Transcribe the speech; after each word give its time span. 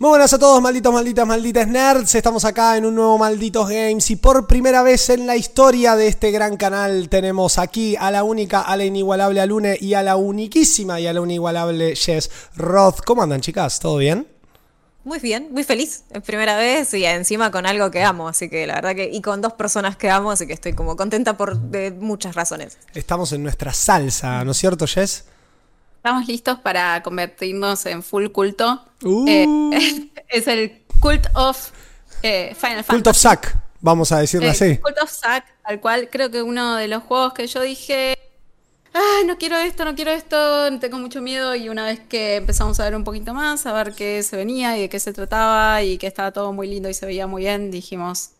Muy 0.00 0.10
buenas 0.10 0.32
a 0.32 0.38
todos, 0.38 0.62
malditos, 0.62 0.92
malditas, 0.92 1.26
malditas 1.26 1.66
nerds. 1.66 2.14
Estamos 2.14 2.44
acá 2.44 2.76
en 2.76 2.86
un 2.86 2.94
nuevo 2.94 3.18
Malditos 3.18 3.68
Games 3.68 4.08
y 4.12 4.14
por 4.14 4.46
primera 4.46 4.84
vez 4.84 5.10
en 5.10 5.26
la 5.26 5.34
historia 5.34 5.96
de 5.96 6.06
este 6.06 6.30
gran 6.30 6.56
canal 6.56 7.08
tenemos 7.08 7.58
aquí 7.58 7.96
a 7.96 8.12
la 8.12 8.22
única, 8.22 8.60
a 8.60 8.76
la 8.76 8.84
inigualable 8.84 9.40
Alune 9.40 9.76
y 9.80 9.94
a 9.94 10.04
la 10.04 10.14
uniquísima 10.14 11.00
y 11.00 11.08
a 11.08 11.12
la 11.12 11.18
inigualable 11.18 11.96
Jess 11.96 12.30
Roth. 12.54 13.00
¿Cómo 13.04 13.24
andan, 13.24 13.40
chicas? 13.40 13.80
¿Todo 13.80 13.96
bien? 13.96 14.28
Muy 15.02 15.18
bien, 15.18 15.48
muy 15.50 15.64
feliz. 15.64 16.04
Es 16.10 16.22
primera 16.22 16.56
vez 16.56 16.94
y 16.94 17.04
encima 17.04 17.50
con 17.50 17.66
algo 17.66 17.90
que 17.90 18.04
amo, 18.04 18.28
así 18.28 18.48
que 18.48 18.68
la 18.68 18.76
verdad 18.76 18.94
que. 18.94 19.10
Y 19.12 19.20
con 19.20 19.40
dos 19.40 19.54
personas 19.54 19.96
que 19.96 20.10
amo, 20.10 20.30
así 20.30 20.46
que 20.46 20.52
estoy 20.52 20.74
como 20.74 20.94
contenta 20.94 21.36
por 21.36 21.58
de 21.58 21.90
muchas 21.90 22.36
razones. 22.36 22.78
Estamos 22.94 23.32
en 23.32 23.42
nuestra 23.42 23.72
salsa, 23.72 24.44
¿no 24.44 24.52
es 24.52 24.58
cierto, 24.58 24.86
Jess? 24.86 25.24
Estamos 25.98 26.26
listos 26.28 26.58
para 26.60 27.02
convertirnos 27.02 27.84
en 27.86 28.02
full 28.02 28.28
culto. 28.28 28.82
Uh. 29.02 29.28
Eh, 29.28 30.10
es 30.28 30.46
el 30.46 30.82
Cult 31.00 31.26
of 31.34 31.70
eh, 32.22 32.54
Final 32.54 32.84
Fantasy. 32.84 32.92
Cult 32.92 33.06
of 33.08 33.16
Sack, 33.16 33.56
vamos 33.80 34.12
a 34.12 34.20
decirlo 34.20 34.46
Eh, 34.46 34.50
así. 34.50 34.78
Cult 34.78 34.96
of 35.02 35.10
Zack, 35.10 35.44
al 35.64 35.80
cual 35.80 36.08
creo 36.10 36.30
que 36.30 36.40
uno 36.42 36.76
de 36.76 36.88
los 36.88 37.02
juegos 37.02 37.34
que 37.34 37.46
yo 37.48 37.60
dije, 37.62 38.16
ah, 38.94 39.20
no 39.26 39.36
quiero 39.38 39.56
esto, 39.58 39.84
no 39.84 39.94
quiero 39.96 40.12
esto, 40.12 40.78
tengo 40.78 40.98
mucho 40.98 41.20
miedo 41.20 41.54
y 41.56 41.68
una 41.68 41.84
vez 41.84 42.00
que 42.08 42.36
empezamos 42.36 42.78
a 42.80 42.84
ver 42.84 42.94
un 42.94 43.04
poquito 43.04 43.34
más, 43.34 43.66
a 43.66 43.72
ver 43.72 43.92
qué 43.94 44.22
se 44.22 44.36
venía 44.36 44.78
y 44.78 44.82
de 44.82 44.88
qué 44.88 45.00
se 45.00 45.12
trataba 45.12 45.82
y 45.82 45.98
que 45.98 46.06
estaba 46.06 46.30
todo 46.32 46.52
muy 46.52 46.68
lindo 46.68 46.88
y 46.88 46.94
se 46.94 47.06
veía 47.06 47.26
muy 47.26 47.42
bien, 47.42 47.70
dijimos, 47.72 48.30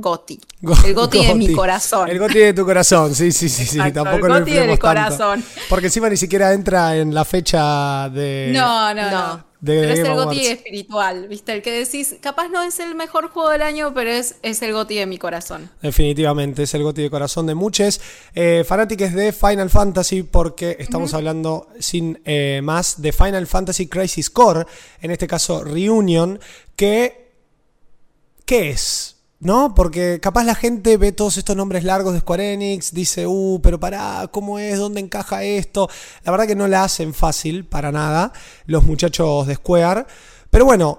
Goti. 0.00 0.40
Go- 0.62 0.74
el 0.86 0.94
Goti 0.94 1.26
de 1.26 1.34
mi 1.34 1.46
Goti. 1.46 1.54
corazón. 1.56 2.08
El 2.08 2.18
Goti 2.18 2.38
de 2.38 2.54
tu 2.54 2.64
corazón, 2.64 3.14
sí, 3.14 3.32
sí, 3.32 3.48
sí, 3.48 3.64
sí. 3.66 3.78
Exacto, 3.78 4.04
Tampoco 4.04 4.26
el 4.26 4.32
lo 4.32 4.38
Goti 4.40 4.50
del 4.52 4.70
influimos 4.70 4.78
tanto. 4.78 5.16
corazón. 5.16 5.44
Porque 5.68 5.86
encima 5.86 6.08
ni 6.08 6.16
siquiera 6.16 6.52
entra 6.52 6.96
en 6.96 7.12
la 7.12 7.24
fecha 7.24 8.08
de. 8.10 8.50
No, 8.54 8.94
no, 8.94 9.10
No. 9.10 9.48
De 9.60 9.80
pero 9.80 9.92
es 9.92 9.98
el 9.98 10.14
Goti 10.14 10.46
espiritual, 10.46 11.26
¿viste? 11.26 11.52
El 11.52 11.62
que 11.62 11.72
decís, 11.72 12.14
capaz 12.20 12.46
no 12.48 12.62
es 12.62 12.78
el 12.78 12.94
mejor 12.94 13.28
juego 13.30 13.50
del 13.50 13.62
año, 13.62 13.92
pero 13.92 14.08
es, 14.08 14.36
es 14.42 14.62
el 14.62 14.72
Goti 14.72 14.94
de 14.94 15.06
mi 15.06 15.18
corazón. 15.18 15.68
Definitivamente, 15.82 16.62
es 16.62 16.74
el 16.74 16.84
goti 16.84 17.02
de 17.02 17.10
corazón 17.10 17.44
de 17.48 17.56
muchos 17.56 18.00
eh, 18.36 18.64
fanáticos 18.64 19.12
de 19.14 19.32
Final 19.32 19.68
Fantasy 19.68 20.22
porque 20.22 20.76
estamos 20.78 21.12
hablando 21.12 21.66
sin 21.80 22.20
eh, 22.24 22.60
más 22.62 23.02
de 23.02 23.10
Final 23.12 23.48
Fantasy 23.48 23.88
Crisis 23.88 24.30
Core, 24.30 24.64
en 25.02 25.10
este 25.10 25.26
caso 25.26 25.64
Reunion, 25.64 26.38
que... 26.76 27.26
¿Qué 28.44 28.70
es? 28.70 29.16
¿No? 29.40 29.72
Porque 29.74 30.18
capaz 30.20 30.42
la 30.42 30.56
gente 30.56 30.96
ve 30.96 31.12
todos 31.12 31.36
estos 31.36 31.54
nombres 31.54 31.84
largos 31.84 32.12
de 32.12 32.20
Square 32.20 32.54
Enix, 32.54 32.92
dice, 32.92 33.24
uh, 33.26 33.60
pero 33.62 33.78
pará, 33.78 34.28
¿cómo 34.32 34.58
es? 34.58 34.78
¿Dónde 34.78 35.00
encaja 35.00 35.44
esto? 35.44 35.88
La 36.24 36.32
verdad 36.32 36.48
que 36.48 36.56
no 36.56 36.66
la 36.66 36.82
hacen 36.82 37.14
fácil 37.14 37.64
para 37.64 37.92
nada 37.92 38.32
los 38.66 38.84
muchachos 38.84 39.46
de 39.46 39.54
Square. 39.54 40.06
Pero 40.50 40.64
bueno, 40.64 40.98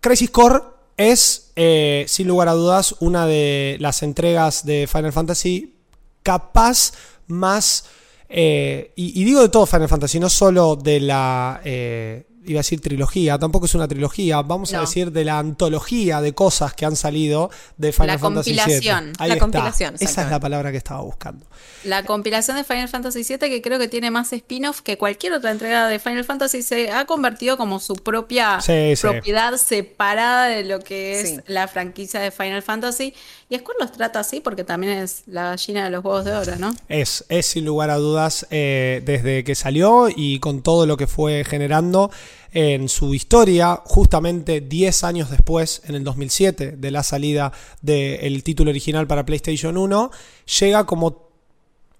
Crisis 0.00 0.30
Core 0.30 0.60
es, 0.96 1.50
eh, 1.56 2.04
sin 2.06 2.28
lugar 2.28 2.48
a 2.48 2.52
dudas, 2.52 2.94
una 3.00 3.26
de 3.26 3.76
las 3.80 4.02
entregas 4.04 4.64
de 4.64 4.86
Final 4.86 5.12
Fantasy 5.12 5.74
capaz 6.22 6.92
más... 7.26 7.86
eh, 8.28 8.92
y, 8.94 9.24
digo 9.24 9.40
de 9.40 9.48
todo 9.48 9.66
Final 9.66 9.88
Fantasy, 9.88 10.20
no 10.20 10.28
solo 10.28 10.76
de 10.76 11.00
la... 11.00 11.60
eh, 11.64 12.26
iba 12.46 12.58
a 12.60 12.62
decir 12.62 12.80
trilogía, 12.80 13.38
tampoco 13.38 13.66
es 13.66 13.74
una 13.74 13.86
trilogía, 13.86 14.40
vamos 14.42 14.72
a 14.72 14.80
decir 14.80 15.12
de 15.12 15.24
la 15.24 15.38
antología 15.38 16.20
de 16.22 16.32
cosas 16.32 16.72
que 16.72 16.86
han 16.86 16.96
salido 16.96 17.50
de 17.76 17.92
Final 17.92 18.06
La 18.08 18.18
Fantasy 18.18 18.50
VII. 18.52 18.58
compilación. 18.60 19.12
Ahí 19.18 19.28
La 19.28 19.34
está. 19.34 19.44
compilación, 19.44 19.94
Esa 20.00 20.22
es 20.24 20.30
la 20.30 20.40
palabra 20.40 20.70
que 20.70 20.78
estaba 20.78 21.02
buscando. 21.02 21.44
La 21.84 22.04
compilación 22.04 22.56
de 22.56 22.64
Final 22.64 22.88
Fantasy 22.88 23.24
VII, 23.28 23.38
que 23.38 23.60
creo 23.62 23.78
que 23.78 23.88
tiene 23.88 24.10
más 24.10 24.32
spin-off 24.32 24.80
que 24.80 24.96
cualquier 24.96 25.34
otra 25.34 25.50
entrega 25.50 25.86
de 25.88 25.98
Final 25.98 26.24
Fantasy, 26.24 26.62
se 26.62 26.90
ha 26.90 27.04
convertido 27.04 27.56
como 27.58 27.78
su 27.78 27.94
propia 27.94 28.60
Sí, 28.60 28.96
sí. 28.96 29.02
propiedad 29.02 29.56
separada 29.56 30.46
de 30.46 30.64
lo 30.64 30.80
que 30.80 31.20
es 31.20 31.28
Sí. 31.28 31.36
la 31.46 31.68
franquicia 31.68 32.20
de 32.20 32.30
Final 32.30 32.62
Fantasy. 32.62 33.14
Y 33.52 33.58
Square 33.58 33.78
los 33.80 33.90
trata 33.90 34.20
así 34.20 34.38
porque 34.38 34.62
también 34.62 34.92
es 34.98 35.24
la 35.26 35.48
gallina 35.48 35.82
de 35.82 35.90
los 35.90 36.04
huevos 36.04 36.24
de 36.24 36.32
oro, 36.32 36.54
¿no? 36.56 36.72
Es, 36.88 37.24
es 37.28 37.46
sin 37.46 37.64
lugar 37.64 37.90
a 37.90 37.96
dudas, 37.96 38.46
eh, 38.50 39.02
desde 39.04 39.42
que 39.42 39.56
salió 39.56 40.06
y 40.08 40.38
con 40.38 40.62
todo 40.62 40.86
lo 40.86 40.96
que 40.96 41.08
fue 41.08 41.44
generando 41.44 42.12
en 42.52 42.88
su 42.88 43.12
historia, 43.12 43.82
justamente 43.84 44.60
10 44.60 45.02
años 45.02 45.30
después, 45.30 45.82
en 45.86 45.96
el 45.96 46.04
2007, 46.04 46.76
de 46.76 46.90
la 46.92 47.02
salida 47.02 47.50
del 47.82 48.44
título 48.44 48.70
original 48.70 49.08
para 49.08 49.26
PlayStation 49.26 49.76
1, 49.76 50.12
llega 50.60 50.86
como, 50.86 51.30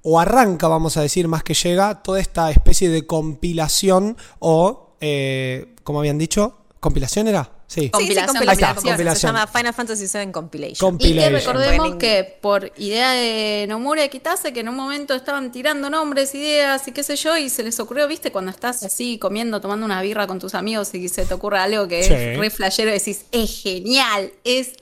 o 0.02 0.20
arranca, 0.20 0.68
vamos 0.68 0.96
a 0.98 1.02
decir, 1.02 1.26
más 1.26 1.42
que 1.42 1.54
llega, 1.54 2.00
toda 2.00 2.20
esta 2.20 2.52
especie 2.52 2.90
de 2.90 3.08
compilación 3.08 4.16
o, 4.38 4.94
eh, 5.00 5.74
como 5.82 5.98
habían 5.98 6.18
dicho, 6.18 6.58
¿compilación 6.78 7.26
era? 7.26 7.59
Sí. 7.70 7.82
Sí, 7.82 7.86
sí, 7.86 7.90
Compilación, 7.92 8.74
compilación. 8.74 9.14
Se 9.16 9.26
llama 9.28 9.46
Final 9.46 9.72
Fantasy 9.72 10.06
VII 10.12 10.32
Compilation. 10.32 10.98
Com- 10.98 11.06
Y 11.06 11.14
que 11.14 11.30
recordemos 11.30 11.94
que 11.96 12.36
por 12.40 12.72
idea 12.78 13.12
de 13.12 13.66
Nomura 13.68 14.04
y 14.04 14.08
Kitase, 14.08 14.52
que 14.52 14.58
en 14.58 14.68
un 14.70 14.74
momento 14.74 15.14
estaban 15.14 15.52
tirando 15.52 15.88
nombres, 15.88 16.34
ideas 16.34 16.88
y 16.88 16.90
qué 16.92 17.04
sé 17.04 17.14
yo, 17.14 17.36
y 17.36 17.48
se 17.48 17.62
les 17.62 17.78
ocurrió, 17.78 18.08
viste, 18.08 18.32
cuando 18.32 18.50
estás 18.50 18.82
así 18.82 19.18
comiendo, 19.18 19.60
tomando 19.60 19.86
una 19.86 20.02
birra 20.02 20.26
con 20.26 20.40
tus 20.40 20.56
amigos 20.56 20.92
y 20.94 21.08
se 21.08 21.24
te 21.26 21.32
ocurre 21.32 21.58
algo 21.60 21.86
que 21.86 22.02
Sí. 22.02 22.12
es 22.12 22.38
re 22.38 22.50
flashero 22.50 22.90
y 22.90 22.94
decís, 22.94 23.26
es 23.30 23.62
genial, 23.62 24.32
es 24.42 24.72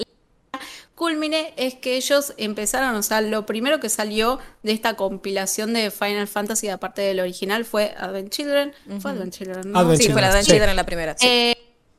la 0.55 0.61
culmine, 0.95 1.53
es 1.59 1.75
que 1.75 1.97
ellos 1.97 2.33
empezaron, 2.39 2.97
o 2.97 3.03
sea, 3.03 3.21
lo 3.21 3.45
primero 3.45 3.81
que 3.81 3.91
salió 3.91 4.39
de 4.63 4.73
esta 4.73 4.95
compilación 4.97 5.75
de 5.75 5.91
Final 5.91 6.27
Fantasy, 6.27 6.69
aparte 6.71 7.03
del 7.03 7.21
original, 7.21 7.67
fue 7.67 7.95
Advent 7.99 8.31
Children. 8.31 8.73
Fue 9.01 9.11
Advent 9.11 9.35
Children, 9.35 9.73
¿no? 9.73 9.79
Advent 9.79 10.01
Sí, 10.01 10.11
fue 10.11 10.23
la 10.23 10.29
Sí. 10.29 10.33
Advent 10.33 10.47
Children 10.49 10.75
la 10.77 10.87
primera. 10.87 11.15
sí. 11.19 11.27
Eh, 11.29 11.55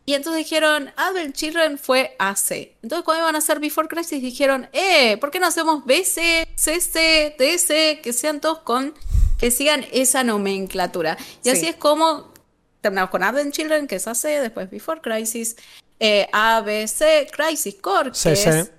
y 0.09 0.15
entonces 0.15 0.43
dijeron, 0.43 0.91
Advent 0.95 1.35
Children 1.35 1.77
fue 1.77 2.15
AC. 2.17 2.75
Entonces 2.81 3.03
cuando 3.05 3.23
iban 3.25 3.35
a 3.35 3.37
hacer 3.37 3.59
Before 3.59 3.87
Crisis 3.87 4.19
dijeron, 4.23 4.67
eh, 4.73 5.17
¿por 5.17 5.29
qué 5.29 5.39
no 5.39 5.45
hacemos 5.45 5.85
BC, 5.85 6.47
CC, 6.55 7.35
DS, 7.37 8.01
que 8.01 8.11
sean 8.11 8.41
todos 8.41 8.59
con, 8.61 8.95
que 9.37 9.51
sigan 9.51 9.85
esa 9.91 10.23
nomenclatura? 10.23 11.15
Y 11.43 11.49
así 11.49 11.61
Sí. 11.61 11.67
es 11.67 11.75
como 11.75 12.33
terminamos 12.81 13.11
con 13.11 13.21
Advent 13.21 13.53
Children, 13.53 13.85
que 13.87 13.97
es 13.97 14.07
AC, 14.07 14.39
después 14.41 14.71
Before 14.71 14.99
Crisis, 14.99 15.55
eh, 15.99 16.27
ABC, 16.33 17.27
Crisis 17.31 17.75
Core, 17.75 18.09
que 18.09 18.15
CC. 18.35 18.49
es 18.61 18.71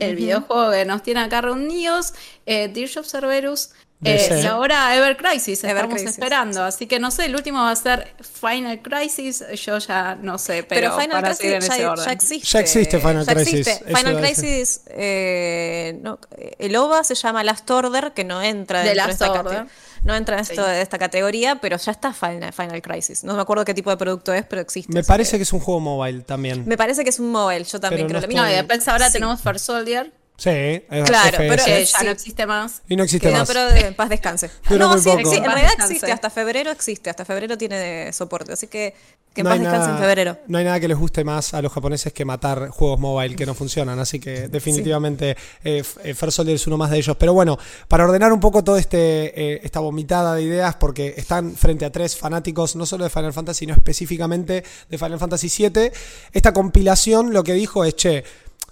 el 0.00 0.16
videojuego 0.16 0.70
que 0.72 0.84
nos 0.84 1.02
tiene 1.02 1.20
acá 1.20 1.40
reunidos, 1.40 2.12
eh, 2.44 2.68
Dirge 2.68 2.98
of 3.00 3.06
Cerberus, 3.08 3.70
eh, 4.04 4.40
y 4.42 4.46
ahora 4.46 4.94
Ever 4.96 5.16
Crisis, 5.16 5.64
Ever 5.64 5.76
estamos 5.76 5.94
Crisis, 5.94 6.10
esperando. 6.10 6.62
Así 6.62 6.86
que 6.86 7.00
no 7.00 7.10
sé, 7.10 7.24
el 7.26 7.34
último 7.34 7.58
va 7.58 7.72
a 7.72 7.76
ser 7.76 8.14
Final 8.20 8.80
Crisis, 8.80 9.44
yo 9.64 9.78
ya 9.78 10.14
no 10.14 10.38
sé, 10.38 10.62
pero, 10.62 10.92
Pero, 10.92 11.00
Final 11.00 11.22
Crisis 11.24 11.44
en 11.44 11.62
ese 11.62 11.78
ya, 11.80 11.90
orden. 11.92 12.04
ya 12.06 12.12
existe. 12.12 12.46
Ya 12.46 12.60
existe 12.60 12.98
Final 13.00 13.26
Ya 13.26 13.34
Crisis, 13.34 13.66
existe. 13.66 13.84
Final. 13.94 14.16
Crisis, 14.20 14.80
eh, 14.86 15.98
no, 16.02 16.18
el 16.58 16.76
OVA 16.76 17.02
se 17.02 17.14
llama 17.16 17.42
Last 17.42 17.68
Order, 17.70 18.12
que 18.12 18.22
no 18.24 18.40
entra 18.42 18.82
dentro 18.82 19.04
de 19.06 19.10
esta, 19.12 19.32
Order. 19.32 19.66
no 20.04 20.14
entra 20.14 20.36
en 20.36 20.42
esto 20.42 20.64
Sí. 20.64 20.70
de 20.70 20.80
esta 20.82 20.98
categoría, 20.98 21.56
pero 21.56 21.76
ya 21.76 21.90
está 21.92 22.12
Final, 22.12 22.52
Final 22.52 22.80
Crisis. 22.82 23.24
No 23.24 23.34
me 23.34 23.42
acuerdo 23.42 23.64
qué 23.64 23.74
tipo 23.74 23.90
de 23.90 23.96
producto 23.96 24.32
es, 24.32 24.44
pero 24.44 24.62
existe. 24.62 24.92
Me 24.92 25.02
parece 25.02 25.36
que 25.38 25.42
es 25.42 25.52
un 25.52 25.58
juego 25.60 25.80
mobile 25.80 26.20
también. 26.22 26.64
Me 26.66 26.76
parece 26.76 27.02
que 27.02 27.10
es 27.10 27.18
un 27.18 27.30
mobile, 27.32 27.64
yo 27.64 27.80
también 27.80 28.06
Pero 28.06 28.20
creo 28.20 28.20
no 28.20 28.26
lo 28.26 28.28
mismo. 28.28 28.42
No, 28.44 28.48
y 28.50 28.54
después 28.54 28.86
ahora 28.86 29.06
Sí. 29.08 29.14
tenemos 29.14 29.40
First 29.40 29.64
Soldier, 29.66 30.12
Sí, 30.40 30.50
es 30.50 30.84
Claro, 31.04 31.36
FS. 31.36 31.48
pero- 31.48 31.64
que 31.64 31.82
Eh, 31.82 31.84
ya 31.84 31.98
sí. 31.98 32.04
no 32.04 32.10
existe 32.12 32.46
más. 32.46 32.82
Y 32.88 32.94
no 32.94 33.02
existe 33.02 33.26
Que 33.26 33.32
no, 33.32 33.40
más. 33.40 33.48
pero 33.48 33.66
de- 33.72 33.80
en 33.88 33.94
paz 33.94 34.08
descanse. 34.08 34.48
No, 34.70 34.88
muy 34.90 35.00
sí, 35.00 35.10
en 35.10 35.44
realidad 35.44 35.72
existe, 35.80 36.12
hasta 36.12 36.30
febrero 36.30 36.70
existe, 36.70 37.10
hasta 37.10 37.24
febrero 37.24 37.58
tiene 37.58 37.76
de 37.76 38.12
soporte, 38.12 38.52
así 38.52 38.68
que 38.68 38.94
que 39.34 39.42
en 39.42 39.44
No 39.44 39.50
paz 39.50 39.58
hay 39.58 39.64
descanse 39.64 39.84
en 39.90 39.94
nada- 39.96 40.06
febrero. 40.06 40.38
No 40.46 40.58
hay 40.58 40.64
nada 40.64 40.80
que 40.80 40.88
les 40.88 40.96
guste 40.96 41.22
más 41.24 41.54
a 41.54 41.60
los 41.62 41.72
japoneses 41.72 42.12
que 42.12 42.24
matar 42.24 42.68
juegos 42.70 42.98
mobile 42.98 43.36
que 43.36 43.46
no 43.46 43.54
funcionan, 43.54 43.98
así 43.98 44.18
que 44.20 44.48
definitivamente 44.48 45.36
eh, 45.64 45.78
F- 45.80 46.00
eh, 46.08 46.14
First 46.14 46.36
Soldier 46.36 46.54
es 46.56 46.66
uno 46.68 46.76
más 46.76 46.90
de 46.90 46.98
ellos. 46.98 47.16
Pero 47.18 47.34
bueno, 47.34 47.58
para 47.88 48.04
ordenar 48.04 48.32
un 48.32 48.40
poco 48.40 48.62
toda 48.64 48.78
este, 48.80 49.54
eh, 49.54 49.60
esta 49.64 49.80
vomitada 49.80 50.34
de 50.36 50.42
ideas, 50.42 50.76
porque 50.76 51.14
están 51.16 51.54
frente 51.56 51.84
a 51.84 51.90
tres 51.92 52.16
fanáticos, 52.16 52.74
no 52.76 52.86
solo 52.86 53.04
de 53.04 53.10
Final 53.10 53.32
Fantasy, 53.32 53.58
sino 53.60 53.74
específicamente 53.74 54.64
de 54.88 54.98
Final 54.98 55.18
Fantasy 55.18 55.48
VII, 55.68 55.90
esta 56.32 56.52
compilación 56.52 57.32
lo 57.32 57.42
que 57.44 57.52
dijo 57.54 57.84
es, 57.84 57.96
che, 57.96 58.24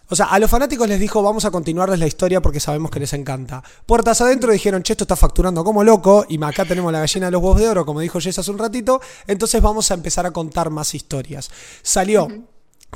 o 0.08 0.16
sea, 0.16 0.26
a 0.26 0.38
los 0.38 0.50
fanáticos 0.50 0.88
les 0.88 1.00
dijo, 1.00 1.22
vamos 1.22 1.44
a 1.44 1.50
continuarles 1.50 1.98
la 1.98 2.06
historia 2.06 2.40
porque 2.40 2.60
sabemos 2.60 2.90
que 2.90 3.00
les 3.00 3.12
encanta. 3.12 3.62
Puertas 3.86 4.20
adentro 4.20 4.52
dijeron, 4.52 4.82
che, 4.82 4.92
esto 4.92 5.04
está 5.04 5.16
facturando 5.16 5.64
como 5.64 5.82
loco, 5.84 6.24
y 6.28 6.42
acá 6.42 6.64
tenemos 6.64 6.92
la 6.92 7.00
gallina 7.00 7.26
de 7.26 7.32
los 7.32 7.42
huevos 7.42 7.60
de 7.60 7.68
oro, 7.68 7.86
como 7.86 8.00
dijo 8.00 8.20
Jess 8.20 8.38
hace 8.38 8.50
un 8.50 8.58
ratito, 8.58 9.00
entonces 9.26 9.60
vamos 9.60 9.90
a 9.90 9.94
empezar 9.94 10.26
a 10.26 10.30
contar 10.30 10.70
más 10.70 10.94
historias. 10.94 11.50
Salió 11.82 12.28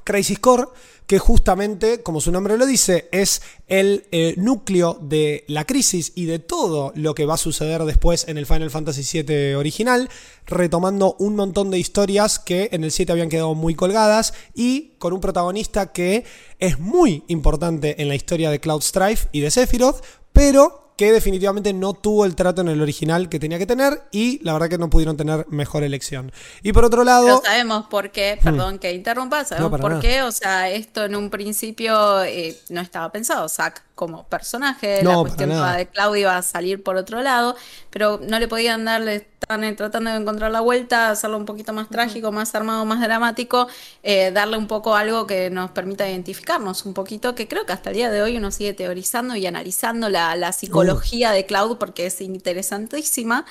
Crisis 0.05 0.39
Core, 0.39 0.65
que 1.07 1.19
justamente, 1.19 2.03
como 2.03 2.21
su 2.21 2.31
nombre 2.31 2.57
lo 2.57 2.67
dice, 2.67 3.09
es 3.11 3.43
el 3.67 4.05
eh, 4.13 4.35
núcleo 4.37 4.97
de 5.01 5.45
la 5.49 5.65
crisis 5.65 6.13
y 6.15 6.27
de 6.27 6.39
todo 6.39 6.93
lo 6.95 7.17
que 7.17 7.27
va 7.27 7.35
a 7.35 7.37
suceder 7.37 7.83
después 7.83 8.29
en 8.29 8.39
el 8.39 8.47
Final 8.47 8.71
Fantasy 8.71 9.23
VII 9.23 9.57
original, 9.57 10.09
retomando 10.47 11.17
un 11.19 11.35
montón 11.35 11.71
de 11.71 11.81
historias 11.81 12.39
que 12.39 12.69
en 12.71 12.85
el 12.85 12.93
7 12.93 13.11
habían 13.11 13.29
quedado 13.29 13.57
muy 13.57 13.75
colgadas 13.75 14.35
y 14.55 14.93
con 14.99 15.13
un 15.13 15.21
protagonista 15.21 15.93
que 15.93 16.25
es 16.61 16.79
muy 16.79 17.25
importante 17.27 18.01
en 18.01 18.09
la 18.09 18.15
historia 18.15 18.51
de 18.51 18.61
Cloud 18.61 18.83
Strife 18.83 19.29
y 19.33 19.41
de 19.41 19.51
Sephiroth, 19.51 20.05
pero 20.33 20.90
que 21.01 21.13
definitivamente 21.13 21.73
no 21.73 21.95
tuvo 21.95 22.27
el 22.27 22.37
trato 22.37 22.61
en 22.61 22.69
el 22.69 22.83
original 22.83 23.31
que 23.31 23.39
tenía 23.41 23.59
que 23.59 23.65
tener 23.65 24.03
y 24.13 24.39
la 24.45 24.53
verdad 24.53 24.69
que 24.69 24.77
no 24.77 24.91
pudieron 24.91 25.17
tener 25.17 25.47
mejor 25.49 25.83
elección. 25.83 26.31
Y 26.63 26.75
por 26.75 26.85
otro 26.85 27.05
lado... 27.05 27.25
Pero 27.25 27.41
sabemos 27.43 27.87
por 27.87 28.11
qué, 28.11 28.39
perdón 28.45 28.79
que 28.79 28.93
interrumpa, 28.93 29.47
sabemos 29.47 29.81
por 29.81 29.93
nada. 29.93 30.03
qué, 30.03 30.21
o 30.21 30.31
sea, 30.31 30.69
esto 30.69 31.07
en 31.07 31.17
un 31.17 31.31
principio 31.31 32.23
eh, 32.25 32.55
no 32.69 32.83
estaba 32.83 33.11
pensado, 33.11 33.49
Zack 33.49 33.83
como 33.95 34.25
personaje, 34.25 35.01
No, 35.03 35.11
la 35.11 35.21
cuestión 35.21 35.49
de 35.49 35.89
Claudio 35.89 36.21
iba 36.21 36.37
a 36.37 36.43
salir 36.43 36.83
por 36.83 36.97
otro 36.97 37.23
lado, 37.23 37.57
pero 37.89 38.21
no 38.23 38.39
le 38.39 38.47
podían 38.47 38.85
darle, 38.85 39.27
están 39.55 39.77
tratando 39.77 40.11
de 40.11 40.17
encontrar 40.17 40.53
la 40.53 40.61
vuelta, 40.61 41.11
hacerlo 41.11 41.37
un 41.37 41.45
poquito 41.45 41.73
más 41.73 41.89
trágico, 41.89 42.31
más 42.31 42.55
armado, 42.55 42.85
más 42.85 43.01
dramático, 43.01 43.67
eh, 44.03 44.31
darle 44.31 44.57
un 44.57 44.69
poco 44.69 44.95
algo 44.95 45.27
que 45.27 45.51
nos 45.51 45.73
permita 45.73 46.09
identificarnos 46.09 46.87
un 46.87 46.95
poquito, 46.95 47.35
que 47.35 47.49
creo 47.49 47.67
que 47.67 47.73
hasta 47.73 47.91
el 47.91 47.97
día 47.97 48.11
de 48.11 48.23
hoy 48.23 48.37
uno 48.37 48.53
sigue 48.53 48.75
teorizando 48.75 49.35
y 49.35 49.47
analizando 49.47 50.09
la, 50.09 50.37
la 50.37 50.53
psicología 50.53 51.33
de 51.33 51.47
Cloud 51.47 51.79
porque 51.79 52.07
es 52.07 52.21
interesantísima. 52.21 53.45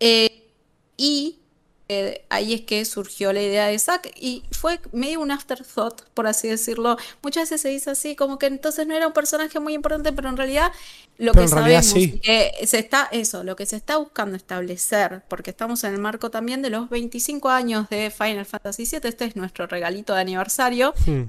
Eh, 0.00 0.50
y 0.96 1.38
eh, 1.88 2.24
ahí 2.30 2.52
es 2.52 2.62
que 2.62 2.84
surgió 2.84 3.32
la 3.32 3.40
idea 3.42 3.66
de 3.66 3.78
Zack 3.78 4.10
y 4.16 4.42
fue 4.50 4.80
medio 4.92 5.20
un 5.20 5.30
afterthought, 5.30 6.02
por 6.14 6.26
así 6.26 6.48
decirlo. 6.48 6.96
Muchas 7.22 7.44
veces 7.44 7.60
se 7.60 7.68
dice 7.68 7.90
así, 7.90 8.16
como 8.16 8.38
que 8.38 8.46
entonces 8.46 8.86
no 8.86 8.94
era 8.94 9.06
un 9.06 9.12
personaje 9.12 9.60
muy 9.60 9.74
importante, 9.74 10.12
pero 10.12 10.28
en 10.28 10.36
realidad 10.36 10.72
lo 11.18 11.32
Pero 11.32 11.44
que 11.44 11.48
sabemos 11.48 11.86
sí. 11.86 12.20
se 12.24 12.78
está, 12.78 13.08
eso, 13.12 13.44
lo 13.44 13.54
que 13.54 13.66
se 13.66 13.76
está 13.76 13.98
buscando 13.98 14.36
establecer, 14.36 15.22
porque 15.28 15.50
estamos 15.50 15.84
en 15.84 15.94
el 15.94 16.00
marco 16.00 16.30
también 16.30 16.60
de 16.60 16.70
los 16.70 16.90
25 16.90 17.48
años 17.50 17.88
de 17.88 18.10
Final 18.10 18.44
Fantasy 18.44 18.84
VII, 18.84 19.08
este 19.08 19.24
es 19.24 19.36
nuestro 19.36 19.66
regalito 19.68 20.12
de 20.12 20.20
aniversario. 20.20 20.92
Hmm. 21.06 21.24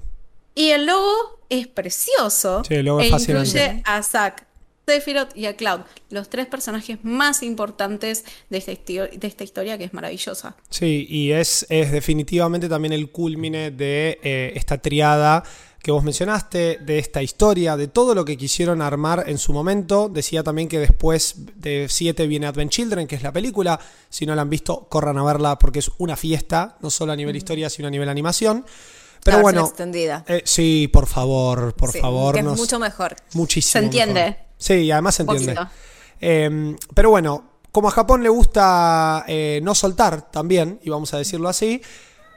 Y 0.56 0.72
el 0.72 0.88
logo 0.88 1.40
es 1.50 1.68
precioso. 1.68 2.64
Sí, 2.68 2.74
el 2.74 2.88
logo 2.88 3.00
es 3.02 3.08
e 3.08 3.10
fascinante. 3.12 3.50
incluye 3.50 3.84
a 3.86 4.02
Zack, 4.02 4.47
Sephiroth 4.92 5.36
y 5.36 5.48
a 5.48 5.58
Cloud, 5.58 5.82
los 6.12 6.30
tres 6.30 6.48
personajes 6.48 7.00
más 7.04 7.44
importantes 7.44 8.24
de 8.50 8.58
esta, 8.58 8.72
histo- 8.72 9.10
de 9.12 9.28
esta 9.28 9.44
historia 9.44 9.78
que 9.78 9.84
es 9.84 9.94
maravillosa. 9.94 10.56
Sí, 10.70 11.06
y 11.10 11.34
es, 11.34 11.66
es 11.70 11.92
definitivamente 11.92 12.70
también 12.70 12.94
el 12.94 13.12
culmine 13.12 13.72
de 13.72 14.18
eh, 14.24 14.54
esta 14.56 14.78
triada 14.78 15.44
que 15.84 15.92
vos 15.92 16.04
mencionaste, 16.06 16.78
de 16.82 17.00
esta 17.00 17.22
historia, 17.22 17.76
de 17.76 17.88
todo 17.90 18.16
lo 18.16 18.24
que 18.24 18.38
quisieron 18.38 18.82
armar 18.82 19.26
en 19.28 19.38
su 19.38 19.52
momento. 19.52 20.08
Decía 20.10 20.42
también 20.42 20.70
que 20.70 20.80
después 20.80 21.36
de 21.56 21.88
7 21.90 22.26
viene 22.28 22.48
Advent 22.48 22.72
Children, 22.72 23.08
que 23.08 23.16
es 23.16 23.24
la 23.24 23.32
película. 23.34 23.78
Si 24.10 24.26
no 24.26 24.36
la 24.36 24.42
han 24.44 24.50
visto, 24.50 24.88
corran 24.90 25.18
a 25.18 25.24
verla 25.24 25.58
porque 25.60 25.80
es 25.80 25.92
una 25.98 26.16
fiesta, 26.16 26.78
no 26.82 26.90
solo 26.90 27.12
a 27.12 27.16
nivel 27.18 27.36
historia, 27.36 27.70
sino 27.70 27.90
a 27.90 27.92
nivel 27.92 28.08
animación. 28.10 28.66
Pero 29.24 29.38
La 29.40 29.44
versión 29.44 29.44
bueno, 29.44 29.66
extendida. 29.68 30.26
eh, 30.28 30.42
sí, 30.46 30.90
por 30.92 31.08
favor, 31.08 31.74
por 31.76 31.92
Sí, 31.92 32.00
favor. 32.00 32.34
que 32.34 32.40
es 32.40 32.46
nos- 32.46 32.58
mucho 32.58 32.80
mejor. 32.80 33.16
Muchísimo. 33.34 33.72
Se 33.74 33.80
entiende. 33.86 34.14
mejor. 34.26 34.47
Sí, 34.58 34.92
además 34.92 35.16
se 35.16 35.24
entiende. 35.24 35.56
Eh, 36.20 36.76
pero 36.94 37.10
bueno, 37.12 37.44
como 37.72 37.90
a 37.90 37.92
Japón 37.92 38.24
le 38.24 38.30
gusta 38.30 39.24
eh, 39.28 39.60
no 39.62 39.76
soltar 39.76 40.32
también, 40.32 40.80
y 40.84 40.90
vamos 40.90 41.14
a 41.14 41.20
decirlo 41.20 41.48
así, 41.48 41.82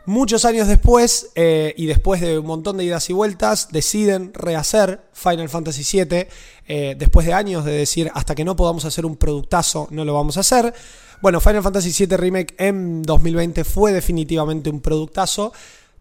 muchos 0.04 0.44
años 0.44 0.68
después, 0.68 1.30
eh, 1.34 1.72
y 1.76 1.86
después 1.86 2.20
de 2.20 2.38
un 2.38 2.46
montón 2.46 2.76
de 2.76 2.84
idas 2.84 3.08
y 3.10 3.12
vueltas, 3.12 3.68
deciden 3.70 4.32
rehacer 4.34 5.00
Final 5.12 5.48
Fantasy 5.48 6.04
VII, 6.04 6.26
eh, 6.66 6.94
después 6.98 7.26
de 7.26 7.32
años 7.32 7.64
de 7.64 7.72
decir, 7.72 8.10
hasta 8.14 8.34
que 8.34 8.44
no 8.44 8.56
podamos 8.56 8.84
hacer 8.84 9.06
un 9.06 9.16
productazo, 9.16 9.88
no 9.90 10.04
lo 10.04 10.14
vamos 10.14 10.36
a 10.36 10.40
hacer. 10.40 10.74
Bueno, 11.22 11.40
Final 11.40 11.62
Fantasy 11.62 12.06
VII 12.06 12.16
Remake 12.16 12.54
en 12.58 13.02
2020 13.02 13.64
fue 13.64 13.92
definitivamente 13.92 14.68
un 14.68 14.80
productazo, 14.80 15.52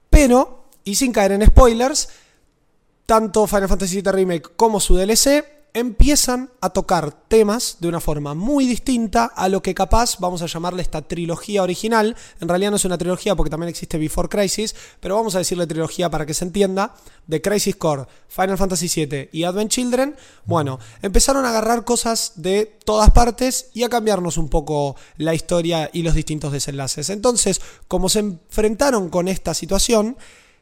pero, 0.09 0.65
y 0.83 0.95
sin 0.95 1.11
caer 1.11 1.33
en 1.33 1.45
spoilers, 1.45 2.09
tanto 3.05 3.47
Final 3.47 3.69
Fantasy 3.69 4.01
VII 4.01 4.11
Remake 4.11 4.49
como 4.55 4.79
su 4.79 4.95
DLC 4.95 5.58
empiezan 5.73 6.49
a 6.61 6.71
tocar 6.71 7.11
temas 7.27 7.77
de 7.79 7.87
una 7.87 7.99
forma 7.99 8.33
muy 8.33 8.65
distinta 8.65 9.25
a 9.25 9.49
lo 9.49 9.61
que 9.61 9.75
capaz 9.75 10.17
vamos 10.19 10.41
a 10.41 10.47
llamarle 10.47 10.81
esta 10.81 11.01
trilogía 11.01 11.63
original. 11.63 12.15
En 12.39 12.49
realidad 12.49 12.71
no 12.71 12.77
es 12.77 12.85
una 12.85 12.97
trilogía 12.97 13.35
porque 13.35 13.49
también 13.49 13.69
existe 13.69 13.97
Before 13.97 14.29
Crisis, 14.29 14.75
pero 14.99 15.15
vamos 15.15 15.35
a 15.35 15.39
decirle 15.39 15.67
trilogía 15.67 16.09
para 16.09 16.25
que 16.25 16.33
se 16.33 16.45
entienda. 16.45 16.95
De 17.27 17.43
Crisis 17.43 17.75
Core, 17.75 18.05
Final 18.27 18.57
Fantasy 18.57 19.05
VII 19.05 19.29
y 19.31 19.43
Advent 19.43 19.69
Children, 19.69 20.15
bueno, 20.45 20.79
empezaron 21.03 21.45
a 21.45 21.49
agarrar 21.49 21.85
cosas 21.85 22.33
de 22.37 22.65
todas 22.83 23.11
partes 23.11 23.69
y 23.75 23.83
a 23.83 23.89
cambiarnos 23.89 24.37
un 24.37 24.49
poco 24.49 24.95
la 25.17 25.35
historia 25.35 25.91
y 25.93 26.01
los 26.01 26.15
distintos 26.15 26.51
desenlaces. 26.51 27.11
Entonces, 27.11 27.61
como 27.87 28.09
se 28.09 28.19
enfrentaron 28.19 29.09
con 29.09 29.27
esta 29.27 29.53
situación, 29.53 30.17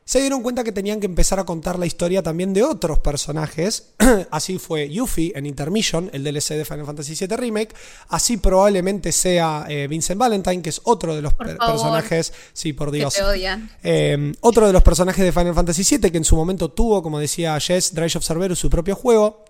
se 0.07 0.21
dieron 0.21 0.42
cuenta 0.42 0.63
que 0.63 0.71
tenían 0.71 1.01
que 1.01 1.06
empezar 1.06 1.38
a 1.38 1.44
contar 1.45 1.77
la 1.77 1.86
historia 1.86 2.24
también 2.24 2.54
de 2.54 2.63
otros 2.63 3.00
personajes. 3.00 3.89
Así 4.31 4.57
fue 4.57 4.89
Yuffie 4.89 5.33
en 5.36 5.45
Intermission, 5.45 6.09
el 6.13 6.24
DLC 6.24 6.51
de 6.56 6.63
Final 6.63 6.86
Fantasy 6.86 7.13
VII 7.13 7.36
Remake. 7.36 7.75
Así 8.07 8.38
probablemente 8.38 9.12
sea 9.12 9.65
eh, 9.68 9.86
Vincent 9.89 10.18
Valentine, 10.18 10.62
que 10.62 10.69
es 10.69 10.80
otro 10.86 11.13
de 11.13 11.21
los 11.21 11.33
Por 11.33 11.48
per- 11.48 11.57
favor. 11.57 11.74
personajes. 11.74 12.31
Sí, 12.54 12.71
por 12.71 12.89
Que 12.92 12.98
Dios. 13.00 13.15
te 13.15 13.24
odian. 13.24 13.69
Eh, 13.83 14.31
otro 14.39 14.65
de 14.65 14.71
los 14.71 14.81
personajes 14.81 15.25
de 15.25 15.33
Final 15.33 15.54
Fantasy 15.54 15.83
VII 15.98 16.09
que 16.09 16.18
en 16.18 16.24
su 16.25 16.38
momento 16.38 16.69
tuvo, 16.71 17.04
como 17.04 17.19
decía 17.19 17.59
Jess, 17.59 17.94
Dredge 17.94 18.15
of 18.18 18.24
Cerberus, 18.25 18.59
su 18.59 18.69
propio 18.69 18.95
juego, 18.95 19.44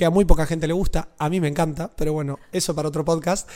que 0.00 0.06
a 0.06 0.10
muy 0.10 0.24
poca 0.24 0.46
gente 0.46 0.66
le 0.66 0.72
gusta, 0.72 1.08
a 1.18 1.28
mí 1.28 1.40
me 1.42 1.48
encanta, 1.48 1.90
pero 1.94 2.14
bueno, 2.14 2.38
eso 2.52 2.74
para 2.74 2.88
otro 2.88 3.04
podcast. 3.04 3.46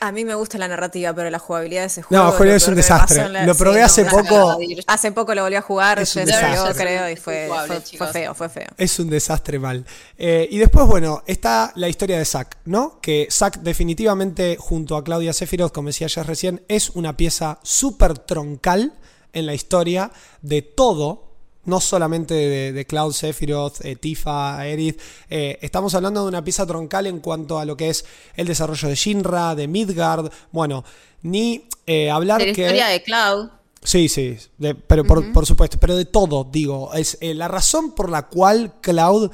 A 0.00 0.12
mí 0.12 0.26
me 0.26 0.34
gusta 0.34 0.58
la 0.58 0.68
narrativa, 0.68 1.14
pero 1.14 1.30
la 1.30 1.38
jugabilidad 1.38 1.80
de 1.80 1.86
ese 1.86 2.02
juego. 2.02 2.22
No, 2.24 2.30
Julio, 2.32 2.54
es 2.54 2.68
un 2.68 2.74
desastre. 2.74 3.26
la- 3.30 3.46
Lo 3.46 3.54
probé 3.54 3.82
hace 3.82 4.04
no, 4.04 4.10
poco. 4.10 4.58
Hace 4.86 5.12
poco 5.12 5.34
lo 5.34 5.44
volví 5.44 5.54
a 5.56 5.62
jugar, 5.62 6.00
Es 6.00 6.14
un 6.14 6.26
desastre. 6.26 6.84
creo, 6.84 7.08
y 7.08 7.16
fue, 7.16 7.46
Jugable, 7.48 7.66
fue, 7.68 7.76
fue 7.76 7.84
chicos. 7.84 8.10
feo, 8.12 8.34
fue 8.34 8.48
feo. 8.50 8.66
Es 8.76 8.98
un 8.98 9.08
desastre 9.08 9.58
mal. 9.58 9.86
Eh, 10.18 10.46
y 10.50 10.58
después, 10.58 10.86
bueno, 10.86 11.22
está 11.26 11.72
la 11.76 11.88
historia 11.88 12.18
de 12.18 12.26
Zack, 12.26 12.58
¿no? 12.66 13.00
Que 13.00 13.28
Zack 13.30 13.60
definitivamente, 13.60 14.58
junto 14.60 14.96
a 14.98 15.04
Claudia 15.04 15.32
Sephiroth, 15.32 15.72
como 15.72 15.88
decía 15.88 16.06
ya 16.08 16.22
recién, 16.22 16.62
es 16.68 16.90
una 16.90 17.16
pieza 17.16 17.60
súper 17.62 18.18
troncal 18.18 18.92
en 19.32 19.46
la 19.46 19.54
historia 19.54 20.10
de 20.42 20.60
todo. 20.60 21.30
No 21.66 21.80
solamente 21.80 22.34
de, 22.34 22.72
de 22.72 22.86
Cloud, 22.86 23.12
Sephiroth, 23.12 23.84
eh, 23.84 23.96
Tifa, 23.96 24.58
Aerith. 24.58 25.00
eh, 25.30 25.58
estamos 25.62 25.94
hablando 25.94 26.22
de 26.22 26.28
una 26.28 26.44
pieza 26.44 26.66
troncal 26.66 27.06
en 27.06 27.20
cuanto 27.20 27.58
a 27.58 27.64
lo 27.64 27.76
que 27.76 27.88
es 27.90 28.04
el 28.36 28.46
desarrollo 28.46 28.88
de 28.88 28.94
Shinra, 28.94 29.54
de 29.54 29.66
Midgard. 29.68 30.30
Bueno, 30.52 30.84
ni 31.22 31.66
eh, 31.86 32.10
hablar 32.10 32.40
De 32.40 32.48
la 32.48 32.52
que. 32.52 32.60
historia 32.62 32.86
de 32.88 33.02
Cloud. 33.02 33.48
Sí, 33.82 34.08
sí, 34.08 34.36
de- 34.58 34.74
pero 34.74 35.04
por, 35.04 35.30
por 35.32 35.44
supuesto, 35.46 35.78
pero 35.78 35.94
de 35.96 36.06
todo, 36.06 36.48
digo, 36.50 36.92
es 36.94 37.18
la 37.20 37.48
razón 37.48 37.94
por 37.94 38.08
la 38.10 38.28
cual 38.28 38.74
Cloud 38.80 39.30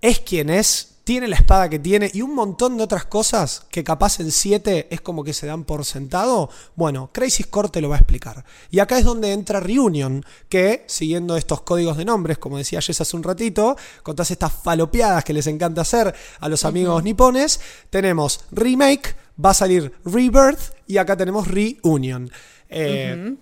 es 0.00 0.18
quien 0.20 0.50
es, 0.50 0.95
tiene 1.06 1.28
la 1.28 1.36
espada 1.36 1.68
que 1.70 1.78
tiene 1.78 2.10
y 2.12 2.20
un 2.20 2.34
montón 2.34 2.76
de 2.76 2.82
otras 2.82 3.04
cosas 3.04 3.64
que 3.70 3.84
capaz 3.84 4.18
en 4.18 4.32
7 4.32 4.88
es 4.90 5.00
como 5.00 5.22
que 5.22 5.32
se 5.32 5.46
dan 5.46 5.62
por 5.62 5.84
sentado, 5.84 6.50
bueno, 6.74 7.10
Crisis 7.12 7.46
Core 7.46 7.68
te 7.68 7.80
lo 7.80 7.88
va 7.88 7.94
a 7.94 7.98
explicar. 8.00 8.44
Y 8.72 8.80
acá 8.80 8.98
es 8.98 9.04
donde 9.04 9.32
entra 9.32 9.60
Reunion, 9.60 10.24
que 10.48 10.82
siguiendo 10.88 11.36
estos 11.36 11.60
códigos 11.60 11.96
de 11.96 12.04
nombres, 12.04 12.38
como 12.38 12.58
decía 12.58 12.80
Jess 12.80 13.02
hace 13.02 13.14
un 13.14 13.22
ratito, 13.22 13.76
con 14.02 14.16
todas 14.16 14.32
estas 14.32 14.52
falopeadas 14.52 15.22
que 15.22 15.32
les 15.32 15.46
encanta 15.46 15.82
hacer 15.82 16.12
a 16.40 16.48
los 16.48 16.64
amigos 16.64 17.04
nipones, 17.04 17.60
tenemos 17.88 18.40
Remake, 18.50 19.14
va 19.42 19.50
a 19.50 19.54
salir 19.54 19.92
Rebirth 20.04 20.74
y 20.88 20.96
acá 20.96 21.16
tenemos 21.16 21.46
Reunion. 21.46 22.28
Eh, 22.68 23.36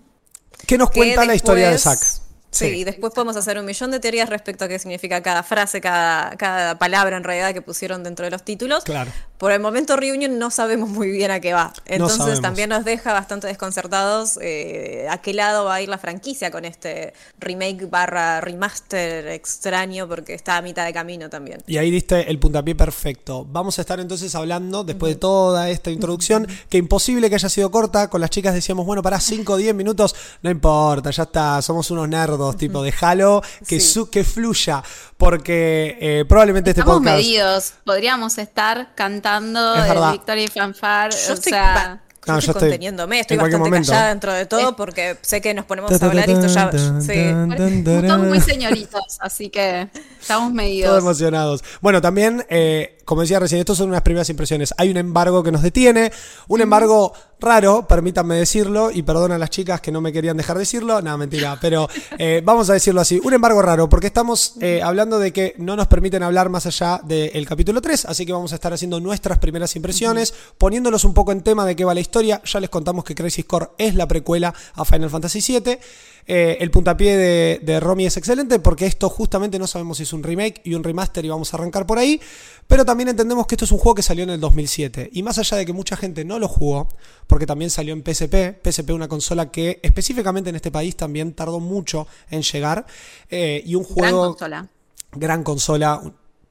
¿Qué 0.66 0.76
nos 0.76 0.90
cuenta 0.90 1.24
la 1.24 1.34
historia 1.34 1.70
de 1.70 1.78
Zack? 1.78 2.23
Sí, 2.54 2.66
y 2.66 2.84
después 2.84 3.12
podemos 3.12 3.36
hacer 3.36 3.58
un 3.58 3.64
millón 3.64 3.90
de 3.90 4.00
teorías 4.00 4.28
respecto 4.28 4.64
a 4.64 4.68
qué 4.68 4.78
significa 4.78 5.22
cada 5.22 5.42
frase, 5.42 5.80
cada, 5.80 6.30
cada 6.36 6.78
palabra 6.78 7.16
en 7.16 7.24
realidad 7.24 7.52
que 7.52 7.62
pusieron 7.62 8.02
dentro 8.02 8.24
de 8.24 8.30
los 8.30 8.44
títulos. 8.44 8.84
Claro. 8.84 9.10
Por 9.38 9.52
el 9.52 9.60
momento 9.60 9.96
Reunion 9.96 10.38
no 10.38 10.50
sabemos 10.50 10.88
muy 10.88 11.10
bien 11.10 11.30
a 11.30 11.40
qué 11.40 11.52
va. 11.52 11.72
Entonces 11.86 12.40
también 12.40 12.70
nos 12.70 12.84
deja 12.84 13.12
bastante 13.12 13.46
desconcertados 13.46 14.38
eh, 14.40 15.06
a 15.10 15.18
qué 15.18 15.34
lado 15.34 15.64
va 15.64 15.74
a 15.74 15.82
ir 15.82 15.88
la 15.88 15.98
franquicia 15.98 16.50
con 16.50 16.64
este 16.64 17.12
remake 17.38 17.90
barra 17.90 18.40
remaster 18.40 19.28
extraño 19.28 20.08
porque 20.08 20.34
está 20.34 20.56
a 20.56 20.62
mitad 20.62 20.84
de 20.84 20.92
camino 20.92 21.28
también. 21.28 21.62
Y 21.66 21.76
ahí 21.76 21.90
diste 21.90 22.30
el 22.30 22.38
puntapié 22.38 22.74
perfecto. 22.74 23.46
Vamos 23.50 23.78
a 23.78 23.82
estar 23.82 24.00
entonces 24.00 24.34
hablando, 24.34 24.84
después 24.84 25.14
de 25.14 25.18
toda 25.18 25.68
esta 25.70 25.90
introducción, 25.90 26.46
que 26.68 26.78
imposible 26.78 27.28
que 27.28 27.34
haya 27.34 27.48
sido 27.48 27.70
corta. 27.70 28.08
Con 28.08 28.20
las 28.20 28.30
chicas 28.30 28.54
decíamos, 28.54 28.86
bueno, 28.86 29.02
para 29.02 29.20
5 29.20 29.52
o 29.52 29.56
10 29.56 29.74
minutos, 29.74 30.14
no 30.42 30.50
importa, 30.50 31.10
ya 31.10 31.24
está, 31.24 31.60
somos 31.62 31.90
unos 31.90 32.08
nerdos, 32.08 32.43
tipo, 32.52 32.82
déjalo 32.82 33.42
que, 33.66 33.80
Sí. 33.80 33.92
su- 33.92 34.10
que 34.10 34.24
fluya. 34.24 34.82
Porque 35.16 35.96
eh, 36.00 36.24
probablemente 36.28 36.70
este 36.70 36.80
Estamos 36.82 36.98
podcast. 37.00 37.16
medidos. 37.16 37.74
Podríamos 37.84 38.38
estar 38.38 38.94
cantando 38.94 39.74
Es 39.76 39.90
el. 39.90 40.12
Victory 40.12 40.48
Fanfare. 40.48 41.14
Yo 41.26 41.30
o 41.32 41.34
estoy, 41.34 41.50
sea, 41.52 41.74
va, 41.74 42.00
yo 42.26 42.32
No, 42.32 42.38
estoy 42.38 42.54
yo 42.54 42.60
conteniéndome, 42.60 43.20
estoy 43.20 43.34
en 43.34 43.38
cualquier 43.40 43.60
bastante 43.60 43.70
momento. 43.76 43.90
callada 43.92 44.08
dentro 44.08 44.32
de 44.32 44.46
todo 44.46 44.76
porque 44.76 45.18
sé 45.22 45.40
que 45.40 45.52
nos 45.54 45.66
ponemos 45.66 45.92
a 45.92 46.06
hablar 46.06 46.28
y 46.28 46.32
esto 46.32 46.46
ya... 46.46 46.70
Sí. 47.00 47.12
estamos 47.12 48.26
muy 48.28 48.40
señoritos, 48.40 49.18
así 49.20 49.50
que 49.50 49.88
estamos 50.20 50.44
Todos 50.48 50.52
medidos. 50.54 50.98
emocionados. 50.98 51.62
Bueno, 51.80 52.00
también 52.00 52.44
eh, 52.48 52.98
como 53.04 53.22
decía 53.22 53.38
recién, 53.38 53.60
estos 53.60 53.78
son 53.78 53.88
unas 53.88 54.02
primeras 54.02 54.28
impresiones. 54.30 54.74
Hay 54.78 54.90
un 54.90 54.96
embargo 54.96 55.42
que 55.42 55.52
nos 55.52 55.62
detiene, 55.62 56.12
un 56.48 56.60
embargo 56.60 57.12
raro, 57.40 57.86
permítanme 57.86 58.36
decirlo, 58.36 58.90
y 58.90 59.02
perdón 59.02 59.32
a 59.32 59.38
las 59.38 59.50
chicas 59.50 59.80
que 59.80 59.92
no 59.92 60.00
me 60.00 60.12
querían 60.12 60.36
dejar 60.36 60.56
decirlo, 60.56 61.02
no, 61.02 61.16
mentira, 61.18 61.58
pero 61.60 61.88
eh, 62.18 62.40
vamos 62.44 62.70
a 62.70 62.72
decirlo 62.72 63.00
así, 63.00 63.20
un 63.22 63.34
embargo 63.34 63.60
raro, 63.60 63.88
porque 63.88 64.06
estamos 64.06 64.54
eh, 64.60 64.80
hablando 64.82 65.18
de 65.18 65.32
que 65.32 65.54
no 65.58 65.76
nos 65.76 65.86
permiten 65.86 66.22
hablar 66.22 66.48
más 66.48 66.66
allá 66.66 67.00
del 67.04 67.46
capítulo 67.46 67.80
3, 67.82 68.06
así 68.06 68.24
que 68.24 68.32
vamos 68.32 68.52
a 68.52 68.54
estar 68.54 68.72
haciendo 68.72 68.98
nuestras 68.98 69.38
primeras 69.38 69.76
impresiones, 69.76 70.32
poniéndolos 70.56 71.04
un 71.04 71.14
poco 71.14 71.32
en 71.32 71.42
tema 71.42 71.66
de 71.66 71.76
qué 71.76 71.84
va 71.84 71.94
la 71.94 72.00
historia, 72.00 72.40
ya 72.44 72.60
les 72.60 72.70
contamos 72.70 73.04
que 73.04 73.14
Crisis 73.14 73.44
Core 73.44 73.68
es 73.78 73.94
la 73.94 74.08
precuela 74.08 74.54
a 74.74 74.84
Final 74.84 75.10
Fantasy 75.10 75.40
VII, 75.40 75.78
eh, 76.26 76.56
el 76.60 76.70
puntapié 76.70 77.16
de, 77.16 77.60
de 77.62 77.80
Romy 77.80 78.06
es 78.06 78.16
excelente 78.16 78.58
porque 78.58 78.86
esto 78.86 79.08
justamente 79.10 79.58
no 79.58 79.66
sabemos 79.66 79.98
si 79.98 80.04
es 80.04 80.12
un 80.12 80.22
remake 80.22 80.60
y 80.64 80.74
un 80.74 80.82
remaster 80.82 81.24
y 81.24 81.28
vamos 81.28 81.52
a 81.52 81.56
arrancar 81.56 81.86
por 81.86 81.98
ahí. 81.98 82.20
Pero 82.66 82.84
también 82.86 83.08
entendemos 83.08 83.46
que 83.46 83.56
esto 83.56 83.66
es 83.66 83.72
un 83.72 83.78
juego 83.78 83.94
que 83.94 84.02
salió 84.02 84.24
en 84.24 84.30
el 84.30 84.40
2007. 84.40 85.10
Y 85.12 85.22
más 85.22 85.38
allá 85.38 85.58
de 85.58 85.66
que 85.66 85.72
mucha 85.74 85.96
gente 85.98 86.24
no 86.24 86.38
lo 86.38 86.48
jugó, 86.48 86.88
porque 87.26 87.44
también 87.46 87.70
salió 87.70 87.92
en 87.92 88.02
PSP, 88.02 88.58
PSP 88.64 88.90
una 88.92 89.06
consola 89.08 89.50
que 89.50 89.80
específicamente 89.82 90.48
en 90.48 90.56
este 90.56 90.70
país 90.70 90.96
también 90.96 91.34
tardó 91.34 91.60
mucho 91.60 92.06
en 92.30 92.40
llegar. 92.42 92.86
eh, 93.30 93.62
y 93.66 93.74
un 93.74 93.82
Gran 93.84 93.94
juego... 93.94 94.26
consola. 94.30 94.68
Gran 95.12 95.44
consola, 95.44 96.00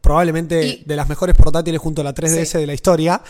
probablemente 0.02 0.66
Y- 0.68 0.84
de 0.86 0.96
las 0.96 1.10
mejores 1.10 1.36
portátiles 1.36 1.80
junto 1.82 2.02
a 2.02 2.04
la 2.04 2.14
3DS 2.14 2.60
de 2.60 2.68
la 2.68 2.74
historia. 2.74 3.22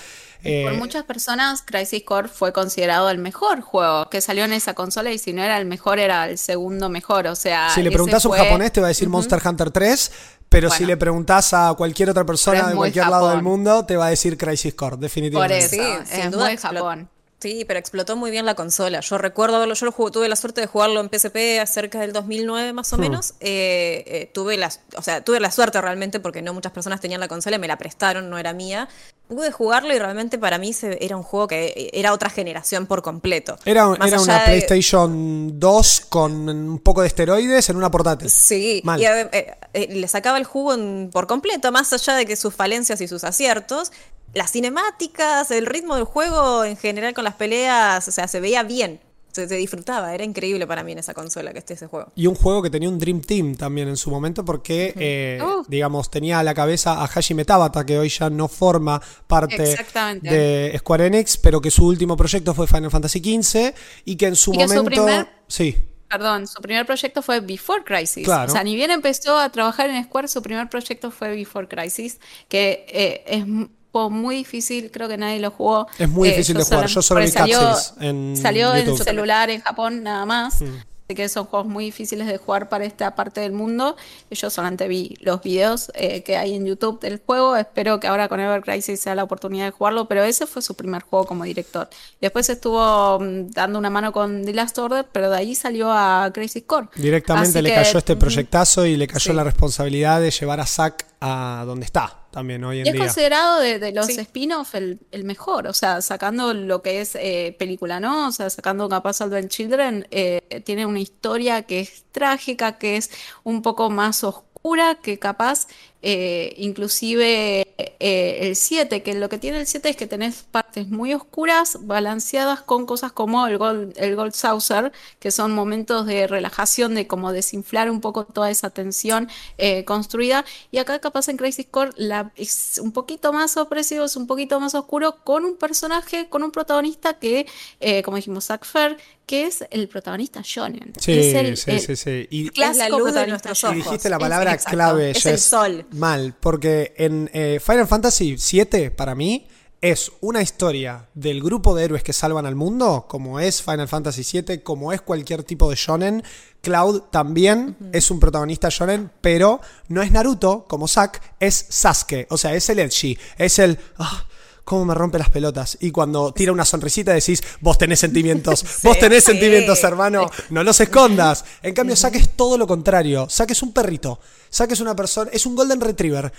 Eh, 0.43 0.63
Por 0.65 0.73
muchas 0.73 1.03
personas, 1.05 1.61
Crisis 1.61 2.03
Core 2.03 2.27
fue 2.27 2.51
considerado 2.53 3.09
el 3.09 3.17
mejor 3.17 3.61
juego 3.61 4.09
que 4.09 4.19
salió 4.21 4.43
en 4.45 4.53
esa 4.53 4.73
consola 4.73 5.11
y 5.11 5.17
si 5.17 5.31
no 5.33 5.41
era 5.43 5.57
el 5.57 5.65
mejor, 5.65 5.99
era 5.99 6.27
el 6.27 6.37
segundo 6.37 6.89
mejor. 6.89 7.27
O 7.27 7.35
sea, 7.35 7.69
Si 7.73 7.81
le 7.81 7.89
ese 7.89 7.93
preguntás 7.95 8.25
a 8.25 8.27
un 8.29 8.35
fue- 8.35 8.45
japonés 8.45 8.71
te 8.73 8.81
va 8.81 8.87
a 8.87 8.89
decir 8.89 9.07
Monster 9.09 9.41
Hunter 9.45 9.71
3, 9.71 10.11
pero 10.49 10.69
si 10.69 10.85
le 10.85 10.97
preguntás 10.97 11.53
a 11.53 11.73
cualquier 11.75 12.09
otra 12.09 12.25
persona 12.25 12.67
de 12.69 12.75
cualquier 12.75 13.07
lado 13.07 13.29
del 13.29 13.41
mundo 13.41 13.85
te 13.85 13.95
va 13.97 14.07
a 14.07 14.09
decir 14.09 14.37
Crisis 14.37 14.73
Core, 14.75 14.91
Por 14.91 14.99
definitivamente. 14.99 15.57
eso, 15.65 15.69
Sí, 15.69 15.81
sin 16.11 16.19
es 16.25 16.31
duda 16.31 16.45
muy. 16.49 16.57
Japón. 16.57 17.09
Sí, 17.39 17.65
pero 17.67 17.77
explotó 17.77 18.15
muy 18.15 18.31
bien 18.31 18.45
la 18.45 18.55
consola. 18.55 19.01
Yo 19.01 19.17
recuerdo 19.17 19.59
verlo, 19.59 19.73
yo 19.73 19.85
lo 19.85 19.91
jugué- 19.91 20.11
tuve 20.11 20.29
la 20.29 20.37
suerte 20.37 20.61
de 20.61 20.67
jugarlo 20.67 21.01
en 21.01 21.09
PSP 21.09 21.65
cerca 21.67 21.99
del 21.99 22.13
2009 22.13 22.71
más 22.71 22.89
Hmm. 22.91 22.95
o 22.95 22.97
menos. 22.99 23.33
Eh, 23.41 24.01
eh, 24.07 24.31
tuve 24.33 24.55
la, 24.55 24.71
o 24.95 25.01
sea, 25.01 25.21
tuve 25.25 25.41
la 25.41 25.51
suerte 25.51 25.81
realmente 25.81 26.21
porque 26.21 26.41
no 26.41 26.53
muchas 26.53 26.71
personas 26.71 27.01
tenían 27.01 27.19
la 27.19 27.27
consola 27.27 27.57
y 27.57 27.59
me 27.59 27.67
la 27.67 27.77
prestaron, 27.77 28.29
no 28.29 28.37
era 28.37 28.53
mía. 28.53 28.87
Pude 29.33 29.51
jugarlo 29.51 29.93
y 29.93 29.99
realmente 29.99 30.37
para 30.37 30.57
mí 30.57 30.73
se- 30.73 31.03
era 31.03 31.17
un 31.17 31.23
juego 31.23 31.47
que 31.47 31.89
era 31.93 32.13
otra 32.13 32.29
generación 32.29 32.85
por 32.85 33.01
completo. 33.01 33.57
Era, 33.65 33.91
era 34.05 34.21
una 34.21 34.39
de- 34.39 34.45
PlayStation 34.45 35.59
2 35.59 36.01
con 36.09 36.49
un 36.49 36.79
poco 36.79 37.01
de 37.01 37.07
esteroides 37.07 37.69
en 37.69 37.77
una 37.77 37.89
portátil. 37.89 38.29
Sí, 38.29 38.81
Mal. 38.83 39.01
y 39.01 39.05
eh, 39.05 39.29
eh, 39.31 39.55
eh, 39.73 39.87
le 39.95 40.07
sacaba 40.07 40.37
el 40.37 40.43
jugo 40.43 40.73
en- 40.73 41.09
por 41.11 41.25
completo, 41.27 41.71
más 41.71 41.91
allá 41.93 42.15
de 42.15 42.25
que 42.25 42.35
sus 42.35 42.53
falencias 42.53 43.01
y 43.01 43.07
sus 43.07 43.23
aciertos. 43.23 43.91
Las 44.33 44.51
cinemáticas, 44.51 45.51
el 45.51 45.65
ritmo 45.65 45.95
del 45.95 46.05
juego 46.05 46.63
en 46.63 46.75
general 46.77 47.13
con 47.13 47.23
las 47.23 47.35
peleas, 47.35 48.07
o 48.07 48.11
sea, 48.11 48.27
se 48.27 48.39
veía 48.39 48.63
bien, 48.63 48.99
se, 49.33 49.47
se 49.49 49.55
disfrutaba, 49.55 50.13
era 50.15 50.23
increíble 50.23 50.65
para 50.65 50.83
mí 50.83 50.93
en 50.93 50.99
esa 50.99 51.13
consola 51.13 51.51
que 51.51 51.59
esté 51.59 51.73
ese 51.73 51.87
juego. 51.87 52.11
Y 52.15 52.27
un 52.27 52.35
juego 52.35 52.61
que 52.61 52.69
tenía 52.69 52.87
un 52.87 52.97
Dream 52.99 53.19
Team 53.21 53.55
también 53.55 53.87
en 53.89 53.97
su 53.97 54.09
momento 54.09 54.45
porque, 54.45 54.93
eh, 54.95 55.41
Uh. 55.43 55.65
digamos, 55.67 56.09
tenía 56.09 56.39
a 56.39 56.43
la 56.43 56.53
cabeza 56.53 56.93
a 56.93 57.05
Hajime 57.05 57.43
Tabata, 57.43 57.85
que 57.85 57.97
hoy 57.99 58.09
ya 58.09 58.29
no 58.29 58.47
forma 58.47 59.01
parte 59.27 59.75
de 60.21 60.75
Square 60.79 61.07
Enix, 61.07 61.35
pero 61.37 61.59
que 61.59 61.69
su 61.71 61.85
último 61.87 62.15
proyecto 62.15 62.53
fue 62.53 62.67
Final 62.67 62.91
Fantasy 62.91 63.19
XV 63.19 63.73
y 64.05 64.15
que 64.15 64.27
en 64.27 64.35
su 64.35 64.53
Y 64.53 64.57
que 64.59 64.67
su 64.67 64.75
momento... 64.75 64.89
primer- 65.05 65.27
Sí, 65.47 65.75
Perdón, 66.09 66.45
su 66.45 66.61
primer 66.61 66.85
proyecto 66.85 67.23
fue 67.23 67.39
Before 67.39 67.83
Crisis. 67.83 68.23
Claro. 68.25 68.51
O 68.51 68.53
sea, 68.53 68.63
ni 68.63 68.75
bien 68.75 68.91
empezó 68.91 69.35
a 69.39 69.49
trabajar 69.49 69.89
en 69.89 70.03
Square, 70.03 70.27
su 70.27 70.43
primer 70.43 70.69
proyecto 70.69 71.09
fue 71.09 71.35
Before 71.35 71.67
Crisis, 71.67 72.19
que 72.47 72.85
eh, 72.87 73.23
es 73.25 73.45
juego 73.93 74.09
muy 74.09 74.35
difícil, 74.35 74.91
creo 74.91 75.07
que 75.07 75.17
nadie 75.17 75.39
lo 75.39 75.51
jugó. 75.51 75.87
Es 75.97 76.09
muy 76.09 76.27
Eh, 76.27 76.31
difícil 76.31 76.57
de 76.57 76.65
jugar, 76.65 76.87
yo 76.87 77.01
solo 77.01 77.21
vi 77.21 77.27
cutscenes 77.31 77.93
en 78.01 78.35
Salió 78.35 78.75
en. 78.75 78.91
Mm. 78.91 78.97
celular 78.97 79.49
en 79.49 79.61
Japón 79.61 80.03
nada 80.03 80.25
más. 80.25 80.61
Así 81.05 81.15
que 81.15 81.27
son 81.27 81.45
juegos 81.47 81.67
muy 81.67 81.83
difíciles 81.83 82.27
de 82.27 82.37
jugar 82.37 82.69
para 82.69 82.85
esta 82.85 83.13
parte 83.13 83.41
del 83.41 83.51
mundo. 83.51 83.97
Yo 84.31 84.49
solamente 84.49 84.87
vi 84.87 85.17
los 85.19 85.41
videos 85.43 85.91
eh, 85.95 86.23
que 86.23 86.37
hay 86.37 86.55
en 86.55 86.65
YouTube 86.65 87.01
del 87.01 87.21
juego. 87.25 87.57
Espero 87.57 87.99
que 87.99 88.07
ahora 88.07 88.29
con 88.29 88.39
Ever 88.39 88.61
Crisis 88.61 89.01
sea 89.01 89.13
la 89.13 89.25
oportunidad 89.25 89.65
de 89.65 89.71
jugarlo, 89.71 90.07
pero 90.07 90.23
ese 90.23 90.47
fue 90.47 90.61
su 90.61 90.75
primer 90.75 91.01
juego 91.01 91.25
como 91.25 91.43
director. 91.43 91.89
Después 92.21 92.47
estuvo 92.49 93.19
mm, 93.19 93.51
dando 93.51 93.79
una 93.79 93.89
mano 93.89 94.13
con 94.13 94.45
The 94.45 94.53
Last 94.53 94.77
Order, 94.79 95.05
pero 95.11 95.29
de 95.29 95.35
ahí 95.35 95.55
salió 95.55 95.91
a 95.91 96.31
Crisis 96.33 96.63
Core. 96.65 96.87
Directamente 96.95 97.49
Así 97.59 97.61
le 97.61 97.69
que, 97.71 97.75
cayó 97.75 97.97
este 97.99 98.15
proyectazo 98.15 98.85
y 98.85 98.95
le 98.95 99.05
cayó 99.05 99.31
Sí. 99.31 99.33
la 99.33 99.43
responsabilidad 99.43 100.21
de 100.21 100.31
llevar 100.31 100.61
a 100.61 100.65
Zack 100.65 101.05
a 101.25 101.63
donde 101.65 101.85
está 101.85 102.25
también 102.31 102.61
hoy 102.65 102.81
en 102.81 102.85
Y 102.85 102.89
es 102.89 102.93
día. 102.95 103.03
considerado 103.05 103.59
de, 103.61 103.79
de 103.79 103.93
los 103.93 104.07
Sí. 104.07 104.19
spin-off 104.19 104.75
el, 104.75 104.99
el 105.11 105.23
mejor, 105.23 105.67
o 105.67 105.73
sea, 105.73 106.01
sacando 106.01 106.53
lo 106.53 106.81
que 106.81 106.99
es 106.99 107.15
eh, 107.15 107.55
película, 107.57 108.01
¿no? 108.01 108.27
O 108.27 108.31
sea, 108.33 108.49
sacando 108.49 108.89
capaz 108.89 109.21
Advent 109.21 109.49
Children, 109.49 110.05
eh, 110.11 110.61
tiene 110.65 110.85
una 110.85 110.99
historia 110.99 111.61
que 111.63 111.79
es 111.79 112.03
trágica, 112.11 112.77
que 112.77 112.97
es 112.97 113.09
un 113.43 113.61
poco 113.61 113.89
más 113.89 114.23
oscura, 114.25 114.95
que 115.01 115.17
capaz 115.17 115.67
eh, 116.05 116.53
inclusive 116.57 117.65
eh, 117.77 118.37
el 118.41 118.55
7, 118.57 119.01
que 119.03 119.13
lo 119.15 119.29
que 119.29 119.37
tiene 119.37 119.59
el 119.59 119.65
7 119.67 119.89
es 119.89 119.95
que 119.95 120.05
tenés 120.05 120.43
partes 120.51 120.89
muy 120.89 121.13
oscuras 121.13 121.77
balanceadas 121.81 122.61
con 122.61 122.85
cosas 122.85 123.13
como 123.13 123.47
el 123.47 123.57
Gold, 123.57 123.93
el 123.97 124.15
Gold 124.17 124.33
Saucer, 124.33 124.91
que 125.19 125.31
son 125.31 125.53
momentos 125.53 126.05
de 126.05 126.27
relajación, 126.27 126.93
de 126.93 127.07
como 127.07 127.31
desinflar 127.31 127.89
un 127.89 128.01
poco 128.01 128.25
toda 128.25 128.51
esa 128.51 128.69
tensión 128.69 129.29
eh, 129.57 129.85
construida. 129.85 130.43
Y 130.71 130.77
acá 130.79 130.99
capaz 130.99 131.29
en 131.29 131.37
Crisis 131.37 131.65
Core 131.71 131.91
la, 131.95 132.31
es 132.35 132.79
un 132.83 132.91
poquito 132.91 133.31
más 133.31 133.55
opresivo, 133.57 134.03
es 134.05 134.15
un 134.17 134.27
poquito 134.27 134.59
más 134.59 134.75
oscuro, 134.75 135.23
con 135.23 135.45
un 135.45 135.55
personaje, 135.55 136.27
con 136.29 136.43
un 136.43 136.51
protagonista 136.51 137.13
que, 137.17 137.47
eh, 137.79 138.03
como 138.03 138.17
dijimos, 138.17 138.45
Zack 138.45 138.65
Fair, 138.65 138.97
que 139.25 139.45
es 139.47 139.63
el 139.71 139.87
protagonista 139.87 140.41
shonen. 140.43 140.91
Sí, 140.99 141.13
es 141.13 141.33
el, 141.33 141.55
sí, 141.57 141.71
el 141.71 141.79
sí, 141.79 141.95
sí. 141.95 142.27
Y, 142.29 142.47
Es 142.49 142.57
la 142.57 142.73
clásico 142.73 142.99
luz 142.99 143.13
de 143.13 143.27
nuestros 143.27 143.63
y 143.63 143.65
ojos. 143.67 143.75
dijiste 143.77 144.09
la 144.09 144.17
Es- 144.17 144.21
palabra 144.21 144.53
exacto. 144.53 144.75
clave, 144.75 145.11
Es 145.11 145.25
el 145.25 145.39
sol. 145.39 145.85
Mal, 145.93 146.35
porque 146.39 146.93
en 146.97 147.29
eh, 147.33 147.59
Final 147.63 147.87
Fantasy 147.87 148.35
VII, 148.35 148.89
para 148.89 149.15
mí, 149.15 149.47
es 149.83 150.13
una 150.21 150.41
historia 150.41 151.09
del 151.13 151.43
grupo 151.43 151.75
de 151.75 151.83
héroes 151.83 152.03
que 152.03 152.13
salvan 152.13 152.45
al 152.45 152.55
mundo, 152.55 153.05
como 153.09 153.41
es 153.41 153.61
Final 153.61 153.89
Fantasy 153.89 154.41
VII, 154.41 154.59
como 154.59 154.93
es 154.93 155.01
cualquier 155.01 155.43
tipo 155.43 155.69
de 155.69 155.75
shonen. 155.75 156.23
Cloud 156.61 157.01
también 157.11 157.75
es 157.91 158.09
un 158.09 158.19
protagonista 158.19 158.69
shonen, 158.69 159.11
pero 159.19 159.59
no 159.89 160.01
es 160.01 160.11
Naruto, 160.11 160.65
como 160.69 160.87
Zack, 160.87 161.35
es 161.39 161.65
Sasuke. 161.67 162.27
O 162.29 162.37
sea, 162.37 162.55
es 162.55 162.69
el 162.69 162.79
edgy, 162.79 163.17
es 163.37 163.59
el... 163.59 163.77
ah, 163.97 164.25
¿Cómo 164.63 164.85
me 164.85 164.93
rompe 164.93 165.19
las 165.19 165.29
pelotas? 165.29 165.77
Y 165.81 165.91
cuando 165.91 166.33
tira 166.33 166.53
una 166.53 166.63
sonrisita 166.63 167.11
decís, 167.11 167.43
vos 167.59 167.77
tenés 167.77 167.99
sentimientos, 167.99 168.63
vos 168.83 168.97
tenés 168.97 169.23
sí. 169.23 169.31
sentimientos, 169.31 169.83
hermano, 169.83 170.29
no 170.49 170.63
los 170.63 170.79
escondas. 170.79 171.43
En 171.61 171.73
cambio, 171.73 171.95
Zack 171.97 172.15
es 172.15 172.29
todo 172.35 172.57
lo 172.57 172.65
contrario. 172.65 173.27
Zack 173.29 173.51
es 173.51 173.61
un 173.61 173.73
perrito. 173.73 174.19
Zack 174.51 174.71
es 174.71 174.79
una 174.79 174.95
persona, 174.95 175.29
es 175.33 175.45
un 175.45 175.55
golden 175.55 175.81
retriever. 175.81 176.31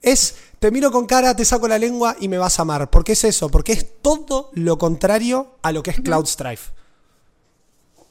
Es, 0.00 0.36
te 0.58 0.70
miro 0.70 0.90
con 0.90 1.06
cara, 1.06 1.36
te 1.36 1.44
saco 1.44 1.68
la 1.68 1.78
lengua 1.78 2.16
y 2.18 2.28
me 2.28 2.38
vas 2.38 2.58
a 2.58 2.62
amar. 2.62 2.88
¿Por 2.90 3.04
qué 3.04 3.12
es 3.12 3.24
eso? 3.24 3.50
Porque 3.50 3.72
es 3.72 3.86
todo 4.00 4.50
lo 4.54 4.78
contrario 4.78 5.56
a 5.62 5.72
lo 5.72 5.82
que 5.82 5.90
es 5.90 6.00
Cloud 6.00 6.26
Strife. 6.26 6.70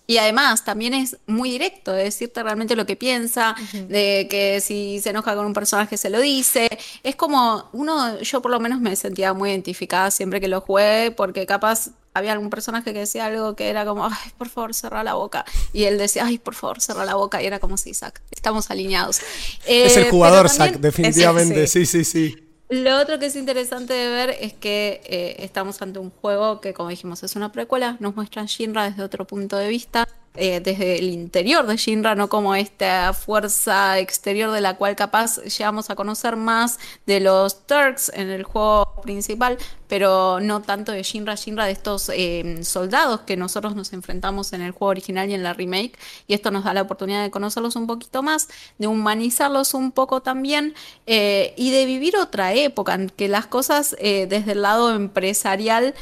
Y 0.08 0.18
además 0.18 0.64
también 0.64 0.94
es 0.94 1.18
muy 1.26 1.50
directo 1.52 1.92
de 1.92 2.04
decirte 2.04 2.44
realmente 2.44 2.76
lo 2.76 2.86
que 2.86 2.96
piensa, 2.96 3.56
de 3.90 4.28
que 4.30 4.62
si 4.62 5.00
se 5.02 5.10
enoja 5.10 5.36
con 5.36 5.46
un 5.46 5.54
personaje 5.54 5.98
se 5.98 6.10
lo 6.12 6.20
dice. 6.22 6.70
Es 7.04 7.16
como 7.16 7.70
uno, 7.74 8.20
yo 8.22 8.42
por 8.42 8.52
lo 8.52 8.60
menos 8.60 8.80
me 8.82 8.96
sentía 8.96 9.34
muy 9.34 9.50
identificada 9.50 10.12
siempre 10.12 10.40
que 10.40 10.48
lo 10.48 10.62
jugué, 10.62 11.12
porque 11.12 11.46
capaz 11.48 11.90
había 12.14 12.32
algún 12.34 12.50
personaje 12.50 12.94
que 12.94 13.00
decía 13.00 13.26
algo 13.26 13.56
que 13.56 13.68
era 13.68 13.84
como, 13.84 14.06
ay, 14.06 14.32
por 14.38 14.48
favor, 14.48 14.74
cerra 14.74 15.04
la 15.04 15.16
boca. 15.16 15.44
Y 15.74 15.84
él 15.86 15.98
decía, 15.98 16.26
ay, 16.26 16.38
por 16.38 16.54
favor, 16.56 16.80
cerra 16.82 17.04
la 17.04 17.16
boca. 17.16 17.42
Y 17.42 17.46
era 17.48 17.60
como, 17.60 17.76
sí, 17.76 17.94
Zack, 17.94 18.22
estamos 18.32 18.70
alineados. 18.72 19.20
es 19.66 19.98
Eh, 19.98 20.02
el 20.06 20.10
jugador, 20.12 20.46
pero 20.46 20.56
también- 20.56 20.74
Zack, 20.76 20.82
definitivamente. 20.82 21.68
Sí, 21.68 21.86
sí, 21.86 22.06
sí. 22.06 22.36
Lo 22.70 23.00
otro 23.00 23.20
que 23.20 23.28
es 23.28 23.36
interesante 23.36 23.94
de 23.94 24.10
ver 24.10 24.30
es 24.40 24.54
que 24.54 25.02
eh, 25.06 25.36
estamos 25.40 25.82
ante 25.82 26.00
un 26.00 26.10
juego 26.10 26.62
que, 26.62 26.74
como 26.74 26.90
dijimos, 26.90 27.22
es 27.24 27.36
una 27.36 27.52
precuela. 27.52 27.98
Nos 28.00 28.16
muestran 28.16 28.48
Shinra 28.48 28.90
desde 28.90 29.04
otro 29.04 29.26
punto 29.26 29.58
de 29.58 29.68
vista, 29.68 30.08
eh, 30.34 30.60
desde 30.60 30.98
el 30.98 31.10
interior 31.10 31.68
de 31.68 31.78
Shinra, 31.78 32.16
no 32.16 32.28
como 32.28 32.56
esta 32.56 33.14
fuerza 33.14 34.00
exterior 34.00 34.52
de 34.52 34.62
la 34.62 34.78
cual 34.78 34.96
capaz 34.96 35.38
llegamos 35.44 35.90
a 35.90 35.96
conocer 35.96 36.36
más 36.36 36.80
de 37.06 37.20
los 37.20 37.68
Turks 37.68 38.12
en 38.14 38.30
el 38.30 38.44
juego 38.44 39.00
principal, 39.04 39.58
pero 39.88 40.40
no 40.40 40.62
tanto 40.62 40.92
de 40.92 41.04
Shinra, 41.04 41.36
Shinra 41.36 41.66
de 41.66 41.72
estos 41.72 42.10
eh, 42.10 42.64
soldados 42.64 43.22
que 43.22 43.38
nosotros 43.38 43.76
nos 43.76 43.94
enfrentamos 43.94 44.54
en 44.54 44.62
el 44.62 44.72
juego 44.72 44.90
original 44.90 45.30
y 45.30 45.36
en 45.36 45.44
la 45.44 45.54
remake. 45.54 45.98
Y 46.28 46.34
esto 46.34 46.50
nos 46.50 46.64
da 46.64 46.74
la 46.74 46.82
oportunidad 46.82 47.22
de 47.22 47.30
conocerlos 47.30 47.76
un 47.76 47.86
poquito 47.86 48.24
más, 48.24 48.48
de 48.80 48.88
humanizarlos 48.88 49.74
un 49.74 49.92
poco 49.92 50.22
también 50.22 50.74
eh, 51.06 51.54
y 51.56 51.70
de 51.70 51.86
vivir 51.86 52.18
otra 52.18 52.54
época, 52.54 52.96
en 52.96 53.10
que 53.10 53.28
las 53.28 53.46
cosas 53.46 53.96
eh, 54.00 54.26
desde 54.28 54.54
el 54.54 54.64
lado 54.64 54.96
empresarial, 54.96 55.94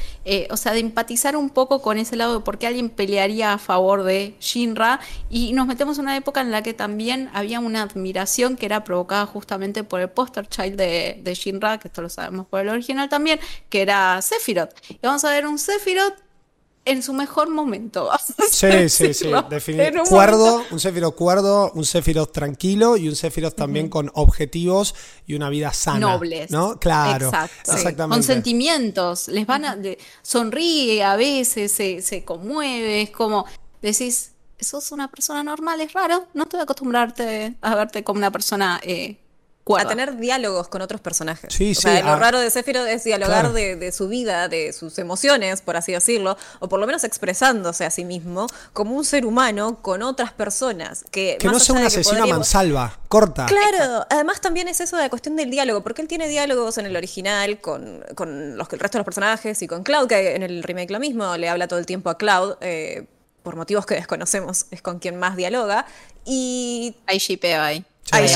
o 0.50 0.58
sea, 0.58 0.72
de 0.72 0.80
empatizar 0.80 1.36
un 1.36 1.50
poco 1.50 1.82
con 1.82 1.98
ese 1.98 2.16
lado 2.16 2.36
de 2.36 2.40
por 2.40 2.58
qué 2.58 2.68
alguien 2.68 2.90
pelearía 2.90 3.54
a 3.54 3.58
favor 3.58 4.04
de 4.04 4.14
de 4.14 4.36
Shinra 4.40 5.00
y 5.30 5.54
nos 5.54 5.68
metemos 5.68 5.98
en 5.98 6.06
una 6.06 6.16
época 6.16 6.42
en 6.42 6.52
la 6.52 6.62
que 6.62 6.74
también 6.74 7.30
había 7.34 7.60
una 7.60 7.82
admiración 7.82 8.56
que 8.56 8.66
era 8.66 8.84
provocada 8.84 9.26
justamente 9.26 9.84
por 9.84 10.02
el 10.02 10.10
poster 10.10 10.48
child 10.48 10.76
de, 10.76 11.20
de 11.22 11.34
Shinra, 11.34 11.80
que 11.80 11.88
esto 11.88 12.02
lo 12.02 12.10
sabemos 12.10 12.48
por 12.48 12.62
el 12.62 12.70
original 12.70 13.10
también, 13.10 13.40
que 13.74 13.82
era 13.82 14.22
Sephiroth. 14.22 14.70
Y 14.88 15.00
vamos 15.02 15.24
a 15.24 15.32
ver 15.32 15.48
un 15.48 15.58
Sephiroth 15.58 16.14
en 16.86 17.02
su 17.02 17.12
mejor 17.12 17.50
momento. 17.50 18.08
Sí, 18.52 18.88
sí, 18.88 19.16
sí, 19.16 19.32
definitivamente. 19.50 20.08
Cuerdo, 20.08 20.64
un 20.70 20.80
Sephiroth 20.80 21.16
cuerdo, 21.16 21.72
un 21.74 21.84
Sephiroth 21.84 22.32
tranquilo 22.32 22.98
y 22.98 23.10
un 23.10 23.16
Sephiroth 23.16 23.56
también 23.56 23.90
con 23.90 24.12
objetivos 24.14 24.94
y 25.26 25.34
una 25.34 25.50
vida 25.50 25.74
sana. 25.74 26.02
Nobles. 26.02 26.52
¿No? 26.52 26.80
Claro. 26.80 27.30
Exacto. 27.30 27.72
Exactamente. 27.72 28.16
Con 28.16 28.24
sentimientos. 28.24 29.28
Les 29.30 29.48
van 29.48 29.66
a. 29.66 29.76
sonríe 30.22 31.04
a 31.04 31.16
veces, 31.16 31.72
se, 31.72 32.04
se 32.04 32.24
conmueve. 32.24 33.02
Es 33.02 33.10
como. 33.10 33.48
Decís, 33.82 34.34
sos 34.60 34.92
una 34.92 35.10
persona 35.10 35.44
normal, 35.44 35.82
es 35.82 35.94
raro. 35.94 36.28
No 36.36 36.44
estoy 36.44 36.60
acostumbrarte 36.60 37.56
a 37.60 37.74
verte 37.74 38.04
como 38.04 38.20
una 38.20 38.30
persona 38.30 38.80
eh, 38.84 39.18
a 39.78 39.88
tener 39.88 40.18
diálogos 40.18 40.68
con 40.68 40.82
otros 40.82 41.02
personajes. 41.02 41.54
Sí, 41.54 41.72
o 41.72 41.76
sea, 41.76 42.02
lo 42.04 42.18
raro 42.18 42.40
de 42.40 42.50
Sephiroth 42.50 42.88
es 42.88 43.04
dialogar 43.04 43.54
de, 43.54 43.92
su 43.92 44.08
vida, 44.08 44.48
de 44.48 44.74
sus 44.74 45.00
emociones, 45.00 45.62
por 45.62 45.78
así 45.78 45.94
decirlo, 45.94 46.38
o 46.60 46.68
por 46.68 46.80
lo 46.80 46.86
menos 46.86 47.04
expresándose 47.04 47.86
a 47.86 47.90
sí 47.90 48.04
mismo 48.04 48.48
como 48.74 48.96
un 48.96 49.06
ser 49.06 49.26
humano 49.26 49.80
con 49.82 50.04
otras 50.04 50.34
personas. 50.34 51.06
Que, 51.12 51.38
que 51.40 51.48
no 51.48 51.60
sea 51.60 51.76
una 51.76 51.88
asesina 51.88 52.26
mansalva, 52.26 53.00
corta. 53.08 53.46
Claro, 53.46 54.06
además 54.10 54.42
también 54.42 54.68
es 54.68 54.82
eso 54.82 54.98
de 54.98 55.04
la 55.04 55.10
cuestión 55.10 55.36
del 55.36 55.50
diálogo, 55.50 55.82
porque 55.82 56.02
él 56.02 56.08
tiene 56.08 56.28
diálogos 56.28 56.78
en 56.78 56.86
el 56.86 56.96
original 56.96 57.62
con, 57.62 58.04
con 58.16 58.58
los, 58.58 58.68
el 58.72 58.80
resto 58.80 58.98
de 58.98 59.00
los 59.00 59.06
personajes 59.06 59.62
y 59.62 59.68
con 59.68 59.84
Cloud, 59.84 60.08
que 60.08 60.36
en 60.36 60.44
el 60.44 60.64
remake 60.64 60.92
lo 60.92 61.00
mismo, 61.00 61.38
le 61.38 61.48
habla 61.48 61.68
todo 61.68 61.80
el 61.80 61.86
tiempo 61.86 62.10
a 62.10 62.18
Cloud. 62.18 62.56
Eh, 62.62 63.08
por 63.44 63.58
motivos 63.58 63.86
que 63.86 63.96
desconocemos, 63.96 64.68
es 64.72 64.82
con 64.82 65.00
quien 65.00 65.18
más 65.18 65.36
dialoga. 65.36 65.86
Y. 66.26 66.96
Hay 67.06 67.18
shipeo 67.18 67.62
ahí. 67.62 67.86
Ahí, 68.12 68.28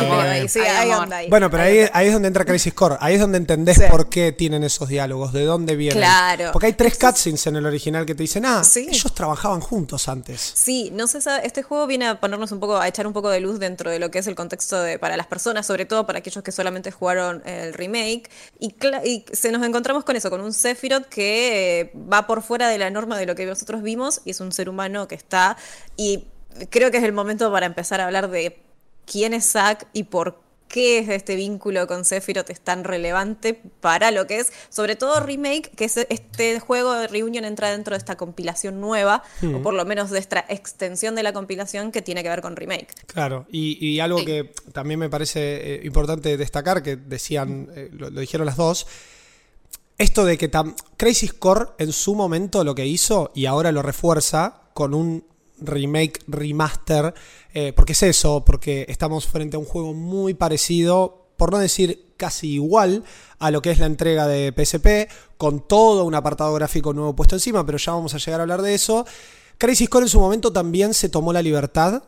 sí, 0.48 0.60
ahí, 0.60 1.30
Bueno, 1.30 1.52
pero 1.52 1.64
ahí, 1.64 1.86
ahí, 1.92 2.08
es 2.08 2.14
donde 2.14 2.30
entra 2.30 2.46
Crisis 2.46 2.74
Core. 2.74 2.96
Ahí 3.00 3.16
es 3.16 3.20
donde 3.20 3.38
entendés 3.38 3.82
por 3.90 4.10
qué 4.10 4.32
tienen 4.32 4.64
esos 4.64 4.88
diálogos, 4.88 5.34
de 5.34 5.44
dónde 5.44 5.76
vienen. 5.76 6.00
Claro. 6.00 6.52
Porque 6.54 6.68
hay 6.68 6.74
tres 6.74 6.98
cutscenes 6.98 7.46
en 7.48 7.58
el 7.58 7.66
original 7.66 8.06
que 8.06 8.16
te 8.16 8.24
dicen, 8.24 8.46
ah, 8.46 8.64
ellos 8.76 9.14
trabajaban 9.14 9.60
juntos 9.60 10.08
antes. 10.08 10.54
Sí, 10.56 10.90
no 10.94 11.06
sé, 11.08 11.20
este 11.44 11.64
juego 11.64 11.86
viene 11.86 12.08
a 12.08 12.20
ponernos 12.20 12.52
un 12.52 12.60
poco, 12.60 12.78
a 12.78 12.88
echar 12.88 13.06
un 13.06 13.14
poco 13.14 13.30
de 13.30 13.40
luz 13.42 13.60
dentro 13.60 13.92
de 13.92 14.00
lo 14.00 14.10
que 14.10 14.20
es 14.20 14.28
el 14.28 14.36
contexto 14.36 14.82
de, 14.82 15.00
para 15.00 15.18
las 15.18 15.28
personas, 15.28 15.66
sobre 15.66 15.86
todo 15.86 16.08
para 16.08 16.20
aquellos 16.20 16.44
que 16.44 16.52
solamente 16.52 16.92
jugaron 16.92 17.44
el 17.46 17.74
remake. 17.74 18.30
Y, 18.60 18.74
y 19.04 19.26
se 19.34 19.52
nos 19.52 19.64
encontramos 19.64 20.06
con 20.06 20.16
eso, 20.16 20.30
con 20.30 20.42
un 20.42 20.54
Sephiroth 20.54 21.06
que 21.08 21.82
eh, 21.82 21.92
va 21.96 22.26
por 22.26 22.42
fuera 22.42 22.70
de 22.70 22.78
la 22.78 22.90
norma 22.90 23.18
de 23.18 23.26
lo 23.26 23.36
que 23.36 23.46
nosotros 23.46 23.84
vimos 23.84 24.22
y 24.24 24.32
es 24.32 24.40
un 24.40 24.52
ser 24.52 24.70
humano 24.70 25.08
que 25.08 25.16
está. 25.16 25.58
Y 25.98 26.26
creo 26.70 26.90
que 26.90 26.98
es 26.98 27.04
el 27.04 27.14
momento 27.14 27.52
para 27.52 27.66
empezar 27.66 28.02
a 28.02 28.06
hablar 28.06 28.30
de 28.30 28.67
quién 29.08 29.34
es 29.34 29.52
Zack 29.52 29.88
y 29.94 30.04
por 30.04 30.48
qué 30.68 31.00
es 31.00 31.10
este 31.10 31.36
vínculo 31.36 31.88
con 31.88 32.06
Sephiroth 32.06 32.50
es 32.50 32.60
tan 32.60 32.84
relevante 32.84 33.54
para 33.80 34.12
lo 34.12 34.28
que 34.28 34.40
es, 34.40 34.52
sobre 34.70 34.96
todo 34.96 35.20
Remake, 35.20 35.72
que 35.76 35.86
es 35.86 35.98
este 35.98 36.60
juego 36.60 36.94
de 36.94 37.08
Reunion 37.08 37.46
entra 37.46 37.72
dentro 37.72 37.94
de 37.94 37.98
esta 37.98 38.18
compilación 38.18 38.82
nueva, 38.82 39.24
o 39.44 39.62
por 39.62 39.74
lo 39.74 39.86
menos 39.86 40.10
de 40.12 40.20
esta 40.20 40.46
extensión 40.50 41.16
de 41.16 41.24
la 41.24 41.34
compilación 41.34 41.92
que 41.92 42.02
tiene 42.02 42.22
que 42.22 42.30
ver 42.30 42.42
con 42.42 42.56
Remake. 42.56 42.90
Claro, 43.08 43.46
y, 43.50 44.00
algo 44.00 44.24
que 44.24 44.54
también 44.74 45.00
me 45.00 45.10
parece 45.10 45.76
eh, 45.76 45.82
importante 45.86 46.38
destacar, 46.38 46.84
que 46.84 46.96
decían, 46.96 47.70
eh, 47.74 47.90
lo, 47.92 48.10
dijeron 48.12 48.46
las 48.46 48.58
dos, 48.58 48.88
esto 49.98 50.26
de 50.26 50.38
que 50.38 50.52
Crazy 50.98 51.30
Core 51.30 51.68
en 51.80 51.92
su 51.92 52.14
momento 52.14 52.64
lo 52.64 52.76
que 52.76 52.86
hizo, 52.86 53.32
y 53.34 53.46
ahora 53.46 53.72
lo 53.72 53.82
refuerza, 53.82 54.62
con 54.74 54.94
un 54.94 55.26
remake, 55.60 56.20
remaster, 56.28 57.14
eh, 57.54 57.74
porque 57.74 57.94
es 57.94 58.04
eso, 58.04 58.44
porque 58.46 58.86
estamos 58.90 59.28
frente 59.28 59.56
a 59.56 59.60
un 59.60 59.66
juego 59.66 59.94
muy 59.94 60.34
parecido, 60.34 61.28
por 61.38 61.52
no 61.52 61.60
decir 61.60 62.14
casi 62.18 62.54
igual 62.54 63.04
a 63.40 63.52
lo 63.52 63.62
que 63.62 63.72
es 63.72 63.80
la 63.80 63.86
entrega 63.86 64.28
de 64.28 64.52
PSP, 64.52 65.10
con 65.38 65.68
todo 65.68 66.04
un 66.04 66.16
apartado 66.16 66.54
gráfico 66.54 66.94
nuevo 66.94 67.16
puesto 67.16 67.36
encima, 67.36 67.66
pero 67.66 67.78
ya 67.78 67.94
vamos 67.94 68.14
a 68.14 68.18
llegar 68.18 68.40
a 68.40 68.44
hablar 68.44 68.62
de 68.62 68.74
eso. 68.74 69.06
Crisis 69.58 69.88
Score 69.88 70.04
en 70.04 70.10
su 70.10 70.20
momento 70.20 70.52
también 70.52 70.94
se 70.94 71.10
tomó 71.10 71.34
la 71.34 71.42
libertad, 71.42 72.04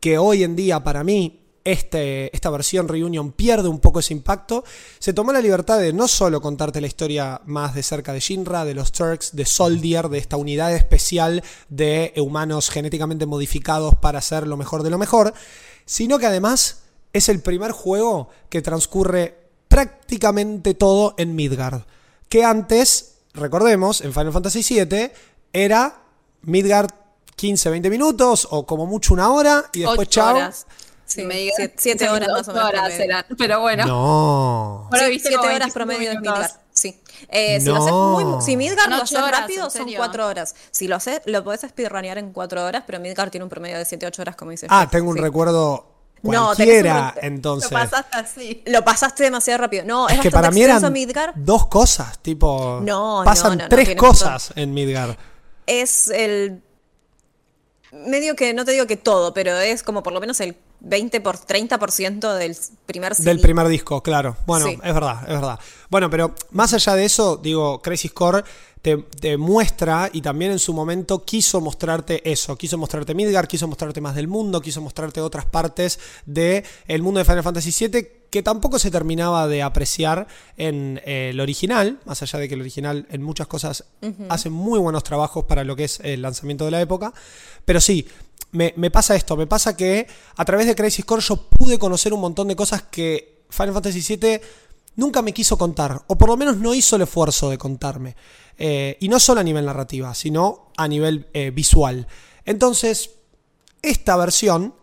que 0.00 0.18
hoy 0.18 0.42
en 0.42 0.56
día 0.56 0.82
para 0.82 1.02
mí 1.04 1.43
este, 1.64 2.34
esta 2.36 2.50
versión 2.50 2.88
Reunion 2.88 3.32
pierde 3.32 3.68
un 3.68 3.80
poco 3.80 4.00
ese 4.00 4.12
impacto, 4.12 4.64
se 4.98 5.14
tomó 5.14 5.32
la 5.32 5.40
libertad 5.40 5.78
de 5.78 5.92
no 5.92 6.08
solo 6.08 6.40
contarte 6.40 6.80
la 6.80 6.86
historia 6.86 7.40
más 7.46 7.74
de 7.74 7.82
cerca 7.82 8.12
de 8.12 8.20
Shinra, 8.20 8.64
de 8.64 8.74
los 8.74 8.92
Turks, 8.92 9.34
de 9.34 9.46
Soldier, 9.46 10.08
de 10.10 10.18
esta 10.18 10.36
unidad 10.36 10.74
especial 10.74 11.42
de 11.70 12.12
humanos 12.16 12.68
genéticamente 12.68 13.26
modificados 13.26 13.94
para 13.94 14.18
hacer 14.18 14.46
lo 14.46 14.56
mejor 14.56 14.82
de 14.82 14.90
lo 14.90 14.98
mejor, 14.98 15.32
sino 15.86 16.18
que 16.18 16.26
además 16.26 16.82
es 17.14 17.28
el 17.28 17.40
primer 17.40 17.72
juego 17.72 18.28
que 18.50 18.60
transcurre 18.60 19.38
prácticamente 19.68 20.74
todo 20.74 21.14
en 21.16 21.34
Midgard. 21.34 21.82
Que 22.28 22.44
antes, 22.44 23.16
recordemos, 23.32 24.02
en 24.02 24.12
Final 24.12 24.32
Fantasy 24.32 24.62
VII 24.62 25.12
era 25.52 26.02
Midgard 26.42 26.90
15-20 27.36 27.90
minutos 27.90 28.48
o 28.50 28.66
como 28.66 28.86
mucho 28.86 29.14
una 29.14 29.30
hora 29.32 29.64
y 29.72 29.80
después 29.80 30.08
chao. 30.08 30.50
Sí, 31.06 31.22
me 31.22 31.50
siete, 31.76 32.08
horas 32.08 32.28
más 32.28 32.48
o 32.48 32.52
menos. 32.52 32.68
Horas 32.68 33.24
pero 33.36 33.60
bueno. 33.60 33.86
No. 33.86 34.90
siete 34.92 35.36
horas 35.36 35.72
promedio 35.72 36.10
de 36.10 36.20
Midgar. 36.20 36.50
Sí. 36.72 37.00
Eh, 37.28 37.60
si, 37.60 37.66
lo 37.66 37.76
haces 37.76 37.92
muy, 37.92 38.42
si 38.42 38.56
Midgar 38.56 38.88
lo 38.88 38.96
haces 38.96 39.30
rápido, 39.30 39.70
son 39.70 39.92
cuatro 39.94 40.26
horas. 40.26 40.54
Si 40.70 40.88
lo 40.88 40.96
haces, 40.96 41.20
lo 41.26 41.44
podés 41.44 41.60
speedrunear 41.60 42.18
en 42.18 42.32
cuatro 42.32 42.64
horas, 42.64 42.82
pero 42.86 43.00
Midgar 43.00 43.30
tiene 43.30 43.44
un 43.44 43.50
promedio 43.50 43.78
de 43.78 43.84
7, 43.84 44.06
8 44.06 44.22
horas, 44.22 44.36
como 44.36 44.50
dices. 44.50 44.68
Ah, 44.72 44.88
tengo 44.90 45.10
un 45.10 45.16
recuerdo 45.16 45.86
cualquiera, 46.22 47.14
entonces. 47.20 47.70
Lo 47.70 47.78
pasaste 47.78 48.16
así. 48.16 48.62
Lo 48.66 48.84
pasaste 48.84 49.22
demasiado 49.24 49.58
rápido. 49.58 49.84
No, 49.84 50.08
es, 50.08 50.20
que 50.20 50.30
para 50.30 50.50
mí 50.50 50.62
eran 50.62 50.82
dos 51.36 51.66
cosas, 51.66 52.18
tipo. 52.20 52.80
No, 52.82 53.22
pasan 53.24 53.62
tres 53.68 53.94
cosas 53.94 54.52
en 54.56 54.74
Midgar. 54.74 55.16
Es 55.66 56.08
el 56.08 56.62
medio 57.92 58.34
que, 58.34 58.52
no 58.54 58.64
te 58.64 58.72
digo 58.72 58.86
que 58.86 58.96
todo, 58.96 59.32
pero 59.32 59.56
es 59.58 59.82
como 59.82 60.02
por 60.02 60.12
lo 60.12 60.20
menos 60.20 60.40
el 60.40 60.56
20 60.84 61.20
por 61.20 61.36
30% 61.36 62.34
del 62.34 62.56
primer 62.86 63.16
Del 63.16 63.40
primer 63.40 63.68
disco, 63.68 64.02
claro. 64.02 64.36
Bueno, 64.46 64.68
es 64.68 64.94
verdad, 64.94 65.22
es 65.22 65.34
verdad. 65.34 65.58
Bueno, 65.90 66.10
pero 66.10 66.34
más 66.50 66.74
allá 66.74 66.94
de 66.94 67.04
eso, 67.04 67.36
digo, 67.36 67.80
Crazy 67.80 68.08
Score 68.08 68.44
te, 68.82 69.38
muestra 69.38 70.10
y 70.12 70.20
también 70.20 70.52
en 70.52 70.58
su 70.58 70.74
momento 70.74 71.24
quiso 71.24 71.60
mostrarte 71.62 72.30
eso, 72.30 72.56
quiso 72.56 72.76
mostrarte 72.76 73.14
Midgar, 73.14 73.48
quiso 73.48 73.66
mostrarte 73.66 74.02
más 74.02 74.14
del 74.14 74.28
mundo, 74.28 74.60
quiso 74.60 74.82
mostrarte 74.82 75.22
otras 75.22 75.46
partes 75.46 75.98
del 76.26 76.64
el 76.86 77.02
mundo 77.02 77.18
de 77.18 77.24
Final 77.24 77.42
Fantasy 77.42 77.88
VII 77.88 78.08
que 78.28 78.42
tampoco 78.42 78.78
se 78.78 78.90
terminaba 78.90 79.48
de 79.48 79.62
apreciar 79.62 80.26
en 80.56 81.00
eh, 81.06 81.30
el 81.30 81.40
original, 81.40 82.00
más 82.04 82.20
allá 82.20 82.40
de 82.40 82.48
que 82.48 82.54
el 82.54 82.60
original 82.60 83.06
en 83.10 83.22
muchas 83.22 83.46
cosas 83.46 83.84
hace 84.28 84.50
muy 84.50 84.78
buenos 84.80 85.04
trabajos 85.04 85.44
para 85.44 85.64
lo 85.64 85.76
que 85.76 85.84
es 85.84 86.00
el 86.00 86.20
lanzamiento 86.20 86.64
de 86.66 86.72
la 86.72 86.80
época, 86.80 87.14
pero 87.64 87.80
sí, 87.80 88.06
me, 88.54 88.90
pasa 88.90 89.16
esto, 89.16 89.36
me 89.36 89.46
pasa 89.46 89.76
que 89.76 90.06
a 90.36 90.44
través 90.44 90.66
de 90.66 90.76
Crazy 90.76 91.02
Score 91.02 91.20
yo 91.20 91.36
pude 91.36 91.78
conocer 91.78 92.12
un 92.12 92.20
montón 92.20 92.48
de 92.48 92.56
cosas 92.56 92.82
que 92.82 93.44
Final 93.50 93.74
Fantasy 93.74 94.16
VII 94.16 94.40
nunca 94.96 95.22
me 95.22 95.34
quiso 95.34 95.58
contar, 95.58 96.02
o 96.06 96.16
por 96.16 96.28
lo 96.28 96.36
menos 96.36 96.56
no 96.56 96.72
hizo 96.72 96.96
el 96.96 97.02
esfuerzo 97.02 97.50
de 97.50 97.58
contarme. 97.58 98.16
Eh, 98.56 98.96
y 99.00 99.08
no 99.08 99.18
solo 99.18 99.40
a 99.40 99.44
nivel 99.44 99.66
narrativa, 99.66 100.14
sino 100.14 100.70
a 100.76 100.86
nivel 100.86 101.28
eh, 101.32 101.50
visual. 101.50 102.06
Entonces, 102.44 103.10
esta 103.82 104.16
versión 104.16 104.74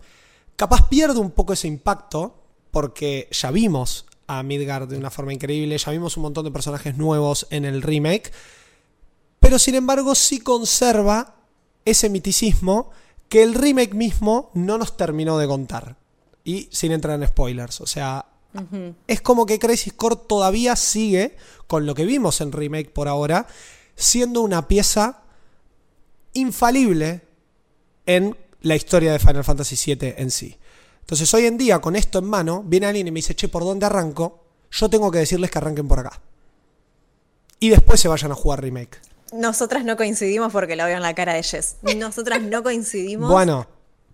capaz 0.58 0.90
pierde 0.90 1.20
un 1.20 1.32
poco 1.32 1.54
ese 1.54 1.70
impacto, 1.70 2.44
porque 2.72 3.30
ya 3.32 3.52
vimos 3.52 4.06
a 4.28 4.44
Midgard 4.44 4.90
de 4.90 4.98
una 4.98 5.10
forma 5.12 5.34
increíble, 5.34 5.78
ya 5.78 5.92
vimos 5.92 6.18
un 6.18 6.24
montón 6.24 6.44
de 6.44 6.52
personajes 6.52 6.98
nuevos 6.98 7.48
en 7.50 7.64
el 7.64 7.82
remake, 7.82 8.32
pero 9.40 9.58
sin 9.58 9.76
embargo 9.76 10.14
sí 10.14 10.40
conserva 10.40 11.36
ese 11.86 12.10
miticismo 12.10 12.92
que 13.32 13.44
el 13.44 13.54
remake 13.54 13.94
mismo 13.94 14.52
no 14.56 14.78
nos 14.78 14.98
terminó 14.98 15.38
de 15.38 15.48
contar. 15.48 15.96
Y 16.44 16.68
sin 16.70 16.92
entrar 16.92 17.18
en 17.18 17.26
spoilers, 17.26 17.80
o 17.80 17.88
sea, 17.88 18.26
es 19.08 19.22
como 19.22 19.46
que 19.46 19.58
Crisis 19.58 19.94
Core 19.94 20.18
todavía 20.28 20.76
sigue 20.76 21.38
con 21.66 21.86
lo 21.86 21.96
que 21.96 22.04
vimos 22.04 22.42
en 22.42 22.52
remake 22.52 22.92
por 22.92 23.08
ahora, 23.08 23.48
siendo 23.96 24.42
una 24.42 24.68
pieza 24.68 25.22
infalible 26.34 27.22
en 28.06 28.36
la 28.64 28.76
historia 28.76 29.14
de 29.14 29.20
Final 29.20 29.46
Fantasy 29.46 29.96
VII 29.96 30.16
en 30.18 30.30
sí. 30.30 30.58
Entonces 31.00 31.34
hoy 31.34 31.46
en 31.46 31.58
día, 31.58 31.80
con 31.80 31.96
esto 31.96 32.20
en 32.20 32.26
mano, 32.26 32.64
viene 32.66 32.88
alguien 32.88 33.08
y 33.08 33.12
me 33.12 33.20
dice, 33.20 33.34
che, 33.34 33.48
¿por 33.48 33.64
dónde 33.64 33.86
arranco? 33.86 34.44
Yo 34.72 34.90
tengo 34.90 35.10
que 35.10 35.20
decirles 35.20 35.50
que 35.50 35.58
arranquen 35.58 35.88
por 35.88 36.00
acá. 36.00 36.20
Y 37.62 37.70
después 37.70 38.02
se 38.02 38.10
vayan 38.10 38.34
a 38.34 38.36
jugar 38.36 38.62
remake. 38.62 39.00
Nosotras 39.32 39.86
no 39.86 39.98
coincidimos 39.98 40.52
porque 40.52 40.76
la 40.76 40.86
veo 40.86 40.98
en 40.98 41.04
la 41.04 41.16
cara 41.16 41.34
de 41.34 41.44
Jess. 41.44 41.78
Nosotras 41.96 42.42
no 42.42 42.64
coincidimos. 42.64 43.30
Bueno, 43.32 43.68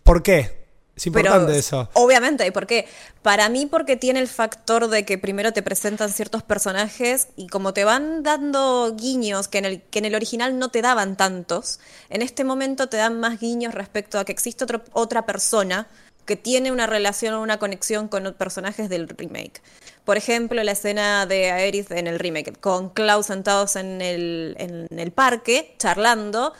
¿por 0.03 0.23
qué? 0.23 0.67
Es 0.97 1.05
importante 1.05 1.55
eso. 1.55 1.87
Obviamente, 1.93 2.51
¿por 2.51 2.65
qué? 2.65 2.87
Para 3.21 3.49
mí 3.49 3.67
porque 3.67 3.97
tiene 3.97 4.19
el 4.19 4.27
factor 4.27 4.87
de 4.87 5.05
que 5.05 5.19
primero 5.19 5.53
te 5.53 5.61
presentan 5.61 6.11
ciertos 6.11 6.41
personajes 6.41 7.27
y 7.35 7.47
como 7.47 7.71
te 7.71 7.83
van 7.83 8.23
dando 8.23 8.95
guiños 8.97 9.47
que 9.47 9.59
en 9.59 9.65
el, 9.65 9.81
que 9.83 9.99
en 9.99 10.05
el 10.05 10.15
original 10.15 10.57
no 10.57 10.69
te 10.69 10.81
daban 10.81 11.15
tantos, 11.15 11.79
en 12.09 12.23
este 12.23 12.43
momento 12.43 12.89
te 12.89 12.97
dan 12.97 13.19
más 13.19 13.39
guiños 13.39 13.75
respecto 13.75 14.17
a 14.17 14.25
que 14.25 14.31
existe 14.31 14.65
otra 14.91 15.25
persona 15.27 15.87
que 16.25 16.35
tiene 16.35 16.71
una 16.71 16.87
relación 16.87 17.35
o 17.35 17.41
una 17.41 17.59
conexión 17.59 18.07
con 18.07 18.23
los 18.23 18.33
personajes 18.33 18.89
del 18.89 19.07
remake. 19.07 19.61
Por 20.07 20.15
ejemplo, 20.15 20.63
la 20.63 20.71
escena 20.71 21.25
de 21.25 21.51
Aerith 21.51 21.91
en 21.91 22.07
el 22.07 22.17
remake, 22.17 22.57
con 22.61 22.91
Klaus 22.91 23.25
sentados 23.25 23.75
en 23.75 23.99
el, 23.99 24.55
en 24.57 24.87
el 24.97 25.11
parque, 25.11 25.75
charlando, 25.79 26.53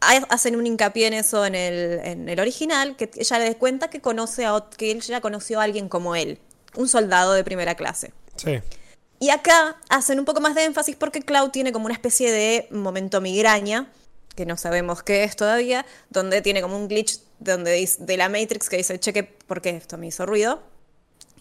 hacen 0.00 0.56
un 0.56 0.66
hincapié 0.66 1.08
en 1.08 1.12
eso 1.12 1.44
en 1.44 1.54
el, 1.54 2.00
en 2.04 2.26
el 2.26 2.40
original, 2.40 2.96
que 2.96 3.10
ella 3.14 3.38
le 3.38 3.54
cuenta 3.56 3.90
que 3.90 4.00
conoce 4.00 4.46
a 4.46 4.64
que 4.78 4.92
él 4.92 5.02
ya 5.02 5.20
conoció 5.20 5.60
a 5.60 5.64
alguien 5.64 5.90
como 5.90 6.16
él, 6.16 6.38
un 6.74 6.88
soldado 6.88 7.34
de 7.34 7.44
primera 7.44 7.74
clase. 7.74 8.14
Sí. 8.36 8.60
Y 9.20 9.28
acá 9.28 9.76
hacen 9.90 10.18
un 10.18 10.24
poco 10.24 10.40
más 10.40 10.54
de 10.54 10.64
énfasis 10.64 10.96
porque 10.96 11.20
Cloud 11.20 11.50
tiene 11.50 11.72
como 11.72 11.84
una 11.84 11.94
especie 11.94 12.32
de 12.32 12.66
momento 12.70 13.20
migraña, 13.20 13.92
que 14.34 14.46
no 14.46 14.56
sabemos 14.56 15.02
qué 15.02 15.22
es 15.24 15.36
todavía, 15.36 15.84
donde 16.08 16.40
tiene 16.40 16.62
como 16.62 16.78
un 16.78 16.88
glitch 16.88 17.20
donde 17.40 17.86
de 17.98 18.16
la 18.16 18.30
Matrix 18.30 18.70
que 18.70 18.78
dice, 18.78 18.98
cheque, 18.98 19.22
¿por 19.22 19.60
qué 19.60 19.76
esto 19.76 19.98
me 19.98 20.06
hizo 20.06 20.24
ruido? 20.24 20.62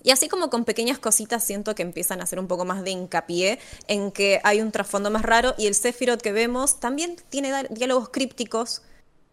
Y 0.06 0.12
así 0.12 0.30
como 0.30 0.52
con 0.52 0.66
pequeñas 0.66 1.00
cositas 1.00 1.44
siento 1.44 1.74
que 1.74 1.82
empiezan 1.82 2.22
a 2.22 2.26
hacer 2.26 2.40
un 2.40 2.48
poco 2.48 2.64
más 2.64 2.84
de 2.84 2.92
hincapié 2.92 3.58
en 3.88 4.12
que 4.12 4.40
hay 4.44 4.62
un 4.62 4.72
trasfondo 4.72 5.10
más 5.10 5.24
raro 5.24 5.56
y 5.58 5.66
el 5.66 5.74
Sephiroth 5.74 6.22
que 6.22 6.32
vemos 6.32 6.80
también 6.80 7.16
tiene 7.30 7.52
diálogos 7.72 8.10
crípticos 8.10 8.84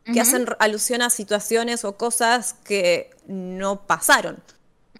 que 0.06 0.18
hacen 0.18 0.46
alusión 0.58 1.02
a 1.02 1.10
situaciones 1.10 1.84
o 1.84 1.98
cosas 1.98 2.54
que 2.64 3.10
no 3.26 3.86
pasaron. 3.86 4.42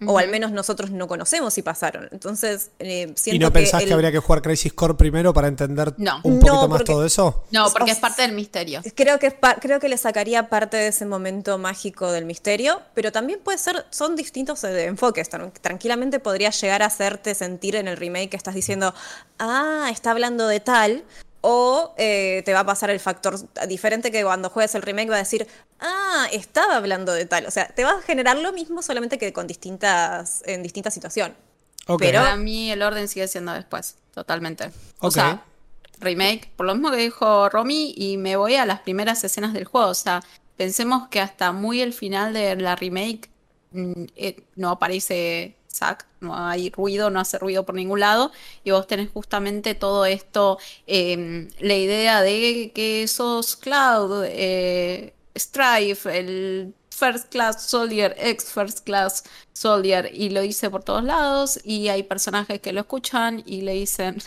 O 0.05 0.17
al 0.17 0.27
menos 0.27 0.51
nosotros 0.51 0.91
no 0.91 1.07
conocemos 1.07 1.53
si 1.53 1.61
pasaron. 1.61 2.09
Entonces, 2.11 2.71
eh, 2.79 3.13
siento 3.15 3.35
¿Y 3.35 3.39
no 3.39 3.53
pensás 3.53 3.83
que, 3.83 3.93
habría 3.93 4.11
que 4.11 4.19
jugar 4.19 4.41
Crisis 4.41 4.73
Core 4.73 4.95
primero 4.95 5.33
para 5.33 5.47
entender 5.47 5.93
un 6.23 6.39
poquito 6.39 6.67
más 6.67 6.83
todo 6.83 7.05
eso? 7.05 7.43
No, 7.51 7.71
porque 7.71 7.91
es 7.91 7.99
parte 7.99 8.23
del 8.23 8.33
misterio. 8.33 8.81
Creo 8.95 9.19
que, 9.19 9.35
creo 9.61 9.79
que 9.79 9.89
le 9.89 9.97
sacaría 9.97 10.49
parte 10.49 10.77
de 10.77 10.87
ese 10.87 11.05
momento 11.05 11.57
mágico 11.57 12.11
del 12.11 12.25
misterio, 12.25 12.81
pero 12.93 13.11
también 13.11 13.39
puede 13.43 13.57
ser, 13.59 13.85
son 13.91 14.15
distintos 14.15 14.63
enfoques. 14.63 15.29
Tranquilamente 15.61 16.19
podría 16.19 16.49
llegar 16.49 16.81
a 16.81 16.87
hacerte 16.87 17.35
sentir 17.35 17.75
en 17.75 17.87
el 17.87 17.97
remake 17.97 18.31
que 18.31 18.37
estás 18.37 18.55
diciendo, 18.55 18.93
ah, 19.39 19.89
está 19.91 20.11
hablando 20.11 20.47
de 20.47 20.59
tal, 20.59 21.03
o 21.45 21.93
eh, 21.97 22.41
te 22.45 22.53
va 22.53 22.61
a 22.61 22.65
pasar 22.65 22.89
el 22.89 23.01
factor 23.01 23.37
diferente 23.67 24.11
que 24.11 24.23
cuando 24.23 24.49
juegues 24.49 24.75
el 24.75 24.81
remake 24.81 25.09
va 25.09 25.15
a 25.17 25.19
decir, 25.19 25.45
ah, 25.81 26.25
estaba 26.31 26.77
hablando 26.77 27.11
de 27.11 27.25
tal. 27.25 27.45
O 27.45 27.51
sea, 27.51 27.67
te 27.67 27.83
va 27.83 27.91
a 27.91 28.01
generar 28.01 28.37
lo 28.37 28.53
mismo 28.53 28.81
solamente 28.81 29.17
que 29.17 29.33
con 29.33 29.45
distintas, 29.45 30.41
en 30.45 30.63
distintas 30.63 30.93
situaciones. 30.93 31.35
Pero 31.99 32.21
para 32.21 32.37
mí 32.37 32.71
el 32.71 32.81
orden 32.81 33.09
sigue 33.09 33.27
siendo 33.27 33.51
después, 33.51 33.97
totalmente. 34.13 34.71
O 34.99 35.11
sea, 35.11 35.43
remake, 35.99 36.49
por 36.55 36.65
lo 36.65 36.75
mismo 36.75 36.91
que 36.91 36.97
dijo 36.97 37.49
Romy, 37.49 37.93
y 37.97 38.15
me 38.15 38.37
voy 38.37 38.55
a 38.55 38.65
las 38.65 38.79
primeras 38.79 39.21
escenas 39.25 39.51
del 39.51 39.65
juego. 39.65 39.89
O 39.89 39.95
sea, 39.95 40.23
pensemos 40.55 41.09
que 41.09 41.19
hasta 41.19 41.51
muy 41.51 41.81
el 41.81 41.91
final 41.91 42.33
de 42.33 42.55
la 42.55 42.77
remake 42.77 43.29
mm, 43.71 44.03
eh, 44.15 44.43
no 44.55 44.69
aparece 44.69 45.57
No 46.19 46.37
hay 46.37 46.69
ruido, 46.69 47.09
no 47.09 47.19
hace 47.19 47.37
ruido 47.37 47.65
por 47.65 47.75
ningún 47.75 47.99
lado, 47.99 48.31
y 48.63 48.71
vos 48.71 48.87
tenés 48.87 49.09
justamente 49.11 49.75
todo 49.75 50.05
esto, 50.05 50.57
em, 50.87 51.49
la 51.59 51.75
idea 51.75 52.21
de 52.21 52.71
que 52.73 53.07
sos 53.07 53.55
Cloud, 53.55 54.25
eh, 54.27 55.13
Strife, 55.35 56.17
el 56.17 56.73
First 56.89 57.29
Class 57.29 57.63
Soldier, 57.63 58.15
ex 58.17 58.45
First 58.45 58.85
Class 58.85 59.23
Soldier, 59.51 60.09
y 60.13 60.29
lo 60.29 60.41
dice 60.41 60.69
por 60.69 60.83
todos 60.83 61.03
lados, 61.03 61.59
y 61.63 61.89
hay 61.89 62.03
personajes 62.03 62.61
que 62.61 62.71
lo 62.71 62.81
escuchan 62.81 63.43
y 63.45 63.61
le 63.61 63.73
dicen, 63.73 64.21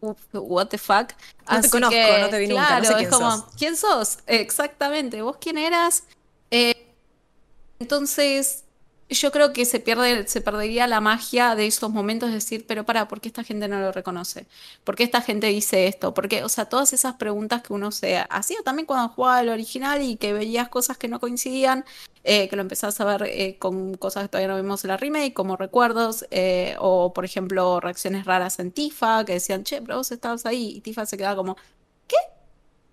what 0.32 0.68
the 0.68 0.78
fuck. 0.78 1.12
No 1.50 1.60
te 1.60 1.70
conozco, 1.70 1.96
no 2.20 2.28
te 2.28 2.38
vi 2.38 2.46
nunca, 2.48 2.78
no 2.78 2.84
sé 2.84 2.94
quién 2.94 3.10
sos. 3.10 3.44
¿quién 3.58 3.76
sos? 3.76 4.18
Exactamente, 4.26 5.22
¿vos 5.22 5.36
quién 5.40 5.58
eras? 5.58 6.04
Eh, 6.50 6.94
entonces, 7.78 8.64
yo 9.08 9.30
creo 9.30 9.52
que 9.52 9.64
se 9.64 9.78
pierde, 9.80 10.26
se 10.26 10.40
perdería 10.40 10.86
la 10.86 11.00
magia 11.00 11.54
de 11.54 11.66
esos 11.66 11.90
momentos 11.90 12.28
de 12.30 12.36
decir, 12.36 12.66
pero 12.66 12.84
para, 12.84 13.06
¿por 13.08 13.20
qué 13.20 13.28
esta 13.28 13.44
gente 13.44 13.68
no 13.68 13.80
lo 13.80 13.92
reconoce? 13.92 14.46
¿Por 14.84 14.96
qué 14.96 15.04
esta 15.04 15.20
gente 15.20 15.46
dice 15.46 15.86
esto? 15.86 16.12
Porque, 16.14 16.42
o 16.42 16.48
sea, 16.48 16.66
todas 16.66 16.92
esas 16.92 17.14
preguntas 17.14 17.62
que 17.62 17.72
uno 17.72 17.92
se 17.92 18.18
hacía 18.28 18.58
también 18.64 18.86
cuando 18.86 19.08
jugaba 19.08 19.40
el 19.40 19.48
original 19.48 20.02
y 20.02 20.16
que 20.16 20.32
veías 20.32 20.68
cosas 20.68 20.98
que 20.98 21.08
no 21.08 21.20
coincidían, 21.20 21.84
eh, 22.24 22.48
que 22.48 22.56
lo 22.56 22.62
empezás 22.62 23.00
a 23.00 23.04
ver 23.04 23.22
eh, 23.30 23.56
con 23.58 23.94
cosas 23.94 24.24
que 24.24 24.28
todavía 24.28 24.48
no 24.48 24.56
vimos 24.60 24.84
en 24.84 24.88
la 24.88 24.96
remake, 24.96 25.32
como 25.32 25.56
recuerdos, 25.56 26.26
eh, 26.32 26.74
o 26.80 27.12
por 27.12 27.24
ejemplo, 27.24 27.78
reacciones 27.80 28.24
raras 28.24 28.58
en 28.58 28.72
Tifa, 28.72 29.24
que 29.24 29.34
decían, 29.34 29.62
che, 29.62 29.80
pero 29.82 29.98
vos 29.98 30.10
estabas 30.10 30.44
ahí, 30.46 30.76
y 30.76 30.80
Tifa 30.80 31.06
se 31.06 31.16
quedaba 31.16 31.36
como. 31.36 31.56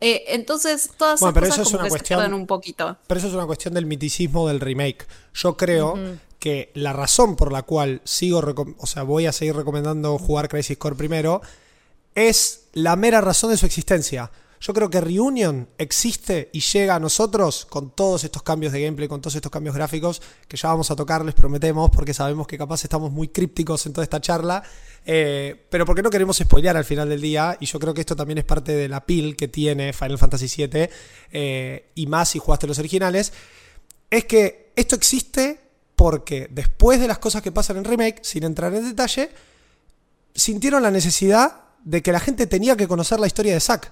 Eh, 0.04 0.24
entonces, 0.36 0.90
todas 0.98 1.22
esas 1.22 1.34
cosas 1.34 1.60
es 1.60 1.74
una 1.74 1.88
cuestión, 1.88 2.34
un 2.34 2.46
poquito. 2.46 2.98
Pero 3.08 3.18
eso 3.18 3.28
es 3.30 3.34
una 3.34 3.46
cuestión 3.46 3.74
del 3.74 3.86
miticismo 3.86 4.48
del 4.48 4.60
remake. 4.60 5.08
Yo 5.34 5.56
creo 5.56 5.98
que 6.40 6.72
la 6.74 6.92
razón 6.92 7.38
por 7.38 7.54
la 7.54 7.64
cual 7.64 8.02
sigo, 8.04 8.44
o 8.78 8.86
sea, 8.86 9.04
voy 9.04 9.28
a 9.28 9.32
seguir 9.32 9.56
recomendando 9.56 10.18
jugar 10.18 10.50
Crisis 10.50 10.78
Core 10.78 10.96
primero 10.96 11.42
es 12.16 12.66
la 12.74 12.96
mera 12.96 13.22
razón 13.22 13.52
de 13.52 13.58
su 13.58 13.66
existencia. 13.66 14.30
Yo 14.66 14.74
creo 14.74 14.90
que 14.90 15.02
Reunion 15.02 15.68
existe 15.78 16.50
y 16.54 16.62
llega 16.62 16.96
a 16.96 17.00
nosotros 17.00 17.66
con 17.66 17.94
todos 17.94 18.24
estos 18.24 18.44
cambios 18.44 18.72
de 18.72 18.82
gameplay, 18.82 19.10
con 19.10 19.20
todos 19.20 19.36
estos 19.36 19.52
cambios 19.52 19.76
gráficos 19.76 20.22
que 20.48 20.56
ya 20.56 20.70
vamos 20.70 20.90
a 20.90 20.96
tocar, 20.96 21.26
les 21.26 21.36
prometemos, 21.36 21.90
porque 21.90 22.14
sabemos 22.14 22.48
que 22.48 22.58
capaz 22.58 22.86
estamos 22.86 23.12
muy 23.12 23.28
crípticos 23.28 23.86
en 23.86 23.92
toda 23.92 24.06
esta 24.06 24.22
charla, 24.22 24.64
eh, 25.06 25.66
pero 25.70 25.86
porque 25.86 26.02
no 26.02 26.10
queremos 26.10 26.38
spoilear 26.38 26.78
al 26.78 26.86
final 26.86 27.10
del 27.10 27.20
día, 27.20 27.58
y 27.60 27.66
yo 27.66 27.78
creo 27.78 27.94
que 27.94 28.00
esto 28.00 28.16
también 28.16 28.38
es 28.38 28.46
parte 28.46 28.72
de 28.74 28.88
la 28.88 29.06
pil 29.06 29.36
que 29.36 29.50
tiene 29.50 29.92
Final 29.92 30.18
Fantasy 30.18 30.48
VII, 30.66 30.90
eh, 31.34 31.90
y 31.96 32.08
más 32.08 32.30
si 32.30 32.40
jugaste 32.40 32.66
los 32.66 32.80
originales, 32.80 33.34
es 34.10 34.24
que 34.24 34.72
esto 34.78 34.96
existe 34.96 35.60
porque 35.98 36.48
después 36.50 37.02
de 37.02 37.10
las 37.10 37.20
cosas 37.20 37.42
que 37.42 37.52
pasan 37.52 37.76
en 37.76 37.84
Remake, 37.84 38.20
sin 38.22 38.46
entrar 38.46 38.74
en 38.74 38.86
detalle, 38.86 39.30
sintieron 40.34 40.84
la 40.84 40.90
necesidad 40.90 41.64
de 41.84 42.02
que 42.02 42.14
la 42.14 42.22
gente 42.22 42.48
tenía 42.48 42.78
que 42.78 42.88
conocer 42.88 43.20
la 43.20 43.28
historia 43.28 43.54
de 43.54 43.60
Zack. 43.60 43.92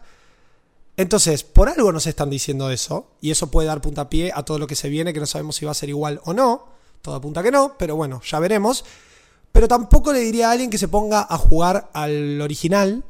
Entonces, 1.02 1.44
por 1.44 1.68
algo 1.68 1.92
nos 1.92 2.06
están 2.06 2.30
diciendo 2.30 2.70
eso, 2.70 3.08
y 3.22 3.32
eso 3.32 3.50
puede 3.50 3.68
dar 3.68 3.82
puntapié 3.82 4.32
a 4.36 4.44
todo 4.44 4.60
lo 4.60 4.68
que 4.68 4.76
se 4.76 4.88
viene, 4.88 5.14
que 5.14 5.20
no 5.20 5.26
sabemos 5.26 5.56
si 5.56 5.66
va 5.66 5.72
a 5.72 5.74
ser 5.74 5.90
igual 5.90 6.22
o 6.26 6.34
no. 6.34 6.68
Todo 7.02 7.16
apunta 7.16 7.42
que 7.42 7.50
no, 7.50 7.76
pero 7.80 7.96
bueno, 7.96 8.22
ya 8.24 8.40
veremos. 8.40 8.86
Pero 9.52 9.68
tampoco 9.68 10.14
le 10.14 10.20
diría 10.20 10.50
a 10.50 10.52
alguien 10.52 10.70
que 10.70 10.78
se 10.78 10.88
ponga 10.88 11.26
a 11.28 11.38
jugar 11.40 11.90
al 11.94 12.40
original 12.40 13.04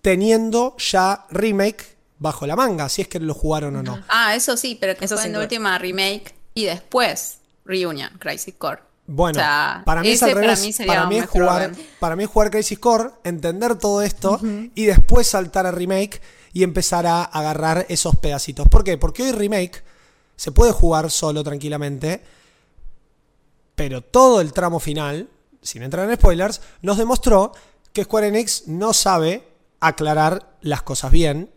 teniendo 0.00 0.76
ya 0.78 1.26
remake 1.28 1.98
bajo 2.18 2.46
la 2.46 2.56
manga, 2.56 2.88
si 2.88 3.02
es 3.02 3.08
que 3.08 3.20
lo 3.20 3.34
jugaron 3.34 3.76
o 3.76 3.82
no. 3.82 4.02
Ah, 4.08 4.34
eso 4.34 4.56
sí, 4.56 4.78
pero 4.80 4.96
que 4.96 5.04
eso 5.04 5.16
fue 5.16 5.26
en 5.26 5.34
la 5.34 5.40
última 5.40 5.76
remake 5.76 6.34
y 6.54 6.64
después 6.64 7.40
Reunion, 7.66 8.16
Crisis 8.18 8.54
Core. 8.56 8.80
Bueno, 9.06 9.40
para 9.84 10.00
mí 10.00 10.08
es 10.08 10.22
al 10.22 10.32
revés. 10.32 10.78
Para 10.86 11.06
mí, 11.06 11.18
es 11.18 11.26
jugar, 11.26 11.72
para 12.00 12.16
mí 12.16 12.24
jugar 12.24 12.50
Crisis 12.50 12.78
Core, 12.78 13.10
entender 13.24 13.76
todo 13.76 14.00
esto 14.00 14.40
y 14.74 14.86
después 14.86 15.26
saltar 15.26 15.66
a 15.66 15.70
remake 15.70 16.22
y 16.58 16.64
empezar 16.64 17.06
a 17.06 17.22
agarrar 17.22 17.86
esos 17.88 18.16
pedacitos. 18.16 18.66
¿Por 18.66 18.82
qué? 18.82 18.98
Porque 18.98 19.22
hoy 19.22 19.30
remake 19.30 19.84
se 20.34 20.50
puede 20.50 20.72
jugar 20.72 21.08
solo 21.08 21.44
tranquilamente, 21.44 22.20
pero 23.76 24.00
todo 24.00 24.40
el 24.40 24.52
tramo 24.52 24.80
final, 24.80 25.28
sin 25.62 25.84
entrar 25.84 26.10
en 26.10 26.16
spoilers, 26.16 26.60
nos 26.82 26.98
demostró 26.98 27.52
que 27.92 28.02
Square 28.02 28.26
Enix 28.26 28.66
no 28.66 28.92
sabe 28.92 29.46
aclarar 29.78 30.56
las 30.60 30.82
cosas 30.82 31.12
bien. 31.12 31.48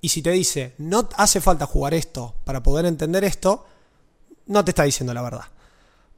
Y 0.00 0.08
si 0.08 0.22
te 0.22 0.32
dice, 0.32 0.74
no 0.78 1.08
hace 1.14 1.40
falta 1.40 1.64
jugar 1.64 1.94
esto 1.94 2.34
para 2.42 2.60
poder 2.60 2.84
entender 2.86 3.22
esto, 3.22 3.64
no 4.46 4.64
te 4.64 4.72
está 4.72 4.82
diciendo 4.82 5.14
la 5.14 5.22
verdad. 5.22 5.44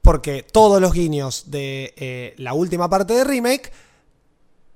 Porque 0.01 0.41
todos 0.41 0.81
los 0.81 0.93
guiños 0.93 1.51
de 1.51 1.93
eh, 1.95 2.33
la 2.39 2.53
última 2.53 2.89
parte 2.89 3.13
de 3.13 3.23
remake 3.23 3.71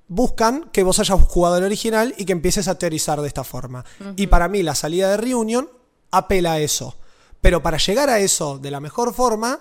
buscan 0.08 0.68
que 0.72 0.82
vos 0.82 0.98
hayas 0.98 1.20
jugado 1.22 1.58
el 1.58 1.64
original 1.64 2.14
y 2.16 2.24
que 2.24 2.32
empieces 2.32 2.68
a 2.68 2.78
teorizar 2.78 3.20
de 3.20 3.28
esta 3.28 3.44
forma. 3.44 3.84
Y 4.16 4.28
para 4.28 4.48
mí 4.48 4.62
la 4.62 4.74
salida 4.74 5.10
de 5.10 5.16
Reunion 5.16 5.68
apela 6.10 6.54
a 6.54 6.60
eso. 6.60 6.96
Pero 7.40 7.62
para 7.62 7.78
llegar 7.78 8.08
a 8.10 8.18
eso 8.18 8.58
de 8.58 8.70
la 8.70 8.80
mejor 8.80 9.14
forma, 9.14 9.60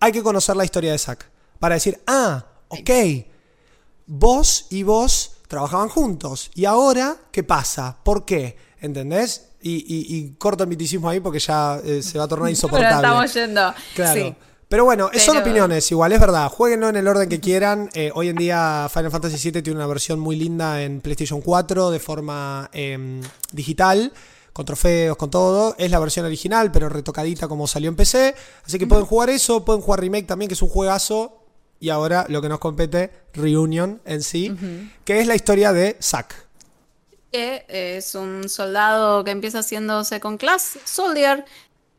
hay 0.00 0.12
que 0.12 0.22
conocer 0.22 0.56
la 0.56 0.64
historia 0.64 0.92
de 0.92 0.98
Zack. 0.98 1.30
Para 1.58 1.74
decir, 1.74 2.00
ah, 2.06 2.44
ok, 2.68 2.90
vos 4.06 4.66
y 4.70 4.82
vos 4.82 5.32
trabajaban 5.48 5.88
juntos. 5.88 6.50
¿Y 6.54 6.64
ahora 6.64 7.16
qué 7.30 7.42
pasa? 7.42 7.96
¿Por 8.02 8.24
qué? 8.24 8.56
¿Entendés? 8.80 9.50
Y, 9.68 10.34
corto 10.38 10.62
el 10.62 10.68
miticismo 10.68 11.08
ahí 11.08 11.18
porque 11.18 11.40
ya 11.40 11.80
eh, 11.82 12.00
se 12.00 12.18
va 12.18 12.24
a 12.24 12.28
tornar 12.28 12.50
insoportable. 12.50 12.96
Pero 13.00 13.24
estamos 13.24 13.34
yendo. 13.34 13.74
Claro. 13.94 14.36
Pero 14.76 14.84
bueno, 14.84 15.08
son 15.16 15.38
opiniones, 15.38 15.90
igual, 15.90 16.12
es 16.12 16.20
verdad. 16.20 16.50
Jueguenlo 16.50 16.90
en 16.90 16.96
el 16.96 17.08
orden 17.08 17.30
que 17.30 17.40
quieran. 17.40 17.88
Eh, 17.94 18.10
hoy 18.14 18.28
en 18.28 18.36
día 18.36 18.90
Final 18.92 19.10
Fantasy 19.10 19.50
VII 19.50 19.62
tiene 19.62 19.78
una 19.78 19.86
versión 19.86 20.20
muy 20.20 20.36
linda 20.36 20.82
en 20.82 21.00
PlayStation 21.00 21.40
4 21.40 21.90
de 21.90 21.98
forma 21.98 22.68
em, 22.74 23.22
digital 23.52 24.12
con 24.52 24.66
trofeos, 24.66 25.16
con 25.16 25.30
todo. 25.30 25.74
Es 25.78 25.90
la 25.90 25.98
versión 25.98 26.26
original, 26.26 26.70
pero 26.72 26.90
retocadita 26.90 27.48
como 27.48 27.66
salió 27.66 27.88
en 27.88 27.96
PC. 27.96 28.34
Así 28.66 28.78
que 28.78 28.86
pueden 28.86 29.06
jugar 29.06 29.30
eso, 29.30 29.64
pueden 29.64 29.80
jugar 29.80 30.00
Remake 30.00 30.26
también, 30.26 30.50
que 30.50 30.52
es 30.52 30.60
un 30.60 30.68
juegazo. 30.68 31.42
Y 31.80 31.88
ahora 31.88 32.26
lo 32.28 32.42
que 32.42 32.50
nos 32.50 32.58
compete, 32.58 33.10
Reunion 33.32 34.02
en 34.04 34.22
sí, 34.22 34.54
que 35.06 35.20
es 35.20 35.26
la 35.26 35.36
historia 35.36 35.72
de 35.72 35.96
Zack. 36.02 36.34
Que 37.32 37.64
es 37.70 38.14
un 38.14 38.50
soldado 38.50 39.24
que 39.24 39.30
empieza 39.30 39.62
siendo 39.62 40.04
Second 40.04 40.38
Class 40.38 40.78
Soldier. 40.84 41.46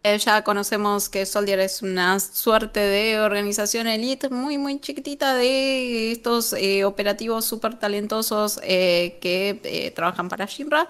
Eh, 0.04 0.18
ya 0.20 0.44
conocemos 0.44 1.10
que 1.10 1.26
Soldier 1.26 1.60
es 1.60 1.82
una 1.82 2.20
suerte 2.20 2.80
de 2.80 3.20
organización 3.20 3.88
elite 3.88 4.30
muy, 4.30 4.58
muy 4.58 4.80
chiquitita 4.80 5.34
de 5.36 6.12
estos 6.12 6.54
eh, 6.54 6.86
operativos 6.86 7.46
súper 7.46 7.78
talentosos 7.78 8.60
eh, 8.64 9.18
que 9.22 9.92
trabajan 9.96 10.30
para 10.30 10.46
Shinra. 10.46 10.88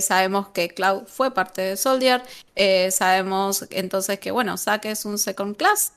sabemos 0.00 0.48
que 0.48 0.68
Cloud 0.70 1.02
fue 1.06 1.32
parte 1.32 1.62
de 1.62 1.76
Soldier. 1.76 2.22
sabemos 2.90 3.66
entonces 3.70 4.18
que, 4.20 4.30
bueno, 4.30 4.56
Zack 4.56 4.86
es 4.86 5.04
un 5.04 5.18
second 5.18 5.56
class. 5.56 5.92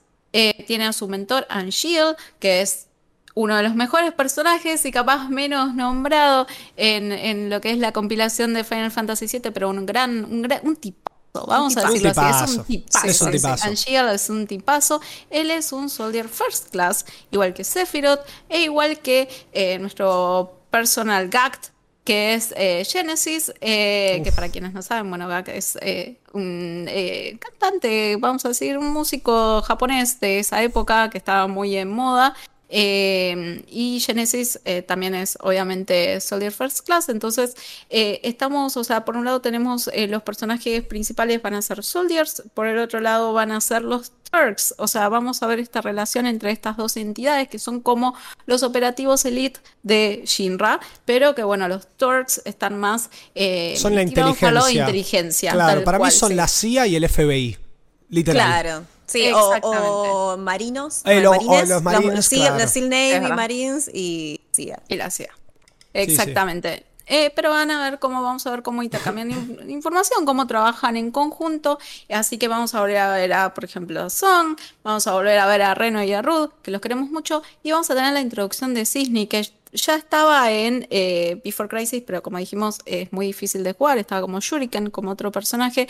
tiene 0.68 0.86
a 0.86 0.94
su 0.94 1.08
mentor, 1.08 1.48
Shield, 1.70 2.18
que 2.40 2.62
es 2.62 2.88
uno 3.36 3.56
de 3.56 3.64
los 3.64 3.76
mejores 3.76 4.14
personajes 4.14 4.86
y 4.86 4.92
capaz 4.92 5.30
menos 5.30 5.74
nombrado 5.76 6.48
en, 6.78 7.50
lo 7.50 7.62
que 7.62 7.72
es 7.72 7.78
la 7.78 7.92
compilación 7.92 8.54
de 8.54 8.64
Final 8.64 8.92
Fantasy 8.92 9.28
VII, 9.28 9.52
pero 9.52 9.70
un 9.70 9.86
gran, 9.86 10.26
un, 10.26 10.42
gran, 10.44 10.60
un 10.64 10.76
tipazo. 10.76 11.13
Vamos 11.34 11.76
a 11.78 11.88
decirlo 11.88 12.12
así, 12.16 12.44
es 12.44 12.58
un 12.58 12.64
tipazo. 12.66 13.08
Es 13.08 13.22
un 13.22 13.32
tipazo. 13.32 13.70
es 14.12 14.30
un 14.30 14.48
tipazo. 14.48 15.02
Él 15.32 15.50
es 15.50 15.72
un 15.74 15.90
Soldier 15.90 16.30
First 16.30 16.70
Class, 16.70 17.06
igual 17.32 17.54
que 17.54 17.64
Sephiroth, 17.64 18.22
e 18.50 18.62
igual 18.62 19.00
que 19.00 19.28
eh, 19.52 19.80
nuestro 19.80 20.60
personal 20.70 21.30
Gact, 21.30 21.70
que 22.04 22.36
es 22.36 22.54
eh, 22.56 22.86
Genesis, 22.86 23.52
eh, 23.62 24.22
que 24.24 24.32
para 24.32 24.50
quienes 24.50 24.74
no 24.74 24.84
saben, 24.84 25.10
bueno, 25.10 25.28
Gact 25.28 25.50
es 25.50 25.78
un 26.34 26.88
cantante, 27.40 28.16
vamos 28.20 28.46
a 28.46 28.50
decir, 28.50 28.78
un 28.78 28.92
músico 28.94 29.62
japonés 29.64 30.20
de 30.20 30.40
esa 30.40 30.62
época 30.62 31.10
que 31.10 31.18
estaba 31.18 31.48
muy 31.48 31.76
en 31.76 31.90
moda 31.90 32.36
eh, 32.70 33.64
y 33.70 34.00
Genesis 34.00 34.60
eh, 34.66 34.82
también 34.82 35.14
es 35.14 35.38
obviamente 35.42 36.20
Soldier 36.22 36.52
First 36.52 36.86
Class. 36.86 37.10
Entonces, 37.10 37.56
eh, 37.90 38.20
estamos, 38.24 38.78
o 38.78 38.84
sea, 38.84 39.06
por 39.06 39.16
un 39.16 39.26
lado 39.26 39.42
tenemos 39.42 39.90
los 39.94 40.24
personajes 40.24 40.84
principales 40.84 41.42
van 41.42 41.54
a 41.54 41.62
ser 41.62 41.84
Soldiers, 41.84 42.44
por 42.54 42.68
el 42.68 42.80
otro 42.80 43.00
lado 43.00 43.34
van 43.34 43.52
a 43.52 43.62
ser 43.62 43.84
los 43.84 44.12
Turks. 44.32 44.74
O 44.80 44.88
sea, 44.88 45.08
vamos 45.10 45.44
a 45.44 45.48
ver 45.48 45.60
esta 45.60 45.82
relación 45.82 46.26
entre 46.26 46.52
estas 46.52 46.76
dos 46.76 46.98
entidades 46.98 47.48
que 47.48 47.60
son 47.60 47.80
como 47.80 48.16
los 48.48 48.64
operativos 48.64 49.24
elite 49.26 49.60
de 49.84 50.24
Shinra, 50.26 50.80
pero 51.06 51.36
que 51.36 51.44
bueno, 51.44 51.68
los 51.68 51.88
Turks 51.98 52.42
están 52.46 52.80
más. 52.80 53.12
son 53.78 53.94
la 53.94 54.02
inteligencia. 54.02 54.72
inteligencia. 54.72 55.52
Claro, 55.52 55.84
para 55.84 56.00
mí 56.00 56.10
son 56.10 56.36
la 56.36 56.48
CIA 56.48 56.88
y 56.88 56.96
el 56.96 57.08
FBI. 57.08 57.58
Literal. 58.10 58.62
Claro. 58.62 58.93
Sí, 59.14 59.32
o, 59.62 60.38
marinos. 60.38 61.04
Eh, 61.06 61.22
los 61.22 61.32
marines, 61.32 61.70
los, 61.70 62.26
SEAL 62.26 62.90
Navy, 62.90 63.32
Marines 63.32 63.92
y 63.94 64.42
CIA. 64.52 64.82
Y 64.88 64.96
la 64.96 65.12
CIA. 65.12 65.30
Exactamente. 65.94 66.84
Eh, 67.06 67.32
pero 67.36 67.52
van 67.52 67.70
a 67.70 67.90
ver 67.90 68.00
cómo 68.00 68.24
vamos 68.24 68.48
a 68.48 68.52
ver 68.52 68.64
cómo 68.64 68.82
intercambian 68.82 69.30
información, 69.70 70.26
cómo 70.26 70.48
trabajan 70.48 70.98
en 70.98 71.12
conjunto. 71.12 71.78
Así 72.10 72.40
que 72.40 72.48
vamos 72.48 72.74
a 72.74 72.80
volver 72.80 72.98
a 72.98 73.14
ver 73.14 73.34
a, 73.34 73.54
por 73.54 73.66
ejemplo, 73.66 74.02
a 74.02 74.10
Song, 74.10 74.58
vamos 74.84 75.06
a 75.06 75.14
volver 75.14 75.38
a 75.38 75.46
ver 75.46 75.62
a 75.62 75.76
Reno 75.76 76.04
y 76.04 76.12
a 76.12 76.24
Ruth, 76.24 76.50
que 76.64 76.72
los 76.72 76.82
queremos 76.82 77.12
mucho, 77.12 77.44
y 77.62 77.72
vamos 77.72 77.92
a 77.92 77.96
tener 77.96 78.14
la 78.14 78.22
introducción 78.22 78.74
de 78.74 78.86
Cisney, 78.86 79.28
que 79.28 79.48
ya 79.74 79.96
estaba 79.96 80.52
en 80.52 80.88
eh, 80.90 81.40
Before 81.44 81.70
Crisis, 81.70 82.04
pero 82.06 82.24
como 82.24 82.40
dijimos, 82.40 82.80
es 82.86 83.12
muy 83.14 83.28
difícil 83.28 83.64
de 83.64 83.74
jugar. 83.74 84.00
Estaba 84.00 84.22
como 84.22 84.40
Shuriken, 84.40 84.90
como 84.90 85.12
otro 85.12 85.32
personaje. 85.32 85.88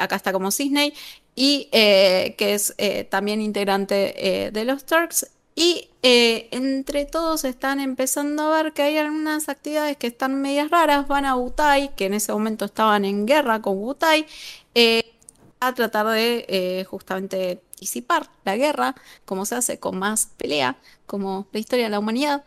acá 0.00 0.16
está 0.16 0.32
como 0.32 0.50
Cisney 0.50 0.94
y 1.38 1.68
eh, 1.70 2.34
que 2.36 2.54
es 2.54 2.74
eh, 2.78 3.04
también 3.04 3.40
integrante 3.40 4.46
eh, 4.46 4.50
de 4.50 4.64
los 4.64 4.84
Turks. 4.84 5.30
Y 5.54 5.88
entre 6.02 7.04
todos 7.04 7.44
están 7.44 7.78
empezando 7.80 8.42
a 8.52 8.62
ver 8.62 8.72
que 8.72 8.82
hay 8.82 8.96
algunas 8.96 9.48
actividades 9.48 9.96
que 9.96 10.08
están 10.08 10.40
medias 10.40 10.70
raras. 10.70 11.06
Van 11.06 11.24
a 11.24 11.34
Butai, 11.34 11.94
que 11.94 12.06
en 12.06 12.14
ese 12.14 12.32
momento 12.32 12.64
estaban 12.64 13.04
en 13.04 13.26
guerra 13.26 13.60
con 13.60 13.76
Butai, 13.80 14.26
a 15.60 15.74
tratar 15.74 16.06
de 16.06 16.86
justamente 16.88 17.60
disipar 17.80 18.30
la 18.44 18.56
guerra, 18.56 18.94
como 19.24 19.46
se 19.46 19.56
hace 19.56 19.80
con 19.80 19.98
más 19.98 20.30
pelea, 20.36 20.76
como 21.06 21.48
la 21.50 21.58
historia 21.58 21.86
de 21.86 21.90
la 21.90 21.98
humanidad. 21.98 22.44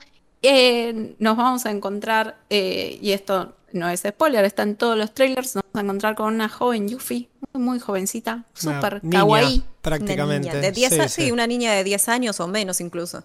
nos 1.20 1.36
vamos 1.36 1.66
a 1.66 1.72
encontrar, 1.72 2.38
y 2.50 3.12
esto 3.12 3.56
no 3.74 3.90
es 3.90 4.02
spoiler, 4.08 4.46
está 4.46 4.64
en 4.64 4.76
todos 4.76 4.98
los 4.98 5.14
trailers, 5.14 5.56
nos 5.56 5.64
vamos 5.74 5.76
a 5.76 5.82
encontrar 5.82 6.16
con 6.16 6.34
una 6.34 6.50
joven 6.50 6.88
Yuffie, 6.88 7.30
muy, 7.54 7.64
muy 7.64 7.80
jovencita, 7.80 8.46
súper 8.54 9.02
kawaii. 9.10 9.64
Prácticamente. 9.82 10.50
Una 10.50 10.60
de 10.60 10.72
10 10.72 11.12
sí, 11.12 11.32
una 11.32 11.48
niña 11.48 11.74
de 11.74 11.84
10 11.84 12.10
años 12.10 12.40
o 12.40 12.48
menos 12.48 12.82
incluso. 12.82 13.24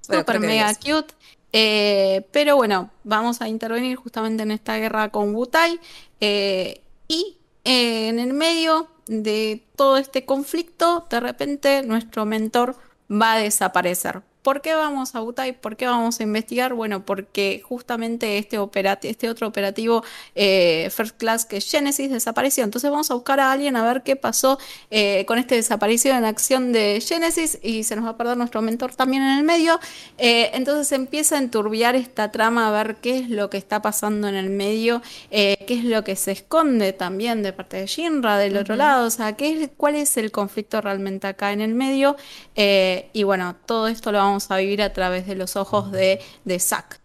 Súper 0.00 0.40
mega 0.40 0.74
cute. 0.74 1.14
Eh, 1.52 2.26
pero 2.32 2.56
bueno, 2.56 2.90
vamos 3.04 3.40
a 3.40 3.48
intervenir 3.48 3.96
justamente 3.96 4.42
en 4.42 4.50
esta 4.50 4.76
guerra 4.76 5.10
con 5.10 5.34
Wutai. 5.34 5.80
Eh, 6.20 6.82
y 7.08 7.36
eh, 7.64 8.08
en 8.08 8.18
el 8.18 8.32
medio 8.32 8.88
de 9.06 9.64
todo 9.76 9.96
este 9.96 10.24
conflicto, 10.24 11.06
de 11.08 11.20
repente 11.20 11.82
nuestro 11.82 12.26
mentor 12.26 12.76
va 13.10 13.34
a 13.34 13.38
desaparecer. 13.38 14.22
¿Por 14.46 14.60
qué 14.60 14.76
vamos 14.76 15.16
a 15.16 15.18
Butai? 15.18 15.60
¿Por 15.60 15.76
qué 15.76 15.88
vamos 15.88 16.20
a 16.20 16.22
investigar? 16.22 16.72
Bueno, 16.72 17.04
porque 17.04 17.60
justamente 17.64 18.38
este, 18.38 18.60
este 19.02 19.28
otro 19.28 19.48
operativo 19.48 20.04
eh, 20.36 20.88
First 20.94 21.16
Class 21.16 21.46
que 21.46 21.56
es 21.56 21.68
Genesis 21.68 22.12
desapareció. 22.12 22.62
Entonces 22.62 22.88
vamos 22.88 23.10
a 23.10 23.14
buscar 23.14 23.40
a 23.40 23.50
alguien 23.50 23.74
a 23.74 23.82
ver 23.82 24.04
qué 24.04 24.14
pasó 24.14 24.60
eh, 24.92 25.24
con 25.26 25.38
este 25.38 25.56
desaparición 25.56 26.16
en 26.18 26.24
acción 26.24 26.72
de 26.72 27.02
Genesis 27.04 27.58
y 27.60 27.82
se 27.82 27.96
nos 27.96 28.04
va 28.04 28.10
a 28.10 28.16
perder 28.16 28.36
nuestro 28.36 28.62
mentor 28.62 28.94
también 28.94 29.24
en 29.24 29.36
el 29.36 29.42
medio. 29.42 29.80
Eh, 30.16 30.52
entonces 30.54 30.92
empieza 30.92 31.34
a 31.34 31.38
enturbiar 31.38 31.96
esta 31.96 32.30
trama 32.30 32.68
a 32.68 32.70
ver 32.70 32.98
qué 32.98 33.18
es 33.18 33.28
lo 33.28 33.50
que 33.50 33.56
está 33.56 33.82
pasando 33.82 34.28
en 34.28 34.36
el 34.36 34.50
medio, 34.50 35.02
qué 35.28 35.66
es 35.68 35.82
lo 35.82 36.04
que 36.04 36.14
se 36.14 36.30
esconde 36.30 36.92
también 36.92 37.42
de 37.42 37.52
parte 37.52 37.78
de 37.78 37.86
Shinra 37.86 38.38
del 38.38 38.56
otro 38.58 38.76
lado, 38.76 39.08
o 39.08 39.10
sea, 39.10 39.32
qué 39.32 39.72
cuál 39.76 39.96
es 39.96 40.16
el 40.16 40.30
conflicto 40.30 40.80
realmente 40.80 41.26
acá 41.26 41.50
en 41.50 41.60
el 41.60 41.74
medio. 41.74 42.14
y 42.54 43.22
bueno, 43.24 43.56
todo 43.66 43.88
esto 43.88 44.12
lo 44.12 44.18
vamos 44.18 44.35
a 44.50 44.56
vivir 44.58 44.82
a 44.82 44.92
través 44.92 45.26
de 45.26 45.34
los 45.34 45.56
ojos 45.56 45.90
de, 45.92 46.20
de 46.44 46.58
Zack. 46.58 47.00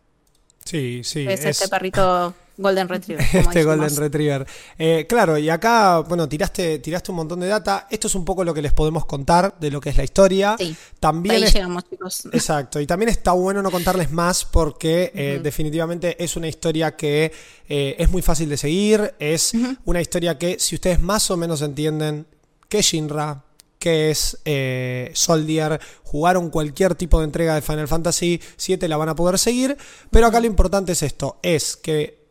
Sí, 0.65 1.01
sí. 1.03 1.25
Es, 1.27 1.43
este 1.45 1.67
perrito 1.67 2.33
Golden 2.57 2.87
Retriever. 2.87 3.25
este 3.33 3.63
Golden 3.63 3.95
Retriever. 3.95 4.45
Eh, 4.77 5.05
claro, 5.07 5.37
y 5.37 5.49
acá, 5.49 5.99
bueno, 5.99 6.29
tiraste, 6.29 6.79
tiraste 6.79 7.11
un 7.11 7.17
montón 7.17 7.39
de 7.39 7.47
data. 7.47 7.87
Esto 7.89 8.07
es 8.07 8.15
un 8.15 8.23
poco 8.23 8.43
lo 8.43 8.53
que 8.53 8.61
les 8.61 8.73
podemos 8.73 9.05
contar 9.05 9.55
de 9.59 9.71
lo 9.71 9.81
que 9.81 9.89
es 9.89 9.97
la 9.97 10.03
historia. 10.03 10.55
Sí. 10.57 10.75
También 10.99 11.35
Ahí 11.35 11.51
llegamos, 11.51 11.83
chicos. 11.89 12.27
Exacto. 12.31 12.79
Y 12.79 12.85
también 12.85 13.09
está 13.09 13.31
bueno 13.31 13.61
no 13.61 13.71
contarles 13.71 14.11
más 14.11 14.45
porque 14.45 15.11
eh, 15.15 15.39
definitivamente 15.41 16.23
es 16.23 16.35
una 16.35 16.47
historia 16.47 16.95
que 16.95 17.31
eh, 17.67 17.95
es 17.97 18.09
muy 18.09 18.21
fácil 18.21 18.49
de 18.49 18.57
seguir. 18.57 19.13
Es 19.19 19.53
una 19.85 20.01
historia 20.01 20.37
que, 20.37 20.59
si 20.59 20.75
ustedes 20.75 21.01
más 21.01 21.29
o 21.31 21.37
menos 21.37 21.61
entienden 21.61 22.27
que 22.69 22.81
Shinra, 22.81 23.43
que 23.81 24.11
es 24.11 24.37
eh, 24.45 25.09
Soldier, 25.15 25.81
jugaron 26.03 26.51
cualquier 26.51 26.93
tipo 26.93 27.19
de 27.19 27.25
entrega 27.25 27.55
de 27.55 27.63
Final 27.63 27.87
Fantasy 27.87 28.39
VII, 28.65 28.87
la 28.87 28.95
van 28.95 29.09
a 29.09 29.15
poder 29.15 29.39
seguir, 29.39 29.75
pero 30.11 30.27
acá 30.27 30.39
lo 30.39 30.45
importante 30.45 30.91
es 30.91 31.01
esto, 31.01 31.39
es 31.41 31.75
que 31.75 32.21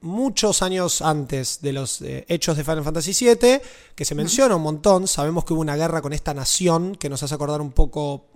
muchos 0.00 0.62
años 0.62 1.02
antes 1.02 1.60
de 1.60 1.74
los 1.74 2.00
eh, 2.00 2.24
hechos 2.28 2.56
de 2.56 2.64
Final 2.64 2.82
Fantasy 2.82 3.12
VII, 3.12 3.60
que 3.94 4.04
se 4.06 4.14
menciona 4.14 4.56
un 4.56 4.62
montón, 4.62 5.06
sabemos 5.06 5.44
que 5.44 5.52
hubo 5.52 5.60
una 5.60 5.76
guerra 5.76 6.00
con 6.00 6.14
esta 6.14 6.32
nación 6.32 6.96
que 6.96 7.10
nos 7.10 7.22
hace 7.22 7.34
acordar 7.34 7.60
un 7.60 7.72
poco 7.72 8.28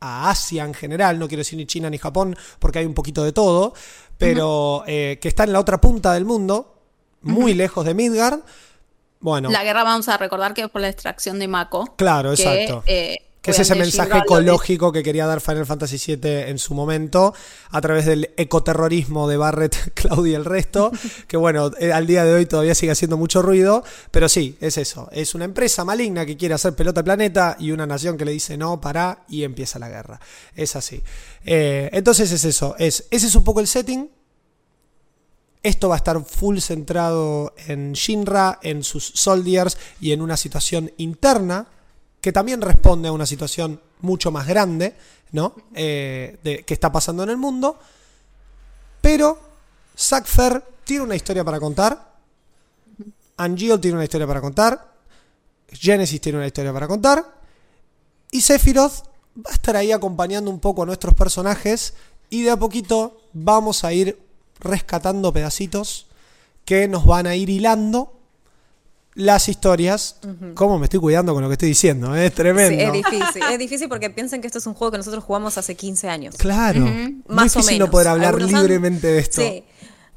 a 0.00 0.28
Asia 0.28 0.64
en 0.64 0.74
general, 0.74 1.20
no 1.20 1.28
quiero 1.28 1.42
decir 1.42 1.56
ni 1.56 1.66
China 1.66 1.88
ni 1.88 1.98
Japón, 1.98 2.36
porque 2.58 2.80
hay 2.80 2.86
un 2.86 2.94
poquito 2.94 3.22
de 3.22 3.30
todo, 3.30 3.74
pero 4.18 4.82
eh, 4.88 5.20
que 5.22 5.28
está 5.28 5.44
en 5.44 5.52
la 5.52 5.60
otra 5.60 5.80
punta 5.80 6.14
del 6.14 6.24
mundo, 6.24 6.82
muy 7.20 7.54
lejos 7.54 7.86
de 7.86 7.94
Midgard, 7.94 8.40
la 9.22 9.64
guerra 9.64 9.84
vamos 9.84 10.08
a 10.08 10.16
recordar 10.16 10.54
que 10.54 10.62
es 10.62 10.68
por 10.68 10.80
la 10.80 10.88
extracción 10.88 11.38
de 11.38 11.48
Mako. 11.48 11.94
Claro, 11.96 12.32
exacto. 12.32 12.82
Eh, 12.86 13.18
que 13.42 13.50
es 13.50 13.58
ese 13.58 13.74
mensaje 13.74 14.18
ecológico 14.18 14.92
que 14.92 15.02
quería 15.02 15.26
dar 15.26 15.40
Final 15.40 15.66
Fantasy 15.66 16.16
VII 16.16 16.48
en 16.48 16.58
su 16.58 16.74
momento, 16.74 17.34
a 17.70 17.80
través 17.80 18.06
del 18.06 18.30
ecoterrorismo 18.36 19.28
de 19.28 19.36
Barrett, 19.36 19.92
Claudia 19.94 20.32
y 20.32 20.34
el 20.36 20.44
resto, 20.44 20.92
que 21.26 21.36
bueno, 21.36 21.72
eh, 21.78 21.92
al 21.92 22.06
día 22.06 22.24
de 22.24 22.34
hoy 22.34 22.46
todavía 22.46 22.76
sigue 22.76 22.92
haciendo 22.92 23.16
mucho 23.16 23.42
ruido, 23.42 23.82
pero 24.12 24.28
sí, 24.28 24.56
es 24.60 24.78
eso, 24.78 25.08
es 25.10 25.34
una 25.34 25.44
empresa 25.44 25.84
maligna 25.84 26.24
que 26.24 26.36
quiere 26.36 26.54
hacer 26.54 26.74
pelota 26.74 27.00
al 27.00 27.04
planeta 27.04 27.56
y 27.58 27.72
una 27.72 27.84
nación 27.84 28.16
que 28.16 28.24
le 28.24 28.32
dice 28.32 28.56
no, 28.56 28.80
para 28.80 29.24
y 29.28 29.42
empieza 29.42 29.80
la 29.80 29.88
guerra. 29.88 30.20
Es 30.54 30.76
así. 30.76 31.02
Eh, 31.44 31.90
entonces 31.92 32.30
es 32.30 32.44
eso, 32.44 32.76
es, 32.78 33.06
ese 33.10 33.26
es 33.26 33.34
un 33.34 33.42
poco 33.42 33.58
el 33.58 33.66
setting, 33.66 34.08
esto 35.62 35.88
va 35.88 35.96
a 35.96 35.98
estar 35.98 36.22
full 36.24 36.58
centrado 36.58 37.54
en 37.66 37.92
Shinra, 37.92 38.58
en 38.62 38.82
sus 38.82 39.04
soldiers 39.14 39.78
y 40.00 40.12
en 40.12 40.22
una 40.22 40.36
situación 40.36 40.90
interna 40.96 41.66
que 42.20 42.32
también 42.32 42.60
responde 42.60 43.08
a 43.08 43.12
una 43.12 43.26
situación 43.26 43.80
mucho 44.00 44.30
más 44.30 44.46
grande, 44.46 44.94
¿no? 45.32 45.54
Eh, 45.74 46.38
de, 46.42 46.64
que 46.64 46.74
está 46.74 46.90
pasando 46.92 47.22
en 47.22 47.30
el 47.30 47.36
mundo. 47.36 47.78
Pero 49.00 49.38
Sackfer 49.94 50.62
tiene 50.84 51.04
una 51.04 51.16
historia 51.16 51.44
para 51.44 51.58
contar 51.58 52.12
Angeal 53.36 53.80
tiene 53.80 53.96
una 53.96 54.04
historia 54.04 54.26
para 54.26 54.40
contar, 54.40 54.92
Genesis 55.68 56.20
tiene 56.20 56.38
una 56.38 56.46
historia 56.46 56.72
para 56.72 56.88
contar, 56.88 57.24
y 58.30 58.40
Sephiroth 58.40 59.04
va 59.36 59.50
a 59.50 59.54
estar 59.54 59.76
ahí 59.76 59.92
acompañando 59.92 60.50
un 60.50 60.60
poco 60.60 60.82
a 60.82 60.86
nuestros 60.86 61.14
personajes, 61.14 61.94
y 62.30 62.42
de 62.42 62.50
a 62.50 62.56
poquito 62.56 63.20
vamos 63.32 63.84
a 63.84 63.92
ir 63.92 64.18
rescatando 64.62 65.32
pedacitos 65.32 66.06
que 66.64 66.88
nos 66.88 67.04
van 67.04 67.26
a 67.26 67.34
ir 67.36 67.50
hilando 67.50 68.18
las 69.14 69.48
historias. 69.48 70.16
¿Cómo 70.54 70.78
me 70.78 70.86
estoy 70.86 71.00
cuidando 71.00 71.34
con 71.34 71.42
lo 71.42 71.48
que 71.48 71.54
estoy 71.54 71.68
diciendo? 71.68 72.14
Es 72.16 72.32
tremendo. 72.32 72.70
Sí, 72.78 72.80
es 72.82 72.92
difícil. 72.92 73.42
Es 73.50 73.58
difícil 73.58 73.88
porque 73.88 74.08
piensen 74.08 74.40
que 74.40 74.46
esto 74.46 74.58
es 74.58 74.66
un 74.66 74.74
juego 74.74 74.90
que 74.92 74.98
nosotros 74.98 75.22
jugamos 75.22 75.58
hace 75.58 75.74
15 75.74 76.08
años. 76.08 76.34
Claro. 76.38 76.80
Muy 76.80 77.22
Más 77.26 77.54
o 77.56 77.58
difícil 77.58 77.78
no 77.78 77.84
menos. 77.84 77.90
poder 77.90 78.08
hablar 78.08 78.34
Algunos 78.34 78.54
han- 78.54 78.60
libremente 78.62 79.06
de 79.08 79.18
esto. 79.18 79.42
Sí. 79.42 79.64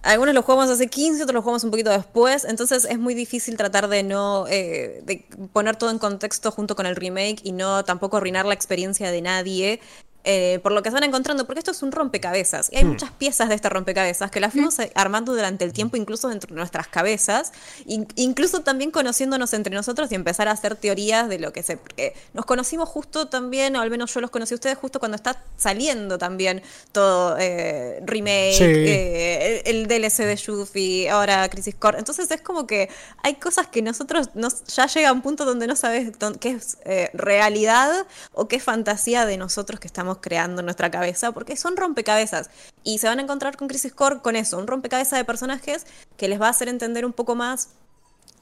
Algunos 0.03 0.35
los 0.35 0.45
jugamos 0.45 0.69
hace 0.69 0.85
15, 0.87 1.23
otros 1.23 1.33
los 1.33 1.43
jugamos 1.43 1.63
un 1.63 1.71
poquito 1.71 1.89
después, 1.89 2.45
entonces 2.45 2.85
es 2.85 2.99
muy 2.99 3.15
difícil 3.15 3.57
tratar 3.57 3.87
de 3.87 4.03
no 4.03 4.45
eh, 4.47 5.01
de 5.03 5.25
poner 5.51 5.77
todo 5.77 5.89
en 5.89 5.97
contexto 5.97 6.51
junto 6.51 6.75
con 6.75 6.85
el 6.85 6.95
remake 6.95 7.39
y 7.43 7.53
no 7.53 7.83
tampoco 7.83 8.17
arruinar 8.17 8.45
la 8.45 8.53
experiencia 8.53 9.09
de 9.09 9.21
nadie 9.23 9.79
eh, 10.25 10.59
por 10.63 10.71
lo 10.73 10.83
que 10.83 10.89
se 10.89 10.95
van 10.95 11.03
encontrando, 11.03 11.45
porque 11.45 11.59
esto 11.59 11.71
es 11.71 11.81
un 11.83 11.91
rompecabezas 11.91 12.69
y 12.71 12.77
hay 12.77 12.83
muchas 12.83 13.11
piezas 13.11 13.47
de 13.49 13.55
este 13.55 13.69
rompecabezas 13.69 14.31
que 14.31 14.39
las 14.39 14.51
fuimos 14.51 14.77
eh, 14.79 14.91
armando 14.95 15.33
durante 15.33 15.63
el 15.63 15.71
tiempo, 15.71 15.95
incluso 15.97 16.27
dentro 16.29 16.49
de 16.53 16.55
nuestras 16.59 16.87
cabezas, 16.87 17.51
in- 17.85 18.07
incluso 18.15 18.61
también 18.61 18.91
conociéndonos 18.91 19.53
entre 19.53 19.73
nosotros 19.75 20.11
y 20.11 20.15
empezar 20.15 20.47
a 20.47 20.51
hacer 20.51 20.75
teorías 20.75 21.29
de 21.29 21.39
lo 21.39 21.53
que 21.53 21.63
se. 21.63 21.77
Porque 21.77 22.13
nos 22.33 22.45
conocimos 22.45 22.89
justo 22.89 23.27
también, 23.27 23.75
o 23.75 23.81
al 23.81 23.89
menos 23.89 24.13
yo 24.13 24.19
los 24.21 24.31
conocí 24.31 24.53
a 24.53 24.55
ustedes 24.55 24.77
justo 24.77 24.99
cuando 24.99 25.15
está 25.15 25.41
saliendo 25.57 26.17
también 26.17 26.61
todo 26.91 27.37
eh, 27.39 27.99
remake, 28.05 28.55
Sí. 28.57 28.63
eh, 28.63 29.61
el, 29.65 29.77
el 29.77 29.87
DLC 29.87 30.23
de 30.25 30.35
Yuffie, 30.35 31.09
ahora 31.09 31.47
Crisis 31.49 31.75
Core. 31.75 31.99
Entonces 31.99 32.29
es 32.31 32.41
como 32.41 32.65
que 32.67 32.89
hay 33.23 33.35
cosas 33.35 33.67
que 33.67 33.81
nosotros 33.81 34.29
nos, 34.33 34.63
ya 34.65 34.87
llega 34.87 35.09
a 35.09 35.13
un 35.13 35.21
punto 35.21 35.45
donde 35.45 35.67
no 35.67 35.75
sabes 35.75 36.11
qué 36.39 36.49
es 36.51 36.77
eh, 36.85 37.09
realidad 37.13 37.91
o 38.33 38.47
qué 38.47 38.55
es 38.57 38.63
fantasía 38.63 39.25
de 39.25 39.37
nosotros 39.37 39.79
que 39.79 39.87
estamos 39.87 40.14
creando 40.21 40.61
en 40.61 40.65
nuestra 40.65 40.91
cabeza, 40.91 41.31
porque 41.31 41.55
son 41.55 41.77
rompecabezas. 41.77 42.49
Y 42.83 42.99
se 42.99 43.07
van 43.07 43.19
a 43.19 43.23
encontrar 43.23 43.57
con 43.57 43.67
Crisis 43.67 43.93
Core 43.93 44.19
con 44.21 44.35
eso, 44.35 44.57
un 44.57 44.67
rompecabezas 44.67 45.19
de 45.19 45.25
personajes 45.25 45.85
que 46.17 46.27
les 46.27 46.41
va 46.41 46.47
a 46.47 46.51
hacer 46.51 46.67
entender 46.69 47.05
un 47.05 47.13
poco 47.13 47.35
más 47.35 47.69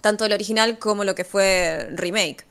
tanto 0.01 0.25
el 0.25 0.33
original 0.33 0.79
como 0.79 1.05
lo 1.05 1.15
que 1.15 1.23
fue 1.23 1.87
remake. 1.95 2.45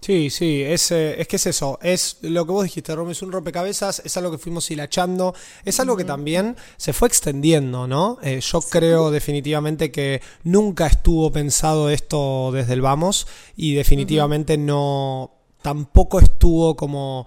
Sí, 0.00 0.30
sí, 0.30 0.62
es, 0.62 0.90
eh, 0.92 1.20
es 1.20 1.28
que 1.28 1.36
es 1.36 1.46
eso, 1.46 1.78
es 1.82 2.18
lo 2.22 2.46
que 2.46 2.52
vos 2.52 2.64
dijiste, 2.64 2.94
Rom, 2.94 3.10
es 3.10 3.20
un 3.20 3.32
rompecabezas, 3.32 4.00
es 4.02 4.16
algo 4.16 4.30
que 4.30 4.38
fuimos 4.38 4.70
hilachando, 4.70 5.34
es 5.62 5.78
algo 5.78 5.94
que 5.94 6.04
también 6.04 6.56
se 6.78 6.94
fue 6.94 7.08
extendiendo, 7.08 7.86
¿no? 7.86 8.18
Eh, 8.22 8.40
yo 8.40 8.60
creo 8.62 9.10
definitivamente 9.10 9.92
que 9.92 10.22
nunca 10.42 10.86
estuvo 10.86 11.30
pensado 11.30 11.90
esto 11.90 12.50
desde 12.50 12.72
el 12.72 12.80
vamos 12.80 13.26
y 13.56 13.74
definitivamente 13.74 14.56
no, 14.56 15.32
tampoco 15.60 16.18
estuvo 16.18 16.76
como 16.76 17.26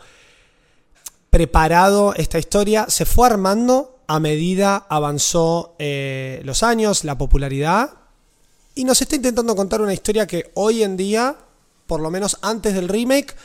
preparado 1.34 2.14
esta 2.14 2.38
historia, 2.38 2.86
se 2.90 3.06
fue 3.06 3.26
armando 3.26 3.98
a 4.06 4.20
medida 4.20 4.86
avanzó 4.88 5.76
eh, 5.80 6.42
los 6.46 6.62
años, 6.62 7.04
la 7.06 7.18
popularidad 7.18 7.90
y 8.76 8.84
nos 8.84 9.02
está 9.02 9.16
intentando 9.16 9.56
contar 9.56 9.82
una 9.82 9.96
historia 9.96 10.28
que 10.28 10.52
hoy 10.54 10.84
en 10.84 10.96
día, 10.96 11.36
por 11.88 12.02
lo 12.02 12.12
menos 12.12 12.38
antes 12.44 12.76
del 12.76 12.88
remake, 12.88 13.36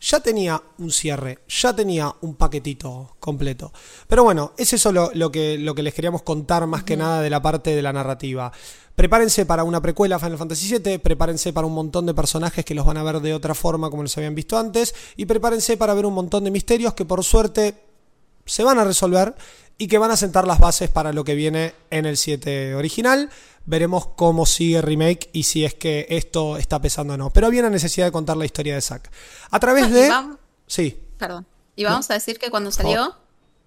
ya 0.00 0.18
tenía 0.18 0.60
un 0.78 0.90
cierre, 0.90 1.38
ya 1.46 1.72
tenía 1.72 2.12
un 2.22 2.34
paquetito 2.34 3.14
completo. 3.20 3.72
Pero 4.08 4.24
bueno, 4.24 4.52
es 4.56 4.72
eso 4.72 4.90
lo, 4.90 5.12
lo 5.14 5.30
que, 5.30 5.58
lo 5.58 5.76
que 5.76 5.84
les 5.84 5.94
queríamos 5.94 6.22
contar 6.22 6.66
más 6.66 6.82
que 6.82 6.96
nada 6.96 7.22
de 7.22 7.30
la 7.30 7.40
parte 7.40 7.76
de 7.76 7.82
la 7.82 7.92
narrativa. 7.92 8.50
Prepárense 8.94 9.46
para 9.46 9.64
una 9.64 9.80
precuela 9.80 10.16
a 10.16 10.18
Final 10.18 10.38
Fantasy 10.38 10.78
VII, 10.78 10.98
prepárense 10.98 11.52
para 11.52 11.66
un 11.66 11.72
montón 11.74 12.06
de 12.06 12.14
personajes 12.14 12.64
que 12.64 12.74
los 12.74 12.84
van 12.84 12.98
a 12.98 13.02
ver 13.02 13.20
de 13.20 13.32
otra 13.34 13.54
forma 13.54 13.88
como 13.90 14.02
los 14.02 14.16
habían 14.18 14.34
visto 14.34 14.58
antes, 14.58 14.94
y 15.16 15.24
prepárense 15.26 15.76
para 15.76 15.94
ver 15.94 16.04
un 16.06 16.14
montón 16.14 16.44
de 16.44 16.50
misterios 16.50 16.92
que 16.94 17.04
por 17.04 17.24
suerte 17.24 17.82
se 18.44 18.64
van 18.64 18.78
a 18.78 18.84
resolver 18.84 19.34
y 19.78 19.88
que 19.88 19.98
van 19.98 20.10
a 20.10 20.16
sentar 20.16 20.46
las 20.46 20.58
bases 20.58 20.90
para 20.90 21.12
lo 21.12 21.24
que 21.24 21.34
viene 21.34 21.74
en 21.90 22.04
el 22.06 22.16
7 22.16 22.74
original. 22.74 23.30
Veremos 23.64 24.08
cómo 24.16 24.44
sigue 24.44 24.82
remake 24.82 25.30
y 25.32 25.44
si 25.44 25.64
es 25.64 25.74
que 25.74 26.06
esto 26.10 26.56
está 26.56 26.80
pesando 26.80 27.14
o 27.14 27.16
no. 27.16 27.30
Pero 27.30 27.46
había 27.46 27.60
una 27.60 27.70
necesidad 27.70 28.06
de 28.06 28.12
contar 28.12 28.36
la 28.36 28.44
historia 28.44 28.74
de 28.74 28.80
Zack. 28.80 29.10
A 29.50 29.58
través 29.60 29.84
Ah, 29.84 29.88
de... 29.88 30.36
Sí, 30.66 30.98
Perdón. 31.18 31.46
Y 31.76 31.84
vamos 31.84 32.10
a 32.10 32.14
decir 32.14 32.38
que 32.38 32.50
cuando 32.50 32.70
salió 32.72 33.14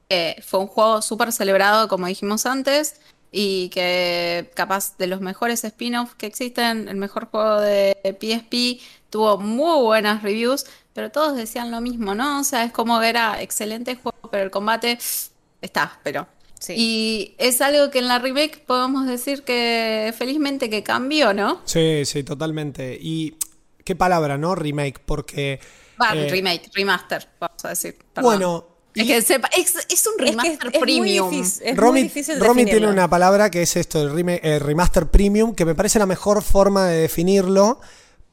eh, 0.09 0.35
fue 0.45 0.59
un 0.59 0.67
juego 0.67 1.01
súper 1.01 1.31
celebrado, 1.31 1.87
como 1.87 2.05
dijimos 2.07 2.45
antes, 2.45 2.95
y 3.37 3.67
que 3.67 4.49
capaz 4.55 4.97
de 4.97 5.07
los 5.07 5.19
mejores 5.19 5.65
spin-offs 5.65 6.15
que 6.15 6.25
existen, 6.25 6.87
el 6.87 6.95
mejor 6.95 7.25
juego 7.25 7.59
de 7.59 7.97
PSP, 8.01 8.81
tuvo 9.09 9.37
muy 9.37 9.83
buenas 9.83 10.23
reviews, 10.23 10.65
pero 10.93 11.11
todos 11.11 11.35
decían 11.35 11.69
lo 11.69 11.81
mismo, 11.81 12.15
¿no? 12.15 12.39
O 12.39 12.43
sea, 12.45 12.63
es 12.63 12.71
como 12.71 12.97
que 13.01 13.09
era 13.09 13.41
excelente 13.41 13.95
juego, 13.95 14.29
pero 14.31 14.45
el 14.45 14.51
combate 14.51 14.97
está, 15.61 15.99
pero... 16.01 16.27
Sí. 16.57 16.73
Y 16.77 17.35
es 17.37 17.59
algo 17.59 17.91
que 17.91 17.99
en 17.99 18.07
la 18.07 18.19
remake 18.19 18.63
podemos 18.65 19.05
decir 19.05 19.43
que 19.43 20.13
felizmente 20.17 20.69
que 20.69 20.81
cambió, 20.81 21.33
¿no? 21.33 21.61
sí, 21.65 22.05
sí, 22.05 22.23
totalmente. 22.23 22.97
Y 22.99 23.35
qué 23.83 23.97
palabra, 23.97 24.37
¿no? 24.37 24.55
Remake, 24.55 25.01
porque... 25.05 25.59
Va, 26.01 26.15
eh, 26.15 26.29
remake, 26.29 26.71
remaster, 26.73 27.27
vamos 27.37 27.65
a 27.65 27.69
decir. 27.69 27.97
perdón. 28.13 28.31
Bueno, 28.31 28.74
Es 28.95 29.05
que 29.05 29.21
sepa- 29.21 29.49
es, 29.57 29.73
es 29.89 30.07
un 30.07 30.13
Es 30.13 30.17
que 30.17 30.23
es- 30.25 30.29
remaster 30.31 30.67
es 30.67 30.73
muy 30.73 30.81
premium. 30.81 31.29
difícil. 31.29 31.63
Es 31.67 31.77
Romy, 31.77 31.91
muy 31.91 32.03
difícil 32.03 32.39
Romy 32.39 32.65
tiene 32.65 32.87
una 32.87 33.09
palabra 33.09 33.51
que 33.51 33.61
es 33.61 33.75
esto, 33.75 34.01
el 34.01 34.59
remaster 34.61 35.07
premium, 35.07 35.53
que 35.53 35.65
me 35.65 35.75
parece 35.75 35.99
la 35.99 36.05
mejor 36.05 36.41
forma 36.41 36.87
de 36.87 37.01
definirlo, 37.01 37.79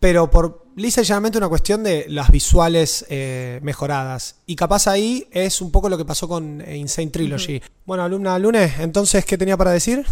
pero 0.00 0.30
por 0.30 0.62
lisa 0.76 1.02
y 1.02 1.04
llanamente 1.04 1.36
una 1.38 1.48
cuestión 1.48 1.82
de 1.82 2.06
las 2.08 2.30
visuales 2.30 3.04
eh, 3.10 3.60
mejoradas. 3.62 4.36
Y 4.46 4.56
capaz 4.56 4.86
ahí 4.86 5.28
es 5.32 5.60
un 5.60 5.70
poco 5.70 5.88
lo 5.88 5.98
que 5.98 6.04
pasó 6.04 6.28
con 6.28 6.60
eh, 6.62 6.76
Insane 6.76 7.08
Trilogy. 7.10 7.60
Bueno, 7.84 8.02
alumna 8.04 8.38
Lunes, 8.38 8.72
entonces, 8.78 9.24
¿qué 9.24 9.36
tenía 9.36 9.56
para 9.56 9.72
decir? 9.72 10.06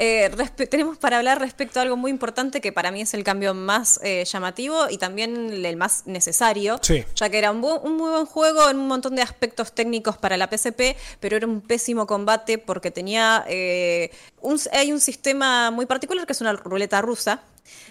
Eh, 0.00 0.30
tenemos 0.70 0.96
para 0.96 1.16
hablar 1.18 1.40
respecto 1.40 1.80
a 1.80 1.82
algo 1.82 1.96
muy 1.96 2.10
importante 2.12 2.60
que 2.60 2.72
para 2.72 2.90
mí 2.92 3.00
es 3.00 3.14
el 3.14 3.24
cambio 3.24 3.52
más 3.52 3.98
eh, 4.04 4.24
llamativo 4.24 4.88
y 4.88 4.96
también 4.98 5.50
el 5.64 5.76
más 5.76 6.06
necesario, 6.06 6.78
Sí. 6.82 7.04
ya 7.16 7.28
que 7.28 7.38
era 7.38 7.50
un, 7.50 7.60
bu- 7.60 7.80
un 7.82 7.96
muy 7.96 8.10
buen 8.10 8.26
juego 8.26 8.70
en 8.70 8.78
un 8.78 8.86
montón 8.86 9.16
de 9.16 9.22
aspectos 9.22 9.72
técnicos 9.72 10.16
para 10.16 10.36
la 10.36 10.48
PSP, 10.48 10.96
pero 11.18 11.36
era 11.36 11.46
un 11.46 11.60
pésimo 11.60 12.06
combate 12.06 12.58
porque 12.58 12.90
tenía 12.92 13.44
eh, 13.48 14.10
un, 14.40 14.58
hay 14.72 14.92
un 14.92 15.00
sistema 15.00 15.70
muy 15.72 15.86
particular 15.86 16.26
que 16.26 16.32
es 16.32 16.40
una 16.40 16.52
ruleta 16.52 17.02
rusa. 17.02 17.42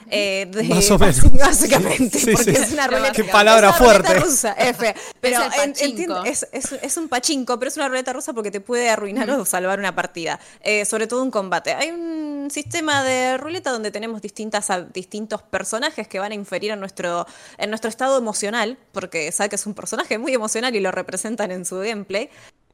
Eh, 0.10 0.48
de- 0.52 0.64
Más 0.64 0.90
o 0.92 0.98
menos. 1.00 1.32
Básicamente, 1.34 2.20
Sí, 2.20 2.32
porque 2.32 2.56
sí. 2.56 2.62
es 2.64 2.72
una 2.74 2.88
ruleta. 2.88 3.12
Qué 3.12 3.24
palabra 3.26 3.70
es 3.70 3.80
una 3.80 3.94
ruleta 3.94 4.10
fuerte. 4.10 4.26
rusa, 4.26 4.54
F. 4.58 4.96
Pero 5.22 5.42
Es 5.44 5.82
en- 5.82 6.26
es, 6.26 6.48
es- 6.52 6.72
es 6.82 6.98
un 6.98 7.08
pachinko, 7.10 7.58
pero 7.60 7.70
es 7.70 7.78
una 7.78 7.88
ruleta 7.88 8.14
rusa 8.14 8.34
porque 8.34 8.52
te 8.52 8.62
puede 8.62 8.90
arruinar 8.90 9.30
o 9.32 9.46
salvar 9.46 9.80
una 9.80 9.96
partida. 9.96 10.40
Eh, 10.62 10.86
sobre 10.86 11.08
todo 11.08 11.24
un 11.24 11.32
combate. 11.32 11.74
Hay 11.74 11.92
un 11.92 12.50
sistema 12.52 13.04
de 13.04 13.38
ruleta 13.38 13.72
donde 13.72 13.92
tenemos 13.92 14.22
distintas, 14.22 14.70
a- 14.70 14.82
distintos 14.82 15.42
personajes 15.42 16.08
que 16.08 16.20
van 16.20 16.32
a 16.32 16.36
inferir 16.36 16.72
en 16.72 16.80
nuestro, 16.80 17.26
en 17.58 17.70
nuestro 17.70 17.90
estado 17.90 18.18
emocional, 18.18 18.78
porque 18.92 19.32
Zack 19.32 19.54
es 19.54 19.66
un 19.66 19.74
personaje 19.74 20.18
muy 20.18 20.34
emocional 20.34 20.76
y 20.76 20.80
lo 20.80 20.92
representan 20.92 21.52
en 21.52 21.66
su 21.66 21.78
gameplay. 21.80 22.30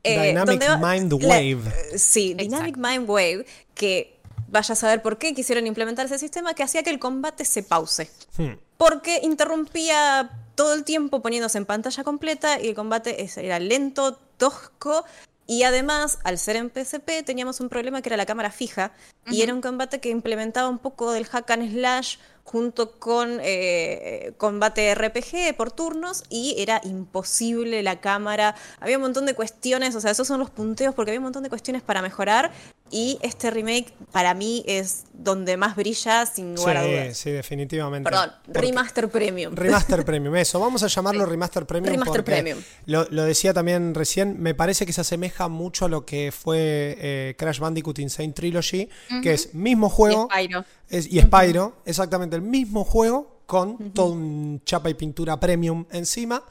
Eh, 0.05 0.27
Dynamic 0.29 0.61
Mind 0.81 1.13
Wave. 1.13 1.61
sí, 1.97 2.33
Dynamic 2.33 2.75
Mind 2.75 3.09
Wave, 3.09 3.45
que 3.73 4.12
vaya 4.53 4.73
a 4.73 4.75
saber 4.75 5.01
por 5.01 5.17
qué 5.17 5.33
quisieron 5.33 5.65
implementar 5.67 6.05
ese 6.05 6.19
sistema 6.19 6.53
que 6.53 6.63
hacía 6.63 6.83
que 6.83 6.91
el 6.91 6.99
combate 6.99 7.43
se 7.43 7.63
pause. 7.63 8.09
Hmm. 8.37 8.53
porque 8.77 9.19
interrumpía 9.23 10.29
todo 10.55 10.73
el 10.73 10.83
tiempo 10.83 11.21
poniéndose 11.21 11.57
en 11.57 11.65
pantalla 11.65 12.03
completa 12.03 12.59
y 12.61 12.69
el 12.69 12.75
combate 12.75 13.25
era 13.37 13.59
lento, 13.59 14.19
tosco. 14.37 15.05
Y 15.45 15.63
además, 15.63 16.19
al 16.23 16.37
ser 16.37 16.55
en 16.55 16.69
PSP, 16.69 17.23
teníamos 17.25 17.59
un 17.59 17.69
problema 17.69 18.01
que 18.01 18.09
era 18.09 18.17
la 18.17 18.25
cámara 18.25 18.49
fija. 18.49 18.93
Y 19.29 19.41
era 19.41 19.53
un 19.53 19.61
combate 19.61 19.99
que 19.99 20.09
implementaba 20.09 20.69
un 20.69 20.79
poco 20.79 21.11
del 21.11 21.25
hack 21.25 21.51
and 21.51 21.71
slash 21.71 22.17
junto 22.43 22.99
con 22.99 23.39
eh, 23.41 24.33
combate 24.37 24.93
RPG 24.95 25.55
por 25.55 25.71
turnos 25.71 26.23
y 26.29 26.55
era 26.57 26.81
imposible 26.83 27.83
la 27.83 27.99
cámara. 27.99 28.55
Había 28.79 28.97
un 28.97 29.03
montón 29.03 29.25
de 29.25 29.33
cuestiones, 29.33 29.95
o 29.95 30.01
sea, 30.01 30.11
esos 30.11 30.27
son 30.27 30.39
los 30.39 30.49
punteos 30.49 30.93
porque 30.93 31.11
había 31.11 31.19
un 31.19 31.25
montón 31.25 31.43
de 31.43 31.49
cuestiones 31.49 31.81
para 31.81 32.01
mejorar 32.01 32.51
y 32.93 33.17
este 33.23 33.49
remake 33.49 33.91
para 34.11 34.35
mí 34.35 34.63
es 34.67 35.05
donde 35.13 35.57
más 35.57 35.75
brilla 35.75 36.25
sin 36.27 36.53
lugar 36.53 36.77
a 36.77 36.83
Sí, 36.83 36.91
dudas. 36.91 37.17
sí, 37.17 37.31
definitivamente. 37.31 38.07
Perdón, 38.07 38.31
Porque- 38.45 38.61
Remaster 38.61 39.09
Premium. 39.09 39.55
Remaster 39.55 40.05
Premium, 40.05 40.35
eso, 40.35 40.59
vamos 40.59 40.83
a 40.83 40.87
llamarlo 40.87 41.25
Remaster 41.25 41.65
Premium. 41.65 41.91
Remaster 41.93 42.23
porque 42.23 42.31
Premium. 42.31 42.59
Lo, 42.85 43.07
lo 43.09 43.23
decía 43.23 43.51
también 43.53 43.95
recién, 43.95 44.39
me 44.39 44.53
parece 44.53 44.85
que 44.85 44.93
se 44.93 45.01
asemeja 45.01 45.47
mucho 45.47 45.85
a 45.85 45.89
lo 45.89 46.05
que 46.05 46.31
fue 46.31 46.95
eh, 46.99 47.35
Crash 47.37 47.57
Bandicoot 47.59 47.97
Insane 47.97 48.31
Trilogy, 48.33 48.87
que 49.23 49.33
es 49.33 49.53
mismo 49.55 49.89
juego 49.89 50.29
Y 50.31 50.43
Spyro. 50.45 50.65
es- 50.89 51.07
y 51.11 51.19
Spyro, 51.19 51.77
exactamente 51.85 52.35
el 52.35 52.43
mismo 52.43 52.83
juego 52.83 53.41
con 53.47 53.91
todo 53.91 54.11
un 54.13 54.61
chapa 54.65 54.89
y 54.89 54.93
pintura 54.93 55.39
premium 55.39 55.85
encima. 55.91 56.43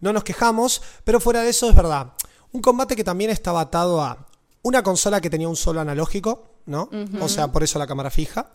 No 0.00 0.12
nos 0.12 0.22
quejamos, 0.22 0.82
pero 1.04 1.18
fuera 1.18 1.42
de 1.42 1.48
eso 1.50 1.68
es 1.70 1.74
verdad. 1.74 2.12
Un 2.52 2.60
combate 2.62 2.94
que 2.94 3.04
también 3.04 3.30
estaba 3.30 3.62
atado 3.62 4.00
a 4.00 4.27
una 4.68 4.82
consola 4.82 5.20
que 5.20 5.30
tenía 5.30 5.48
un 5.48 5.56
solo 5.56 5.80
analógico, 5.80 6.44
¿no? 6.66 6.90
O 7.20 7.28
sea, 7.28 7.50
por 7.50 7.62
eso 7.62 7.78
la 7.78 7.86
cámara 7.86 8.10
fija. 8.10 8.52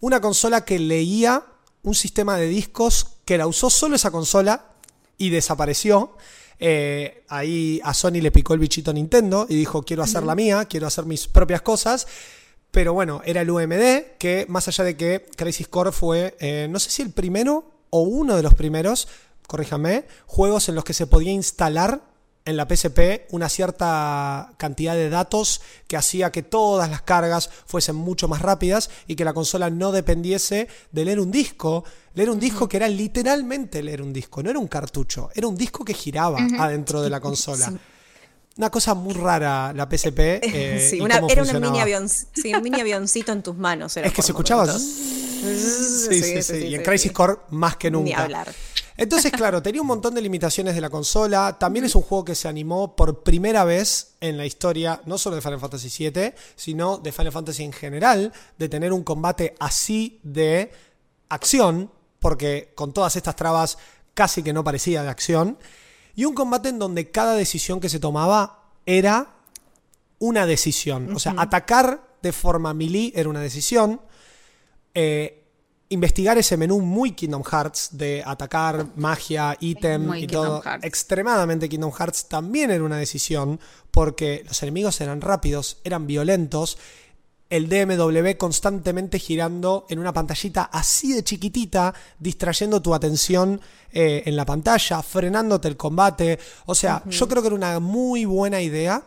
Una 0.00 0.20
consola 0.20 0.64
que 0.64 0.78
leía 0.78 1.42
un 1.82 1.94
sistema 1.94 2.36
de 2.36 2.48
discos 2.48 3.06
que 3.24 3.38
la 3.38 3.46
usó 3.46 3.70
solo 3.70 3.96
esa 3.96 4.10
consola 4.10 4.66
y 5.16 5.30
desapareció. 5.30 6.16
Eh, 6.58 7.24
ahí 7.28 7.80
a 7.82 7.94
Sony 7.94 8.20
le 8.20 8.30
picó 8.30 8.52
el 8.54 8.60
bichito 8.60 8.92
Nintendo 8.92 9.46
y 9.48 9.56
dijo 9.56 9.82
quiero 9.82 10.02
hacer 10.02 10.22
la 10.22 10.34
mía, 10.34 10.66
quiero 10.66 10.86
hacer 10.86 11.06
mis 11.06 11.26
propias 11.26 11.62
cosas. 11.62 12.06
Pero 12.70 12.92
bueno, 12.92 13.22
era 13.24 13.40
el 13.40 13.50
UMD, 13.50 14.18
que 14.18 14.44
más 14.48 14.68
allá 14.68 14.84
de 14.84 14.96
que 14.96 15.26
Crisis 15.36 15.68
Core 15.68 15.92
fue, 15.92 16.36
eh, 16.40 16.66
no 16.68 16.78
sé 16.78 16.90
si 16.90 17.02
el 17.02 17.10
primero 17.10 17.70
o 17.88 18.00
uno 18.00 18.36
de 18.36 18.42
los 18.42 18.52
primeros, 18.54 19.08
corríjame, 19.46 20.04
juegos 20.26 20.68
en 20.68 20.74
los 20.74 20.84
que 20.84 20.92
se 20.92 21.06
podía 21.06 21.32
instalar 21.32 22.02
en 22.44 22.56
la 22.56 22.66
PSP 22.68 23.26
una 23.30 23.48
cierta 23.48 24.52
cantidad 24.56 24.94
de 24.94 25.08
datos 25.08 25.62
que 25.86 25.96
hacía 25.96 26.30
que 26.30 26.42
todas 26.42 26.90
las 26.90 27.02
cargas 27.02 27.48
fuesen 27.66 27.96
mucho 27.96 28.28
más 28.28 28.42
rápidas 28.42 28.90
y 29.06 29.16
que 29.16 29.24
la 29.24 29.32
consola 29.32 29.70
no 29.70 29.92
dependiese 29.92 30.68
de 30.92 31.04
leer 31.04 31.20
un 31.20 31.30
disco. 31.30 31.84
Leer 32.14 32.30
un 32.30 32.38
disco 32.38 32.68
que 32.68 32.76
era 32.76 32.88
literalmente 32.88 33.82
leer 33.82 34.02
un 34.02 34.12
disco, 34.12 34.42
no 34.42 34.50
era 34.50 34.58
un 34.58 34.68
cartucho, 34.68 35.30
era 35.34 35.48
un 35.48 35.56
disco 35.56 35.84
que 35.84 35.94
giraba 35.94 36.38
adentro 36.58 37.02
de 37.02 37.10
la 37.10 37.20
consola. 37.20 37.72
Una 38.56 38.70
cosa 38.70 38.94
muy 38.94 39.14
rara 39.14 39.72
la 39.72 39.88
PSP. 39.90 40.18
Eh, 40.42 40.88
sí, 40.90 41.00
una- 41.00 41.20
era 41.28 41.42
un 41.42 41.60
mini, 41.60 41.80
avión, 41.80 42.08
sí, 42.08 42.54
un 42.54 42.62
mini 42.62 42.80
avioncito 42.80 43.32
en 43.32 43.42
tus 43.42 43.56
manos. 43.56 43.96
era 43.96 44.06
Es 44.06 44.12
que 44.12 44.22
se 44.22 44.32
escuchaba. 44.32 44.66
Sí, 45.44 46.22
sí, 46.22 46.42
sí. 46.42 46.56
Y 46.68 46.74
en 46.74 46.82
Crisis 46.82 47.12
Core 47.12 47.36
más 47.50 47.76
que 47.76 47.90
nunca. 47.90 48.04
Ni 48.04 48.12
hablar. 48.14 48.48
Entonces, 48.96 49.32
claro, 49.32 49.60
tenía 49.62 49.80
un 49.82 49.86
montón 49.86 50.14
de 50.14 50.22
limitaciones 50.22 50.74
de 50.74 50.80
la 50.80 50.88
consola. 50.88 51.56
También 51.58 51.84
es 51.84 51.94
un 51.94 52.02
juego 52.02 52.24
que 52.24 52.34
se 52.34 52.48
animó 52.48 52.94
por 52.96 53.22
primera 53.24 53.64
vez 53.64 54.12
en 54.20 54.36
la 54.38 54.46
historia, 54.46 55.00
no 55.04 55.18
solo 55.18 55.36
de 55.36 55.42
Final 55.42 55.60
Fantasy 55.60 56.10
VII, 56.10 56.32
sino 56.56 56.98
de 56.98 57.12
Final 57.12 57.32
Fantasy 57.32 57.64
en 57.64 57.72
general, 57.72 58.32
de 58.56 58.68
tener 58.68 58.92
un 58.92 59.02
combate 59.02 59.54
así 59.58 60.20
de 60.22 60.72
acción, 61.28 61.90
porque 62.20 62.72
con 62.74 62.92
todas 62.92 63.16
estas 63.16 63.36
trabas 63.36 63.76
casi 64.14 64.42
que 64.42 64.52
no 64.52 64.62
parecía 64.64 65.02
de 65.02 65.08
acción. 65.10 65.58
Y 66.16 66.24
un 66.24 66.34
combate 66.34 66.68
en 66.68 66.78
donde 66.78 67.10
cada 67.10 67.34
decisión 67.34 67.80
que 67.80 67.88
se 67.88 67.98
tomaba 67.98 68.64
era 68.86 69.34
una 70.18 70.46
decisión. 70.46 71.14
O 71.14 71.18
sea, 71.18 71.34
atacar 71.36 72.16
de 72.22 72.32
forma 72.32 72.72
melee 72.74 73.12
era 73.14 73.28
una 73.28 73.40
decisión. 73.40 74.00
Eh, 74.94 75.44
investigar 75.88 76.38
ese 76.38 76.56
menú 76.56 76.80
muy 76.80 77.12
Kingdom 77.12 77.42
Hearts 77.42 77.90
de 77.92 78.22
atacar 78.24 78.86
magia, 78.96 79.56
ítem 79.60 80.06
Muy 80.06 80.18
y 80.18 80.26
Kingdom 80.26 80.44
todo, 80.44 80.62
Hearts. 80.62 80.84
extremadamente 80.84 81.68
Kingdom 81.68 81.92
Hearts 81.92 82.28
también 82.28 82.70
era 82.70 82.84
una 82.84 82.96
decisión 82.96 83.60
porque 83.90 84.44
los 84.46 84.62
enemigos 84.62 85.00
eran 85.00 85.20
rápidos, 85.20 85.78
eran 85.84 86.06
violentos. 86.06 86.78
El 87.54 87.68
DMW 87.68 88.36
constantemente 88.36 89.20
girando 89.20 89.86
en 89.88 90.00
una 90.00 90.12
pantallita 90.12 90.64
así 90.72 91.12
de 91.12 91.22
chiquitita, 91.22 91.94
distrayendo 92.18 92.82
tu 92.82 92.92
atención 92.92 93.60
eh, 93.92 94.24
en 94.26 94.34
la 94.34 94.44
pantalla, 94.44 95.00
frenándote 95.04 95.68
el 95.68 95.76
combate. 95.76 96.40
O 96.66 96.74
sea, 96.74 97.04
yo 97.08 97.28
creo 97.28 97.42
que 97.42 97.46
era 97.46 97.54
una 97.54 97.78
muy 97.78 98.24
buena 98.24 98.60
idea, 98.60 99.04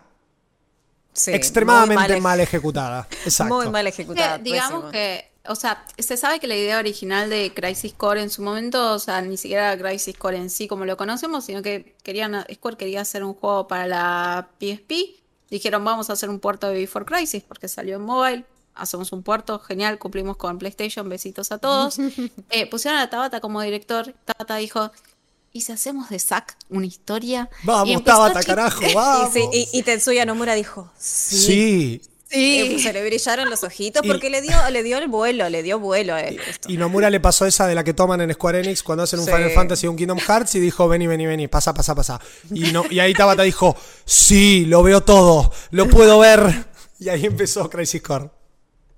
Sí, 1.12 1.32
extremadamente 1.32 2.22
mal, 2.22 2.40
ej- 2.40 2.44
ejecutada. 2.44 3.08
Exacto. 3.26 3.54
Muy 3.54 3.70
mal 3.70 3.86
ejecutada. 3.86 4.38
Digamos 4.38 4.86
pésimo. 4.86 4.92
que, 4.92 5.32
o 5.50 5.56
sea, 5.56 5.84
se 5.98 6.16
sabe 6.16 6.40
que 6.40 6.48
la 6.48 6.56
idea 6.56 6.78
original 6.78 7.30
de 7.30 7.52
Crisis 7.54 7.94
Core 7.94 8.22
en 8.22 8.30
su 8.30 8.44
momento, 8.44 8.94
o 8.94 9.00
sea, 9.00 9.20
ni 9.22 9.36
siquiera 9.36 9.74
era 9.74 9.84
Crisis 9.90 10.16
Core 10.16 10.38
en 10.38 10.50
sí 10.50 10.70
como 10.70 10.86
lo 10.86 10.96
conocemos, 10.96 11.44
sino 11.44 11.62
que 11.62 11.96
querían, 12.02 12.46
Square 12.54 12.78
quería 12.78 13.02
hacer 13.02 13.26
un 13.26 13.34
juego 13.34 13.68
para 13.68 13.88
la 13.88 14.48
PSP. 14.60 15.18
Dijeron, 15.50 15.84
vamos 15.84 16.10
a 16.10 16.14
hacer 16.14 16.30
un 16.30 16.40
puerto 16.40 16.68
de 16.68 16.74
Before 16.74 17.06
Crisis 17.06 17.44
porque 17.44 17.68
salió 17.68 17.96
en 17.96 18.02
mobile. 18.04 18.46
Hacemos 18.76 19.12
un 19.12 19.24
puerto, 19.24 19.60
genial, 19.60 19.98
cumplimos 19.98 20.38
con 20.38 20.58
PlayStation, 20.60 21.08
besitos 21.10 21.52
a 21.52 21.58
todos. 21.58 21.98
Eh, 22.50 22.68
pusieron 22.70 23.00
a 23.00 23.10
Tabata 23.10 23.40
como 23.40 23.62
director. 23.62 24.14
Tabata 24.26 24.58
dijo, 24.58 24.92
¿y 25.52 25.62
si 25.62 25.72
hacemos 25.72 26.10
de 26.10 26.20
Zack 26.20 26.58
una 26.70 26.86
historia? 26.86 27.50
Y 27.64 27.66
Vamos, 27.68 28.04
Tabata, 28.04 28.44
carajo, 28.44 28.84
Y, 28.90 28.94
vamos. 28.94 29.34
sí, 29.34 29.48
y, 29.52 29.68
y 29.72 29.84
Tetsuya 29.84 30.26
Nomura 30.26 30.54
dijo, 30.54 30.92
sí. 30.98 31.38
Sí. 31.38 32.02
Eh, 32.30 32.66
Sí. 32.78 32.80
se 32.80 32.92
le 32.92 33.04
brillaron 33.06 33.50
los 33.50 33.64
ojitos 33.64 34.04
Y- 34.04 34.08
porque 34.08 34.30
le 34.30 34.42
dio, 34.42 34.52
le 34.70 34.84
dio 34.84 34.98
el 34.98 35.08
vuelo, 35.08 35.48
le 35.50 35.64
dio 35.64 35.80
vuelo 35.80 36.14
a 36.16 36.22
él. 36.22 36.40
esto. 36.50 36.70
Y 36.70 36.78
Nomura 36.78 37.10
le 37.10 37.20
pasó 37.20 37.46
esa 37.46 37.68
de 37.68 37.74
la 37.76 37.84
que 37.84 37.94
toman 37.94 38.20
en 38.22 38.34
Square 38.34 38.60
Enix 38.60 38.84
cuando 38.84 39.04
hacen 39.04 39.20
un 39.20 39.26
Sí. 39.26 39.32
Final 39.32 39.52
Fantasy 39.52 39.88
o 39.88 39.92
un 39.92 39.98
Kingdom 39.98 40.20
Hearts 40.20 40.56
y 40.56 40.60
dijo, 40.60 40.88
vení, 40.90 41.08
vení, 41.08 41.26
vení, 41.26 41.48
pasa, 41.48 41.74
pasa, 41.74 41.96
pasa. 41.96 42.20
Y, 42.54 42.72
no, 42.72 42.84
y 42.90 43.00
ahí 43.00 43.14
Tabata 43.14 43.44
dijo, 43.44 43.76
sí, 44.06 44.66
lo 44.66 44.84
veo 44.84 45.02
todo, 45.02 45.52
lo 45.72 45.88
puedo 45.88 46.20
ver. 46.20 46.66
Y 47.00 47.10
ahí 47.10 47.26
empezó 47.26 47.70
Crisis 47.70 48.02
Core. 48.02 48.30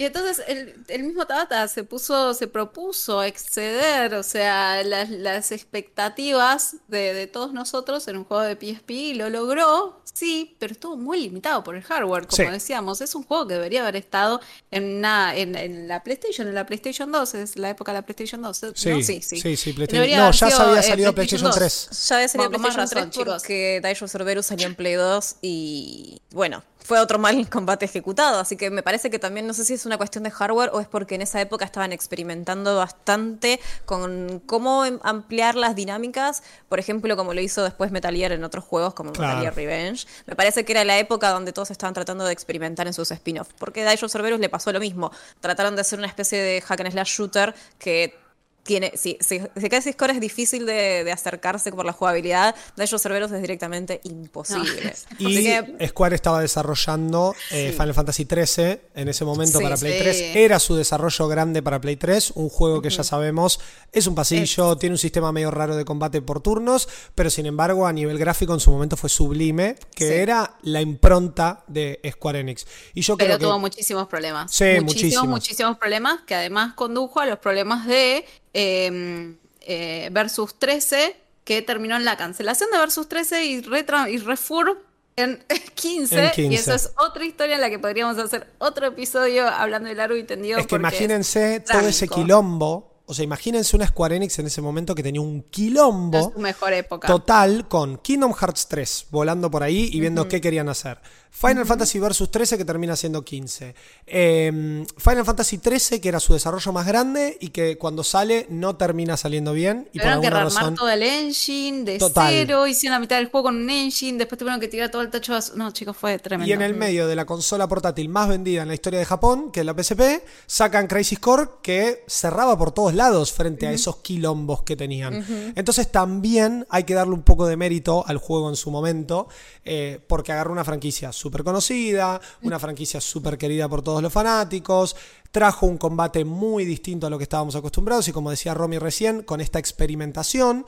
Y 0.01 0.05
entonces 0.05 0.41
el, 0.47 0.75
el 0.87 1.03
mismo 1.03 1.27
Tabata 1.27 1.67
se 1.67 1.83
puso, 1.83 2.33
se 2.33 2.47
propuso 2.47 3.21
exceder, 3.21 4.13
o 4.15 4.23
sea, 4.23 4.81
las, 4.83 5.09
las 5.09 5.51
expectativas 5.51 6.77
de, 6.87 7.13
de 7.13 7.27
todos 7.27 7.51
nosotros 7.51 8.07
en 8.07 8.15
un 8.15 8.23
juego 8.23 8.43
de 8.43 8.55
PSP 8.55 8.89
y 8.91 9.13
lo 9.15 9.29
logró, 9.29 10.01
sí, 10.13 10.55
pero 10.57 10.71
estuvo 10.71 10.95
muy 10.95 11.19
limitado 11.19 11.65
por 11.65 11.75
el 11.75 11.83
hardware, 11.83 12.27
como 12.27 12.37
Sí. 12.37 12.45
decíamos. 12.49 13.01
Es 13.01 13.13
un 13.13 13.23
juego 13.23 13.45
que 13.47 13.55
debería 13.55 13.81
haber 13.81 13.97
estado 13.97 14.39
en, 14.71 14.99
una, 14.99 15.35
en, 15.35 15.55
en 15.57 15.89
la 15.89 16.01
PlayStation, 16.01 16.47
en 16.47 16.55
la 16.55 16.65
PlayStation 16.65 17.11
2, 17.11 17.33
es 17.35 17.57
la 17.57 17.69
época 17.71 17.91
de 17.91 17.97
la 17.97 18.01
PlayStation 18.05 18.41
2. 18.41 18.63
¿no? 18.63 18.71
Sí, 18.75 19.03
sí, 19.03 19.21
sí, 19.21 19.57
sí. 19.57 19.73
PlayStation. 19.73 20.17
No, 20.17 20.31
ya 20.31 20.49
sido, 20.49 20.61
había 20.61 20.79
eh, 20.79 20.83
salido 20.83 21.13
PlayStation 21.13 21.51
PlayStation 21.51 21.87
2. 21.89 21.89
3. 21.89 22.07
Ya 22.07 22.15
había 22.15 22.27
salido 22.29 22.49
Bueno, 22.49 22.51
con 22.53 22.61
más 22.61 22.73
PlayStation 22.75 22.97
razón, 23.03 23.11
3 23.11 23.25
chicos. 23.25 23.41
porque 23.43 23.79
Daijou 23.83 24.07
Cerberus 24.07 24.45
salió 24.45 24.65
en 24.67 24.75
Play 24.75 24.93
2 24.93 25.35
y 25.41 26.21
bueno, 26.31 26.63
fue 26.89 26.99
otro 26.99 27.19
mal 27.19 27.47
combate 27.51 27.85
ejecutado, 27.85 28.39
así 28.39 28.57
que 28.57 28.71
me 28.71 28.81
parece 28.81 29.11
que 29.11 29.19
también 29.19 29.45
no 29.45 29.53
sé 29.53 29.63
si 29.63 29.75
es 29.75 29.85
una 29.85 29.97
cuestión 29.97 30.23
de 30.23 30.31
hardware 30.31 30.71
o 30.73 30.79
es 30.79 30.87
porque 30.87 31.13
en 31.13 31.21
esa 31.21 31.39
época 31.39 31.63
estaban 31.63 31.93
experimentando 31.93 32.75
bastante 32.77 33.59
con 33.85 34.41
cómo 34.47 34.85
em- 34.85 34.99
ampliar 35.03 35.53
las 35.53 35.75
dinámicas, 35.75 36.41
por 36.67 36.79
ejemplo, 36.79 37.15
como 37.15 37.35
lo 37.35 37.41
hizo 37.41 37.63
después 37.63 37.91
Metal 37.91 38.15
Gear 38.15 38.31
en 38.31 38.43
otros 38.43 38.63
juegos 38.65 38.95
como 38.95 39.13
Claro. 39.13 39.37
Metal 39.37 39.41
Gear 39.43 39.55
Revenge. 39.55 40.07
Me 40.25 40.35
parece 40.35 40.65
que 40.65 40.71
era 40.71 40.83
la 40.83 40.97
época 40.97 41.29
donde 41.29 41.53
todos 41.53 41.69
estaban 41.69 41.93
tratando 41.93 42.25
de 42.25 42.33
experimentar 42.33 42.87
en 42.87 42.93
sus 42.93 43.11
spin-offs, 43.11 43.53
porque 43.59 43.81
a 43.83 43.85
Daijou 43.85 44.09
Cerberus 44.09 44.39
le 44.39 44.49
pasó 44.49 44.71
lo 44.71 44.79
mismo, 44.79 45.11
trataron 45.41 45.75
de 45.75 45.81
hacer 45.81 45.99
una 45.99 46.07
especie 46.07 46.41
de 46.41 46.59
hack 46.61 46.79
and 46.81 46.91
slash 46.91 47.09
shooter 47.19 47.53
que 47.77 48.17
tiene, 48.63 48.91
si, 48.95 49.17
si, 49.19 49.41
si 49.81 49.93
Core 49.93 50.13
es 50.13 50.19
difícil 50.19 50.65
de, 50.65 51.03
de 51.03 51.11
acercarse 51.11 51.71
por 51.71 51.85
la 51.85 51.93
jugabilidad, 51.93 52.55
Daijou 52.75 52.99
Cerberus 52.99 53.31
es 53.31 53.41
directamente 53.41 54.01
imposible. 54.03 54.93
Y 55.17 55.25
Así 55.25 55.43
que 55.77 55.87
Square 55.87 56.15
estaba 56.15 56.41
desarrollando 56.41 57.35
eh, 57.51 57.71
Final 57.71 57.93
Fantasy 57.93 58.25
XIII 58.29 58.79
en 58.95 59.07
ese 59.09 59.25
momento 59.25 59.57
Sí, 59.57 59.63
para 59.63 59.75
Play 59.77 59.93
sí. 59.93 59.99
3. 59.99 60.35
Era 60.35 60.59
su 60.59 60.75
desarrollo 60.75 61.27
grande 61.27 61.61
para 61.63 61.81
Play 61.81 61.95
3, 61.95 62.31
un 62.35 62.49
juego 62.49 62.81
que 62.81 62.89
ya 62.89 63.03
sabemos 63.03 63.59
es 63.91 64.07
un 64.07 64.15
pasillo, 64.15 64.77
tiene 64.77 64.93
un 64.93 64.97
sistema 64.99 65.31
medio 65.31 65.51
raro 65.51 65.75
de 65.75 65.83
combate 65.85 66.21
por 66.21 66.41
turnos, 66.41 66.87
pero 67.15 67.29
sin 67.29 67.45
embargo 67.47 67.87
a 67.87 67.93
nivel 67.93 68.17
gráfico 68.19 68.53
en 68.53 68.59
su 68.59 68.71
momento 68.71 68.95
fue 68.97 69.09
sublime, 69.09 69.75
que 69.95 70.07
Sí. 70.07 70.13
era 70.13 70.57
la 70.63 70.81
impronta 70.81 71.63
de 71.67 71.99
Square 72.11 72.39
Enix. 72.39 72.65
Y 72.93 73.01
yo 73.01 73.17
Pero 73.17 73.27
creo 73.29 73.39
que... 73.39 73.45
tuvo 73.45 73.59
muchísimos 73.59 74.07
problemas. 74.07 74.51
Sí, 74.51 74.63
muchísimos, 74.81 74.85
muchísimos. 74.85 75.27
muchísimos 75.27 75.77
problemas 75.77 76.21
que 76.25 76.35
además 76.35 76.73
condujo 76.75 77.19
a 77.19 77.25
los 77.25 77.39
problemas 77.39 77.85
de 77.87 78.25
eh, 78.53 79.35
eh, 79.61 80.09
Versus 80.11 80.57
13, 80.57 81.15
que 81.43 81.61
terminó 81.61 81.95
en 81.95 82.05
la 82.05 82.17
cancelación 82.17 82.69
de 82.71 82.77
Versus 82.77 83.07
13 83.07 83.45
y, 83.45 83.61
retra 83.61 84.09
y 84.09 84.17
Refurb 84.17 84.77
en 85.15 85.43
15, 85.75 86.25
En 86.25 86.31
15. 86.31 86.53
Y 86.53 86.55
eso 86.55 86.73
es 86.73 86.91
otra 86.97 87.25
historia 87.25 87.55
en 87.55 87.61
la 87.61 87.69
que 87.69 87.79
podríamos 87.79 88.17
hacer 88.17 88.47
otro 88.57 88.87
episodio 88.87 89.47
hablando 89.47 89.89
de 89.89 89.95
largo 89.95 90.15
y 90.15 90.23
tendido. 90.23 90.59
Es 90.59 90.67
que 90.67 90.75
imagínense 90.75 91.59
todo 91.61 91.87
ese 91.87 92.07
quilombo. 92.07 92.88
O 93.09 93.13
sea, 93.15 93.23
imagínense 93.23 93.75
una 93.75 93.87
Square 93.87 94.17
Enix 94.17 94.37
en 94.37 94.45
ese 94.45 94.61
momento 94.61 94.93
que 94.93 95.01
tenía 95.01 95.19
un 95.19 95.41
quilombo 95.49 96.19
es 96.19 96.33
su 96.35 96.39
mejor 96.39 96.73
época. 96.73 97.07
total 97.07 97.67
con 97.67 97.97
Kingdom 97.97 98.35
Hearts 98.35 98.67
3 98.67 99.07
volando 99.09 99.49
por 99.49 99.63
ahí 99.63 99.89
y 99.91 99.99
viendo 99.99 100.27
qué 100.27 100.39
querían 100.39 100.69
hacer. 100.69 100.99
Final 101.31 101.65
Fantasy 101.65 101.99
Versus 101.99 102.29
13 102.31 102.57
que 102.57 102.65
termina 102.65 102.95
siendo 102.95 103.23
15. 103.23 103.75
Eh, 104.05 104.83
Final 104.97 105.25
Fantasy 105.25 105.57
13 105.57 106.01
que 106.01 106.09
era 106.09 106.19
su 106.19 106.33
desarrollo 106.33 106.71
más 106.71 106.85
grande 106.85 107.37
y 107.39 107.49
que 107.49 107.77
cuando 107.77 108.03
sale 108.03 108.45
no 108.49 108.75
termina 108.75 109.17
saliendo 109.17 109.53
bien 109.53 109.89
y 109.91 109.99
Tuvieron 109.99 110.21
que 110.21 110.29
rearmar 110.29 110.53
razón 110.53 110.75
todo 110.75 110.89
el 110.89 111.01
engine 111.01 111.83
de 111.85 111.97
Total. 111.97 112.29
cero, 112.29 112.67
hicieron 112.67 112.95
la 112.95 112.99
mitad 112.99 113.17
del 113.17 113.29
juego 113.29 113.45
con 113.45 113.55
un 113.55 113.69
engine, 113.69 114.19
después 114.19 114.37
tuvieron 114.37 114.59
que 114.59 114.67
tirar 114.67 114.91
todo 114.91 115.01
el 115.01 115.09
tacho 115.09 115.33
de... 115.33 115.41
No, 115.55 115.71
chicos, 115.71 115.97
fue 115.97 116.19
tremendo. 116.19 116.47
Y 116.47 116.53
en 116.53 116.61
el 116.61 116.75
medio 116.75 117.07
de 117.07 117.15
la 117.15 117.25
consola 117.25 117.67
portátil 117.67 118.09
más 118.09 118.27
vendida 118.27 118.61
en 118.61 118.67
la 118.67 118.75
historia 118.75 118.99
de 118.99 119.05
Japón, 119.05 119.51
que 119.51 119.61
es 119.61 119.65
la 119.65 119.73
PSP, 119.73 120.23
sacan 120.45 120.87
Crisis 120.87 121.19
Core 121.19 121.49
que 121.63 122.03
cerraba 122.07 122.57
por 122.57 122.71
todos 122.71 122.93
lados 122.93 122.98
frente 123.31 123.67
a 123.67 123.71
esos 123.71 123.97
quilombos 123.97 124.63
que 124.63 124.75
tenían. 124.75 125.53
Entonces 125.55 125.91
también 125.91 126.65
hay 126.69 126.83
que 126.83 126.93
darle 126.93 127.13
un 127.13 127.23
poco 127.23 127.47
de 127.47 127.57
mérito 127.57 128.03
al 128.05 128.17
juego 128.17 128.49
en 128.49 128.55
su 128.55 128.71
momento, 128.71 129.27
eh, 129.63 129.99
porque 130.07 130.31
agarró 130.31 130.51
una 130.51 130.63
franquicia 130.63 131.11
súper 131.11 131.43
conocida, 131.43 132.19
una 132.43 132.59
franquicia 132.59 132.99
súper 133.01 133.37
querida 133.37 133.69
por 133.69 133.81
todos 133.81 134.01
los 134.01 134.11
fanáticos, 134.11 134.95
trajo 135.31 135.65
un 135.65 135.77
combate 135.77 136.25
muy 136.25 136.65
distinto 136.65 137.07
a 137.07 137.09
lo 137.09 137.17
que 137.17 137.23
estábamos 137.23 137.55
acostumbrados 137.55 138.07
y 138.07 138.11
como 138.11 138.31
decía 138.31 138.53
Romy 138.53 138.77
recién, 138.79 139.23
con 139.23 139.41
esta 139.41 139.59
experimentación 139.59 140.65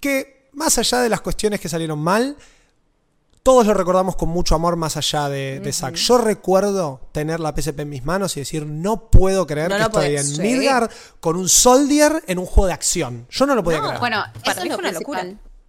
que 0.00 0.48
más 0.52 0.78
allá 0.78 1.00
de 1.00 1.08
las 1.08 1.20
cuestiones 1.20 1.60
que 1.60 1.68
salieron 1.68 1.98
mal, 1.98 2.36
todos 3.46 3.64
lo 3.64 3.74
recordamos 3.74 4.16
con 4.16 4.28
mucho 4.28 4.56
amor 4.56 4.74
más 4.74 4.96
allá 4.96 5.28
de, 5.28 5.60
de 5.60 5.72
Zack. 5.72 5.94
Yo 5.94 6.18
recuerdo 6.18 7.00
tener 7.12 7.38
la 7.38 7.54
PSP 7.56 7.78
en 7.78 7.88
mis 7.90 8.04
manos 8.04 8.36
y 8.36 8.40
decir, 8.40 8.66
no 8.66 9.08
puedo 9.08 9.46
creer 9.46 9.70
No 9.70 9.76
que 9.76 9.82
estoy 9.82 9.92
podés 10.08 10.30
en 10.30 10.36
creer. 10.38 10.58
Midgard 10.58 10.90
con 11.20 11.36
un 11.36 11.48
Soldier 11.48 12.24
en 12.26 12.40
un 12.40 12.46
juego 12.46 12.66
de 12.66 12.72
acción. 12.72 13.26
Yo 13.30 13.46
no 13.46 13.54
lo 13.54 13.62
podía 13.62 13.78
No, 13.78 13.84
creer. 13.84 14.00
Bueno, 14.00 14.24
Para 14.44 14.52
eso 14.52 14.62
mí 14.62 14.68
es 14.68 14.74
fue 14.74 14.82
una 14.88 14.92
locura. 14.92 15.24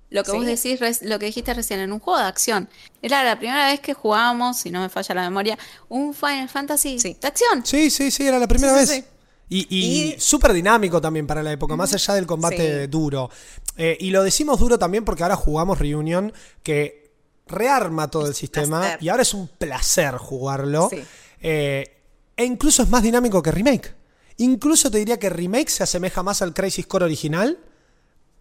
Lo 0.09 0.23
que 0.23 0.32
Sí. 0.32 0.38
vos 0.38 0.45
decís, 0.47 0.80
lo 1.03 1.19
que 1.19 1.28
dijiste 1.28 1.53
recién, 1.53 1.80
en 1.82 1.91
un 1.93 1.99
juego 1.99 2.17
de 2.19 2.25
acción. 2.25 2.67
Era 3.03 3.23
la 3.23 3.38
primera 3.38 3.67
vez 3.67 3.80
que 3.80 3.93
jugábamos, 3.93 4.57
si 4.57 4.71
no 4.71 4.82
me 4.82 4.89
falla 4.89 5.13
la 5.13 5.21
memoria, 5.21 5.55
un 5.89 6.13
Final 6.15 6.49
Fantasy 6.49 6.97
Sí. 6.97 7.15
de 7.21 7.28
acción. 7.28 7.63
Sí, 7.63 7.91
sí, 7.91 8.09
sí, 8.09 8.25
era 8.25 8.39
la 8.39 8.47
primera 8.47 8.73
Sí, 8.73 8.80
vez. 8.80 8.89
sí, 8.89 8.95
sí. 9.01 9.05
Y, 9.49 9.67
y 9.69 10.13
Y- 10.15 10.19
súper 10.19 10.51
dinámico 10.53 10.99
también 10.99 11.28
para 11.28 11.43
la 11.43 11.51
época, 11.51 11.75
más 11.75 11.93
allá 11.93 12.15
del 12.15 12.25
combate 12.25 12.82
Sí. 12.86 12.88
duro. 12.88 13.30
Eh, 13.78 13.95
y 13.99 14.09
lo 14.09 14.23
decimos 14.23 14.59
duro 14.59 14.80
también 14.80 15.05
porque 15.05 15.21
ahora 15.23 15.36
jugamos 15.36 15.78
Reunion, 15.78 16.34
que 16.63 17.07
rearma 17.48 18.10
todo 18.10 18.28
el 18.28 18.36
sistema 18.36 18.80
placer. 18.80 19.04
y 19.04 19.10
ahora 19.10 19.24
es 19.24 19.34
un 19.34 19.48
placer 19.48 20.16
jugarlo. 20.18 20.89
Sí. 20.89 21.04
Eh, 21.41 21.98
e 22.36 22.45
incluso 22.45 22.84
es 22.84 22.89
más 22.89 23.04
dinámico 23.04 23.41
que 23.41 23.52
Remake. 23.52 23.95
Incluso 24.38 24.91
te 24.91 25.00
diría 25.00 25.18
que 25.18 25.30
Remake 25.30 25.70
se 25.70 25.84
asemeja 25.84 26.22
más 26.22 26.41
al 26.41 26.54
Crisis 26.54 26.86
Core 26.86 27.06
original 27.06 27.58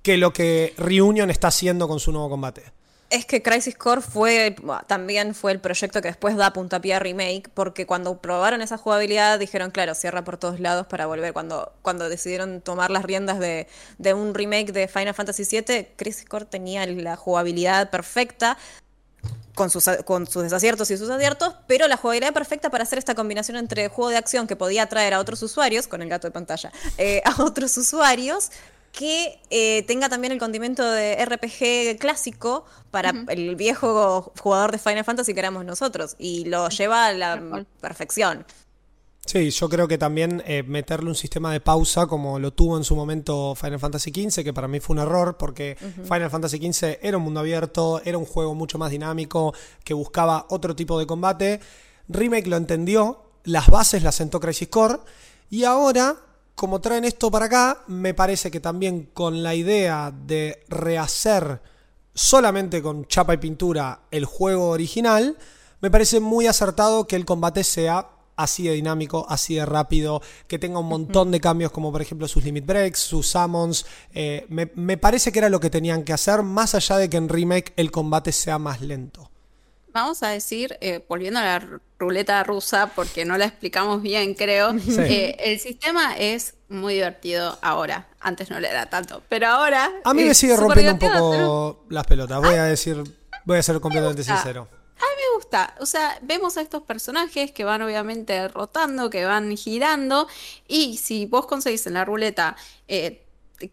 que 0.03 0.19
lo 0.19 0.33
que 0.33 0.75
Reunion 0.77 1.31
está 1.31 1.49
haciendo 1.49 1.89
con 1.89 1.99
su 1.99 2.13
nuevo 2.13 2.31
combate. 2.31 2.63
Es 3.09 3.25
que 3.25 3.41
Crisis 3.41 3.77
Core 3.77 4.01
fue 4.01 4.57
también 4.89 5.35
fue 5.35 5.53
el 5.53 5.61
proyecto 5.61 6.03
que 6.03 6.09
después 6.09 6.37
da 6.37 6.53
puntapié 6.53 6.95
a 6.95 6.99
remake, 6.99 7.49
porque 7.55 7.87
cuando 7.87 8.21
probaron 8.21 8.63
esa 8.63 8.79
jugabilidad 8.79 9.39
dijeron, 9.39 9.71
claro, 9.71 9.95
cierra 9.95 10.25
por 10.25 10.39
todos 10.39 10.61
lados 10.61 10.87
para 10.89 11.07
volver. 11.07 11.33
Cuando, 11.33 11.73
cuando 11.83 12.09
decidieron 12.09 12.61
tomar 12.61 12.91
las 12.91 13.05
riendas 13.05 13.39
de, 13.39 13.69
de 13.99 14.15
un 14.15 14.35
remake 14.35 14.73
de 14.73 14.89
Final 14.89 15.15
Fantasy 15.15 15.45
VII, 15.45 15.89
Crisis 15.97 16.25
Core 16.25 16.47
tenía 16.47 16.85
la 16.87 17.17
jugabilidad 17.17 17.91
perfecta, 17.91 18.59
con 19.55 19.71
sus, 19.71 19.89
con 20.05 20.27
sus 20.27 20.43
desaciertos 20.43 20.91
y 20.91 20.97
sus 20.97 21.09
aciertos, 21.11 21.55
pero 21.67 21.89
la 21.89 21.97
jugabilidad 21.97 22.33
perfecta 22.33 22.71
para 22.71 22.85
hacer 22.85 22.99
esta 22.99 23.15
combinación 23.15 23.57
entre 23.57 23.89
juego 23.89 24.11
de 24.11 24.19
acción 24.19 24.47
que 24.47 24.55
podía 24.55 24.85
atraer 24.85 25.15
a 25.15 25.21
otros 25.21 25.43
usuarios, 25.43 25.87
con 25.89 26.03
el 26.03 26.09
gato 26.09 26.29
de 26.29 26.33
pantalla, 26.33 26.71
eh, 26.99 27.23
a 27.25 27.43
otros 27.43 27.77
usuarios, 27.77 28.51
que 28.93 29.41
eh, 29.51 29.83
tenga 29.87 30.09
también 30.09 30.33
el 30.33 30.39
condimento 30.39 30.89
de 30.91 31.23
RPG 31.25 31.99
clásico 31.99 32.65
para 32.91 33.13
el 33.29 33.55
viejo 33.57 34.33
jugador 34.41 34.73
de 34.73 34.79
Final 34.79 35.05
Fantasy 35.05 35.35
que 35.35 35.41
éramos 35.41 35.65
nosotros, 35.65 36.17
y 36.19 36.45
lo 36.47 36.69
lleva 36.69 37.07
a 37.07 37.13
la 37.13 37.65
perfección. 37.81 38.47
Sí, 39.27 39.51
yo 39.51 39.69
creo 39.69 39.89
que 39.89 39.99
también 39.99 40.41
eh, 40.47 40.63
meterle 40.63 41.09
un 41.09 41.17
sistema 41.17 41.53
de 41.53 41.61
pausa 41.61 42.07
como 42.07 42.39
lo 42.39 42.53
tuvo 42.53 42.77
en 42.77 42.85
su 42.85 42.95
momento 42.95 43.57
Final 43.57 43.81
Fantasy 43.81 44.13
XV, 44.13 44.45
que 44.45 44.53
para 44.53 44.69
mí 44.69 44.79
fue 44.79 44.95
un 44.95 45.03
error 45.03 45.37
porque 45.37 45.77
Final 46.05 46.31
Fantasy 46.31 46.59
XV 46.59 46.99
era 47.03 47.17
un 47.17 47.25
mundo 47.25 47.41
abierto, 47.41 48.01
era 48.05 48.19
un 48.19 48.25
juego 48.25 48.55
mucho 48.55 48.79
más 48.79 48.93
dinámico, 48.93 49.53
que 49.83 49.95
buscaba 49.95 50.47
otro 50.51 50.77
tipo 50.77 50.97
de 50.99 51.07
combate. 51.07 51.61
Remake 52.09 52.47
lo 52.47 52.57
entendió, 52.57 53.25
las 53.43 53.67
bases 53.69 54.05
las 54.05 54.15
sentó 54.15 54.39
Crisis 54.39 54.69
Core 54.69 54.99
y 55.51 55.65
ahora, 55.65 56.15
como 56.55 56.81
traen 56.81 57.05
esto 57.05 57.29
para 57.29 57.47
acá, 57.47 57.83
me 57.89 58.15
parece 58.15 58.53
que 58.53 58.61
también 58.61 59.11
con 59.13 59.43
la 59.43 59.57
idea 59.57 60.13
de 60.13 60.65
rehacer 60.69 61.61
solamente 62.15 62.81
con 62.81 63.07
chapa 63.07 63.35
y 63.35 63.39
pintura 63.39 64.03
el 64.13 64.25
juego 64.25 64.69
original, 64.69 65.37
me 65.81 65.91
parece 65.91 66.21
muy 66.21 66.47
acertado 66.47 67.09
que 67.09 67.17
el 67.17 67.25
combate 67.25 67.65
sea 67.65 68.16
así 68.37 68.65
de 68.69 68.75
dinámico, 68.75 69.27
así 69.29 69.55
de 69.57 69.67
rápido, 69.67 70.23
que 70.47 70.59
tenga 70.59 70.79
un 70.79 70.87
montón 70.89 71.31
de 71.31 71.41
cambios 71.41 71.73
como 71.73 71.91
por 71.91 72.03
ejemplo 72.03 72.29
sus 72.29 72.45
limit 72.45 72.65
breaks, 72.67 72.99
sus 73.01 73.27
summons. 73.27 73.87
eh, 74.15 74.45
me, 74.49 74.71
me 74.75 74.97
parece 74.99 75.33
que 75.33 75.39
era 75.41 75.49
lo 75.49 75.59
que 75.61 75.71
tenían 75.71 76.05
que 76.05 76.13
hacer, 76.13 76.43
más 76.43 76.75
allá 76.75 76.99
de 76.99 77.09
que 77.11 77.17
en 77.17 77.29
remake 77.29 77.73
el 77.77 77.91
combate 77.91 78.33
sea 78.33 78.59
más 78.59 78.81
lento. 78.81 79.31
Vamos 79.93 80.23
a 80.23 80.29
decir, 80.29 80.77
eh, 80.83 81.03
volviendo 81.09 81.41
a 81.41 81.43
la 81.45 81.81
ruleta 81.99 82.45
rusa, 82.45 82.93
porque 82.95 83.25
no 83.25 83.39
la 83.39 83.47
explicamos 83.47 84.03
bien, 84.03 84.35
creo, 84.35 84.75
eh, 84.99 85.37
el 85.41 85.59
sistema 85.59 86.15
es 86.19 86.53
muy 86.69 86.93
divertido 86.95 87.59
ahora. 87.63 88.07
Antes 88.21 88.51
no 88.51 88.61
lo 88.61 88.67
era 88.67 88.91
tanto, 88.91 89.23
pero 89.31 89.47
ahora. 89.47 89.91
A 90.05 90.13
mí 90.13 90.25
me 90.25 90.35
sigue 90.35 90.55
rompiendo 90.55 90.93
un 90.93 90.99
poco 90.99 91.31
pero- 91.31 91.85
las 91.89 92.05
pelotas, 92.07 92.41
voy 92.43 92.57
a 92.57 92.65
decir, 92.65 93.03
voy 93.47 93.57
a 93.57 93.63
ser 93.63 93.81
completamente 93.81 94.23
sincero. 94.23 94.69
A 94.99 95.03
mí 95.03 95.23
me 95.31 95.37
gusta, 95.37 95.75
o 95.81 95.87
sea, 95.87 96.19
vemos 96.23 96.57
a 96.57 96.63
estos 96.63 96.83
personajes 96.83 97.53
que 97.53 97.65
van 97.65 97.83
obviamente 97.83 98.49
rotando, 98.49 99.11
que 99.11 99.25
van 99.27 99.55
girando, 99.57 100.27
y 100.69 100.97
si 100.97 101.27
vos 101.27 101.47
conseguís 101.47 101.87
en 101.87 101.95
la 101.95 102.05
ruleta 102.07 102.57
eh, 102.89 103.23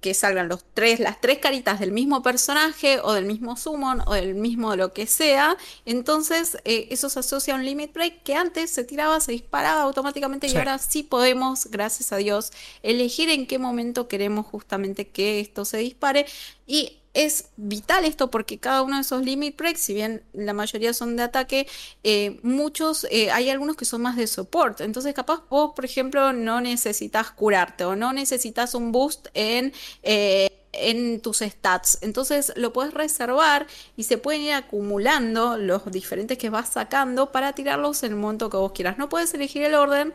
que 0.01 0.13
salgan 0.13 0.47
los 0.47 0.63
tres, 0.73 0.99
las 0.99 1.19
tres 1.21 1.39
caritas 1.39 1.79
del 1.79 1.91
mismo 1.91 2.21
personaje, 2.23 2.99
o 3.01 3.13
del 3.13 3.25
mismo 3.25 3.55
summon, 3.57 4.01
o 4.05 4.13
del 4.13 4.35
mismo 4.35 4.75
lo 4.75 4.93
que 4.93 5.07
sea, 5.07 5.57
entonces 5.85 6.57
eh, 6.65 6.87
eso 6.91 7.09
se 7.09 7.19
asocia 7.19 7.53
a 7.53 7.57
un 7.57 7.65
limit 7.65 7.93
break 7.93 8.23
que 8.23 8.35
antes 8.35 8.71
se 8.71 8.83
tiraba, 8.83 9.19
se 9.19 9.31
disparaba 9.33 9.81
automáticamente, 9.83 10.47
Sí. 10.49 10.55
y 10.55 10.57
ahora 10.57 10.77
sí 10.77 11.03
podemos, 11.03 11.67
gracias 11.67 12.11
a 12.13 12.17
Dios, 12.17 12.51
elegir 12.81 13.29
en 13.29 13.45
qué 13.47 13.59
momento 13.59 14.07
queremos 14.09 14.45
justamente 14.45 15.07
que 15.09 15.39
esto 15.41 15.65
se 15.65 15.77
dispare. 15.77 16.25
Y 16.65 16.99
es 17.13 17.49
vital 17.57 18.05
esto 18.05 18.31
porque 18.31 18.59
cada 18.59 18.81
uno 18.81 18.95
de 18.95 19.01
esos 19.01 19.23
limit 19.23 19.57
breaks, 19.57 19.81
si 19.81 19.93
bien 19.93 20.23
la 20.33 20.53
mayoría 20.53 20.93
son 20.93 21.15
de 21.15 21.23
ataque, 21.23 21.67
eh, 22.03 22.39
muchos, 22.43 23.05
eh, 23.11 23.31
hay 23.31 23.49
algunos 23.49 23.75
que 23.75 23.85
son 23.85 24.01
más 24.01 24.15
de 24.15 24.27
support. 24.27 24.81
Entonces, 24.81 25.13
capaz 25.13 25.43
vos, 25.49 25.73
por 25.75 25.85
ejemplo, 25.85 26.33
no 26.33 26.61
necesitas 26.61 27.31
curarte 27.31 27.85
o 27.85 27.95
no 27.95 28.13
necesitas 28.13 28.73
un 28.73 28.91
boost 28.91 29.27
en, 29.33 29.73
eh, 30.01 30.49
en 30.71 31.21
tus 31.21 31.37
stats. 31.39 31.99
Entonces, 32.01 32.51
lo 32.55 32.73
puedes 32.73 32.93
reservar 32.93 33.67
y 33.95 34.03
se 34.03 34.17
pueden 34.17 34.41
ir 34.41 34.53
acumulando 34.53 35.57
los 35.57 35.89
diferentes 35.91 36.37
que 36.37 36.49
vas 36.49 36.69
sacando 36.69 37.31
para 37.31 37.53
tirarlos 37.53 38.01
en 38.03 38.13
el 38.13 38.17
momento 38.17 38.49
que 38.49 38.57
vos 38.57 38.71
quieras. 38.71 38.97
No 38.97 39.07
puedes 39.07 39.33
elegir 39.35 39.63
el 39.63 39.75
orden. 39.75 40.13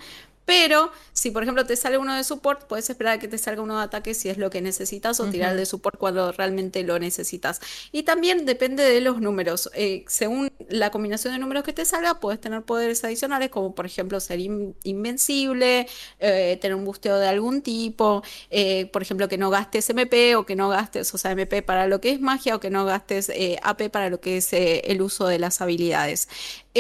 Pero 0.49 0.90
si 1.12 1.30
por 1.30 1.42
ejemplo 1.42 1.66
te 1.66 1.76
sale 1.76 1.99
uno 1.99 2.16
de 2.16 2.24
support, 2.24 2.66
puedes 2.66 2.88
esperar 2.88 3.16
a 3.16 3.18
que 3.18 3.28
te 3.28 3.36
salga 3.36 3.61
uno 3.61 3.76
de 3.76 3.84
ataque 3.84 4.14
si 4.14 4.30
es 4.30 4.38
lo 4.38 4.49
que 4.49 4.62
necesitas 4.62 5.20
o 5.20 5.26
tirar 5.26 5.53
el 5.53 5.59
de 5.59 5.66
support 5.66 5.99
cuando 5.99 6.32
realmente 6.32 6.82
lo 6.84 6.99
necesitas. 6.99 7.61
Y 7.92 8.05
también 8.05 8.46
depende 8.46 8.82
de 8.82 9.03
los 9.03 9.20
números. 9.20 9.68
Eh, 9.74 10.07
según 10.09 10.51
la 10.70 10.90
combinación 10.90 11.34
de 11.34 11.38
números 11.38 11.64
que 11.64 11.74
te 11.74 11.84
salga, 11.84 12.18
puedes 12.18 12.40
tener 12.40 12.62
poderes 12.62 13.05
adicionales 13.05 13.51
como 13.51 13.74
por 13.74 13.84
ejemplo 13.84 14.20
ser 14.20 14.40
in- 14.40 14.74
invencible, 14.84 15.86
eh, 16.18 16.57
tener 16.62 16.74
un 16.76 16.86
busteo 16.86 17.18
de 17.18 17.28
algún 17.28 17.61
tipo, 17.61 18.22
eh, 18.51 18.86
por 18.86 19.03
ejemplo 19.03 19.28
que 19.28 19.36
no 19.36 19.51
gastes 19.51 19.90
MP 19.90 20.34
o 20.36 20.46
que 20.46 20.57
no 20.57 20.70
gastes, 20.70 21.12
o 21.12 21.18
sea, 21.18 21.32
MP 21.32 21.61
para 21.61 21.86
lo 21.88 22.01
que 22.01 22.11
es 22.12 22.20
magia 22.22 22.57
o 22.57 22.61
que 22.61 22.70
no 22.70 22.86
gastes 22.86 23.30
AP 23.62 23.90
para 23.90 24.09
lo 24.09 24.18
que 24.20 24.38
es 24.38 24.49
el 24.55 25.03
uso 25.03 25.26
de 25.26 25.38
las 25.38 25.61
habilidades. 25.61 26.26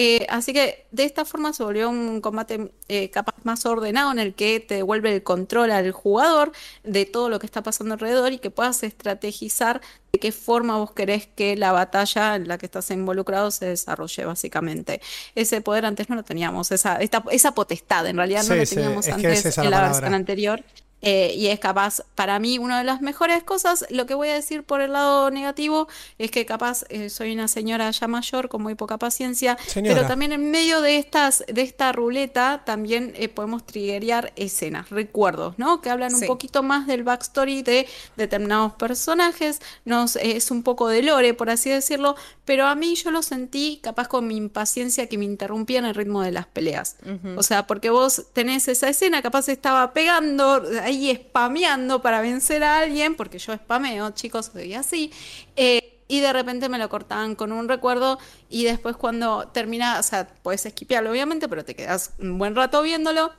Eh, 0.00 0.26
así 0.28 0.52
que 0.52 0.86
de 0.92 1.02
esta 1.04 1.24
forma 1.24 1.52
se 1.52 1.64
volvió 1.64 1.88
un 1.90 2.20
combate 2.20 2.70
eh, 2.88 3.10
capaz 3.10 3.34
más 3.42 3.66
ordenado 3.66 4.12
en 4.12 4.20
el 4.20 4.32
que 4.34 4.60
te 4.60 4.76
devuelve 4.76 5.12
el 5.12 5.22
control 5.24 5.72
al 5.72 5.90
jugador 5.90 6.52
de 6.84 7.04
todo 7.04 7.28
lo 7.28 7.40
que 7.40 7.46
está 7.46 7.62
pasando 7.64 7.94
alrededor 7.94 8.32
y 8.32 8.38
que 8.38 8.50
puedas 8.50 8.82
estrategizar 8.84 9.80
de 10.12 10.20
qué 10.20 10.30
forma 10.30 10.76
vos 10.78 10.92
querés 10.92 11.26
que 11.26 11.56
la 11.56 11.72
batalla 11.72 12.36
en 12.36 12.46
la 12.46 12.58
que 12.58 12.66
estás 12.66 12.88
involucrado 12.92 13.50
se 13.50 13.66
desarrolle 13.66 14.24
básicamente. 14.24 15.00
Ese 15.34 15.62
poder 15.62 15.84
antes 15.84 16.08
no 16.08 16.14
lo 16.14 16.22
teníamos, 16.22 16.70
esa, 16.70 16.96
esta- 16.96 17.24
esa 17.32 17.52
potestad 17.54 18.06
en 18.06 18.18
realidad 18.18 18.44
no 18.44 18.54
lo 18.54 18.66
sí, 18.66 18.74
teníamos 18.76 19.08
es 19.08 19.16
que 19.16 19.26
antes 19.26 19.46
es 19.46 19.58
en 19.58 19.64
la 19.64 19.70
la 19.70 19.76
palabra. 19.78 20.00
versión 20.00 20.14
anterior. 20.14 20.64
Eh, 21.00 21.32
y 21.36 21.46
es 21.46 21.60
capaz, 21.60 22.02
para 22.14 22.38
mí, 22.38 22.58
una 22.58 22.78
de 22.78 22.84
las 22.84 23.00
mejores 23.00 23.42
cosas. 23.44 23.84
Lo 23.90 24.06
que 24.06 24.14
voy 24.14 24.28
a 24.28 24.34
decir 24.34 24.64
por 24.64 24.80
el 24.80 24.92
lado 24.92 25.30
negativo 25.30 25.88
es 26.18 26.30
que 26.30 26.44
capaz 26.46 26.84
eh, 26.88 27.10
soy 27.10 27.32
una 27.32 27.48
señora 27.48 27.90
ya 27.90 28.08
mayor 28.08 28.48
con 28.48 28.62
muy 28.62 28.74
poca 28.74 28.98
paciencia, 28.98 29.56
Señora. 29.66 29.94
pero 29.94 30.08
también 30.08 30.32
en 30.32 30.50
medio 30.50 30.80
de 30.80 30.96
estas, 30.98 31.44
de 31.46 31.62
esta 31.62 31.92
ruleta, 31.92 32.62
también 32.64 33.12
eh, 33.16 33.28
podemos 33.28 33.64
triggerear 33.64 34.32
escenas, 34.36 34.90
recuerdos, 34.90 35.58
¿no? 35.58 35.80
Que 35.80 35.90
hablan 35.90 36.14
un 36.14 36.26
poquito 36.26 36.62
más 36.62 36.86
del 36.86 37.04
backstory 37.04 37.62
de 37.62 37.86
determinados 38.16 38.72
personajes. 38.74 39.60
Nos, 39.84 40.16
eh, 40.16 40.36
es 40.36 40.50
un 40.50 40.62
poco 40.62 40.88
de 40.88 41.02
lore, 41.02 41.34
por 41.34 41.50
así 41.50 41.70
decirlo, 41.70 42.16
pero 42.44 42.66
a 42.66 42.74
mí 42.74 42.94
yo 42.94 43.10
lo 43.10 43.22
sentí 43.22 43.80
capaz 43.82 44.08
con 44.08 44.26
mi 44.26 44.36
impaciencia 44.36 45.06
que 45.08 45.18
me 45.18 45.24
interrumpía 45.24 45.78
en 45.78 45.84
el 45.84 45.94
ritmo 45.94 46.22
de 46.22 46.32
las 46.32 46.46
peleas. 46.46 46.96
O 47.36 47.42
sea, 47.42 47.66
porque 47.66 47.90
vos 47.90 48.26
tenés 48.32 48.68
esa 48.68 48.88
escena, 48.88 49.22
capaz 49.22 49.48
estaba 49.48 49.92
pegando, 49.92 50.62
ahí 50.88 51.14
spameando 51.14 52.02
para 52.02 52.20
vencer 52.20 52.64
a 52.64 52.78
alguien, 52.80 53.14
porque 53.16 53.38
yo 53.38 53.54
spameo, 53.54 54.10
chicos, 54.10 54.50
soy 54.52 54.74
así. 54.74 55.12
eh, 55.56 55.94
y 56.10 56.20
de 56.20 56.32
repente 56.32 56.68
me 56.70 56.78
lo 56.78 56.88
cortaban 56.88 57.34
con 57.34 57.52
un 57.52 57.68
recuerdo 57.68 58.18
y 58.48 58.64
después 58.64 58.96
cuando 58.96 59.48
termina, 59.48 59.98
o 60.00 60.02
sea, 60.02 60.26
puedes 60.42 60.64
esquipearlo 60.64 61.10
obviamente, 61.10 61.48
pero 61.48 61.64
te 61.66 61.74
quedas 61.76 62.12
un 62.18 62.38
buen 62.38 62.54
rato 62.56 62.80
viéndolo. 62.82 63.30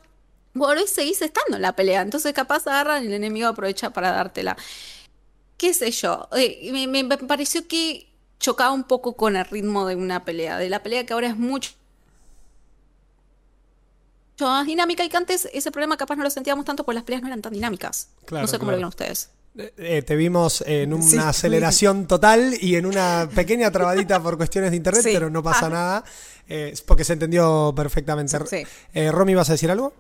Bueno, 0.54 0.82
y 0.82 0.88
seguís 0.88 1.22
estando 1.22 1.58
en 1.58 1.62
la 1.64 1.76
pelea, 1.76 2.02
entonces 2.02 2.34
capaz 2.34 2.68
agarran 2.68 3.04
y 3.04 3.08
el 3.08 3.14
enemigo 3.14 3.48
aprovecha 3.48 3.92
para 3.92 4.12
dártela 4.12 4.58
qué 5.58 5.74
sé 5.74 5.92
yo, 5.92 6.28
eh, 6.36 6.70
me, 6.88 7.04
me- 7.04 7.18
pareció 7.18 7.68
que 7.68 8.08
chocaba 8.40 8.72
un 8.72 8.84
poco 8.86 9.16
con 9.16 9.36
el 9.36 9.46
ritmo 9.46 9.86
de 9.88 9.96
una 9.96 10.24
pelea, 10.26 10.58
de 10.58 10.70
la 10.70 10.82
pelea 10.84 11.06
que 11.06 11.14
ahora 11.14 11.28
es 11.28 11.38
mucho 11.38 11.72
mucho 14.40 14.52
más 14.52 14.66
dinámica 14.66 15.04
y 15.04 15.10
que 15.10 15.18
antes 15.18 15.50
ese 15.54 15.72
problema 15.72 15.98
capaz 15.98 16.16
no 16.16 16.24
lo 16.24 16.30
sentíamos 16.30 16.64
tanto 16.66 16.84
porque 16.86 16.96
las 16.96 17.04
peleas 17.04 17.22
no 17.22 17.28
eran 17.28 17.42
tan 17.42 17.52
dinámicas. 17.54 18.10
Claro, 18.26 18.44
no 18.44 18.48
sé 18.48 18.58
cómo 18.58 18.70
claro. 18.72 18.72
lo 18.72 18.78
vieron 18.78 18.90
ustedes. 18.90 19.30
Eh, 19.78 20.02
te 20.04 20.16
vimos 20.16 20.64
en 20.66 20.94
una 20.94 21.04
Sí. 21.04 21.18
aceleración 21.18 22.08
total 22.08 22.54
y 22.62 22.76
en 22.76 22.86
una 22.86 23.28
pequeña 23.36 23.70
trabadita 23.72 24.22
por 24.22 24.38
cuestiones 24.38 24.72
de 24.72 24.78
internet, 24.78 25.04
Sí. 25.04 25.10
pero 25.12 25.30
no 25.30 25.44
pasa 25.44 25.66
Ah. 25.66 25.70
nada, 25.70 26.04
eh, 26.48 26.70
es 26.72 26.82
porque 26.82 27.04
se 27.04 27.14
entendió 27.14 27.74
perfectamente. 27.76 28.38
Sí. 28.48 28.64
Eh, 28.94 29.12
Romy, 29.12 29.36
¿vas 29.36 29.50
a 29.50 29.54
decir 29.54 29.70
algo? 29.72 29.92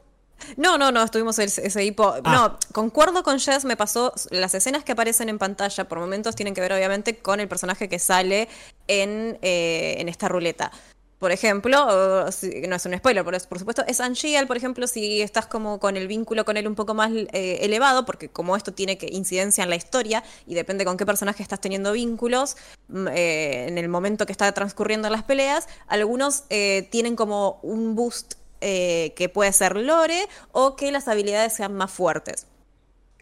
No, 0.55 0.77
no, 0.77 0.89
no, 0.93 1.03
estuvimos 1.03 1.37
ese, 1.39 1.67
ese 1.67 1.83
hipo. 1.83 2.13
Ah. 2.23 2.31
No, 2.33 2.57
concuerdo 2.71 3.23
con 3.23 3.39
Jess, 3.39 3.65
me 3.65 3.75
pasó. 3.75 4.13
Las 4.29 4.53
escenas 4.53 4.85
que 4.85 4.93
aparecen 4.93 5.27
en 5.27 5.37
pantalla 5.37 5.89
por 5.89 5.99
momentos 5.99 6.35
tienen 6.35 6.53
que 6.53 6.61
ver, 6.61 6.71
obviamente, 6.71 7.17
con 7.17 7.41
el 7.41 7.49
personaje 7.49 7.89
que 7.89 7.99
sale 7.99 8.47
en, 8.87 9.37
eh, 9.41 9.95
en 9.97 10.07
esta 10.07 10.29
ruleta. 10.29 10.71
Por 11.19 11.33
ejemplo, 11.33 11.85
no 11.85 12.75
es 12.75 12.85
un 12.85 12.97
spoiler, 12.97 13.25
es- 13.35 13.45
por 13.45 13.59
supuesto, 13.59 13.83
es 13.87 13.99
Angiel, 13.99 14.47
por 14.47 14.55
ejemplo, 14.55 14.87
si 14.87 15.21
estás 15.21 15.47
como 15.47 15.77
con 15.79 15.97
el 15.97 16.07
vínculo 16.07 16.45
con 16.45 16.55
él 16.55 16.65
un 16.65 16.75
poco 16.75 16.93
más 16.93 17.11
eh, 17.13 17.59
elevado, 17.61 18.05
porque 18.05 18.29
como 18.29 18.55
esto 18.55 18.73
tiene 18.73 18.97
que 18.97 19.07
incidencia 19.11 19.63
en 19.65 19.69
la 19.69 19.75
historia 19.75 20.23
y 20.47 20.55
depende 20.55 20.85
con 20.85 20.95
qué 20.95 21.05
personaje 21.05 21.43
estás 21.43 21.59
teniendo 21.59 21.91
vínculos, 21.91 22.55
mm, 22.87 23.07
eh, 23.09 23.67
en 23.67 23.77
el 23.77 23.89
momento 23.89 24.25
que 24.25 24.31
está 24.31 24.49
transcurriendo 24.53 25.09
las 25.09 25.23
peleas, 25.23 25.67
algunos 25.87 26.43
eh, 26.49 26.87
tienen 26.89 27.17
como 27.17 27.59
un 27.63 27.95
boost 27.95 28.35
que 28.61 29.31
puede 29.33 29.53
ser 29.53 29.77
lore 29.77 30.27
o 30.51 30.75
que 30.75 30.91
las 30.91 31.07
habilidades 31.07 31.53
sean 31.53 31.73
más 31.75 31.91
fuertes. 31.91 32.45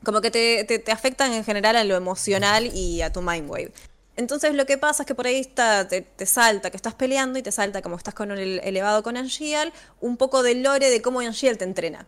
Como 0.04 0.22
que 0.22 0.32
te, 0.32 0.64
te- 0.64 0.80
te 0.80 0.92
afectan 0.92 1.32
en 1.34 1.44
general 1.44 1.76
a 1.76 1.84
lo 1.84 1.96
emocional 1.96 2.72
y 2.76 3.02
a 3.04 3.12
tu 3.12 3.22
mind 3.22 3.50
wave. 3.50 3.72
Entonces 4.18 4.56
lo 4.56 4.66
que 4.66 4.78
pasa 4.78 5.04
es 5.04 5.08
que 5.08 5.16
por 5.16 5.28
ahí 5.28 5.40
está, 5.40 5.88
te, 5.88 6.02
te 6.02 6.26
salta 6.26 6.72
que 6.72 6.78
estás 6.78 6.96
peleando 6.96 7.40
y 7.40 7.44
te 7.44 7.52
salta 7.52 7.82
como 7.82 7.96
estás 7.96 8.16
con 8.16 8.32
el 8.32 8.60
elevado 8.64 9.04
con 9.04 9.16
Angiel, 9.16 9.72
un 10.02 10.18
poco 10.18 10.44
del 10.44 10.64
lore 10.64 10.90
de 10.90 11.02
cómo 11.02 11.20
Angiel 11.22 11.58
te 11.58 11.66
entrena. 11.66 12.08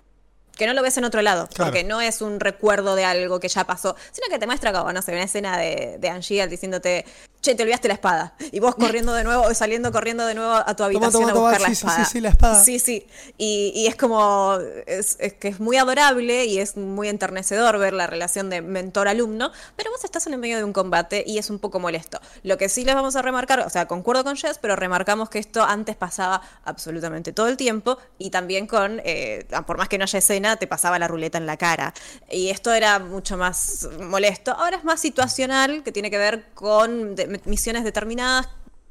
Que 0.60 0.68
no 0.68 0.74
lo 0.74 0.84
ves 0.84 0.97
en 0.97 1.05
otro 1.05 1.22
lado, 1.24 1.47
Claro. 1.47 1.72
porque 1.72 1.84
no 1.84 2.01
es 2.01 2.22
un 2.22 2.39
recuerdo 2.39 2.93
de 2.95 3.05
algo 3.05 3.39
que 3.39 3.47
ya 3.47 3.64
pasó, 3.64 3.95
sino 4.12 4.28
que 4.30 4.38
te 4.38 4.45
muestra 4.45 4.72
como, 4.74 4.91
no 4.93 5.01
sé, 5.01 5.14
una 5.14 5.24
escena 5.24 5.57
de, 5.57 5.97
de 5.99 6.10
Angiel 6.10 6.49
diciéndote, 6.49 7.05
che, 7.41 7.55
te 7.55 7.64
olvidaste 7.64 7.88
la 7.88 7.93
espada. 7.93 8.34
Y 8.51 8.60
vos 8.60 8.76
corriendo 8.80 9.14
de 9.14 9.24
nuevo, 9.24 9.51
saliendo 9.53 9.91
corriendo 9.91 10.26
de 10.28 10.36
nuevo 10.36 10.51
a 10.53 10.76
tu 10.76 10.84
habitación 10.84 11.14
toma, 11.14 11.30
a 11.32 11.34
toma, 11.34 11.49
buscar 11.49 11.62
la 11.62 11.68
sí, 11.68 11.74
espada. 11.74 12.05
sí, 12.05 12.12
sí, 12.12 12.22
la 12.22 12.30
espada. 12.30 12.64
Sí, 12.64 12.80
sí. 12.80 13.07
Y, 13.38 13.72
y 13.74 13.88
es 13.88 13.95
como. 13.95 14.57
Es, 14.86 15.16
es 15.22 15.34
que 15.34 15.47
es 15.47 15.60
muy 15.62 15.78
adorable 15.78 16.43
y 16.45 16.60
es 16.60 16.76
muy 16.76 17.07
enternecedor 17.07 17.78
ver 17.80 17.93
la 17.93 18.05
relación 18.07 18.49
de 18.49 18.62
mentor-alumno, 18.62 19.51
pero 19.78 19.91
vos 19.91 20.03
estás 20.03 20.28
en 20.28 20.34
el 20.34 20.39
medio 20.39 20.57
de 20.57 20.66
un 20.66 20.74
combate 20.74 21.24
y 21.26 21.38
es 21.38 21.49
un 21.49 21.60
poco 21.60 21.80
molesto. 21.80 22.20
Lo 22.43 22.57
que 22.57 22.68
sí 22.68 22.84
les 22.84 22.95
vamos 22.95 23.16
a 23.16 23.22
remarcar, 23.22 23.62
o 23.62 23.70
sea, 23.70 23.88
concuerdo 23.88 24.26
con 24.26 24.36
Jess, 24.36 24.57
pero 24.62 24.76
remarcamos 24.76 25.30
que 25.30 25.39
esto 25.39 25.64
antes 25.64 25.95
pasaba 25.95 26.41
absolutamente 26.66 27.32
todo 27.32 27.47
el 27.47 27.55
tiempo 27.55 27.97
y 28.18 28.30
también 28.30 28.68
con. 28.68 29.01
eh, 29.05 29.45
por 29.66 29.78
más 29.78 29.88
que 29.88 29.97
no 29.97 30.03
haya 30.03 30.20
escena, 30.20 30.49
te 30.58 30.68
pasaba 30.68 31.00
la 31.00 31.08
ruleta 31.08 31.38
en 31.38 31.45
la 31.45 31.58
cara. 31.58 31.93
Y 32.30 32.50
esto 32.50 32.72
era 32.74 33.00
mucho 33.00 33.38
más 33.38 33.88
molesto. 34.00 34.52
Ahora 34.52 34.78
es 34.78 34.84
más 34.84 35.00
situacional, 35.00 35.84
que 35.84 35.91
tiene 35.91 36.10
que 36.10 36.18
ver 36.18 36.45
con 36.54 37.16
misiones 37.45 37.84
determinadas 37.84 38.47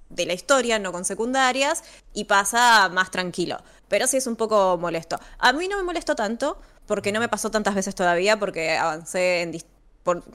de 0.09 0.27
la 0.27 0.33
historia, 0.33 0.79
no 0.79 0.93
con 0.93 1.05
secundarias, 1.05 1.85
y 2.15 2.25
pasa 2.25 2.89
más 2.89 3.11
tranquilo. 3.11 3.59
Pero 3.89 4.07
sí 4.07 4.17
es 4.17 4.27
un 4.27 4.37
poco 4.37 4.79
molesto. 4.79 5.19
A 5.39 5.53
mí 5.53 5.69
no 5.69 5.77
me 5.77 5.83
molestó 5.83 6.15
tanto, 6.15 6.59
porque 6.87 7.13
no 7.13 7.21
me 7.21 7.29
pasó 7.29 7.51
tantas 7.51 7.75
veces 7.75 7.95
todavía, 7.95 8.39
porque 8.39 8.77
avancé 8.77 9.43
en 9.43 9.59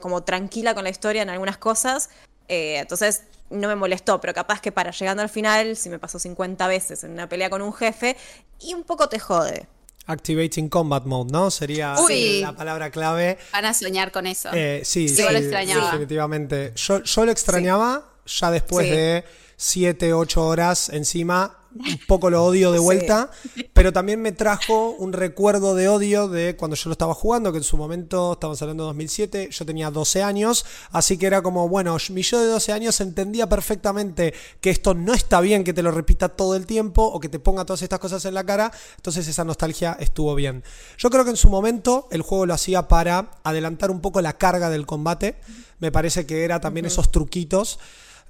como 0.00 0.22
tranquila 0.22 0.72
con 0.74 0.84
la 0.84 0.90
historia 0.90 1.22
en 1.22 1.30
algunas 1.30 1.58
cosas. 1.58 2.10
eh, 2.48 2.78
entonces 2.78 3.24
no 3.50 3.68
me 3.68 3.74
molestó, 3.74 4.20
pero 4.20 4.34
capaz 4.34 4.60
que 4.60 4.72
para 4.72 4.90
llegando 4.90 5.22
al 5.22 5.28
final, 5.28 5.76
si 5.76 5.88
me 5.90 5.98
pasó 5.98 6.18
50 6.18 6.66
veces 6.68 7.04
en 7.04 7.12
una 7.12 7.28
pelea 7.28 7.50
con 7.50 7.62
un 7.62 7.72
jefe, 7.72 8.16
y 8.60 8.74
un 8.74 8.84
poco 8.84 9.08
te 9.08 9.18
jode. 9.18 9.68
Activating 10.06 10.68
Combat 10.68 11.04
Mode, 11.04 11.32
¿no? 11.32 11.50
Sería 11.50 11.94
Uy. 12.00 12.40
la 12.40 12.52
palabra 12.52 12.90
clave. 12.90 13.38
Van 13.52 13.64
a 13.64 13.72
soñar 13.74 14.12
con 14.12 14.26
eso. 14.26 14.50
Eh, 14.52 14.82
sí, 14.84 15.08
Sí, 15.08 15.22
yo 15.22 15.30
lo 15.30 15.38
extrañaba. 15.38 15.84
definitivamente. 15.86 16.72
Yo, 16.76 17.02
yo 17.02 17.24
lo 17.24 17.32
extrañaba 17.32 18.04
ya 18.26 18.50
después 18.50 18.86
Sí. 18.86 18.92
de 18.92 19.24
7, 19.56 20.12
8 20.12 20.46
horas 20.46 20.88
encima. 20.90 21.56
Un 21.74 21.98
poco 22.06 22.30
lo 22.30 22.44
odio 22.44 22.70
de 22.70 22.78
Sí. 22.78 22.84
vuelta, 22.84 23.30
pero 23.72 23.92
también 23.92 24.22
me 24.22 24.30
trajo 24.32 24.90
un 24.90 25.12
recuerdo 25.12 25.74
de 25.74 25.88
odio 25.88 26.28
de 26.28 26.54
cuando 26.56 26.76
yo 26.76 26.88
lo 26.88 26.92
estaba 26.92 27.14
jugando, 27.14 27.50
que 27.50 27.58
en 27.58 27.64
su 27.64 27.76
momento, 27.76 28.34
estamos 28.34 28.62
hablando 28.62 28.84
de 28.84 28.88
2007, 28.88 29.48
yo 29.50 29.66
tenía 29.66 29.90
12 29.90 30.22
años, 30.22 30.64
así 30.92 31.18
que 31.18 31.26
era 31.26 31.42
como, 31.42 31.68
bueno, 31.68 31.96
mi 32.10 32.22
yo 32.22 32.40
de 32.40 32.46
12 32.46 32.72
años 32.72 33.00
entendía 33.00 33.48
perfectamente 33.48 34.34
que 34.60 34.70
esto 34.70 34.94
no 34.94 35.14
está 35.14 35.40
bien 35.40 35.64
que 35.64 35.72
te 35.72 35.82
lo 35.82 35.90
repita 35.90 36.28
todo 36.28 36.54
el 36.54 36.66
tiempo 36.66 37.02
o 37.02 37.18
que 37.18 37.28
te 37.28 37.38
ponga 37.40 37.64
todas 37.64 37.82
estas 37.82 37.98
cosas 37.98 38.24
en 38.24 38.34
la 38.34 38.44
cara, 38.44 38.70
entonces 38.96 39.26
esa 39.26 39.44
nostalgia 39.44 39.96
estuvo 39.98 40.34
bien. 40.34 40.62
Yo 40.96 41.10
creo 41.10 41.24
que 41.24 41.30
en 41.30 41.36
su 41.36 41.50
momento 41.50 42.06
el 42.12 42.22
juego 42.22 42.46
lo 42.46 42.54
hacía 42.54 42.86
para 42.88 43.32
adelantar 43.42 43.90
un 43.90 44.00
poco 44.00 44.20
la 44.20 44.34
carga 44.38 44.70
del 44.70 44.86
combate, 44.86 45.36
me 45.80 45.90
parece 45.90 46.24
que 46.24 46.44
era 46.44 46.60
también 46.60 46.86
esos 46.86 47.10
truquitos. 47.10 47.78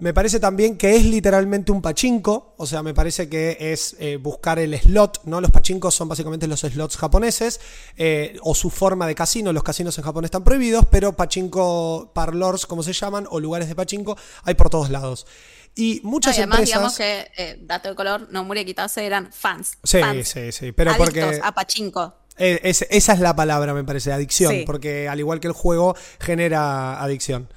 Me 0.00 0.12
parece 0.12 0.40
también 0.40 0.76
que 0.76 0.96
es 0.96 1.04
literalmente 1.04 1.70
un 1.70 1.80
pachinko, 1.80 2.54
o 2.58 2.66
sea, 2.66 2.82
me 2.82 2.92
parece 2.94 3.28
que 3.28 3.56
es 3.60 3.94
eh, 4.00 4.16
buscar 4.16 4.58
el 4.58 4.76
slot, 4.78 5.20
¿no? 5.24 5.40
Los 5.40 5.52
pachinkos 5.52 5.94
son 5.94 6.08
básicamente 6.08 6.48
los 6.48 6.60
slots 6.60 6.96
japoneses, 6.96 7.60
eh, 7.96 8.36
o 8.42 8.56
su 8.56 8.70
forma 8.70 9.06
de 9.06 9.14
casino, 9.14 9.52
los 9.52 9.62
casinos 9.62 9.96
en 9.96 10.04
Japón 10.04 10.24
están 10.24 10.42
prohibidos, 10.42 10.84
pero 10.90 11.12
pachinko 11.12 12.10
parlors, 12.12 12.66
como 12.66 12.82
se 12.82 12.92
llaman, 12.92 13.26
o 13.30 13.38
lugares 13.38 13.68
de 13.68 13.76
pachinko, 13.76 14.18
hay 14.42 14.54
por 14.54 14.68
todos 14.68 14.90
lados. 14.90 15.26
Y 15.76 16.00
No, 16.02 16.10
muchas 16.10 16.36
y 16.36 16.40
además, 16.40 16.58
empresas... 16.58 16.74
digamos 16.74 16.96
que, 16.98 17.30
eh, 17.36 17.58
dato 17.62 17.88
de 17.88 17.94
color, 17.94 18.28
Nomura 18.32 18.60
y 18.60 18.64
Kitase 18.64 19.06
eran 19.06 19.32
fans. 19.32 19.78
Sí, 19.84 20.00
fans, 20.00 20.28
sí, 20.28 20.50
sí, 20.50 20.72
pero 20.72 20.90
adictos 20.90 21.06
porque... 21.24 21.40
a 21.42 21.52
Pachinko. 21.52 22.14
Es- 22.36 22.84
esa 22.90 23.12
es 23.12 23.20
la 23.20 23.36
palabra, 23.36 23.72
me 23.74 23.84
parece, 23.84 24.12
adicción, 24.12 24.52
Sí. 24.52 24.62
porque 24.66 25.08
al 25.08 25.20
igual 25.20 25.38
que 25.38 25.46
el 25.46 25.52
juego, 25.52 25.94
genera 26.18 27.00
adicción. 27.00 27.48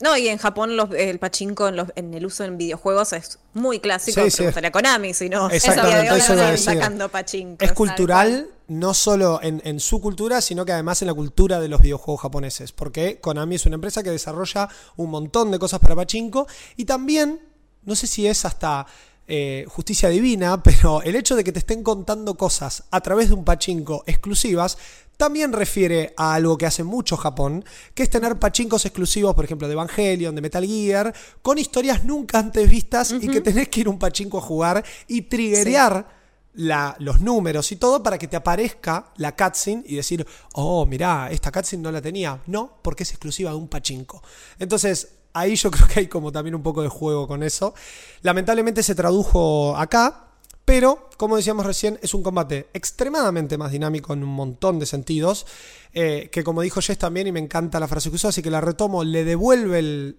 No, 0.00 0.16
y 0.16 0.28
en 0.28 0.38
Japón 0.38 0.76
los- 0.76 0.90
el 0.94 1.18
pachinko 1.18 1.68
en, 1.68 1.76
los- 1.76 1.88
en 1.94 2.14
el 2.14 2.24
uso 2.24 2.44
en 2.44 2.56
videojuegos 2.56 3.12
es 3.12 3.38
muy 3.52 3.80
clásico. 3.80 4.22
Sí, 4.22 4.30
sí. 4.30 4.44
A 4.46 4.70
Konami, 4.70 5.12
si 5.12 5.28
no, 5.28 5.50
Exactamente, 5.50 6.14
de 6.36 6.56
sacando 6.58 7.08
pachinko. 7.10 7.62
Es 7.64 7.72
cultural, 7.72 8.48
no 8.68 8.94
solo 8.94 9.40
en, 9.42 9.60
en 9.64 9.78
su 9.78 10.00
cultura, 10.00 10.40
sino 10.40 10.64
que 10.64 10.72
además 10.72 11.02
en 11.02 11.08
la 11.08 11.14
cultura 11.14 11.60
de 11.60 11.68
los 11.68 11.80
videojuegos 11.82 12.22
japoneses. 12.22 12.72
Porque 12.72 13.20
Konami 13.20 13.56
es 13.56 13.66
una 13.66 13.74
empresa 13.74 14.02
que 14.02 14.10
desarrolla 14.10 14.68
un 14.96 15.10
montón 15.10 15.50
de 15.50 15.58
cosas 15.58 15.80
para 15.80 15.94
Pachinko. 15.96 16.46
Y 16.76 16.86
también, 16.86 17.40
no 17.84 17.94
sé 17.94 18.06
si 18.06 18.26
es 18.26 18.44
hasta 18.44 18.86
eh, 19.30 19.64
justicia 19.68 20.08
divina, 20.10 20.62
pero 20.62 21.00
el 21.02 21.14
hecho 21.16 21.36
de 21.36 21.44
que 21.44 21.52
te 21.52 21.60
estén 21.60 21.82
contando 21.82 22.36
cosas 22.36 22.84
a 22.90 23.00
través 23.00 23.28
de 23.28 23.34
un 23.34 23.44
Pachinko 23.44 24.02
exclusivas. 24.06 24.76
También 25.16 25.52
refiere 25.52 26.14
a 26.16 26.32
algo 26.32 26.56
que 26.56 26.64
hace 26.64 26.82
mucho 26.82 27.14
Japón, 27.18 27.62
que 27.94 28.02
es 28.02 28.08
tener 28.08 28.38
pachinkos 28.38 28.86
exclusivos, 28.86 29.34
por 29.34 29.44
ejemplo, 29.44 29.68
de 29.68 29.74
Evangelion, 29.74 30.34
de 30.34 30.40
Metal 30.40 30.64
Gear, 30.66 31.12
con 31.42 31.58
historias 31.58 32.04
nunca 32.04 32.38
antes 32.38 32.70
vistas 32.70 33.12
y 33.12 33.28
que 33.28 33.42
tenés 33.42 33.68
que 33.68 33.80
ir 33.80 33.86
a 33.88 33.90
un 33.90 33.98
pachinko 33.98 34.38
a 34.38 34.40
jugar 34.40 34.82
y 35.08 35.20
triggerear 35.22 36.08
la- 36.54 36.96
los 37.00 37.20
números 37.20 37.70
y 37.70 37.76
todo 37.76 38.02
para 38.02 38.16
que 38.16 38.28
te 38.28 38.36
aparezca 38.36 39.12
la 39.18 39.36
cutscene 39.36 39.82
y 39.86 39.96
decir, 39.96 40.26
oh, 40.54 40.86
mirá, 40.86 41.28
esta 41.30 41.52
cutscene 41.52 41.82
no 41.82 41.92
la 41.92 42.00
tenía. 42.00 42.40
No, 42.46 42.78
porque 42.80 43.02
es 43.02 43.10
exclusiva 43.10 43.50
de 43.50 43.56
un 43.56 43.68
pachinko. 43.68 44.22
Entonces, 44.58 45.06
ahí 45.32 45.56
yo 45.56 45.70
creo 45.72 45.86
que 45.88 46.00
hay 46.00 46.06
como 46.08 46.32
también 46.32 46.54
un 46.54 46.62
poco 46.62 46.82
de 46.82 46.88
juego 46.88 47.26
con 47.28 47.42
eso. 47.42 47.74
Lamentablemente 48.22 48.82
se 48.82 48.94
tradujo 48.94 49.76
acá, 49.76 50.26
pero, 50.64 51.08
como 51.16 51.36
decíamos 51.36 51.66
recién, 51.66 51.98
es 52.02 52.14
un 52.14 52.22
combate 52.22 52.68
extremadamente 52.74 53.58
más 53.58 53.72
dinámico 53.72 54.12
en 54.12 54.22
un 54.22 54.30
montón 54.30 54.78
de 54.78 54.86
sentidos. 54.86 55.46
eh, 55.92 56.28
que 56.30 56.44
como 56.44 56.62
dijo 56.62 56.80
Jess 56.80 56.98
también, 56.98 57.26
y 57.26 57.32
me 57.32 57.40
encanta 57.40 57.80
la 57.80 57.88
frase 57.88 58.08
que 58.10 58.16
usó, 58.16 58.28
así 58.28 58.42
que 58.42 58.50
la 58.50 58.60
retomo, 58.60 59.02
le 59.02 59.24
devuelve 59.24 59.78
el. 59.80 60.18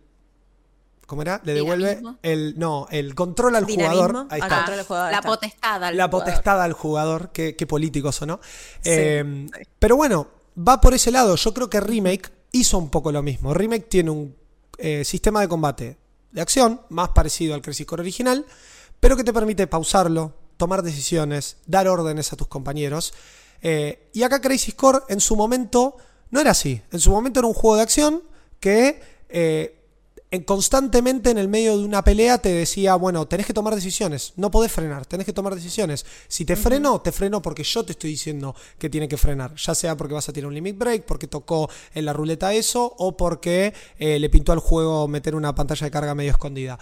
¿Cómo 1.08 1.22
era? 1.24 1.42
Le 1.44 1.54
devuelve 1.54 1.90
Dinamismo. 1.96 2.20
el. 2.24 2.56
No, 2.58 2.88
el 2.90 3.16
control 3.16 3.56
al 3.56 3.66
Dinamismo 3.66 4.04
jugador. 4.08 4.28
Ahí 4.30 4.40
está. 4.42 4.84
jugador, 4.86 5.12
La 5.12 5.18
está. 5.20 5.30
potestad 5.30 5.84
al 5.84 5.98
La 5.98 6.06
jugador. 6.08 6.10
potestad 6.26 6.62
al 6.62 6.74
jugador, 6.74 7.32
qué, 7.32 7.56
qué 7.56 7.68
políticos 7.68 8.22
o 8.22 8.26
no. 8.26 8.40
Sí, 8.82 8.90
Eh, 8.92 9.48
Pero 9.80 9.96
bueno, 9.96 10.28
va 10.58 10.82
por 10.82 10.94
ese 10.94 11.12
lado. 11.12 11.36
Yo 11.36 11.54
creo 11.54 11.70
que 11.70 11.80
Remake 11.80 12.30
hizo 12.52 12.78
un 12.78 12.90
poco 12.90 13.12
lo 13.12 13.22
mismo. 13.24 13.54
Remake 13.54 13.88
tiene 13.90 14.10
un 14.12 14.36
eh, 14.82 15.06
sistema 15.06 15.42
de 15.42 15.48
combate 15.48 15.98
de 16.32 16.42
acción 16.42 16.82
más 16.90 17.10
parecido 17.10 17.54
al 17.54 17.62
Crisis 17.62 17.86
Core 17.86 18.02
original, 18.02 18.46
pero 19.00 19.18
que 19.18 19.24
te 19.24 19.34
permite 19.34 19.68
pausarlo, 19.68 20.34
tomar 20.58 20.82
decisiones, 20.82 21.58
dar 21.66 21.88
órdenes 21.88 22.32
a 22.34 22.36
tus 22.36 22.48
compañeros. 22.48 23.14
Eh, 23.62 24.10
y 24.14 24.24
acá 24.24 24.42
Crisis 24.42 24.74
Core 24.74 25.00
en 25.10 25.20
su 25.20 25.36
momento 25.36 25.98
no 26.30 26.40
era 26.40 26.52
así. 26.52 26.82
En 26.92 27.00
su 27.00 27.12
momento 27.12 27.40
era 27.40 27.48
un 27.48 27.54
juego 27.54 27.76
de 27.78 27.82
acción 27.84 28.24
que 28.60 29.02
eh, 29.30 29.81
constantemente 30.40 31.30
en 31.30 31.38
el 31.38 31.50
medio 31.50 31.78
de 31.78 31.84
una 31.84 32.04
pelea 32.04 32.38
te 32.38 32.50
decía, 32.54 32.96
bueno, 32.96 33.28
tenés 33.28 33.46
que 33.46 33.54
tomar 33.54 33.76
decisiones, 33.76 34.32
no 34.38 34.50
podés 34.50 34.72
frenar, 34.72 35.06
tenés 35.06 35.26
que 35.26 35.34
tomar 35.34 35.54
decisiones. 35.54 36.06
Si 36.30 36.46
te 36.46 36.56
freno, 36.56 37.02
te 37.02 37.12
freno 37.12 37.42
porque 37.42 37.64
yo 37.64 37.84
te 37.84 37.92
estoy 37.92 38.12
diciendo 38.12 38.56
que 38.78 38.90
tiene 38.90 39.10
que 39.10 39.18
frenar, 39.18 39.54
ya 39.56 39.76
sea 39.76 39.98
porque 39.98 40.14
vas 40.14 40.30
a 40.30 40.34
tirar 40.34 40.48
un 40.48 40.54
limit 40.54 40.78
break, 40.78 41.04
porque 41.06 41.28
tocó 41.28 41.70
en 41.94 42.06
la 42.06 42.14
ruleta 42.14 42.54
eso, 42.54 42.96
o 42.98 43.18
porque 43.18 43.74
eh, 44.00 44.20
le 44.20 44.30
pintó 44.30 44.54
al 44.54 44.60
juego 44.60 45.08
meter 45.10 45.36
una 45.36 45.54
pantalla 45.54 45.86
de 45.86 45.92
carga 45.92 46.16
medio 46.16 46.32
escondida. 46.32 46.80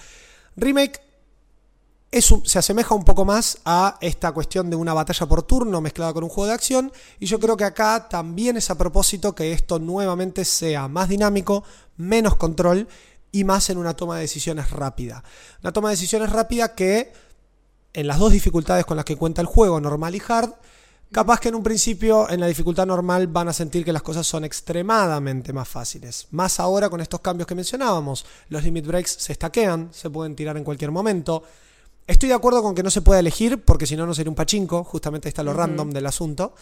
Remake 0.55 1.01
es 2.11 2.31
un- 2.31 2.43
se 2.45 2.57
asemeja 2.57 2.95
un 2.95 3.05
poco 3.05 3.23
más 3.23 3.59
a 3.65 3.97
esta 4.01 4.31
cuestión 4.31 4.69
de 4.69 4.75
una 4.75 4.93
batalla 4.95 5.27
por 5.27 5.43
turno 5.43 5.79
mezclada 5.79 6.11
con 6.13 6.23
un 6.23 6.29
juego 6.29 6.47
de 6.47 6.53
acción. 6.53 6.91
Y 7.19 7.27
yo 7.27 7.39
creo 7.39 7.55
que 7.55 7.63
acá 7.65 8.07
también 8.09 8.57
es 8.57 8.69
a 8.71 8.77
propósito 8.77 9.35
que 9.35 9.51
esto 9.51 9.77
nuevamente 9.77 10.43
sea 10.43 10.87
más 10.87 11.07
dinámico, 11.09 11.63
menos 11.97 12.35
control 12.35 12.87
y 13.31 13.43
más 13.43 13.69
en 13.69 13.77
una 13.77 13.95
toma 13.95 14.15
de 14.15 14.21
decisiones 14.21 14.71
rápida. 14.71 15.23
Una 15.61 15.71
toma 15.71 15.89
de 15.89 15.93
decisiones 15.93 16.31
rápida 16.31 16.75
que 16.75 17.11
en 17.93 18.07
las 18.07 18.19
dos 18.19 18.31
dificultades 18.31 18.85
con 18.85 18.97
las 18.97 19.05
que 19.05 19.15
cuenta 19.15 19.41
el 19.41 19.47
juego, 19.47 19.79
normal 19.79 20.15
y 20.15 20.21
hard, 20.27 20.51
capaz 21.11 21.39
que 21.39 21.49
en 21.49 21.55
un 21.55 21.63
principio 21.63 22.29
en 22.29 22.39
la 22.39 22.47
dificultad 22.47 22.85
normal 22.85 23.27
van 23.27 23.49
a 23.49 23.53
sentir 23.53 23.83
que 23.83 23.93
las 23.93 24.03
cosas 24.03 24.27
son 24.27 24.45
extremadamente 24.45 25.53
más 25.53 25.67
fáciles. 25.67 26.27
Más 26.31 26.59
ahora 26.59 26.89
con 26.89 27.01
estos 27.01 27.19
cambios 27.21 27.47
que 27.47 27.55
mencionábamos. 27.55 28.25
Los 28.49 28.63
limit 28.63 28.85
breaks 28.85 29.11
se 29.19 29.33
estaquean, 29.33 29.89
se 29.91 30.09
pueden 30.09 30.35
tirar 30.35 30.57
en 30.57 30.63
cualquier 30.63 30.91
momento. 30.91 31.43
Estoy 32.05 32.29
de 32.29 32.35
acuerdo 32.35 32.63
con 32.63 32.73
que 32.73 32.83
no 32.83 32.89
se 32.89 33.01
pueda 33.01 33.19
elegir, 33.19 33.63
porque 33.63 33.85
si 33.85 33.95
no, 33.95 34.05
no 34.05 34.13
sería 34.13 34.31
un 34.31 34.35
pachinko. 34.35 34.83
Justamente 34.83 35.29
está 35.29 35.43
lo 35.43 35.53
random 35.53 35.91
del 35.91 36.07
asunto. 36.07 36.55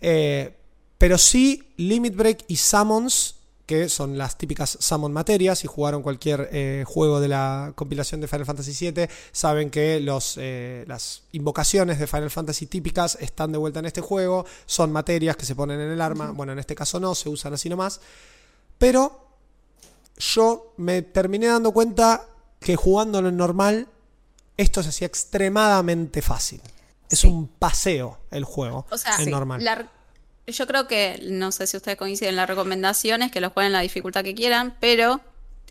Eh, 0.00 0.54
pero 0.98 1.18
sí, 1.18 1.72
Limit 1.76 2.16
Break 2.16 2.44
y 2.48 2.56
Summons, 2.56 3.36
que 3.66 3.88
son 3.88 4.16
las 4.16 4.38
típicas 4.38 4.78
Summon 4.80 5.12
materias, 5.12 5.58
si 5.58 5.66
jugaron 5.66 6.00
cualquier 6.02 6.48
eh, 6.52 6.84
juego 6.86 7.18
de 7.20 7.28
la 7.28 7.72
compilación 7.74 8.20
de 8.20 8.28
Final 8.28 8.46
Fantasy 8.46 8.90
VII, 8.92 9.08
saben 9.32 9.70
que 9.70 9.98
los, 10.00 10.36
eh, 10.38 10.84
las 10.86 11.22
invocaciones 11.32 11.98
de 11.98 12.06
Final 12.06 12.30
Fantasy 12.30 12.66
típicas 12.66 13.18
están 13.20 13.50
de 13.52 13.58
vuelta 13.58 13.80
en 13.80 13.86
este 13.86 14.00
juego, 14.00 14.46
son 14.66 14.92
materias 14.92 15.36
que 15.36 15.44
se 15.44 15.56
ponen 15.56 15.80
en 15.80 15.90
el 15.90 16.00
arma, 16.00 16.30
bueno, 16.30 16.52
en 16.52 16.60
este 16.60 16.74
caso 16.76 17.00
no, 17.00 17.14
se 17.16 17.28
usan 17.28 17.54
así 17.54 17.68
nomás, 17.68 18.00
pero 18.78 19.26
yo 20.16 20.72
me 20.76 21.02
terminé 21.02 21.46
dando 21.48 21.72
cuenta 21.72 22.24
que 22.60 22.76
jugándolo 22.76 23.28
en 23.28 23.36
normal, 23.36 23.88
esto 24.56 24.82
se 24.82 24.88
hacía 24.90 25.06
extremadamente 25.06 26.22
fácil. 26.22 26.60
Es 27.10 27.20
Sí. 27.20 27.28
un 27.28 27.46
paseo 27.46 28.18
el 28.30 28.44
juego 28.44 28.86
O 28.90 28.96
sea, 28.98 29.16
en 29.18 29.24
sí, 29.26 29.30
normal. 29.30 29.62
la- 29.62 29.88
yo 30.52 30.66
creo 30.66 30.86
que, 30.86 31.20
no 31.28 31.52
sé 31.52 31.66
si 31.66 31.76
ustedes 31.76 31.96
coinciden, 31.98 32.36
la 32.36 32.46
recomendación 32.46 33.22
es 33.22 33.30
que 33.32 33.40
lo 33.40 33.50
jueguen 33.50 33.68
en 33.68 33.72
la 33.74 33.80
dificultad 33.80 34.22
que 34.24 34.34
quieran, 34.34 34.76
pero 34.80 35.20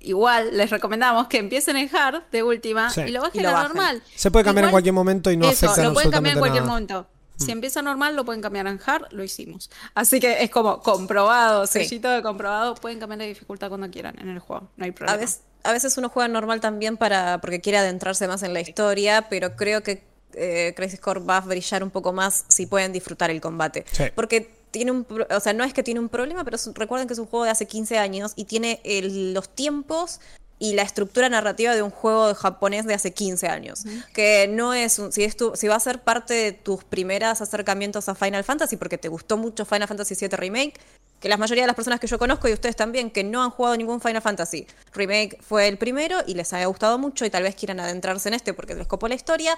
igual 0.02 0.56
les 0.56 0.70
recomendamos 0.70 1.28
que 1.28 1.38
empiecen 1.38 1.78
en 1.78 1.94
hard 1.96 2.24
de 2.32 2.44
última 2.44 2.90
Sí. 2.92 3.02
y 3.02 3.12
lo 3.12 3.22
bajen 3.22 3.40
Y 3.40 3.44
lo 3.44 3.50
a 3.50 3.54
bajen. 3.54 3.68
normal. 3.70 4.04
Se 4.16 4.30
puede 4.32 4.46
cambiar 4.46 4.66
en 4.66 4.72
cualquier 4.72 4.94
momento 4.94 5.32
y 5.32 5.38
no 5.38 5.50
eso, 5.50 5.66
afecta 5.68 5.88
lo 5.88 5.94
pueden 5.94 6.12
cambiar 6.12 6.34
en 6.36 6.40
cualquier 6.40 6.64
nada. 6.64 6.74
momento. 6.74 7.08
Si 7.38 7.52
empieza 7.52 7.82
normal, 7.82 8.16
lo 8.16 8.24
pueden 8.24 8.42
cambiar 8.42 8.66
en 8.68 8.80
hard, 8.86 9.12
lo 9.12 9.22
hicimos. 9.24 9.70
Así 9.94 10.22
que 10.22 10.42
es 10.44 10.50
como 10.50 10.82
comprobado, 10.82 11.68
Sí. 11.68 11.80
sellito 11.84 12.10
de 12.10 12.22
comprobado, 12.22 12.76
pueden 12.76 13.00
cambiar 13.00 13.20
de 13.20 13.28
dificultad 13.28 13.68
cuando 13.70 13.90
quieran 13.90 14.18
en 14.20 14.30
el 14.30 14.40
juego, 14.40 14.70
no 14.78 14.86
hay 14.86 14.92
problema. 14.92 15.18
A 15.18 15.20
veces, 15.20 15.42
a 15.64 15.72
veces 15.74 15.98
uno 15.98 16.08
juega 16.10 16.28
normal 16.30 16.62
también 16.62 16.96
para 16.96 17.42
porque 17.42 17.60
quiere 17.60 17.78
adentrarse 17.80 18.28
más 18.28 18.44
en 18.44 18.54
la 18.54 18.62
historia, 18.62 19.28
pero 19.30 19.56
creo 19.56 19.84
que 19.84 20.04
eh, 20.38 20.74
Crisis 20.76 21.00
Core 21.00 21.22
va 21.22 21.38
a 21.38 21.42
brillar 21.42 21.82
un 21.84 21.90
poco 21.92 22.12
más 22.14 22.46
si 22.50 22.66
pueden 22.68 22.92
disfrutar 22.94 23.32
el 23.32 23.40
combate. 23.42 23.86
Sí. 23.92 24.04
Porque 24.14 24.54
tiene 24.76 24.92
un, 24.92 25.08
o 25.30 25.40
sea, 25.40 25.54
no 25.54 25.64
es 25.64 25.74
que 25.74 25.84
tiene 25.84 26.02
un 26.02 26.10
problema, 26.10 26.44
pero 26.44 26.58
es- 26.58 26.70
recuerden 26.74 27.08
que 27.08 27.14
es 27.14 27.20
un 27.20 27.28
juego 27.28 27.46
de 27.46 27.52
hace 27.52 27.66
15 27.66 27.98
años 27.98 28.34
y 28.36 28.44
tiene 28.44 28.82
el- 28.84 29.34
los 29.34 29.48
tiempos 29.48 30.20
y 30.60 30.74
la 30.74 30.82
estructura 30.82 31.30
narrativa 31.30 31.74
de 31.76 31.82
un 31.82 31.92
juego 31.92 32.34
japonés 32.36 32.86
de 32.86 32.94
hace 32.94 33.14
15 33.14 33.48
años. 33.48 33.86
Que 34.14 34.48
no 34.50 34.74
es 34.74 35.00
un, 35.00 35.14
si, 35.14 35.24
es 35.24 35.38
tu- 35.38 35.54
si 35.56 35.70
va 35.70 35.76
a 35.76 35.80
ser 35.80 36.02
parte 36.02 36.34
de 36.34 36.52
tus 36.52 36.84
primeras 36.84 37.40
acercamientos 37.42 38.10
a 38.10 38.16
Final 38.16 38.44
Fantasy, 38.44 38.76
porque 38.76 38.98
te 38.98 39.08
gustó 39.08 39.38
mucho 39.38 39.64
Final 39.66 39.88
Fantasy 39.88 40.16
VII 40.16 40.36
Remake, 40.36 40.74
que 41.22 41.30
la 41.30 41.38
mayoría 41.38 41.64
de 41.64 41.68
las 41.68 41.76
personas 41.78 42.02
que 42.02 42.08
yo 42.08 42.20
conozco 42.20 42.50
y 42.50 42.54
ustedes 42.54 42.76
también, 42.76 43.10
que 43.12 43.24
no 43.24 43.42
han 43.44 43.50
jugado 43.50 43.78
ningún 43.78 44.02
Final 44.02 44.22
Fantasy 44.22 44.68
Remake 44.94 45.38
fue 45.42 45.68
el 45.70 45.78
primero 45.78 46.18
y 46.28 46.34
les 46.34 46.52
haya 46.54 46.66
gustado 46.66 46.98
mucho 47.00 47.24
y 47.26 47.30
tal 47.30 47.44
vez 47.44 47.56
quieran 47.56 47.80
adentrarse 47.80 48.28
en 48.28 48.34
este 48.36 48.54
porque 48.54 48.76
les 48.76 48.88
copó 48.88 49.08
la 49.08 49.16
historia, 49.16 49.58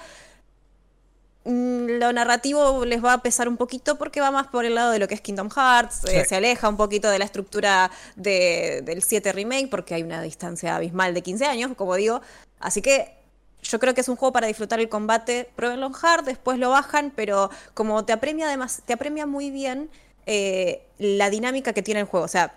lo 1.48 2.12
narrativo 2.14 2.84
les 2.86 3.04
va 3.04 3.14
a 3.14 3.22
pesar 3.22 3.48
un 3.48 3.56
poquito 3.58 3.98
porque 3.98 4.20
va 4.22 4.32
más 4.32 4.48
por 4.48 4.66
el 4.66 4.76
lado 4.76 4.91
de 4.91 5.00
lo 5.00 5.08
que 5.08 5.14
es 5.16 5.22
Kingdom 5.22 5.50
Hearts, 5.50 6.04
eh, 6.06 6.26
se 6.26 6.36
aleja 6.36 6.68
un 6.68 6.76
poquito 6.78 7.10
de 7.10 7.20
la 7.20 7.26
estructura 7.26 7.89
de- 8.16 8.82
del 8.84 9.02
7 9.02 9.32
remake 9.32 9.68
porque 9.70 9.95
hay 9.95 10.04
una 10.04 10.22
distancia 10.22 10.76
abismal 10.76 11.14
de 11.14 11.22
15 11.22 11.45
años, 11.45 11.72
como 11.78 11.95
digo. 11.95 12.22
Así 12.60 12.82
que 12.82 13.16
yo 13.64 13.80
creo 13.80 13.93
que 13.93 14.02
es 14.02 14.10
un 14.10 14.16
juego 14.18 14.34
para 14.34 14.48
disfrutar 14.48 14.80
el 14.80 14.89
combate. 14.89 15.50
Pruébenlo 15.56 15.88
en 15.88 15.93
hard, 16.02 16.26
después 16.26 16.60
lo 16.60 16.70
bajan, 16.70 17.12
pero 17.16 17.50
como 17.74 18.04
te 18.06 18.14
apremia, 18.14 18.48
además, 18.48 18.82
te 18.86 18.93
apremia 18.93 19.26
muy 19.26 19.50
bien 19.52 19.89
eh, 20.26 20.82
la 20.98 21.30
dinámica 21.30 21.72
que 21.72 21.82
tiene 21.82 22.02
el 22.02 22.06
juego. 22.08 22.26
O 22.26 22.30
sea, 22.30 22.54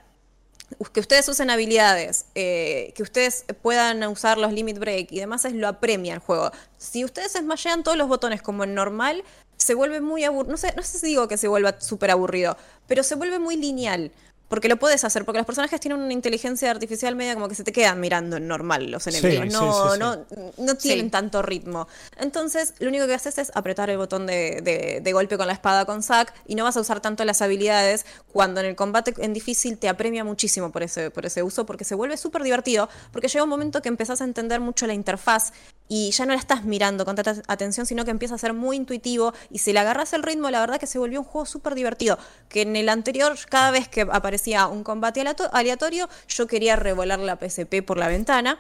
que 0.93 1.01
ustedes 1.01 1.29
usen 1.29 1.51
habilidades, 1.51 2.27
eh, 2.35 2.93
que 2.95 3.03
ustedes 3.03 3.45
puedan 3.63 4.03
usar 4.05 4.39
los 4.39 4.53
limit 4.53 4.79
break 4.79 5.13
y 5.13 5.21
demás, 5.21 5.45
es 5.45 5.53
lo 5.53 5.69
apremia 5.69 6.15
el 6.15 6.21
juego. 6.21 6.51
Si 6.79 7.05
ustedes 7.05 7.33
smashean 7.33 7.83
todos 7.83 7.97
los 7.97 8.09
botones 8.09 8.43
como 8.43 8.65
en 8.65 8.75
normal, 8.75 9.25
se 9.57 9.75
vuelve 9.75 10.01
muy 10.01 10.25
aburrido. 10.25 10.53
No 10.53 10.57
sé, 10.57 10.73
no 10.77 10.83
sé 10.83 10.99
si 10.99 11.07
digo 11.07 11.29
que 11.29 11.37
se 11.37 11.49
vuelva 11.49 11.81
súper 11.81 12.11
aburrido, 12.11 12.57
pero 12.87 13.03
se 13.03 13.15
vuelve 13.15 13.39
muy 13.39 13.57
lineal. 13.57 14.11
Porque 14.51 14.69
lo 14.69 14.77
puedes 14.79 15.05
hacer, 15.05 15.25
porque 15.25 15.39
los 15.39 15.47
personajes 15.47 15.81
tienen 15.81 16.01
una 16.03 16.13
inteligencia 16.13 16.71
artificial 16.71 17.15
media 17.17 17.35
como 17.35 17.49
que 17.49 17.55
se 17.55 17.65
te 17.65 17.73
quedan 17.73 18.01
mirando 18.01 18.37
en 18.37 18.47
normal 18.49 18.91
los 18.91 19.07
enemigos. 19.07 19.45
sí, 19.47 19.51
no, 19.53 19.73
sí, 19.73 19.89
sí. 19.95 19.99
no, 20.01 20.17
no 20.59 20.75
tienen 20.75 21.07
Sí. 21.07 21.11
tanto 21.11 21.41
ritmo. 21.41 21.87
Entonces, 22.19 22.75
lo 22.81 22.89
único 22.89 23.07
que 23.07 23.15
haces 23.15 23.39
es 23.39 23.53
apretar 23.55 23.89
el 23.91 23.97
botón 23.97 24.27
de, 24.27 24.61
de- 24.63 25.01
de 25.03 25.13
golpe 25.13 25.39
con 25.39 25.47
la 25.47 25.53
espada 25.53 25.85
con 25.85 26.03
Zack 26.03 26.35
y 26.47 26.57
no 26.57 26.65
vas 26.65 26.77
a 26.77 26.81
usar 26.81 27.01
tanto 27.01 27.25
las 27.25 27.41
habilidades 27.43 28.05
cuando 28.33 28.61
en 28.61 28.67
el 28.67 28.75
combate 28.77 29.15
en 29.19 29.33
difícil 29.33 29.79
te 29.79 29.89
apremia 29.89 30.25
muchísimo 30.25 30.73
por 30.73 30.83
ese, 30.83 31.11
por 31.13 31.25
ese 31.27 31.45
uso 31.45 31.65
porque 31.65 31.85
se 31.85 31.95
vuelve 31.95 32.17
súper 32.17 32.43
divertido 32.43 32.89
porque 33.13 33.29
llega 33.29 33.45
un 33.45 33.51
momento 33.51 33.81
que 33.83 33.89
empezás 33.89 34.21
a 34.21 34.25
entender 34.25 34.59
mucho 34.59 34.87
la 34.89 34.95
interfaz 34.95 35.53
y 35.89 36.11
ya 36.13 36.25
no 36.27 36.33
la 36.35 36.39
estás 36.41 36.65
mirando 36.65 37.05
con 37.05 37.17
tanta 37.17 37.43
atención, 37.49 37.85
sino 37.87 38.05
que 38.05 38.11
empieza 38.13 38.35
a 38.35 38.39
ser 38.39 38.53
muy 38.53 38.77
intuitivo 38.77 39.33
y 39.51 39.59
si 39.59 39.73
le 39.73 39.79
agarras 39.81 40.13
el 40.13 40.23
ritmo, 40.23 40.49
la 40.51 40.61
verdad 40.61 40.79
que 40.79 40.87
se 40.87 40.99
volvió 40.99 41.21
un 41.21 41.27
juego 41.27 41.47
súper 41.47 41.75
divertido. 41.75 42.17
Que 42.49 42.63
en 42.63 42.77
el 42.77 42.89
anterior, 42.89 43.37
cada 43.49 43.71
vez 43.73 43.89
que 43.89 44.03
aparecía 44.03 44.40
un 44.49 44.83
combate 44.85 45.21
aleato- 45.21 45.51
aleatorio, 45.53 46.09
yo 46.29 46.47
quería 46.47 46.77
revolar 46.77 47.19
la 47.19 47.37
PSP 47.37 47.83
por 47.83 47.99
la 47.99 48.09
ventana. 48.09 48.59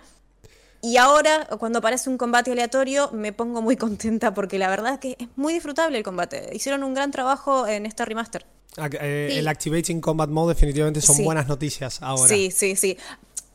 Y 0.83 0.97
ahora, 0.97 1.47
cuando 1.59 1.81
aparece 1.81 2.09
un 2.09 2.17
combate 2.17 2.53
aleatorio, 2.53 3.11
me 3.13 3.33
pongo 3.35 3.61
muy 3.61 3.77
contenta 3.77 4.33
porque 4.33 4.59
la 4.59 4.69
verdad 4.71 4.95
es 4.95 4.99
que 5.01 5.17
es 5.19 5.29
muy 5.37 5.53
disfrutable 5.53 5.99
el 5.99 6.05
combate. 6.05 6.49
Hicieron 6.55 6.83
un 6.85 6.95
gran 6.95 7.11
trabajo 7.11 7.67
en 7.67 7.85
este 7.85 8.05
remaster. 8.05 8.47
Ac- 8.77 8.97
eh, 9.01 9.29
Sí. 9.33 9.39
El 9.39 9.49
Activating 9.49 10.01
Combat 10.01 10.31
Mode 10.31 10.55
definitivamente 10.55 11.01
son 11.03 11.17
Sí. 11.17 11.25
buenas 11.25 11.49
noticias 11.49 12.01
ahora. 12.01 12.29
Sí, 12.29 12.51
sí, 12.51 12.77
sí. 12.77 12.97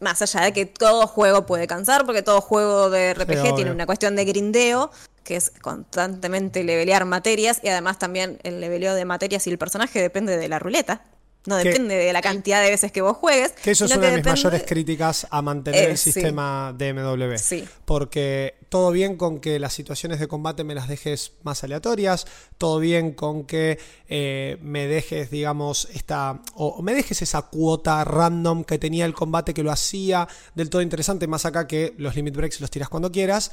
Más 0.01 0.21
allá 0.21 0.41
de 0.41 0.53
que 0.53 0.65
todo 0.67 1.07
juego 1.07 1.45
puede 1.47 1.65
cansar, 1.67 2.05
porque 2.05 2.21
todo 2.21 2.41
juego 2.41 2.89
de 2.91 3.13
RPG 3.13 3.55
tiene 3.55 3.71
una 3.71 3.85
cuestión 3.87 4.15
de 4.15 4.25
grindeo, 4.25 4.91
que 5.23 5.37
es 5.37 5.51
constantemente 5.61 6.63
levelear 6.63 7.05
materias, 7.05 7.59
y 7.63 7.69
además 7.69 7.97
también 7.97 8.37
el 8.43 8.59
leveleo 8.61 8.93
de 8.93 9.05
materias 9.05 9.47
y 9.47 9.49
el 9.49 9.57
personaje 9.57 9.99
depende 10.01 10.37
de 10.37 10.47
la 10.49 10.59
ruleta. 10.59 11.01
No 11.45 11.57
Que- 11.57 11.65
depende 11.69 11.95
de 11.95 12.11
la 12.11 12.21
cantidad 12.21 12.61
de 12.63 12.69
veces 12.71 12.91
que 12.91 13.01
vos 13.01 13.17
juegues. 13.17 13.51
Que 13.51 13.71
eso 13.71 13.85
es 13.85 13.95
una 13.95 14.07
de 14.09 14.17
mis 14.17 14.25
mayores 14.25 14.63
críticas 14.63 15.27
a 15.29 15.41
mantener 15.41 15.83
Eh, 15.83 15.91
el 15.91 15.97
sí. 15.97 16.11
sistema 16.11 16.73
DMW. 16.77 17.37
Sí. 17.37 17.67
Porque 17.85 18.55
todo 18.69 18.91
bien 18.91 19.15
con 19.15 19.39
que 19.39 19.59
las 19.59 19.73
situaciones 19.73 20.19
de 20.19 20.27
combate 20.27 20.63
me 20.63 20.73
las 20.73 20.87
dejes 20.87 21.33
más 21.43 21.63
aleatorias, 21.63 22.25
todo 22.57 22.79
bien 22.79 23.11
con 23.13 23.45
que 23.45 23.77
eh, 24.09 24.57
me 24.61 24.87
dejes, 24.87 25.29
digamos, 25.29 25.87
esta. 25.93 26.41
O, 26.55 26.67
o 26.69 26.81
me 26.81 26.93
dejes 26.95 27.21
esa 27.21 27.43
cuota 27.43 28.03
random 28.03 28.63
que 28.63 28.79
tenía 28.79 29.05
el 29.05 29.13
combate 29.13 29.53
que 29.53 29.61
lo 29.63 29.71
hacía 29.71 30.27
del 30.55 30.69
todo 30.69 30.81
interesante, 30.81 31.27
más 31.27 31.45
acá 31.45 31.67
que 31.67 31.93
los 31.97 32.15
limit 32.15 32.35
breaks 32.35 32.59
los 32.59 32.71
tiras 32.71 32.89
cuando 32.89 33.11
quieras. 33.11 33.51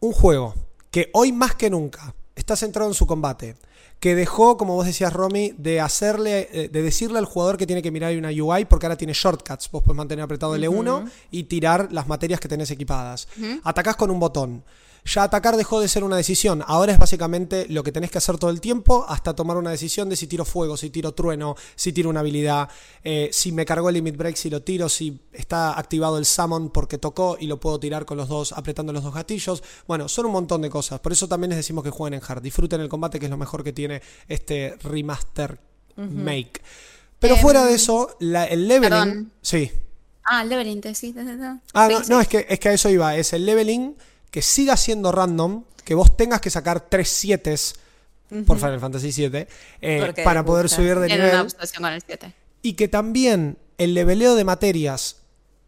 Un 0.00 0.12
juego 0.12 0.54
que 0.90 1.10
hoy 1.12 1.32
más 1.32 1.54
que 1.56 1.70
nunca 1.70 2.14
está 2.34 2.56
centrado 2.56 2.88
en 2.90 2.94
su 2.94 3.06
combate. 3.06 3.56
Que 4.00 4.14
dejó, 4.14 4.56
como 4.56 4.74
vos 4.74 4.86
decías, 4.86 5.12
Romy, 5.12 5.54
de 5.56 5.80
hacerle, 5.80 6.48
eh, 6.52 6.68
de 6.68 6.82
decirle 6.82 7.18
al 7.18 7.24
jugador 7.24 7.56
que 7.56 7.66
tiene 7.66 7.80
que 7.80 7.90
mirar 7.90 8.16
una 8.16 8.28
UI 8.28 8.64
porque 8.66 8.86
ahora 8.86 8.96
tiene 8.96 9.12
shortcuts. 9.12 9.70
Vos 9.70 9.82
podés 9.82 9.96
mantener 9.96 10.24
apretado 10.24 10.56
L1 10.56 11.10
y 11.30 11.44
tirar 11.44 11.88
las 11.92 12.06
materias 12.06 12.40
que 12.40 12.48
tenés 12.48 12.70
equipadas. 12.70 13.28
Atacás 13.62 13.96
con 13.96 14.10
un 14.10 14.20
botón. 14.20 14.64
Ya 15.06 15.22
atacar 15.22 15.56
dejó 15.56 15.80
de 15.80 15.88
ser 15.88 16.02
una 16.02 16.16
decisión. 16.16 16.64
Ahora 16.66 16.92
es 16.92 16.98
básicamente 16.98 17.66
lo 17.68 17.82
que 17.82 17.92
tenés 17.92 18.10
que 18.10 18.16
hacer 18.18 18.38
todo 18.38 18.48
el 18.50 18.60
tiempo 18.62 19.04
hasta 19.06 19.34
tomar 19.36 19.58
una 19.58 19.70
decisión 19.70 20.08
de 20.08 20.16
si 20.16 20.26
tiro 20.26 20.46
fuego, 20.46 20.78
si 20.78 20.88
tiro 20.88 21.12
trueno, 21.12 21.56
si 21.76 21.92
tiro 21.92 22.08
una 22.08 22.20
habilidad, 22.20 22.70
eh, 23.02 23.28
si 23.30 23.52
me 23.52 23.66
cargó 23.66 23.90
el 23.90 23.96
limit 23.96 24.16
break, 24.16 24.36
si 24.36 24.48
lo 24.48 24.62
tiro, 24.62 24.88
si 24.88 25.20
está 25.32 25.78
activado 25.78 26.16
el 26.16 26.24
summon 26.24 26.70
porque 26.70 26.96
tocó 26.96 27.36
y 27.38 27.46
lo 27.48 27.60
puedo 27.60 27.78
tirar 27.78 28.06
con 28.06 28.16
los 28.16 28.28
dos, 28.28 28.52
apretando 28.52 28.94
los 28.94 29.02
dos 29.02 29.12
gatillos. 29.14 29.62
Bueno, 29.86 30.08
son 30.08 30.24
un 30.26 30.32
montón 30.32 30.62
de 30.62 30.70
cosas. 30.70 31.00
Por 31.00 31.12
eso 31.12 31.28
también 31.28 31.50
les 31.50 31.58
decimos 31.58 31.84
que 31.84 31.90
jueguen 31.90 32.18
en 32.18 32.26
hard. 32.26 32.40
Disfruten 32.42 32.80
el 32.80 32.88
combate, 32.88 33.18
que 33.18 33.26
es 33.26 33.30
lo 33.30 33.36
mejor 33.36 33.62
que 33.62 33.74
tiene 33.74 34.00
este 34.26 34.76
remaster 34.82 35.60
make. 35.96 36.62
Pero 37.18 37.34
Em, 37.34 37.40
fuera 37.42 37.64
de 37.66 37.74
eso, 37.74 38.16
la- 38.20 38.46
el 38.46 38.66
leveling. 38.68 38.90
perdón. 38.90 39.32
Sí. 39.42 39.70
Ah, 40.24 40.42
el 40.42 40.48
leveling, 40.48 40.80
te 40.80 40.94
sí, 40.94 41.14
Ah, 41.74 41.88
sí, 41.88 41.92
no, 41.94 42.00
sí. 42.04 42.10
no, 42.10 42.20
es 42.22 42.28
que, 42.28 42.46
es 42.48 42.58
que 42.58 42.68
a 42.70 42.72
eso 42.72 42.88
iba. 42.88 43.14
Es 43.16 43.34
el 43.34 43.44
leveling 43.44 43.94
que 44.34 44.42
siga 44.42 44.76
siendo 44.76 45.12
random, 45.12 45.62
que 45.84 45.94
vos 45.94 46.16
tengas 46.16 46.40
que 46.40 46.50
sacar 46.50 46.88
tres 46.90 47.08
7 47.08 47.54
por 48.44 48.58
Final 48.58 48.80
Fantasy 48.80 49.12
VII 49.12 49.46
eh, 49.80 50.12
para 50.24 50.44
poder 50.44 50.64
gusta. 50.64 50.78
subir 50.78 50.98
de 50.98 51.06
nivel. 51.06 51.46
con 51.76 51.86
el 51.86 52.02
7. 52.04 52.34
Y 52.62 52.72
que 52.72 52.88
también 52.88 53.58
el 53.78 53.94
leveleo 53.94 54.34
de 54.34 54.42
materias 54.42 55.18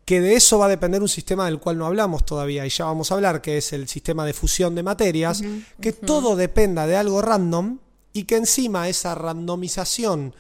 que 0.05 0.21
de 0.21 0.35
eso 0.35 0.59
va 0.59 0.67
a 0.67 0.69
depender 0.69 1.01
un 1.01 1.09
sistema 1.09 1.45
del 1.45 1.61
cual 1.61 1.79
no 1.79 1.87
hablamos 1.87 2.27
todavía 2.27 2.67
y 2.67 2.71
ya 2.71 2.87
vamos 2.87 3.13
a 3.13 3.15
hablar, 3.15 3.41
que 3.41 3.59
es 3.59 3.73
el 3.73 3.87
sistema 3.87 4.27
de 4.27 4.33
fusión 4.33 4.75
de 4.75 4.83
materias, 4.83 5.45
que 5.81 5.93
todo 5.93 6.35
dependa 6.35 6.89
de 6.89 6.97
algo 6.97 7.23
random 7.23 7.79
y 8.13 8.25
que 8.25 8.35
encima 8.35 8.89
esa 8.89 9.15
randomización 9.15 10.35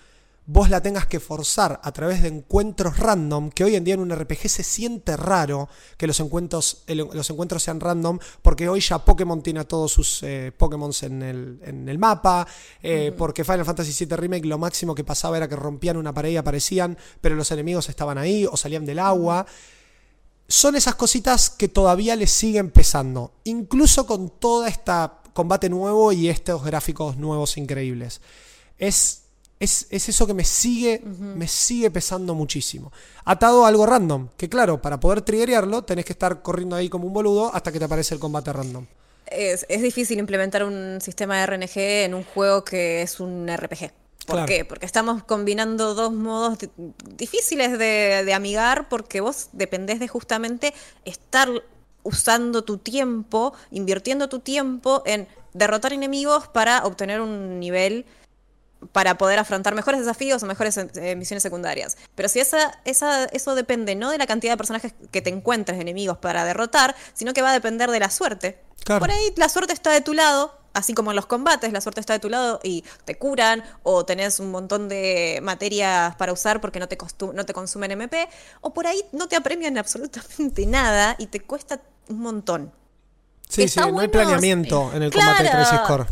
vos 0.47 0.71
la 0.71 0.81
tengas 0.81 1.07
que 1.07 1.19
forzar 1.19 1.81
a 1.83 1.93
través 1.93 2.23
de 2.23 2.29
encuentros 2.29 2.99
random, 2.99 3.51
que 3.51 3.65
hoy 3.65 3.75
en 3.75 3.83
día 3.83 3.95
en 3.95 4.01
un 4.01 4.15
RPG 4.15 4.49
se 4.49 4.63
siente 4.63 5.17
raro 5.17 5.69
que 5.97 6.07
los 6.07 6.21
encuentros, 6.21 6.85
los 6.87 7.31
encuentros 7.31 7.65
sean 7.65 7.81
random, 7.81 8.19
porque 8.43 8.69
hoy 8.69 8.81
ya 8.81 8.99
Pokémon 9.05 9.43
tiene 9.43 9.61
a 9.61 9.65
todos 9.65 9.91
sus 9.91 10.23
eh, 10.23 10.53
Pokémon 10.57 10.93
en 11.03 11.23
el, 11.23 11.61
en 11.63 11.89
el 11.89 11.99
mapa, 11.99 12.47
eh, 12.81 13.13
porque 13.19 13.43
Final 13.45 13.65
Fantasy 13.65 14.05
VII 14.05 14.17
Remake 14.17 14.47
lo 14.47 14.59
máximo 14.59 14.95
que 14.95 15.03
pasaba 15.03 15.37
era 15.37 15.49
que 15.49 15.57
rompían 15.57 15.97
una 15.97 16.15
pared 16.15 16.31
y 16.31 16.37
aparecían, 16.37 16.97
pero 17.21 17.35
los 17.35 17.51
enemigos 17.51 17.89
estaban 17.89 18.17
ahí 18.17 18.47
o 18.47 18.57
salían 18.57 18.87
del 18.87 19.01
agua. 19.01 19.47
Son 20.49 20.77
esas 20.77 20.95
cositas 20.95 21.51
que 21.51 21.67
todavía 21.67 22.15
les 22.15 22.31
siguen 22.31 22.71
pesando, 22.71 23.33
incluso 23.43 24.07
con 24.07 24.31
toda 24.31 24.69
esta 24.69 25.23
combate 25.33 25.69
nuevo 25.69 26.13
y 26.13 26.29
estos 26.29 26.65
gráficos 26.65 27.17
nuevos 27.17 27.57
increíbles. 27.59 28.21
Es 28.79 29.26
es, 29.59 29.87
eso 29.91 30.27
que 30.27 30.35
me 30.35 30.45
sigue, 30.45 31.01
me 31.05 31.49
sigue 31.49 31.91
pesando 31.91 32.35
muchísimo. 32.35 32.93
Atado 33.25 33.65
a 33.65 33.69
algo 33.69 33.87
random, 33.87 34.29
que 34.37 34.49
claro, 34.49 34.83
para 34.83 35.01
poder 35.01 35.23
triggerearlo 35.23 35.83
tenés 35.83 36.05
que 36.05 36.13
estar 36.13 36.43
corriendo 36.43 36.77
ahí 36.77 36.89
como 36.89 37.07
un 37.07 37.13
boludo 37.13 37.55
hasta 37.55 37.73
que 37.73 37.79
te 37.79 37.85
aparece 37.87 38.15
el 38.15 38.21
combate 38.21 38.53
random. 38.53 38.87
Es, 39.27 39.67
difícil 39.69 40.19
implementar 40.19 40.63
un 40.65 41.01
sistema 41.01 41.41
de 41.41 41.47
RNG 41.47 41.79
en 42.05 42.15
un 42.15 42.23
juego 42.23 42.65
que 42.65 43.03
es 43.03 43.19
un 43.19 43.49
RPG. 43.49 43.93
¿Por 44.27 44.45
qué? 44.45 44.65
Porque 44.65 44.87
estamos 44.87 45.23
combinando 45.23 45.95
dos 45.95 46.13
modos 46.13 46.59
difíciles 47.17 47.79
de, 47.79 48.23
de 48.25 48.35
amigar 48.35 48.89
porque 48.89 49.21
vos 49.21 49.49
dependés 49.53 50.01
de 50.01 50.09
justamente 50.09 50.75
estar 51.05 51.49
usando 52.03 52.63
tu 52.63 52.79
tiempo, 52.79 53.53
invirtiendo 53.71 54.29
tu 54.29 54.41
tiempo 54.41 55.03
en 55.07 55.29
derrotar 55.55 55.93
enemigos 55.93 56.49
para 56.49 56.85
obtener 56.85 57.21
un 57.21 57.59
nivel 57.61 58.05
para 58.97 59.19
poder 59.19 59.39
afrontar 59.39 59.75
mejores 59.75 60.01
desafíos 60.01 60.43
o 60.43 60.47
mejores 60.47 60.75
eh, 60.79 61.17
misiones 61.17 61.43
secundarias. 61.43 61.99
Pero 62.15 62.31
si 62.31 62.41
esa, 62.41 62.81
esa, 62.87 63.27
eso 63.27 63.55
depende 63.55 63.95
no 63.95 64.11
de 64.11 64.17
la 64.17 64.27
cantidad 64.27 64.55
de 64.55 64.57
personajes 64.57 64.95
que 65.11 65.21
te 65.21 65.29
encuentres 65.29 65.79
enemigos 65.79 66.17
para 66.17 66.47
derrotar, 66.47 66.97
sino 67.13 67.35
que 67.35 67.43
va 67.43 67.51
a 67.51 67.53
depender 67.53 67.91
de 67.91 68.01
la 68.01 68.09
suerte. 68.09 68.59
Por 68.87 69.11
ahí 69.11 69.35
la 69.37 69.51
suerte 69.51 69.75
está 69.75 69.91
de 69.91 70.01
tu 70.01 70.15
lado, 70.15 70.59
así 70.73 70.95
como 70.95 71.11
en 71.11 71.17
los 71.17 71.27
combates, 71.27 71.75
la 71.75 71.83
suerte 71.83 72.01
está 72.01 72.15
de 72.15 72.21
tu 72.21 72.31
lado 72.31 72.59
y 72.63 72.85
te 73.05 73.19
curan 73.19 73.63
o 73.83 74.07
tenés 74.07 74.41
un 74.41 74.51
montón 74.51 74.89
de 74.89 75.41
materias 75.43 76.17
para 76.17 76.33
usar 76.33 76.63
porque 76.63 76.81
no 76.81 76.89
te, 76.89 76.97
no 77.35 77.45
te 77.45 77.53
consumen 77.53 77.91
MP, 77.91 78.27
o 78.63 78.73
por 78.73 78.87
ahí 78.87 79.05
no 79.13 79.29
te 79.29 79.37
apremian 79.37 79.77
absolutamente 79.87 80.65
nada 80.65 81.17
y 81.19 81.27
te 81.27 81.41
cuesta 81.41 81.83
un 82.09 82.21
montón. 82.21 82.73
Sí, 83.47 83.69
sí, 83.69 83.79
no 83.79 84.01
hay 84.01 84.09
planeamiento 84.09 84.91
en 84.95 85.03
el 85.03 85.13
combate 85.13 85.43
de 85.43 85.51
Crisis 85.51 85.81
Core. 85.87 86.07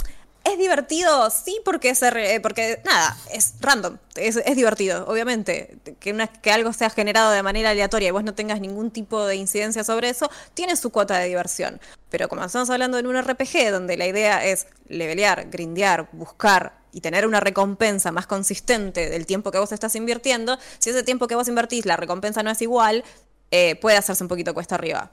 ¿Es 0.44 0.58
divertido? 0.58 1.30
Sí, 1.30 1.58
porque 1.64 1.88
es 1.88 2.00
porque 2.42 2.82
nada, 2.84 3.16
es 3.32 3.54
random. 3.60 3.96
Es, 4.14 4.36
divertido, 4.54 5.06
obviamente. 5.08 5.78
Que, 5.98 6.12
una, 6.12 6.26
que 6.26 6.52
algo 6.52 6.72
sea 6.74 6.90
generado 6.90 7.32
de 7.32 7.42
manera 7.42 7.70
aleatoria 7.70 8.08
y 8.08 8.10
vos 8.10 8.24
no 8.24 8.34
tengas 8.34 8.60
ningún 8.60 8.90
tipo 8.90 9.24
de 9.24 9.36
incidencia 9.36 9.84
sobre 9.84 10.10
eso, 10.10 10.30
tiene 10.52 10.76
su 10.76 10.90
cuota 10.90 11.18
de 11.18 11.28
diversión. 11.28 11.80
Pero 12.10 12.28
como 12.28 12.44
estamos 12.44 12.68
hablando 12.68 12.98
en 12.98 13.06
un 13.06 13.20
RPG 13.20 13.70
donde 13.70 13.96
la 13.96 14.06
idea 14.06 14.44
es 14.44 14.66
levelear, 14.86 15.48
grindear, 15.50 16.10
buscar 16.12 16.78
y 16.92 17.00
tener 17.00 17.26
una 17.26 17.40
recompensa 17.40 18.12
más 18.12 18.26
consistente 18.26 19.08
del 19.08 19.24
tiempo 19.24 19.50
que 19.50 19.58
vos 19.58 19.72
estás 19.72 19.96
invirtiendo, 19.96 20.58
si 20.78 20.90
ese 20.90 21.02
tiempo 21.02 21.26
que 21.26 21.34
vos 21.36 21.48
invertís 21.48 21.86
la 21.86 21.96
recompensa 21.96 22.42
no 22.42 22.50
es 22.50 22.60
igual, 22.60 23.02
eh, 23.50 23.76
puede 23.76 23.96
hacerse 23.96 24.22
un 24.22 24.28
poquito 24.28 24.52
cuesta 24.52 24.74
arriba. 24.74 25.10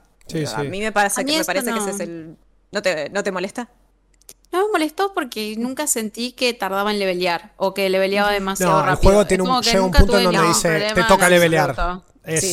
A 0.54 0.62
mí 0.62 0.80
me 0.80 0.92
parece, 0.92 1.24
que, 1.24 1.38
me 1.38 1.44
parece 1.44 1.72
que 1.72 1.78
ese 1.78 1.90
es 1.90 2.00
el... 2.00 2.36
¿No 2.70 2.82
te, 2.82 3.10
¿No 3.10 3.22
te 3.22 3.32
molesta? 3.32 3.68
No 4.52 4.66
me 4.66 4.72
molestó 4.72 5.14
porque 5.14 5.54
nunca 5.56 5.86
sentí 5.86 6.32
que 6.32 6.52
tardaba 6.52 6.90
en 6.90 6.98
levelear 6.98 7.52
o 7.56 7.72
que 7.72 7.88
leveleaba 7.88 8.30
demasiado 8.30 8.72
no, 8.72 8.78
rápido. 8.86 8.92
El 8.92 8.98
juego 8.98 9.26
tiene 9.26 9.42
un, 9.44 9.62
llega 9.62 9.82
un 9.82 9.90
punto 9.90 10.18
en 10.18 10.24
donde 10.24 10.46
dice, 10.46 10.92
te 10.94 11.02
toca 11.04 11.28
levelear. 11.30 11.74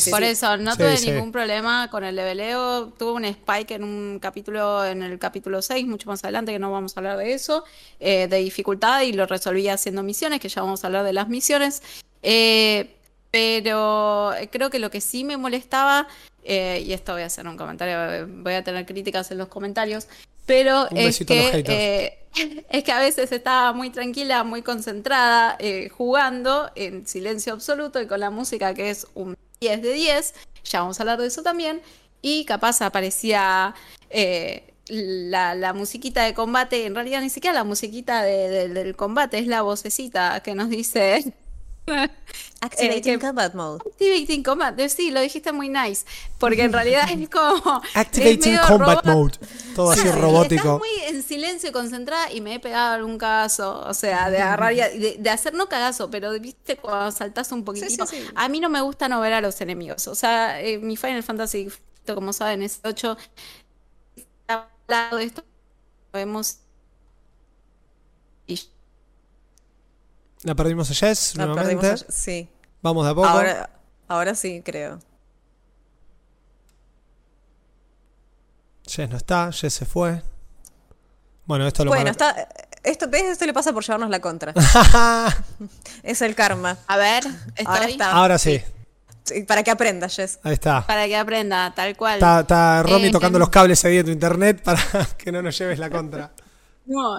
Por 0.10 0.24
eso, 0.24 0.58
no 0.58 0.76
tuve 0.76 1.00
ningún 1.02 1.32
problema 1.32 1.90
con 1.92 2.04
el 2.04 2.16
leveleo. 2.16 2.88
Tuve 2.98 3.12
un 3.12 3.26
spike 3.26 3.72
en 3.72 3.84
un 3.84 4.20
capítulo, 4.20 4.84
en 4.84 5.04
el 5.04 5.20
capítulo 5.20 5.62
6, 5.62 5.86
mucho 5.86 6.10
más 6.10 6.24
adelante, 6.24 6.52
que 6.52 6.60
no 6.60 6.72
vamos 6.72 6.98
a 6.98 7.02
hablar 7.02 7.18
de 7.18 7.34
eso, 7.34 7.64
eh, 8.00 8.28
de 8.28 8.38
dificultad 8.38 9.02
y 9.02 9.14
lo 9.14 9.28
resolví 9.28 9.68
haciendo 9.68 10.02
misiones, 10.02 10.40
que 10.40 10.50
ya 10.50 10.62
vamos 10.62 10.84
a 10.84 10.88
hablar 10.88 11.06
de 11.06 11.14
las 11.14 11.28
misiones. 11.28 11.84
Eh, 12.24 12.96
pero 13.30 14.32
creo 14.52 14.72
que 14.72 14.80
lo 14.80 14.90
que 14.90 15.02
sí 15.02 15.24
me 15.24 15.38
molestaba, 15.38 16.08
eh, 16.44 16.84
y 16.84 16.94
esto 16.94 17.14
voy 17.14 17.22
a 17.22 17.28
hacer 17.28 17.48
un 17.48 17.58
comentario, 17.58 18.28
voy 18.28 18.54
a 18.54 18.64
tener 18.64 18.88
críticas 18.88 19.30
en 19.30 19.38
los 19.38 19.50
comentarios, 19.50 20.08
pero 20.50 20.88
es 20.96 21.20
que, 21.20 21.64
eh, 21.68 22.66
es 22.72 22.84
que 22.84 22.92
a 22.92 23.00
veces 23.00 23.32
estaba 23.32 23.72
muy 23.72 23.92
tranquila, 23.92 24.44
muy 24.44 24.64
concentrada, 24.64 25.56
eh, 25.60 25.90
jugando 25.90 26.72
en 26.74 27.06
silencio 27.06 27.54
absoluto 27.54 28.02
y 28.02 28.08
con 28.08 28.20
la 28.20 28.32
música 28.32 28.74
que 28.74 28.90
es 28.90 29.06
un 29.14 29.38
10 29.62 29.84
de 29.84 29.94
10, 29.94 30.34
ya 30.64 30.80
vamos 30.80 31.00
a 31.00 31.04
hablar 31.04 31.20
de 31.20 31.28
eso 31.28 31.44
también, 31.44 31.84
y 32.24 32.46
capaz 32.46 32.82
aparecía 32.82 33.76
eh, 34.10 34.74
la, 34.88 35.72
musiquita 35.74 36.24
de 36.24 36.34
combate, 36.34 36.88
en 36.88 36.96
realidad 36.96 37.22
ni 37.22 37.30
siquiera 37.30 37.54
la 37.54 37.64
musiquita 37.64 38.24
del 38.24 38.96
combate, 38.96 39.38
es 39.38 39.46
la 39.46 39.62
vocecita 39.62 40.42
que 40.42 40.56
nos 40.56 40.70
dice 40.70 41.32
Activating 42.62 43.14
eh, 43.14 43.20
Combat 43.20 43.54
Mode. 43.54 43.82
Activating 43.86 44.44
Combat, 44.44 44.78
eh, 44.80 44.90
sí, 44.90 45.12
lo 45.12 45.22
dijiste 45.22 45.52
muy 45.54 45.70
nice. 45.70 46.06
Porque 46.38 46.64
en 46.64 46.74
realidad 46.74 47.10
es 47.10 47.30
como. 47.32 47.82
Activating 47.94 48.58
Combat 48.68 49.06
Mode. 49.06 49.38
Todo 49.76 49.92
así 49.92 50.10
robótico. 50.10 50.56
Estás 50.56 50.80
muy 50.80 50.90
en 51.08 51.24
silencio, 51.24 51.72
concentrada 51.72 52.32
y 52.32 52.42
me 52.42 52.56
he 52.56 52.60
pegado 52.60 52.96
algún 52.96 53.18
caso. 53.18 53.82
O 53.88 53.94
sea, 53.94 54.30
de 54.30 54.40
agarrar 54.40 54.74
y 54.74 55.18
de, 55.18 55.30
hacer 55.30 55.54
no 55.54 55.70
cagazo, 55.70 56.10
pero 56.10 56.38
viste 56.40 56.78
cuando 56.78 57.12
saltas 57.12 57.52
un 57.52 57.64
poquitito. 57.64 58.06
a 58.36 58.50
mí 58.50 58.60
no 58.60 58.70
me 58.70 58.82
gusta 58.82 59.08
no 59.08 59.22
ver 59.22 59.34
a 59.34 59.42
los 59.42 59.62
enemigos. 59.62 60.08
O 60.08 60.16
sea, 60.16 60.62
eh, 60.62 60.78
mi 60.80 60.98
Final 60.98 61.24
Fantasy, 61.24 61.70
como 62.06 62.34
saben, 62.34 62.62
es 62.62 62.82
8. 62.84 63.18
Hablado 64.48 65.18
de 65.18 65.24
esto, 65.24 65.44
vemos. 66.12 66.58
Y 68.48 68.60
la 70.44 70.56
perdimos 70.56 70.90
a 70.92 70.94
Jess 70.94 71.36
La 71.36 71.46
nuevamente. 71.46 71.96
sí. 72.10 72.50
Vamos 72.82 73.06
de 73.06 73.12
a 73.12 73.16
poco. 73.16 73.28
Ahora, 73.28 73.70
ahora 74.08 74.36
sí, 74.36 74.62
creo. 74.64 75.00
Jess 78.88 79.10
no 79.10 79.18
está, 79.18 79.52
Jess 79.52 79.74
se 79.74 79.86
fue. 79.86 80.22
Bueno, 81.46 81.68
esto 81.68 81.84
lo 81.84 81.92
Bueno, 81.92 82.10
está, 82.10 82.48
esto, 82.84 83.10
esto 83.12 83.46
le 83.46 83.54
pasa 83.54 83.74
por 83.74 83.84
llevarnos 83.84 84.10
la 84.10 84.20
contra. 84.20 84.54
es 86.04 86.22
el 86.22 86.36
karma. 86.36 86.78
A 86.88 86.98
ver, 86.98 87.24
ahora, 87.66 87.86
está. 87.86 88.12
ahora 88.12 88.38
sí. 88.38 88.62
Para 89.48 89.64
que 89.64 89.72
aprenda, 89.72 90.08
Jess. 90.10 90.40
Ahí 90.44 90.54
está. 90.54 90.88
Para 90.88 91.06
que 91.06 91.16
aprenda, 91.16 91.74
tal 91.76 91.96
cual. 91.96 92.16
Está, 92.16 92.82
Romy 92.84 93.08
eh, 93.08 93.12
tocando 93.12 93.38
los 93.38 93.50
cables 93.50 93.84
ahí 93.86 93.98
de 93.98 94.06
tu 94.06 94.12
internet 94.12 94.62
para 94.64 94.80
que 95.18 95.32
no 95.32 95.42
nos 95.42 95.58
lleves 95.58 95.78
la 95.80 95.90
contra. 95.90 96.32
No, 96.90 97.18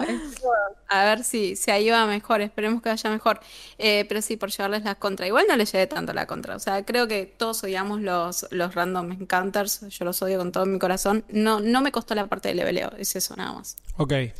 a 0.89 1.05
ver 1.05 1.23
si, 1.23 1.55
si 1.55 1.71
ahí 1.71 1.89
va 1.89 2.05
mejor, 2.05 2.41
esperemos 2.41 2.81
que 2.81 2.89
vaya 2.89 3.09
mejor. 3.09 3.39
Eh, 3.77 4.05
pero 4.09 4.21
sí, 4.21 4.35
por 4.35 4.51
llevarles 4.51 4.83
la 4.83 4.95
contra. 4.95 5.25
Igual 5.25 5.45
no 5.47 5.55
le 5.55 5.63
llevé 5.63 5.87
tanto 5.87 6.11
la 6.11 6.27
contra. 6.27 6.57
O 6.57 6.59
sea, 6.59 6.83
creo 6.83 7.07
que 7.07 7.25
todos 7.25 7.63
odiamos 7.63 8.01
los, 8.01 8.45
los 8.51 8.75
random 8.75 9.13
encounters. 9.13 9.87
Yo 9.87 10.03
los 10.03 10.21
odio 10.21 10.39
con 10.39 10.51
todo 10.51 10.65
mi 10.65 10.77
corazón. 10.77 11.23
No, 11.29 11.61
no 11.61 11.79
me 11.81 11.93
costó 11.93 12.15
la 12.15 12.27
parte 12.27 12.49
del 12.49 12.57
leveleo, 12.57 12.91
es 12.97 13.15
eso 13.15 13.33
nada 13.37 13.53
más. 13.53 13.77
Ok. 13.95 14.11
Eh, 14.11 14.33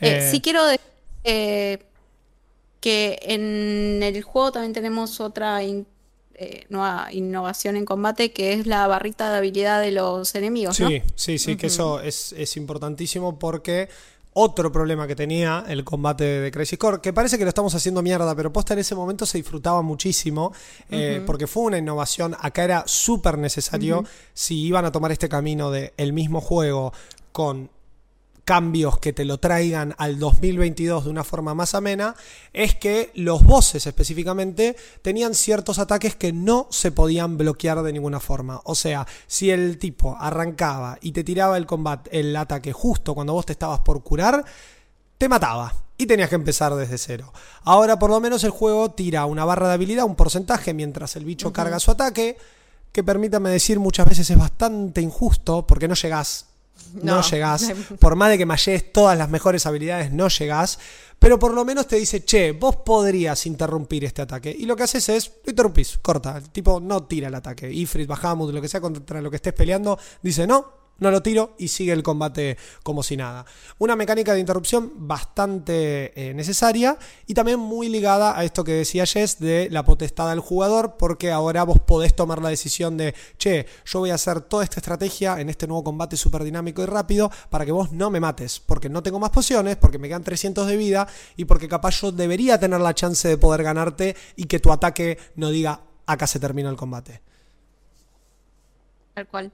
eh, 0.00 0.28
sí 0.30 0.42
quiero 0.42 0.66
decir 0.66 1.86
que 2.80 3.18
en 3.22 4.02
el 4.02 4.22
juego 4.22 4.52
también 4.52 4.74
tenemos 4.74 5.18
otra 5.18 5.60
nueva 6.68 7.08
innovación 7.10 7.76
en 7.76 7.86
combate 7.86 8.32
que 8.32 8.52
es 8.52 8.66
la 8.66 8.86
barrita 8.86 9.30
de 9.30 9.38
habilidad 9.38 9.80
de 9.80 9.92
los 9.92 10.34
enemigos. 10.34 10.76
Sí, 10.76 11.02
sí, 11.14 11.38
sí, 11.38 11.56
que 11.56 11.68
eso 11.68 12.02
es, 12.02 12.34
es 12.34 12.58
importantísimo 12.58 13.38
porque 13.38 13.88
otro 14.34 14.72
problema 14.72 15.06
que 15.06 15.14
tenía 15.14 15.64
el 15.68 15.84
combate 15.84 16.24
de 16.24 16.50
Crazy 16.50 16.76
Core, 16.76 17.00
que 17.00 17.12
parece 17.12 17.38
que 17.38 17.44
lo 17.44 17.48
estamos 17.48 17.74
haciendo 17.74 18.02
mierda, 18.02 18.34
pero 18.34 18.52
posta 18.52 18.74
en 18.74 18.80
ese 18.80 18.94
momento 18.94 19.26
se 19.26 19.38
disfrutaba 19.38 19.82
muchísimo, 19.82 20.52
eh, 20.90 21.22
porque 21.26 21.46
fue 21.46 21.64
una 21.64 21.78
innovación, 21.78 22.34
acá 22.40 22.64
era 22.64 22.84
súper 22.86 23.38
necesario, 23.38 24.04
si 24.32 24.62
iban 24.62 24.84
a 24.84 24.92
tomar 24.92 25.12
este 25.12 25.28
camino 25.28 25.70
de 25.70 25.92
el 25.96 26.12
mismo 26.12 26.40
juego 26.40 26.92
con 27.32 27.70
cambios 28.44 28.98
que 28.98 29.12
te 29.12 29.24
lo 29.24 29.38
traigan 29.38 29.94
al 29.98 30.18
2022 30.18 31.04
de 31.04 31.10
una 31.10 31.24
forma 31.24 31.54
más 31.54 31.74
amena, 31.74 32.14
es 32.52 32.74
que 32.74 33.10
los 33.14 33.44
bosses 33.44 33.86
específicamente 33.86 34.76
tenían 35.02 35.34
ciertos 35.34 35.78
ataques 35.78 36.16
que 36.16 36.32
no 36.32 36.66
se 36.70 36.92
podían 36.92 37.36
bloquear 37.36 37.82
de 37.82 37.92
ninguna 37.92 38.20
forma. 38.20 38.60
O 38.64 38.74
sea, 38.74 39.06
si 39.26 39.50
el 39.50 39.78
tipo 39.78 40.16
arrancaba 40.18 40.98
y 41.00 41.12
te 41.12 41.24
tiraba 41.24 41.56
el 41.56 41.66
combate, 41.66 42.18
el 42.18 42.34
ataque 42.36 42.72
justo 42.72 43.14
cuando 43.14 43.32
vos 43.32 43.46
te 43.46 43.52
estabas 43.52 43.80
por 43.80 44.02
curar, 44.02 44.44
te 45.18 45.28
mataba 45.28 45.72
y 45.96 46.06
tenías 46.06 46.28
que 46.28 46.34
empezar 46.34 46.74
desde 46.74 46.98
cero. 46.98 47.32
Ahora 47.62 47.98
por 47.98 48.10
lo 48.10 48.20
menos 48.20 48.42
el 48.44 48.50
juego 48.50 48.90
tira 48.90 49.24
una 49.26 49.44
barra 49.44 49.68
de 49.68 49.74
habilidad, 49.74 50.04
un 50.04 50.16
porcentaje 50.16 50.74
mientras 50.74 51.14
el 51.16 51.24
bicho 51.24 51.52
carga 51.52 51.78
su 51.78 51.92
ataque 51.92 52.36
que 52.90 53.02
permítame 53.02 53.50
decir 53.50 53.80
muchas 53.80 54.06
veces 54.06 54.28
es 54.28 54.38
bastante 54.38 55.00
injusto 55.00 55.66
porque 55.66 55.88
no 55.88 55.94
llegás. 55.94 56.46
No, 56.94 57.16
No. 57.16 57.22
llegás. 57.22 57.72
Por 58.00 58.16
más 58.16 58.30
de 58.30 58.38
que 58.38 58.46
mallees 58.46 58.92
todas 58.92 59.16
las 59.16 59.28
mejores 59.28 59.66
habilidades, 59.66 60.12
no 60.12 60.28
llegás. 60.28 60.78
Pero 61.18 61.38
por 61.38 61.54
lo 61.54 61.64
menos 61.64 61.86
te 61.86 61.94
dice, 61.94 62.24
che, 62.24 62.50
vos 62.50 62.78
podrías 62.84 63.46
interrumpir 63.46 64.04
este 64.04 64.22
ataque. 64.22 64.50
Y 64.58 64.66
lo 64.66 64.74
que 64.74 64.82
haces 64.82 65.08
es, 65.08 65.30
lo 65.44 65.50
interrumpís, 65.50 65.98
corta. 66.02 66.36
El 66.36 66.50
tipo 66.50 66.80
no 66.80 67.04
tira 67.04 67.28
el 67.28 67.34
ataque. 67.36 67.72
Ifrit, 67.72 68.08
Bahamut, 68.08 68.52
lo 68.52 68.60
que 68.60 68.66
sea 68.66 68.80
contra 68.80 69.22
lo 69.22 69.30
que 69.30 69.36
estés 69.36 69.52
peleando, 69.52 69.96
dice, 70.20 70.48
no, 70.48 70.81
no 71.02 71.10
lo 71.10 71.22
tiro 71.22 71.54
y 71.58 71.68
sigue 71.68 71.92
el 71.92 72.02
combate 72.02 72.56
como 72.82 73.02
si 73.02 73.16
nada. 73.16 73.44
Una 73.78 73.96
mecánica 73.96 74.32
de 74.32 74.40
interrupción 74.40 74.92
bastante 74.96 76.12
eh, 76.14 76.34
necesaria 76.34 76.96
y 77.26 77.34
también 77.34 77.58
muy 77.58 77.88
ligada 77.88 78.38
a 78.38 78.44
esto 78.44 78.64
que 78.64 78.72
decía 78.72 79.04
Jess 79.04 79.38
de 79.38 79.68
la 79.70 79.84
potestad 79.84 80.30
del 80.30 80.40
jugador, 80.40 80.96
porque 80.98 81.30
ahora 81.30 81.64
vos 81.64 81.80
podés 81.80 82.14
tomar 82.14 82.40
la 82.40 82.48
decisión 82.48 82.96
de, 82.96 83.14
che, 83.36 83.66
yo 83.84 83.98
voy 84.00 84.10
a 84.10 84.14
hacer 84.14 84.40
toda 84.40 84.64
esta 84.64 84.80
estrategia 84.80 85.40
en 85.40 85.50
este 85.50 85.66
nuevo 85.66 85.84
combate 85.84 86.16
súper 86.16 86.44
dinámico 86.44 86.82
y 86.82 86.86
rápido 86.86 87.30
para 87.50 87.64
que 87.64 87.72
vos 87.72 87.92
no 87.92 88.10
me 88.10 88.20
mates, 88.20 88.60
porque 88.60 88.88
no 88.88 89.02
tengo 89.02 89.18
más 89.18 89.30
pociones, 89.30 89.76
porque 89.76 89.98
me 89.98 90.08
quedan 90.08 90.24
300 90.24 90.66
de 90.66 90.76
vida 90.76 91.08
y 91.36 91.44
porque 91.44 91.68
capaz 91.68 92.00
yo 92.00 92.12
debería 92.12 92.58
tener 92.58 92.80
la 92.80 92.94
chance 92.94 93.28
de 93.28 93.36
poder 93.36 93.62
ganarte 93.62 94.16
y 94.36 94.44
que 94.44 94.60
tu 94.60 94.72
ataque 94.72 95.18
no 95.36 95.50
diga, 95.50 95.80
acá 96.06 96.26
se 96.26 96.40
termina 96.40 96.70
el 96.70 96.76
combate. 96.76 97.20
Tal 99.14 99.26
cual. 99.28 99.52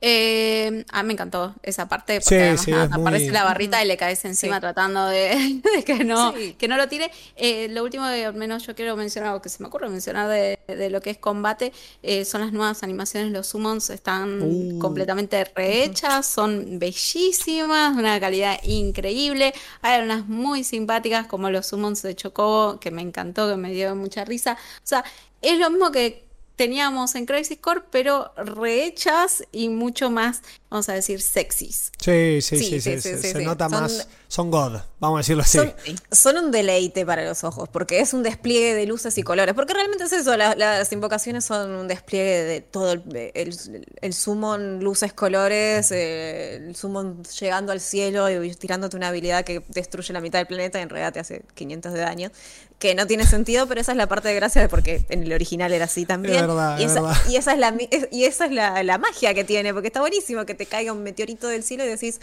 Eh, 0.00 0.84
a 0.92 1.02
mí 1.02 1.06
me 1.06 1.12
encantó 1.14 1.54
esa 1.62 1.88
parte 1.88 2.20
porque 2.20 2.28
Sí, 2.28 2.34
además 2.42 2.60
sí, 2.62 2.70
nada, 2.72 2.84
es 2.84 2.90
te 2.90 2.96
muy- 2.98 3.02
aparece 3.06 3.30
la 3.32 3.44
barrita 3.44 3.82
y 3.82 3.86
le 3.88 3.96
caes 3.96 4.22
encima 4.26 4.56
Sí. 4.56 4.60
tratando 4.60 5.06
de, 5.06 5.60
de 5.76 5.82
que 5.84 6.04
no 6.04 6.32
Sí. 6.34 6.54
que 6.58 6.68
no 6.68 6.76
lo 6.76 6.88
tire. 6.88 7.10
Eh, 7.36 7.68
lo 7.70 7.82
último 7.82 8.06
que 8.08 8.24
al 8.26 8.34
menos 8.34 8.66
yo 8.66 8.74
quiero 8.74 8.96
mencionar 8.96 9.34
o 9.34 9.40
que 9.40 9.48
se 9.48 9.62
me 9.62 9.68
ocurre 9.68 9.88
mencionar 9.88 10.28
de, 10.28 10.58
de 10.68 10.90
lo 10.90 11.00
que 11.00 11.10
es 11.10 11.18
combate 11.18 11.72
eh, 12.02 12.24
son 12.26 12.42
las 12.42 12.52
nuevas 12.52 12.82
animaciones. 12.82 13.32
Los 13.32 13.46
summons 13.46 13.88
están 13.90 14.42
Uh. 14.42 14.78
completamente 14.78 15.42
rehechas, 15.54 16.26
son 16.26 16.78
bellísimas, 16.78 17.94
de 17.96 18.00
una 18.02 18.20
calidad 18.20 18.58
increíble. 18.64 19.54
Hay 19.80 20.02
unas 20.02 20.26
muy 20.26 20.64
simpáticas 20.64 21.26
como 21.26 21.48
los 21.50 21.66
summons 21.66 22.02
de 22.02 22.14
Chocobo 22.14 22.78
que 22.78 22.90
me 22.90 23.00
encantó, 23.00 23.48
que 23.48 23.56
me 23.56 23.72
dio 23.72 23.94
mucha 23.96 24.24
risa. 24.24 24.52
O 24.78 24.80
sea, 24.86 25.02
es 25.40 25.58
lo 25.58 25.70
mismo 25.70 25.90
que 25.92 26.23
teníamos 26.56 27.14
en 27.14 27.26
Crisis 27.26 27.58
Core, 27.58 27.82
pero 27.90 28.32
rehechas 28.36 29.44
y 29.52 29.68
mucho 29.68 30.10
más, 30.10 30.42
vamos 30.70 30.88
a 30.88 30.92
decir, 30.94 31.20
sexys. 31.20 31.90
Sí, 31.98 32.40
sí, 32.42 32.58
sí, 32.58 32.64
Sí, 32.64 32.80
sí, 32.80 33.00
sí, 33.00 33.16
se, 33.18 33.32
sí, 33.38 33.44
nota 33.44 33.68
Son- 33.68 33.80
más, 33.82 34.08
son 34.28 34.50
God, 34.50 34.78
vamos 34.98 35.16
a 35.16 35.20
decirlo 35.20 35.42
así. 35.42 35.58
Son, 35.58 35.72
son 36.10 36.38
un 36.38 36.50
deleite 36.50 37.04
para 37.06 37.24
los 37.24 37.44
ojos, 37.44 37.68
porque 37.68 38.00
es 38.00 38.12
un 38.14 38.22
despliegue 38.22 38.74
de 38.74 38.86
luces 38.86 39.16
y 39.18 39.22
colores. 39.22 39.54
Porque 39.54 39.74
realmente 39.74 40.04
es 40.04 40.12
eso, 40.12 40.36
la- 40.36 40.54
las 40.56 40.90
invocaciones 40.92 41.44
son 41.44 41.70
un 41.72 41.88
despliegue 41.88 42.42
de 42.44 42.60
todo 42.60 42.92
el, 42.92 43.02
el, 43.34 43.86
el 44.00 44.12
summon, 44.14 44.80
luces, 44.82 45.12
colores, 45.12 45.90
eh, 45.92 46.56
el 46.56 46.74
summon 46.76 47.22
llegando 47.40 47.72
al 47.72 47.80
cielo 47.80 48.28
y 48.44 48.54
tirándote 48.54 48.96
una 48.96 49.08
habilidad 49.08 49.44
que 49.44 49.62
destruye 49.68 50.12
la 50.12 50.20
mitad 50.20 50.38
del 50.40 50.46
planeta 50.46 50.78
y 50.78 50.82
en 50.82 50.88
realidad 50.90 51.12
te 51.12 51.20
hace 51.20 51.42
500 51.54 51.92
de 51.92 52.00
daño. 52.00 52.30
Que 52.78 52.94
no 52.94 53.06
tiene 53.06 53.24
sentido, 53.26 53.66
pero 53.66 53.80
esa 53.80 53.92
es 53.92 53.98
la 53.98 54.06
parte 54.08 54.28
de 54.28 54.34
gracia 54.34 54.60
de 54.60 54.68
porque 54.68 55.04
en 55.08 55.22
el 55.22 55.32
original 55.32 55.72
era 55.72 55.86
así 55.86 56.04
también. 56.04 56.46
verdad, 56.46 56.78
y, 56.78 56.84
es 56.84 56.90
esa, 56.92 57.00
verdad. 57.02 57.16
y 57.28 57.36
esa 57.36 57.52
es, 57.52 57.58
la, 57.58 57.70
mi- 57.72 57.88
y 58.10 58.24
esa 58.24 58.46
es 58.46 58.52
la, 58.52 58.82
la 58.82 58.98
magia 58.98 59.32
que 59.32 59.44
tiene, 59.44 59.72
porque 59.72 59.88
está 59.88 60.00
buenísimo 60.00 60.44
que 60.44 60.54
te 60.54 60.66
caiga 60.66 60.92
un 60.92 61.02
meteorito 61.02 61.48
del 61.48 61.62
cielo 61.62 61.84
y 61.84 61.88
decís, 61.88 62.20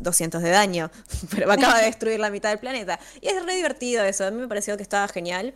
200 0.00 0.42
de 0.42 0.50
daño, 0.50 0.90
pero 1.30 1.48
me 1.48 1.54
acaba 1.54 1.78
de 1.78 1.86
destruir 1.86 2.20
la 2.20 2.30
mitad 2.30 2.50
del 2.50 2.58
planeta. 2.58 3.00
Y 3.20 3.28
es 3.28 3.44
re 3.44 3.54
divertido 3.56 4.04
eso, 4.04 4.24
a 4.26 4.30
mí 4.30 4.40
me 4.40 4.46
pareció 4.46 4.76
que 4.76 4.82
estaba 4.82 5.08
genial. 5.08 5.54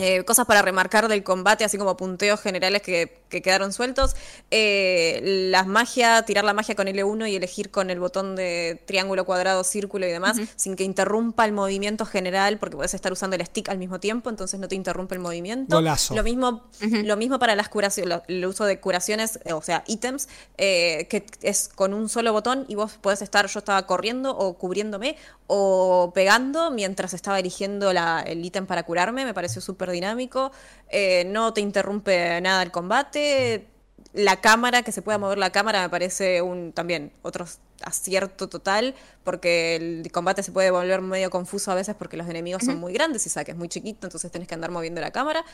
Eh, 0.00 0.24
cosas 0.24 0.46
para 0.46 0.62
remarcar 0.62 1.08
del 1.08 1.22
combate, 1.22 1.64
así 1.64 1.78
como 1.78 1.96
punteos 1.96 2.40
generales 2.40 2.82
que, 2.82 3.20
que 3.28 3.42
quedaron 3.42 3.72
sueltos. 3.72 4.16
Eh, 4.50 5.20
las 5.50 5.66
magia, 5.66 6.22
tirar 6.24 6.44
la 6.44 6.52
magia 6.52 6.74
con 6.74 6.86
L1 6.86 7.30
y 7.30 7.36
elegir 7.36 7.70
con 7.70 7.90
el 7.90 8.00
botón 8.00 8.36
de 8.36 8.82
triángulo, 8.86 9.24
cuadrado, 9.24 9.64
círculo 9.64 10.06
y 10.06 10.10
demás, 10.10 10.36
sin 10.56 10.76
que 10.76 10.84
interrumpa 10.84 11.44
el 11.44 11.52
movimiento 11.52 12.04
general, 12.06 12.58
porque 12.58 12.76
puedes 12.76 12.94
estar 12.94 13.12
usando 13.12 13.36
el 13.36 13.44
stick 13.46 13.68
al 13.68 13.78
mismo 13.78 14.00
tiempo, 14.00 14.30
entonces 14.30 14.58
no 14.58 14.68
te 14.68 14.74
interrumpe 14.74 15.14
el 15.14 15.20
movimiento. 15.20 15.76
Golazo. 15.76 16.14
Lo 16.14 16.22
mismo, 16.22 16.64
lo 16.80 17.16
mismo 17.16 17.38
para 17.38 17.54
las 17.54 17.68
curaciones, 17.68 18.20
el 18.28 18.44
uso 18.46 18.64
de 18.64 18.80
curaciones, 18.80 19.38
eh, 19.44 19.52
o 19.52 19.62
sea, 19.62 19.84
ítems, 19.86 20.28
eh, 20.58 21.06
que 21.08 21.24
es 21.42 21.68
con 21.74 21.94
un 21.94 22.08
solo 22.08 22.32
botón 22.32 22.64
y 22.68 22.74
vos 22.74 22.92
podés 23.00 23.22
estar, 23.22 23.46
yo 23.46 23.58
estaba 23.58 23.86
corriendo 23.86 24.36
o 24.36 24.54
cubriéndome 24.58 25.16
o 25.46 26.12
pegando 26.14 26.70
mientras 26.70 27.12
estaba 27.14 27.38
eligiendo 27.38 27.92
la- 27.92 28.20
el 28.26 28.44
ítem 28.44 28.66
para 28.66 28.82
curarme, 28.84 29.24
me 29.24 29.34
pareció 29.34 29.60
súper 29.60 29.89
dinámico, 29.90 30.52
eh, 30.88 31.24
no 31.26 31.52
te 31.52 31.60
interrumpe 31.60 32.40
nada 32.40 32.62
el 32.62 32.70
combate, 32.70 33.66
la 34.12 34.40
cámara, 34.40 34.82
que 34.82 34.92
se 34.92 35.02
pueda 35.02 35.18
mover 35.18 35.38
la 35.38 35.50
cámara, 35.50 35.82
me 35.82 35.88
parece 35.88 36.42
un 36.42 36.72
también 36.72 37.12
otro 37.22 37.46
acierto 37.82 38.48
total, 38.48 38.94
porque 39.24 39.76
el 39.76 40.10
combate 40.12 40.42
se 40.42 40.52
puede 40.52 40.70
volver 40.70 41.00
medio 41.00 41.30
confuso 41.30 41.70
a 41.70 41.74
veces 41.74 41.94
porque 41.96 42.16
los 42.16 42.28
enemigos 42.28 42.64
son 42.64 42.78
muy 42.78 42.92
grandes 42.92 43.24
y 43.26 43.30
saques 43.30 43.56
muy 43.56 43.68
chiquito, 43.68 44.06
entonces 44.06 44.30
tenés 44.30 44.48
que 44.48 44.54
andar 44.54 44.70
moviendo 44.70 45.00
la 45.00 45.12
cámara. 45.12 45.44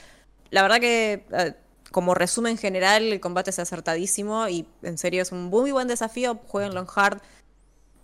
La 0.51 0.62
verdad 0.62 0.80
que, 0.80 1.24
eh, 1.32 1.55
como 1.91 2.14
resumen 2.14 2.59
general, 2.59 3.12
el 3.12 3.20
combate 3.20 3.51
es 3.51 3.59
acertadísimo 3.59 4.49
y 4.49 4.66
en 4.82 4.99
serio 4.99 5.22
es 5.22 5.32
un 5.32 5.45
muy 5.45 5.72
buen 5.72 5.89
desafío. 5.89 6.41
Jueguenlo 6.47 6.80
en 6.80 6.87
hard. 6.95 7.20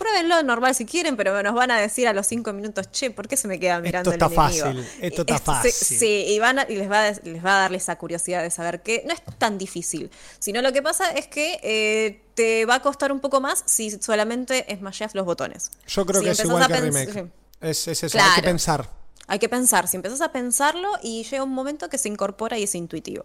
Pruébenlo 0.03 0.43
normal 0.43 0.75
si 0.75 0.85
quieren, 0.85 1.17
pero 1.17 1.41
nos 1.45 1.55
van 1.55 1.71
a 1.71 1.79
decir 1.81 2.09
a 2.09 2.13
los 2.13 2.27
cinco 2.27 2.53
minutos, 2.53 2.91
che, 2.91 3.13
¿por 3.13 3.29
qué 3.29 3.37
se 3.37 3.47
me 3.47 3.61
queda 3.61 3.79
mirando 3.81 4.11
está 4.11 4.27
el 4.27 4.33
enemigo? 4.33 4.67
fácil, 4.67 4.89
esto 5.01 5.21
está 5.23 5.39
fácil. 5.39 5.71
Sí, 5.71 5.95
sí, 5.97 6.25
y, 6.29 6.39
van 6.41 6.59
a- 6.59 6.67
y 6.69 6.75
les, 6.75 6.91
va 6.91 7.07
a, 7.07 7.11
les 7.13 7.45
va 7.45 7.57
a 7.57 7.61
darle 7.61 7.77
esa 7.77 7.97
curiosidad 7.97 8.43
de 8.43 8.51
saber 8.51 8.83
que 8.83 9.05
no 9.07 9.13
es 9.15 9.23
tan 9.39 9.59
difícil. 9.59 10.11
Sino 10.41 10.61
lo 10.61 10.73
que 10.73 10.83
pasa 10.83 11.13
es 11.13 11.29
que 11.29 11.61
eh, 11.63 12.21
te 12.35 12.65
va 12.67 12.75
a 12.77 12.83
costar 12.83 13.13
un 13.13 13.21
poco 13.21 13.41
más 13.41 13.63
si 13.65 13.93
solamente 13.93 14.73
esmasheas 14.73 15.15
los 15.15 15.25
botones. 15.25 15.71
Yo 15.87 16.05
creo 16.05 16.21
Si 16.21 16.25
que 16.27 16.31
es 16.33 16.41
igual 16.45 16.67
que 16.67 16.81
remake. 16.81 17.13
sí. 17.13 17.21
Es, 17.61 17.87
es 17.87 18.03
eso, 18.03 18.19
hay 18.19 18.25
que 18.25 18.31
Claro. 18.33 18.43
pensar. 18.43 18.91
Hay 19.29 19.39
que 19.39 19.49
pensar, 19.49 19.87
si 19.87 19.97
empezás 19.97 20.21
a 20.21 20.33
pensarlo 20.33 20.89
y 21.01 21.23
llega 21.23 21.45
un 21.45 21.53
momento 21.55 21.89
que 21.89 21.97
se 21.99 22.09
incorpora 22.09 22.59
y 22.59 22.65
es 22.65 22.75
intuitivo. 22.75 23.23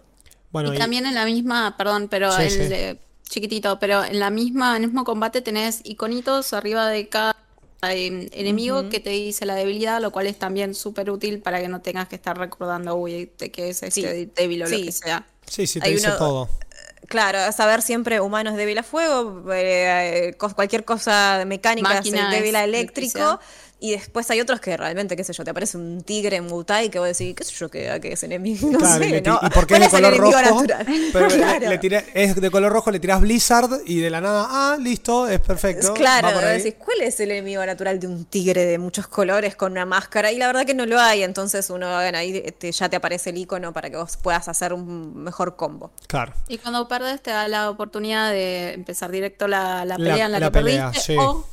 Bueno, 0.51 0.71
y 0.71 0.75
y- 0.75 0.79
también 0.79 1.07
en 1.07 1.15
la 1.15 1.25
misma, 1.25 1.75
perdón, 1.75 2.07
pero 2.07 2.31
Sí, 2.33 2.43
el 2.43 2.51
sí. 2.51 2.59
eh, 2.71 2.99
chiquitito, 3.29 3.79
pero 3.79 4.03
en 4.03 4.19
la 4.19 4.29
misma, 4.29 4.75
en 4.77 4.83
el 4.83 4.89
mismo 4.89 5.03
combate 5.03 5.41
tenés 5.41 5.81
iconitos 5.83 6.53
arriba 6.53 6.87
de 6.87 7.07
cada 7.09 7.35
eh, 7.83 8.29
enemigo 8.31 8.89
que 8.89 8.99
te 8.99 9.11
dice 9.11 9.45
la 9.45 9.55
debilidad, 9.55 10.01
lo 10.01 10.11
cual 10.11 10.27
es 10.27 10.37
también 10.39 10.73
súper 10.73 11.11
útil 11.11 11.41
para 11.41 11.59
que 11.61 11.67
no 11.67 11.81
tengas 11.81 12.07
que 12.07 12.15
estar 12.15 12.37
recordando, 12.37 12.95
uy, 12.95 13.31
de 13.37 13.51
qué 13.51 13.69
es 13.69 13.83
este 13.83 14.25
Sí, 14.25 14.31
débil 14.35 14.63
o 14.63 14.69
lo 14.69 14.77
que 14.77 14.91
sea. 14.91 15.25
sí, 15.45 15.67
sí, 15.67 15.79
te 15.79 15.87
hay 15.87 15.93
dice 15.93 16.07
uno- 16.07 16.17
todo. 16.17 16.49
Claro, 17.07 17.51
saber 17.53 17.81
siempre 17.83 18.19
humano 18.19 18.49
es 18.49 18.57
débil 18.57 18.77
a 18.79 18.83
fuego, 18.83 19.45
eh, 19.53 20.35
cos- 20.37 20.53
cualquier 20.53 20.83
cosa 20.83 21.43
mecánica 21.47 21.87
Máquina 21.93 22.25
es 22.35 22.35
débil 22.39 22.55
a 22.55 22.63
es 22.63 22.67
eléctrico. 22.67 23.17
electricidad. 23.19 23.39
Y 23.79 23.91
después 23.91 24.27
hay 24.31 24.41
otros 24.41 24.59
que 24.59 24.75
realmente, 24.75 25.15
qué 25.15 25.23
sé 25.23 25.33
yo, 25.33 25.43
te 25.43 25.51
aparece 25.51 25.77
un 25.77 26.01
tigre 26.01 26.37
en 26.37 26.47
Mutai 26.47 26.89
que 26.89 26.97
vos 26.97 27.07
decís, 27.07 27.35
qué 27.35 27.43
sé 27.43 27.53
yo, 27.53 27.69
que, 27.69 27.99
que 28.01 28.13
es 28.13 28.23
enemigo. 28.23 28.71
No 28.71 28.79
Claro, 28.79 29.05
y, 29.05 29.15
y 29.17 29.49
porque 29.53 29.75
es 29.75 29.79
¿Cuál 29.79 29.79
de 29.79 29.85
el 29.85 29.91
color 29.91 30.13
enemigo 30.13 30.41
rojo, 30.41 30.61
natural? 30.63 30.87
pero 31.13 31.27
le- 31.27 31.35
Claro. 31.37 31.69
le 31.69 31.77
tiré- 31.79 32.05
es 32.15 32.35
de 32.41 32.49
color 32.49 32.71
rojo, 32.73 32.89
le 32.89 32.99
tirás 32.99 33.21
Blizzard 33.21 33.81
y 33.85 33.99
de 33.99 34.09
la 34.09 34.19
nada, 34.19 34.47
ah, 34.49 34.77
listo, 34.79 35.27
es 35.27 35.39
perfecto. 35.41 35.93
Claro, 35.93 36.29
va 36.29 36.33
por 36.33 36.43
ahí. 36.45 36.57
decís, 36.57 36.73
¿cuál 36.83 37.01
es 37.01 37.19
el 37.19 37.29
enemigo 37.29 37.63
natural 37.65 37.99
de 37.99 38.07
un 38.07 38.25
tigre 38.25 38.65
de 38.65 38.79
muchos 38.79 39.05
colores 39.07 39.55
con 39.55 39.73
una 39.73 39.85
máscara? 39.85 40.31
Y 40.31 40.37
la 40.37 40.47
verdad 40.47 40.65
que 40.65 40.73
no 40.73 40.87
lo 40.87 40.99
hay, 40.99 41.21
entonces 41.21 41.69
uno 41.69 41.87
bueno, 41.93 42.17
ahí 42.17 42.41
este, 42.43 42.71
ya 42.71 42.89
te 42.89 42.95
aparece 42.95 43.29
el 43.29 43.37
icono 43.37 43.73
para 43.73 43.91
que 43.91 43.97
vos 43.97 44.17
puedas 44.17 44.47
hacer 44.47 44.73
un 44.73 45.23
mejor 45.23 45.55
combo. 45.55 45.91
Claro. 46.07 46.33
Y 46.47 46.57
cuando 46.57 46.87
perdes 46.87 47.21
te 47.21 47.29
da 47.29 47.47
la 47.47 47.69
oportunidad 47.69 48.31
de 48.31 48.73
empezar 48.73 49.11
directo 49.11 49.47
la, 49.47 49.85
la 49.85 49.97
La- 49.97 49.97
pelea 49.97 50.25
en 50.25 50.31
la, 50.31 50.39
la 50.39 50.47
que 50.47 50.51
pelea, 50.51 50.85
perdiste 50.87 51.13
sí. 51.13 51.17
o 51.19 51.45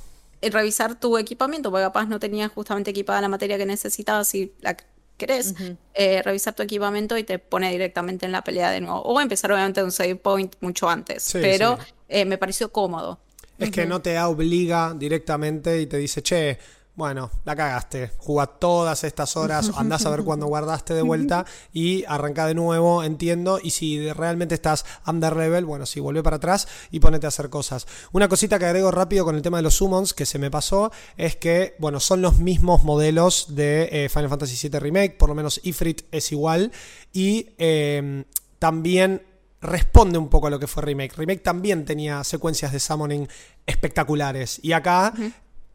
revisar 0.51 0.99
tu 0.99 1.19
equipamiento, 1.19 1.71
porque 1.71 1.85
capaz 1.85 2.07
no 2.07 2.19
tenías 2.21 2.51
justamente 2.53 2.91
equipada 2.91 3.21
la 3.21 3.29
materia 3.29 3.57
que 3.59 3.67
necesitabas 3.67 4.35
y 4.35 4.53
la 4.61 4.77
querés, 5.17 5.55
eh, 5.95 6.23
revisar 6.23 6.55
tu 6.55 6.63
equipamiento 6.63 7.17
y 7.17 7.23
te 7.25 7.39
pone 7.39 7.71
directamente 7.71 8.27
en 8.27 8.33
la 8.33 8.43
pelea 8.43 8.71
de 8.71 8.81
nuevo. 8.81 9.01
O 9.03 9.21
empezar 9.21 9.53
obviamente 9.53 9.83
un 9.83 9.93
save 9.93 10.17
point 10.17 10.55
mucho 10.61 10.89
antes, 10.89 11.23
Sí, 11.23 11.39
pero 11.41 11.79
sí. 11.79 11.93
eh, 12.09 12.25
me 12.25 12.37
pareció 12.39 12.73
cómodo. 12.73 13.21
Es 13.59 13.71
que 13.71 13.87
no 13.87 14.03
te 14.03 14.19
obliga 14.19 14.93
directamente 14.97 15.81
y 15.81 15.87
te 15.87 15.99
dice, 15.99 16.23
che, 16.23 16.59
bueno, 16.97 17.31
la 17.45 17.57
cagaste, 17.57 18.13
jugá 18.19 18.47
todas 18.47 19.03
estas 19.05 19.37
horas, 19.37 19.73
andás 19.77 20.07
a 20.07 20.11
ver 20.11 20.23
cuándo 20.23 20.47
guardaste 20.47 20.95
de 20.95 21.03
vuelta 21.03 21.45
y 21.73 22.05
arranca 22.07 22.47
de 22.47 22.55
nuevo, 22.55 23.03
entiendo, 23.03 23.59
y 23.63 23.71
si 23.71 24.13
realmente 24.13 24.55
estás 24.55 24.85
under 25.07 25.37
level, 25.37 25.65
bueno, 25.65 25.87
sí, 25.87 26.01
vuelve 26.01 26.23
para 26.23 26.37
atrás 26.37 26.69
y 26.91 27.01
ponete 27.01 27.27
a 27.27 27.29
hacer 27.29 27.51
cosas. 27.51 27.87
Una 28.13 28.29
cosita 28.29 28.59
que 28.59 28.67
agrego 28.67 28.91
rápido 28.91 29.25
con 29.25 29.35
el 29.35 29.43
tema 29.43 29.57
de 29.57 29.65
los 29.65 29.75
summons 29.75 30.15
que 30.15 30.27
se 30.27 30.39
me 30.39 30.51
pasó 30.51 30.93
es 31.17 31.37
que, 31.37 31.75
bueno, 31.79 31.99
son 31.99 32.23
los 32.23 32.39
mismos 32.39 32.85
modelos 32.85 33.55
de 33.57 33.89
eh, 33.91 34.09
Final 34.09 34.29
Fantasy 34.29 34.69
VII 34.69 34.79
Remake, 34.79 35.17
por 35.19 35.29
lo 35.29 35.35
menos 35.35 35.61
Ifrit 35.65 36.03
es 36.13 36.31
igual, 36.31 36.71
y 37.13 37.55
eh, 37.59 38.25
también 38.59 39.23
responde 39.65 40.19
un 40.19 40.29
poco 40.29 40.47
a 40.47 40.51
lo 40.51 40.61
que 40.61 40.67
fue 40.67 40.83
Remake. 40.83 41.17
Remake 41.17 41.43
también 41.43 41.85
tenía 41.85 42.23
secuencias 42.23 42.71
de 42.71 42.81
summoning 42.81 43.27
espectaculares. 43.67 44.61
Y 44.63 44.73
acá 44.73 45.15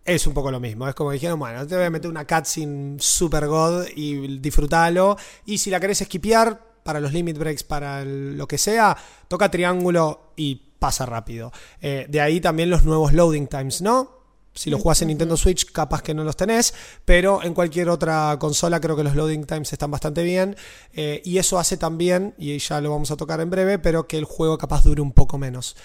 es 0.05 0.25
un 0.27 0.33
poco 0.33 0.49
lo 0.51 0.59
mismo. 0.59 0.87
Es 0.87 0.95
como 0.95 1.11
dijeron, 1.11 1.39
bueno, 1.39 1.65
te 1.67 1.75
voy 1.75 1.85
a 1.85 1.89
meter 1.89 2.09
una 2.09 2.25
cutscene 2.25 2.97
super 2.99 3.47
god 3.47 3.85
y 3.95 4.39
disfrutalo. 4.39 5.17
Y 5.45 5.57
si 5.57 5.69
la 5.69 5.79
querés 5.79 6.01
esquipear, 6.01 6.67
para 6.83 6.99
los 6.99 7.13
limit 7.13 7.37
breaks, 7.37 7.63
para 7.63 8.01
el- 8.01 8.37
lo 8.37 8.47
que 8.47 8.57
sea, 8.57 8.97
toca 9.27 9.51
triángulo 9.51 10.31
y 10.35 10.55
pasa 10.79 11.05
rápido. 11.05 11.51
Eh, 11.81 12.05
de 12.09 12.21
ahí 12.21 12.39
también 12.41 12.69
los 12.69 12.83
nuevos 12.85 13.13
loading 13.13 13.47
times, 13.47 13.81
¿no? 13.81 14.17
Si 14.55 14.69
lo 14.71 14.79
jugás 14.79 15.01
en 15.03 15.09
Nintendo 15.09 15.37
Switch, 15.37 15.71
capaz 15.71 16.01
que 16.01 16.13
no 16.13 16.23
los 16.23 16.35
tenés, 16.35 16.73
pero 17.05 17.43
en 17.43 17.53
cualquier 17.53 17.89
otra 17.89 18.35
consola 18.39 18.79
creo 18.81 18.95
que 18.95 19.03
los 19.03 19.15
loading 19.15 19.45
times 19.45 19.71
están 19.71 19.91
bastante 19.91 20.23
bien. 20.23 20.55
eh, 20.93 21.21
y 21.23 21.37
eso 21.37 21.59
hace 21.59 21.77
también, 21.77 22.33
y 22.37 22.57
ya 22.57 22.81
lo 22.81 22.89
vamos 22.91 23.11
a 23.11 23.17
tocar 23.17 23.39
en 23.41 23.49
breve, 23.51 23.77
pero 23.77 24.07
que 24.07 24.17
el 24.17 24.25
juego 24.25 24.57
capaz 24.57 24.83
dure 24.83 25.01
un 25.01 25.11
poco 25.11 25.37
menos. 25.37 25.75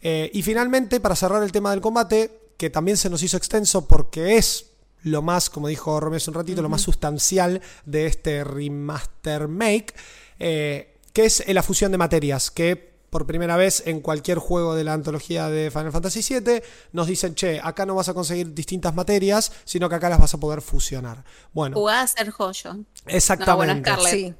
Eh, 0.00 0.30
y 0.32 0.42
finalmente, 0.42 1.00
para 1.00 1.14
cerrar 1.16 1.42
el 1.42 1.52
tema 1.52 1.70
del 1.72 1.80
combate, 1.80 2.43
que 2.56 2.70
también 2.70 2.96
se 2.96 3.10
nos 3.10 3.22
hizo 3.22 3.36
extenso 3.36 3.86
porque 3.86 4.36
es 4.36 4.70
lo 5.02 5.22
más, 5.22 5.50
como 5.50 5.68
dijo 5.68 6.00
Romeo 6.00 6.16
hace 6.16 6.30
un 6.30 6.34
ratito, 6.34 6.62
lo 6.62 6.68
más 6.68 6.80
sustancial 6.80 7.60
de 7.84 8.06
este 8.06 8.42
remaster 8.42 9.48
make, 9.48 9.94
eh, 10.38 10.96
que 11.12 11.26
es 11.26 11.44
la 11.46 11.62
fusión 11.62 11.92
de 11.92 11.98
materias, 11.98 12.50
que 12.50 12.94
por 13.10 13.26
primera 13.26 13.56
vez 13.56 13.84
en 13.86 14.00
cualquier 14.00 14.38
juego 14.38 14.74
de 14.74 14.82
la 14.82 14.92
antología 14.92 15.48
de 15.48 15.70
Final 15.70 15.92
Fantasy 15.92 16.40
VII 16.40 16.62
nos 16.90 17.06
dicen, 17.06 17.36
che, 17.36 17.60
acá 17.62 17.86
no 17.86 17.94
vas 17.94 18.08
a 18.08 18.14
conseguir 18.14 18.54
distintas 18.54 18.92
materias, 18.92 19.52
sino 19.64 19.88
que 19.88 19.94
acá 19.94 20.08
las 20.08 20.18
vas 20.18 20.34
a 20.34 20.38
poder 20.38 20.62
fusionar. 20.62 21.24
Bueno, 21.52 21.76
Jugá 21.76 22.00
a 22.00 22.08
ser 22.08 22.30
joyo. 22.30 22.78
exactamente. 23.06 23.50
No, 23.50 23.56
bueno, 23.56 23.80
Scarlett. 23.80 24.12
Sí. 24.12 24.34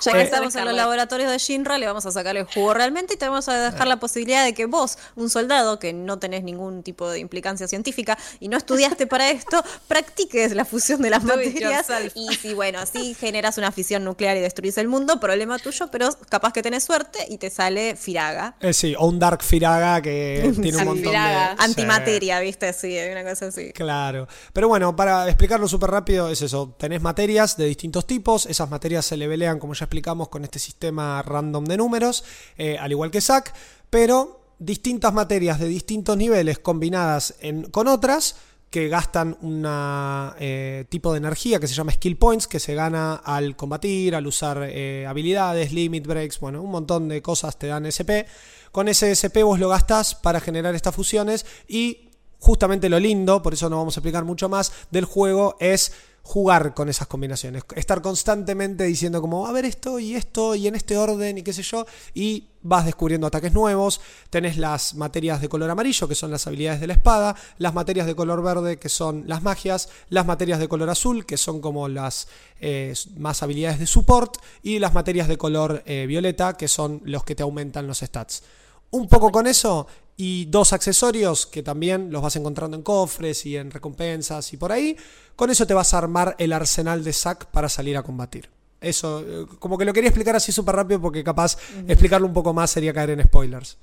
Ya 0.00 0.12
que 0.12 0.20
Eh, 0.20 0.22
estamos 0.22 0.54
en 0.54 0.64
los 0.64 0.74
laboratorios 0.74 1.30
de 1.30 1.38
Shinra, 1.38 1.78
le 1.78 1.86
vamos 1.86 2.06
a 2.06 2.12
sacar 2.12 2.36
el 2.36 2.44
jugo 2.44 2.74
realmente 2.74 3.14
y 3.14 3.16
te 3.16 3.28
vamos 3.28 3.48
a 3.48 3.70
dejar 3.70 3.86
la 3.86 3.98
posibilidad 3.98 4.44
de 4.44 4.54
que 4.54 4.66
vos, 4.66 4.98
un 5.16 5.30
soldado 5.30 5.78
que 5.78 5.92
no 5.92 6.18
tenés 6.18 6.42
ningún 6.44 6.82
tipo 6.82 7.08
de 7.08 7.18
implicancia 7.18 7.68
científica 7.68 8.18
y 8.40 8.48
no 8.48 8.56
estudiaste 8.56 9.06
para 9.06 9.30
esto, 9.30 9.62
practiques 9.88 10.54
la 10.54 10.64
fusión 10.64 11.02
de 11.02 11.10
las 11.10 11.22
Do 11.22 11.36
materias. 11.36 11.86
Y 12.14 12.34
si, 12.34 12.54
bueno, 12.54 12.78
así 12.78 13.14
generas 13.14 13.58
una 13.58 13.72
fisión 13.72 14.04
nuclear 14.04 14.36
y 14.36 14.40
destruís 14.40 14.78
el 14.78 14.88
mundo, 14.88 15.20
problema 15.20 15.58
tuyo, 15.58 15.88
pero 15.90 16.08
capaz 16.28 16.52
que 16.52 16.62
tenés 16.62 16.84
suerte 16.84 17.26
y 17.28 17.38
te 17.38 17.50
sale 17.50 17.96
Firaga. 17.96 18.56
Eh, 18.60 18.72
sí, 18.72 18.94
o 18.98 19.06
un 19.06 19.18
Dark 19.18 19.42
Firaga 19.42 20.00
que 20.02 20.52
tiene 20.62 20.78
un 20.78 20.84
montón 20.84 21.12
Firaga. 21.12 21.54
de... 21.54 21.62
Antimateria, 21.64 22.40
¿viste? 22.40 22.72
Sí, 22.72 22.96
una 23.10 23.24
cosa 23.24 23.46
así. 23.46 23.72
Claro. 23.72 24.28
Pero 24.52 24.68
bueno, 24.68 24.94
para 24.96 25.26
explicarlo 25.28 25.68
súper 25.68 25.90
rápido, 25.90 26.28
es 26.30 26.42
eso. 26.42 26.74
Tenés 26.78 27.00
materias 27.02 27.56
de 27.56 27.66
distintos 27.66 28.06
tipos. 28.06 28.46
Esas 28.46 28.68
materias 28.70 29.04
se 29.06 29.16
levelean, 29.16 29.58
como 29.64 29.72
ya 29.72 29.86
explicamos, 29.86 30.28
con 30.28 30.44
este 30.44 30.58
sistema 30.58 31.22
random 31.22 31.64
de 31.64 31.78
números, 31.78 32.22
eh, 32.58 32.76
al 32.78 32.92
igual 32.92 33.10
que 33.10 33.22
SAC. 33.22 33.54
Pero 33.88 34.42
distintas 34.58 35.14
materias 35.14 35.58
de 35.58 35.68
distintos 35.68 36.18
niveles 36.18 36.58
combinadas 36.58 37.34
con 37.70 37.88
otras 37.88 38.36
que 38.68 38.88
gastan 38.88 39.38
un 39.40 39.62
tipo 40.90 41.12
de 41.12 41.18
energía 41.18 41.58
que 41.60 41.66
se 41.66 41.74
llama 41.74 41.92
skill 41.92 42.18
points, 42.18 42.46
que 42.46 42.60
se 42.60 42.74
gana 42.74 43.14
al 43.14 43.56
combatir, 43.56 44.14
al 44.14 44.26
usar 44.26 44.68
eh, 44.68 45.06
habilidades, 45.06 45.72
limit 45.72 46.06
breaks, 46.06 46.40
bueno, 46.40 46.60
un 46.60 46.70
montón 46.70 47.08
de 47.08 47.22
cosas 47.22 47.58
te 47.58 47.68
dan 47.68 47.86
SP. 47.88 48.28
Con 48.70 48.88
ese 48.88 49.12
SP 49.16 49.46
vos 49.46 49.58
lo 49.58 49.70
gastás 49.70 50.14
para 50.14 50.40
generar 50.40 50.74
estas 50.74 50.94
fusiones 50.94 51.46
y 51.66 52.03
justamente 52.44 52.90
lo 52.90 53.00
lindo, 53.00 53.42
por 53.42 53.54
eso 53.54 53.70
no 53.70 53.78
vamos 53.78 53.96
a 53.96 54.00
explicar 54.00 54.22
mucho 54.24 54.50
más, 54.50 54.70
del 54.90 55.06
juego 55.06 55.56
es 55.60 55.92
jugar 56.22 56.74
con 56.74 56.90
esas 56.90 57.06
combinaciones, 57.06 57.64
estar 57.74 58.02
constantemente 58.02 58.84
diciendo 58.84 59.22
como, 59.22 59.46
a 59.46 59.52
ver 59.52 59.64
esto 59.64 59.98
y 59.98 60.14
esto 60.14 60.54
y 60.54 60.66
en 60.66 60.74
este 60.74 60.98
orden 60.98 61.38
y 61.38 61.42
qué 61.42 61.54
sé 61.54 61.62
yo, 61.62 61.86
y 62.12 62.48
vas 62.60 62.84
descubriendo 62.84 63.26
ataques 63.26 63.54
nuevos, 63.54 64.02
tenés 64.28 64.58
las 64.58 64.94
materias 64.94 65.40
de 65.40 65.48
color 65.48 65.70
amarillo, 65.70 66.06
que 66.06 66.14
son 66.14 66.30
las 66.30 66.46
habilidades 66.46 66.82
de 66.82 66.86
la 66.86 66.94
espada, 66.94 67.34
las 67.56 67.72
materias 67.72 68.06
de 68.06 68.14
color 68.14 68.42
verde, 68.42 68.78
que 68.78 68.90
son 68.90 69.24
las 69.26 69.42
magias, 69.42 69.88
las 70.10 70.26
materias 70.26 70.58
de 70.58 70.68
color 70.68 70.90
azul, 70.90 71.24
que 71.24 71.38
son 71.38 71.62
como 71.62 71.88
las 71.88 72.28
eh, 72.60 72.94
más 73.16 73.42
habilidades 73.42 73.78
de 73.78 73.86
support, 73.86 74.36
y 74.62 74.80
las 74.80 74.92
materias 74.92 75.28
de 75.28 75.38
color 75.38 75.82
eh, 75.86 76.04
violeta, 76.06 76.58
que 76.58 76.68
son 76.68 77.00
los 77.04 77.24
que 77.24 77.34
te 77.34 77.42
aumentan 77.42 77.86
los 77.86 78.00
stats. 78.00 78.42
Un 78.94 79.08
poco 79.08 79.32
con 79.32 79.46
eso 79.48 79.86
y 80.16 80.44
dos 80.44 80.72
accesorios 80.72 81.46
que 81.46 81.62
también 81.64 82.12
los 82.12 82.22
vas 82.22 82.36
encontrando 82.36 82.76
en 82.76 82.82
cofres 82.84 83.44
y 83.44 83.56
en 83.56 83.70
recompensas 83.72 84.52
y 84.52 84.56
por 84.56 84.70
ahí. 84.70 84.96
Con 85.34 85.50
eso 85.50 85.66
te 85.66 85.74
vas 85.74 85.94
a 85.94 85.98
armar 85.98 86.36
el 86.38 86.52
arsenal 86.52 87.02
de 87.02 87.12
sac 87.12 87.46
para 87.46 87.68
salir 87.68 87.96
a 87.96 88.04
combatir. 88.04 88.50
Eso, 88.80 89.20
eh, 89.26 89.46
como 89.58 89.76
que 89.78 89.84
lo 89.84 89.92
quería 89.92 90.10
explicar 90.10 90.36
así 90.36 90.52
súper 90.52 90.76
rápido 90.76 91.00
porque 91.00 91.24
capaz 91.24 91.56
explicarlo 91.88 92.26
un 92.26 92.34
poco 92.34 92.52
más 92.52 92.70
sería 92.70 92.92
caer 92.92 93.10
en 93.10 93.24
spoilers. 93.24 93.78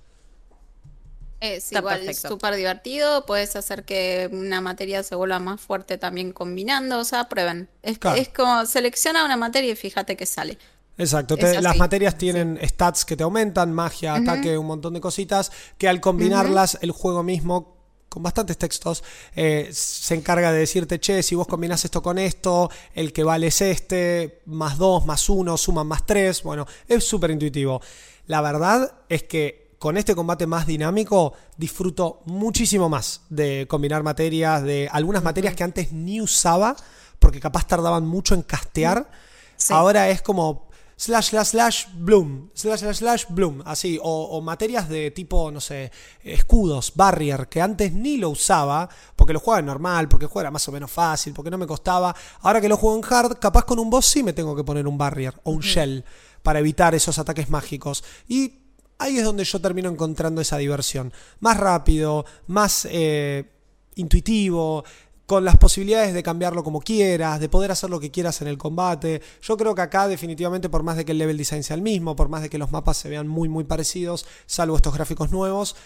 Es 1.42 1.66
Está 1.66 1.80
igual 1.80 2.02
perfecto. 2.02 2.28
súper 2.30 2.56
divertido, 2.56 3.26
puedes 3.26 3.56
hacer 3.56 3.84
que 3.84 4.30
una 4.32 4.62
materia 4.62 5.02
se 5.02 5.16
vuelva 5.16 5.40
más 5.40 5.60
fuerte 5.60 5.98
también 5.98 6.32
combinando, 6.34 7.00
o 7.00 7.04
sea, 7.04 7.28
prueben. 7.30 7.68
Es, 7.82 7.98
Claro. 7.98 8.22
es 8.22 8.30
como 8.30 8.66
selecciona 8.68 9.26
una 9.26 9.38
materia 9.38 9.72
y 9.72 9.76
fíjate 9.76 10.16
que 10.16 10.28
sale. 10.28 10.60
Exacto, 10.98 11.36
te- 11.38 11.62
las 11.62 11.78
materias 11.78 12.18
tienen 12.18 12.60
stats 12.64 13.06
que 13.06 13.16
te 13.18 13.24
aumentan, 13.24 13.74
magia, 13.74 14.16
ataque, 14.16 14.58
un 14.58 14.68
montón 14.68 14.94
de 14.94 15.02
cositas, 15.02 15.52
que 15.78 15.88
al 15.90 16.00
combinarlas 16.00 16.78
el 16.82 16.92
juego 16.92 17.24
mismo, 17.24 17.78
con 18.10 18.24
bastantes 18.24 18.58
textos, 18.58 19.04
eh, 19.36 19.70
se 19.72 20.16
encarga 20.16 20.52
de 20.52 20.60
decirte, 20.60 21.00
che, 21.00 21.24
si 21.24 21.34
vos 21.34 21.48
combinás 21.48 21.86
esto 21.86 22.04
con 22.04 22.18
esto, 22.20 22.70
el 22.94 23.14
que 23.14 23.24
vale 23.24 23.48
es 23.48 23.62
este, 23.62 24.42
más 24.46 24.78
dos, 24.78 25.06
más 25.06 25.30
uno, 25.30 25.56
suman 25.58 25.88
más 25.88 26.06
tres, 26.06 26.44
bueno, 26.44 26.68
es 26.88 27.04
súper 27.06 27.32
intuitivo. 27.32 27.82
La 28.28 28.42
verdad 28.42 28.94
es 29.08 29.24
que 29.24 29.72
con 29.80 29.98
este 29.98 30.14
combate 30.14 30.46
más 30.46 30.68
dinámico 30.68 31.34
disfruto 31.58 32.22
muchísimo 32.26 32.90
más 32.90 33.22
de 33.30 33.66
combinar 33.68 34.04
materias, 34.04 34.62
de 34.62 34.88
algunas 34.92 35.24
materias 35.24 35.56
que 35.56 35.64
antes 35.64 35.92
ni 35.94 36.22
usaba, 36.22 36.76
porque 37.18 37.40
capaz 37.40 37.66
tardaban 37.66 38.06
mucho 38.06 38.36
en 38.36 38.44
castear. 38.44 39.10
Sí. 39.56 39.74
Ahora 39.74 40.10
es 40.10 40.22
como 40.22 40.70
slash 41.02 41.30
slash 41.30 41.48
slash 41.48 41.88
bloom, 41.96 42.52
slash 42.54 42.82
slash 42.82 42.98
slash 42.98 43.26
bloom, 43.30 43.64
así, 43.66 43.98
o, 44.04 44.38
o 44.38 44.42
materias 44.42 44.88
de 44.88 45.10
tipo, 45.10 45.50
no 45.50 45.60
sé, 45.60 45.92
escudos, 46.24 46.94
barrier, 46.94 47.48
que 47.50 47.60
antes 47.60 47.92
ni 47.92 48.18
lo 48.18 48.30
usaba, 48.30 48.88
porque 49.16 49.34
lo 49.34 49.40
jugaba 49.40 49.64
normal, 49.64 50.08
porque 50.08 50.26
el 50.26 50.30
juego 50.30 50.42
era 50.42 50.52
más 50.52 50.68
o 50.68 50.72
menos 50.72 50.92
fácil, 50.92 51.34
porque 51.34 51.50
no 51.50 51.58
me 51.58 51.66
costaba. 51.66 52.16
Ahora 52.42 52.62
que 52.62 52.70
lo 52.70 52.78
juego 52.78 52.96
en 52.98 53.04
hard, 53.04 53.40
capaz 53.40 53.66
con 53.66 53.80
un 53.80 53.90
boss 53.90 54.06
sí 54.06 54.22
me 54.22 54.34
tengo 54.34 54.56
que 54.56 54.64
poner 54.64 54.86
un 54.86 55.00
barrier 55.00 55.34
o 55.44 55.50
un 55.50 55.62
shell 55.62 56.06
para 56.44 56.60
evitar 56.60 56.94
esos 56.94 57.18
ataques 57.18 57.50
mágicos. 57.50 58.04
Y 58.28 58.60
ahí 59.00 59.18
es 59.18 59.24
donde 59.24 59.44
yo 59.44 59.60
termino 59.60 59.90
encontrando 59.90 60.40
esa 60.40 60.58
diversión. 60.58 61.12
Más 61.40 61.58
rápido, 61.58 62.26
más 62.46 62.88
eh, 62.92 63.50
intuitivo, 63.96 64.84
con 65.32 65.46
las 65.46 65.56
posibilidades 65.56 66.14
de 66.14 66.24
cambiarlo 66.24 66.62
como 66.62 66.82
quieras, 66.82 67.40
de 67.40 67.48
poder 67.48 67.72
hacer 67.72 67.90
lo 67.90 68.02
que 68.02 68.12
quieras 68.12 68.42
en 68.42 68.50
el 68.50 68.58
combate. 68.58 69.22
Yo 69.42 69.56
creo 69.56 69.74
que 69.74 69.82
acá 69.82 70.10
definitivamente 70.10 70.68
por 70.68 70.84
más 70.84 70.98
de 70.98 71.06
que 71.06 71.14
el 71.14 71.20
level 71.20 71.38
design 71.38 71.64
sea 71.64 71.78
el 71.78 71.82
mismo, 71.82 72.18
por 72.18 72.28
más 72.28 72.42
de 72.42 72.50
que 72.50 72.58
los 72.58 72.74
mapas 72.74 72.98
se 72.98 73.08
vean 73.08 73.30
muy 73.30 73.48
muy 73.48 73.64
parecidos, 73.64 74.26
salvo 74.46 74.76
estos 74.76 74.94
gráficos 74.94 75.32
nuevos, 75.32 75.78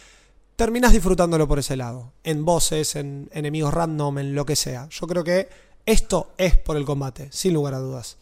terminas 0.55 0.93
disfrutándolo 0.93 1.47
por 1.47 1.59
ese 1.59 1.75
lado. 1.75 2.11
En 2.23 2.43
bosses, 2.43 2.95
en 2.95 3.29
enemigos 3.33 3.71
random, 3.71 4.17
en 4.17 4.33
lo 4.33 4.47
que 4.47 4.55
sea. 4.55 4.89
Yo 4.89 5.05
creo 5.05 5.23
que 5.23 5.47
esto 5.85 6.31
es 6.39 6.57
por 6.57 6.75
el 6.75 6.83
combate, 6.83 7.27
sin 7.31 7.53
lugar 7.53 7.75
a 7.75 7.77
dudas. 7.77 8.17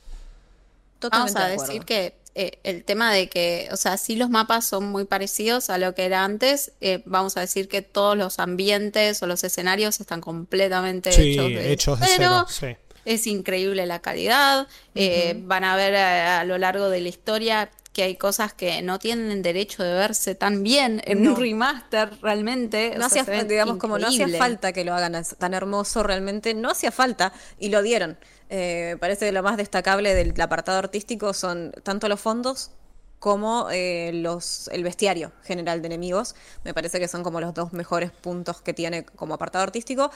Totalmente 1.00 1.36
Vamos 1.36 1.42
a 1.42 1.48
de 1.48 1.54
acuerdo. 1.54 1.72
decir 1.72 1.86
que 1.86 2.16
eh, 2.36 2.60
el 2.64 2.84
tema 2.84 3.14
de 3.14 3.30
que, 3.30 3.68
o 3.72 3.78
sea, 3.78 3.98
sí 3.98 4.16
los 4.16 4.30
mapas 4.30 4.66
son 4.66 4.86
muy 4.92 5.06
parecidos 5.06 5.70
a 5.70 5.78
lo 5.78 5.94
que 5.94 6.06
era 6.06 6.24
antes, 6.24 6.72
eh, 6.82 7.02
vamos 7.06 7.38
a 7.38 7.42
decir 7.42 7.68
que 7.68 7.82
todos 7.82 8.18
los 8.18 8.40
ambientes 8.40 9.22
o 9.22 9.28
los 9.28 9.44
escenarios 9.44 10.00
están 10.00 10.20
completamente 10.22 11.12
Sí, 11.12 11.34
hechos 11.34 11.48
de, 11.50 11.72
hechos 11.72 12.00
de 12.00 12.06
cero. 12.08 12.46
cero. 12.50 12.76
Sí. 12.76 12.78
Es 13.06 13.28
increíble 13.28 13.86
la 13.86 14.00
calidad. 14.00 14.68
eh, 14.96 15.36
van 15.44 15.64
a 15.64 15.76
ver 15.76 15.96
a, 15.96 16.40
a 16.40 16.44
lo 16.46 16.58
largo 16.58 16.90
de 16.90 17.02
la 17.02 17.10
historia 17.10 17.70
que 17.92 18.02
hay 18.02 18.16
cosas 18.16 18.54
que 18.54 18.82
no 18.82 18.98
tienen 18.98 19.44
derecho 19.44 19.84
de 19.84 19.94
verse 19.94 20.34
tan 20.34 20.64
bien 20.64 21.00
en 21.06 21.22
No. 21.22 21.34
un 21.34 21.40
remaster 21.40 22.10
realmente. 22.24 22.96
No 22.98 23.06
o 23.06 23.10
sea, 23.10 23.22
hacía, 23.22 23.44
digamos, 23.44 23.78
como 23.78 24.00
no 24.00 24.08
hacía 24.08 24.28
falta 24.30 24.74
que 24.74 24.84
lo 24.84 24.96
hagan 24.96 25.22
tan 25.38 25.54
hermoso 25.54 26.02
realmente, 26.02 26.56
no 26.56 26.72
hacía 26.72 26.92
falta 26.92 27.34
y 27.60 27.70
lo 27.70 27.84
dieron. 27.84 28.18
Eh, 28.50 28.98
parece 29.00 29.28
que 29.28 29.32
lo 29.32 29.44
más 29.44 29.58
destacable 29.58 30.14
del 30.14 30.40
apartado 30.42 30.78
artístico 30.78 31.34
son 31.34 31.72
tanto 31.84 32.08
los 32.08 32.20
fondos 32.20 32.72
como 33.20 33.70
eh, 33.72 34.12
los, 34.14 34.68
el 34.74 34.84
bestiario 34.84 35.32
general 35.44 35.82
de 35.82 35.88
enemigos. 35.88 36.36
Me 36.66 36.74
parece 36.74 37.00
que 37.00 37.08
son 37.08 37.24
como 37.24 37.40
los 37.40 37.54
dos 37.54 37.72
mejores 37.72 38.12
puntos 38.12 38.62
que 38.62 38.74
tiene 38.74 39.06
como 39.06 39.34
apartado 39.34 39.64
artístico. 39.64 40.12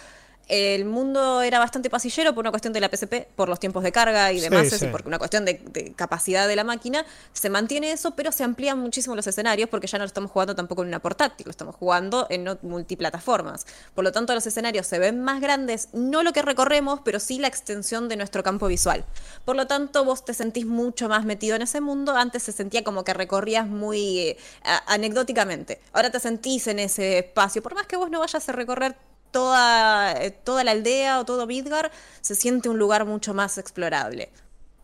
El 0.47 0.85
mundo 0.85 1.41
era 1.41 1.59
bastante 1.59 1.89
pasillero 1.89 2.33
por 2.33 2.43
una 2.43 2.51
cuestión 2.51 2.71
de 2.73 2.79
la 2.79 2.89
PSP, 2.89 3.27
por 3.35 3.49
los 3.49 3.59
tiempos 3.59 3.83
de 3.83 3.91
carga 3.91 4.31
y 4.31 4.39
demás, 4.39 4.69
sí. 4.69 4.85
y 4.85 4.87
por 4.87 5.05
una 5.05 5.17
cuestión 5.19 5.43
de, 5.45 5.55
de 5.72 5.93
capacidad 5.93 6.47
de 6.47 6.55
la 6.55 6.63
máquina. 6.63 7.05
Se 7.34 7.49
mantiene 7.49 7.91
eso, 7.91 8.11
pero 8.15 8.31
se 8.31 8.43
amplían 8.43 8.80
muchísimo 8.80 9.15
los 9.15 9.27
escenarios 9.27 9.69
porque 9.69 9.88
ya 9.88 9.97
no 9.97 10.03
lo 10.03 10.07
estamos 10.07 10.31
jugando 10.31 10.55
tampoco 10.55 10.84
en 10.84 10.88
una 10.88 10.99
portátil, 10.99 11.45
lo 11.45 11.51
estamos 11.51 11.76
jugando 11.76 12.27
en 12.30 12.45
no- 12.45 12.57
multiplataformas. 12.61 13.65
Por 13.93 14.03
lo 14.03 14.11
tanto, 14.11 14.34
los 14.34 14.47
escenarios 14.47 14.88
se 14.88 14.99
ven 14.99 15.22
más 15.22 15.41
grandes, 15.41 15.89
no 15.93 16.23
lo 16.23 16.31
que 16.34 16.41
recorremos, 16.41 17.01
pero 17.03 17.19
sí 17.19 17.39
la 17.39 17.47
extensión 17.47 18.07
de 18.07 18.15
nuestro 18.15 18.41
campo 18.43 18.67
visual. 18.67 19.03
Por 19.43 19.55
lo 19.57 19.67
tanto, 19.67 20.05
vos 20.05 20.23
te 20.23 20.34
sentís 20.34 20.65
mucho 20.65 21.09
más 21.09 21.26
metido 21.26 21.55
en 21.55 21.61
ese 21.63 21.81
mundo. 21.81 22.15
Antes 22.15 22.43
se 22.43 22.51
sentía 22.51 22.84
como 22.84 23.03
que 23.03 23.13
recorrías 23.13 23.67
muy 23.67 24.19
eh, 24.19 24.38
anecdóticamente. 24.85 25.80
Ahora 25.93 26.09
te 26.09 26.19
sentís 26.19 26.67
en 26.67 26.80
ese 26.80 27.19
espacio. 27.19 27.61
Por 27.61 27.76
más 27.76 27.85
que 27.88 27.95
vos 27.97 28.09
no 28.09 28.19
vayas 28.19 28.47
a 28.47 28.51
recorrer 28.51 28.95
toda, 29.31 30.13
eh, 30.23 30.31
toda 30.31 30.63
la 30.63 30.71
aldea 30.71 31.19
o 31.19 31.25
todo 31.25 31.45
Midgar, 31.47 31.91
se 32.21 32.35
siente 32.35 32.69
un 32.69 32.77
lugar 32.77 33.05
mucho 33.05 33.33
más 33.33 33.57
explorable. 33.57 34.29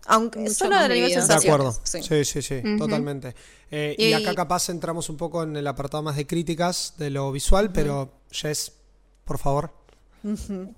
Aunque 0.06 0.40
Mucho 0.40 0.54
solo 0.54 0.76
a 0.76 0.88
nivel. 0.88 1.14
De 1.28 1.34
acuerdo. 1.34 1.72
Sí. 1.84 2.04
Sí, 2.04 2.26
sí, 2.26 2.42
sí, 2.42 2.62
totalmente. 2.78 3.34
Eh, 3.72 3.96
y, 3.98 4.08
Y- 4.08 4.14
acá 4.14 4.36
capaz 4.36 4.68
entramos 4.70 5.10
un 5.10 5.16
poco 5.18 5.44
en 5.44 5.56
el 5.56 5.66
apartado 5.66 6.04
más 6.04 6.16
de 6.18 6.28
críticas 6.28 6.94
de 6.98 7.10
lo 7.10 7.32
visual, 7.32 7.72
pero 7.72 8.12
Jess, 8.30 8.74
por 9.24 9.38
favor. 9.40 9.72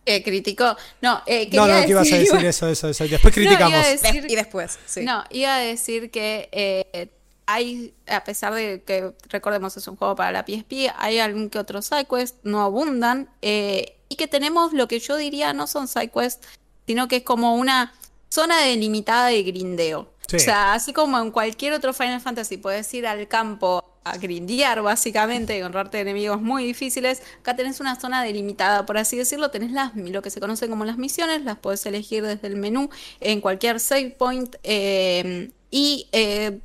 Que 0.06 0.24
criticó. 0.24 0.76
No, 1.02 1.22
eh, 1.28 1.50
No, 1.54 1.68
no, 1.68 1.82
que 1.84 1.90
ibas 1.92 2.12
a 2.12 2.16
decir- 2.16 2.46
eso, 2.46 2.68
eso, 2.68 2.90
eso. 2.90 3.04
Después 3.08 3.24
No, 3.38 3.42
criticamos. 3.44 3.86
decir- 3.86 4.26
y 4.30 4.36
después, 4.36 4.78
sí. 4.86 5.02
No, 5.04 5.24
iba 5.30 5.56
a 5.56 5.60
decir 5.60 6.10
que 6.12 6.50
eh, 6.52 7.10
hay, 7.46 7.94
a 8.08 8.24
pesar 8.24 8.54
de 8.54 8.84
que, 8.84 9.14
recordemos, 9.30 9.78
es 9.78 9.88
un 9.88 9.96
juego 9.96 10.16
para 10.16 10.32
la 10.32 10.46
PSP, 10.46 10.92
hay 10.98 11.20
algún 11.20 11.50
que 11.50 11.60
otro 11.60 11.82
sidequest, 11.82 12.38
no 12.44 12.62
abundan, 12.62 13.30
eh, 13.42 13.98
y 14.10 14.16
que 14.16 14.28
tenemos 14.28 14.74
lo 14.74 14.88
que 14.88 15.00
yo 15.00 15.16
diría 15.18 15.54
no 15.54 15.68
son 15.68 15.88
sidequests, 15.88 16.48
sino 16.88 17.08
que 17.08 17.18
es 17.18 17.24
como 17.24 17.56
una 17.56 17.94
zona 18.30 18.62
delimitada 18.62 19.28
de 19.28 19.44
grindeo. 19.44 20.12
Sí. 20.28 20.38
O 20.38 20.40
sea, 20.40 20.74
así 20.74 20.92
como 20.92 21.20
en 21.20 21.32
cualquier 21.32 21.74
otro 21.74 21.94
Final 21.94 22.20
Fantasy 22.20 22.58
puedes 22.58 22.92
ir 22.94 23.06
al 23.06 23.28
campo 23.28 23.84
a 24.04 24.18
grindear 24.18 24.82
básicamente, 24.84 25.56
y 25.56 25.60
encontrarte 25.60 26.00
enemigos 26.00 26.40
muy 26.40 26.64
difíciles, 26.64 27.24
acá 27.40 27.56
tenés 27.56 27.80
una 27.80 28.00
zona 28.00 28.24
delimitada, 28.24 28.86
por 28.86 28.98
así 28.98 29.18
decirlo, 29.18 29.50
tenés 29.50 29.72
las, 29.72 29.96
lo 29.96 30.22
que 30.22 30.30
se 30.30 30.40
conocen 30.40 30.70
como 30.70 30.86
las 30.86 30.98
misiones, 30.98 31.44
las 31.44 31.58
puedes 31.58 31.86
elegir 31.88 32.24
desde 32.24 32.48
el 32.48 32.56
menú 32.56 32.90
en 33.20 33.42
cualquier 33.42 33.80
save 33.80 34.12
point 34.12 34.56
eh, 34.64 35.50
y 35.72 36.08
eh, 36.12 36.60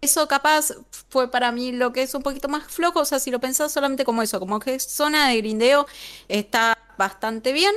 eso 0.00 0.28
capaz 0.28 0.72
fue 1.08 1.30
para 1.30 1.52
mí 1.52 1.72
lo 1.72 1.92
que 1.92 2.02
es 2.02 2.14
un 2.14 2.22
poquito 2.22 2.48
más 2.48 2.64
flojo, 2.68 3.00
o 3.00 3.04
sea, 3.04 3.18
si 3.20 3.30
lo 3.30 3.40
pensás 3.40 3.72
solamente 3.72 4.04
como 4.04 4.22
eso, 4.22 4.38
como 4.40 4.60
que 4.60 4.78
zona 4.80 5.28
de 5.28 5.36
grindeo 5.38 5.86
está 6.28 6.78
bastante 6.98 7.52
bien. 7.52 7.72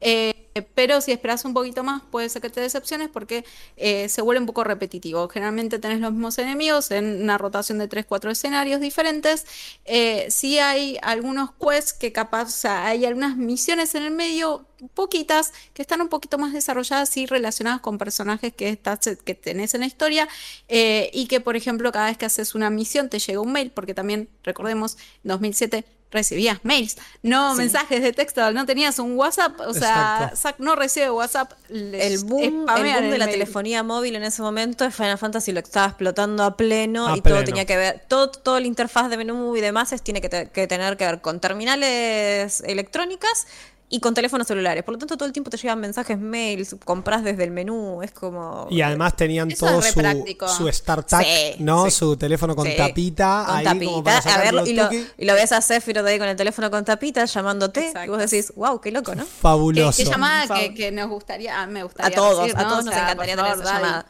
eh, 0.00 0.33
pero 0.62 1.00
si 1.00 1.10
esperas 1.10 1.44
un 1.44 1.52
poquito 1.52 1.82
más, 1.82 2.02
puede 2.10 2.28
ser 2.28 2.40
que 2.40 2.50
te 2.50 2.60
decepciones 2.60 3.08
porque 3.08 3.44
eh, 3.76 4.08
se 4.08 4.22
vuelve 4.22 4.40
un 4.40 4.46
poco 4.46 4.62
repetitivo. 4.62 5.28
Generalmente 5.28 5.80
tenés 5.80 6.00
los 6.00 6.12
mismos 6.12 6.38
enemigos 6.38 6.90
en 6.92 7.22
una 7.22 7.38
rotación 7.38 7.78
de 7.78 7.88
3-4 7.88 8.30
escenarios 8.30 8.80
diferentes. 8.80 9.46
Eh, 9.84 10.26
sí 10.30 10.58
hay 10.58 10.96
algunos 11.02 11.50
quests 11.52 11.92
que 11.92 12.12
capaz, 12.12 12.44
o 12.44 12.50
sea, 12.50 12.86
hay 12.86 13.04
algunas 13.04 13.36
misiones 13.36 13.94
en 13.96 14.04
el 14.04 14.12
medio, 14.12 14.66
poquitas, 14.94 15.52
que 15.72 15.82
están 15.82 16.00
un 16.00 16.08
poquito 16.08 16.38
más 16.38 16.52
desarrolladas 16.52 17.16
y 17.16 17.26
relacionadas 17.26 17.80
con 17.80 17.98
personajes 17.98 18.52
que, 18.54 18.68
estás, 18.68 19.00
que 19.24 19.34
tenés 19.34 19.74
en 19.74 19.80
la 19.80 19.86
historia. 19.86 20.28
eh, 20.68 21.10
y 21.12 21.26
que, 21.26 21.40
por 21.40 21.56
ejemplo, 21.56 21.90
cada 21.92 22.06
vez 22.06 22.18
que 22.18 22.26
haces 22.26 22.54
una 22.54 22.70
misión 22.70 23.08
te 23.10 23.18
llega 23.18 23.40
un 23.40 23.52
mail, 23.52 23.70
porque 23.70 23.94
también, 23.94 24.28
recordemos, 24.44 24.96
en 25.24 25.28
2007 25.30 25.84
recibías 26.10 26.60
mails, 26.62 26.96
no 27.22 27.52
Sí. 27.52 27.58
mensajes 27.58 28.00
de 28.00 28.12
texto, 28.12 28.52
no 28.52 28.64
tenías 28.66 29.00
un 29.00 29.16
WhatsApp, 29.16 29.58
o 29.60 29.74
sea, 29.74 30.32
no 30.58 30.76
recibe 30.76 31.10
WhatsApp, 31.10 31.52
El 31.68 32.18
boom, 32.24 32.40
el 32.42 32.50
boom 32.52 32.66
de 32.66 32.82
el 32.82 33.18
la 33.18 33.26
mail. 33.26 33.30
telefonía 33.30 33.82
móvil 33.82 34.14
en 34.14 34.22
ese 34.22 34.40
momento, 34.40 34.88
Final 34.92 35.18
Fantasy 35.18 35.50
lo 35.50 35.58
estaba 35.58 35.86
explotando 35.86 36.44
a 36.44 36.56
pleno 36.56 37.08
A 37.08 37.16
y 37.16 37.20
todo 37.20 37.42
tenía 37.42 37.64
que 37.64 37.76
ver, 37.76 38.04
todo, 38.06 38.30
todo 38.30 38.58
el 38.58 38.66
interfaz 38.66 39.10
de 39.10 39.16
menú 39.16 39.56
y 39.56 39.60
demás 39.60 39.92
es- 39.92 40.02
tiene 40.02 40.20
que, 40.20 40.28
te- 40.28 40.50
que 40.50 40.68
tener 40.68 40.96
que 40.96 41.04
ver 41.04 41.20
con 41.20 41.40
terminales 41.40 42.60
electrónicas 42.66 43.46
y 43.90 44.00
con 44.00 44.12
teléfonos 44.14 44.46
celulares. 44.46 44.82
Por 44.82 44.94
lo 44.94 44.98
tanto, 44.98 45.16
todo 45.16 45.26
el 45.26 45.32
tiempo 45.32 45.50
te 45.50 45.56
llegan 45.56 45.78
mensajes, 45.78 46.18
mails, 46.18 46.74
compras 46.84 47.22
desde 47.22 47.44
el 47.44 47.50
menú, 47.52 48.02
es 48.02 48.10
como... 48.10 48.66
Y 48.70 48.80
además 48.80 49.14
tenían 49.14 49.50
Eso 49.50 49.66
todo 49.66 49.82
su, 49.82 49.94
práctico. 49.94 50.48
su 50.48 50.70
StarTag, 50.72 51.24
Sí, 51.24 51.56
¿no? 51.60 51.84
sí. 51.84 51.90
Su 51.92 52.16
teléfono 52.16 52.56
con 52.56 52.66
Sí, 52.66 52.74
tapita. 52.76 53.44
con 53.46 53.56
ahí 53.56 53.64
tapita, 53.64 53.84
como 53.92 54.02
para 54.04 54.18
a 54.18 54.38
verlo, 54.38 54.66
y, 54.66 54.72
lo, 54.74 54.84
tuqui. 54.88 55.06
y 55.18 55.24
lo 55.26 55.34
ves 55.34 55.52
a 55.52 55.60
Sephiroth 55.60 56.06
ahí 56.06 56.18
con 56.18 56.28
el 56.28 56.36
teléfono 56.36 56.70
con 56.70 56.84
tapita 56.84 57.24
llamándote 57.26 57.92
y 58.04 58.08
vos 58.08 58.18
decís, 58.18 58.52
wow, 58.56 58.80
qué 58.80 58.90
loco, 58.90 59.14
¿no? 59.14 59.24
¿Qué, 59.24 59.30
Fabuloso. 59.30 59.96
qué 60.02 60.04
llamada 60.10 60.58
que, 60.58 60.74
que 60.74 60.90
nos 60.90 61.08
gustaría, 61.08 61.60
ah, 61.62 61.66
me 61.66 61.80
A 61.80 61.84
gustaría 61.84 62.16
todos, 62.16 62.38
recibir, 62.38 62.56
a 62.58 62.68
todos 62.68 62.80
O 62.80 62.82
nos 62.86 62.94
encantaría 62.94 63.36
tener 63.36 63.50
favor, 63.50 63.62
esa 63.62 63.72
dale. 63.72 63.84
llamada. 63.84 64.06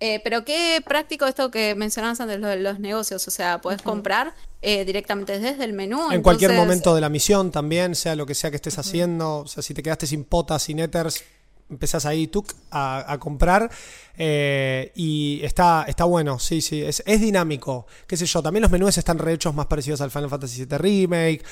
Eh, 0.00 0.20
pero 0.22 0.44
qué 0.44 0.80
práctico 0.84 1.26
esto 1.26 1.50
que 1.50 1.74
mencionabas 1.74 2.20
antes, 2.20 2.38
lo 2.38 2.46
de 2.46 2.56
los 2.56 2.78
negocios, 2.78 3.26
o 3.26 3.30
sea, 3.32 3.60
puedes 3.60 3.82
comprar 3.82 4.32
eh, 4.62 4.84
directamente 4.84 5.40
desde 5.40 5.64
el 5.64 5.72
menú. 5.72 6.12
En 6.12 6.22
cualquier 6.22 6.52
momento 6.52 6.94
de 6.94 7.00
la 7.00 7.08
misión 7.08 7.50
también, 7.50 7.96
sea 7.96 8.14
lo 8.14 8.24
que 8.24 8.34
sea 8.34 8.50
que 8.50 8.56
estés 8.56 8.78
haciendo, 8.78 9.38
o 9.38 9.46
sea, 9.48 9.62
si 9.62 9.74
te 9.74 9.82
quedaste 9.82 10.06
sin 10.06 10.22
potas, 10.22 10.62
sin 10.62 10.78
ethers, 10.78 11.24
empezás 11.68 12.06
ahí 12.06 12.28
tuc, 12.28 12.54
a, 12.70 13.12
a 13.12 13.18
comprar 13.18 13.70
eh, 14.16 14.92
y 14.94 15.40
está, 15.42 15.84
está 15.88 16.04
bueno, 16.04 16.38
sí, 16.38 16.60
sí, 16.60 16.80
es, 16.80 17.02
es 17.04 17.20
dinámico, 17.20 17.86
qué 18.06 18.16
sé 18.16 18.24
yo, 18.24 18.40
también 18.40 18.62
los 18.62 18.70
menús 18.70 18.96
están 18.96 19.18
rehechos 19.18 19.52
más 19.52 19.66
parecidos 19.66 20.00
al 20.00 20.12
Final 20.12 20.30
Fantasy 20.30 20.64
VII 20.64 20.78
Remake, 20.78 21.42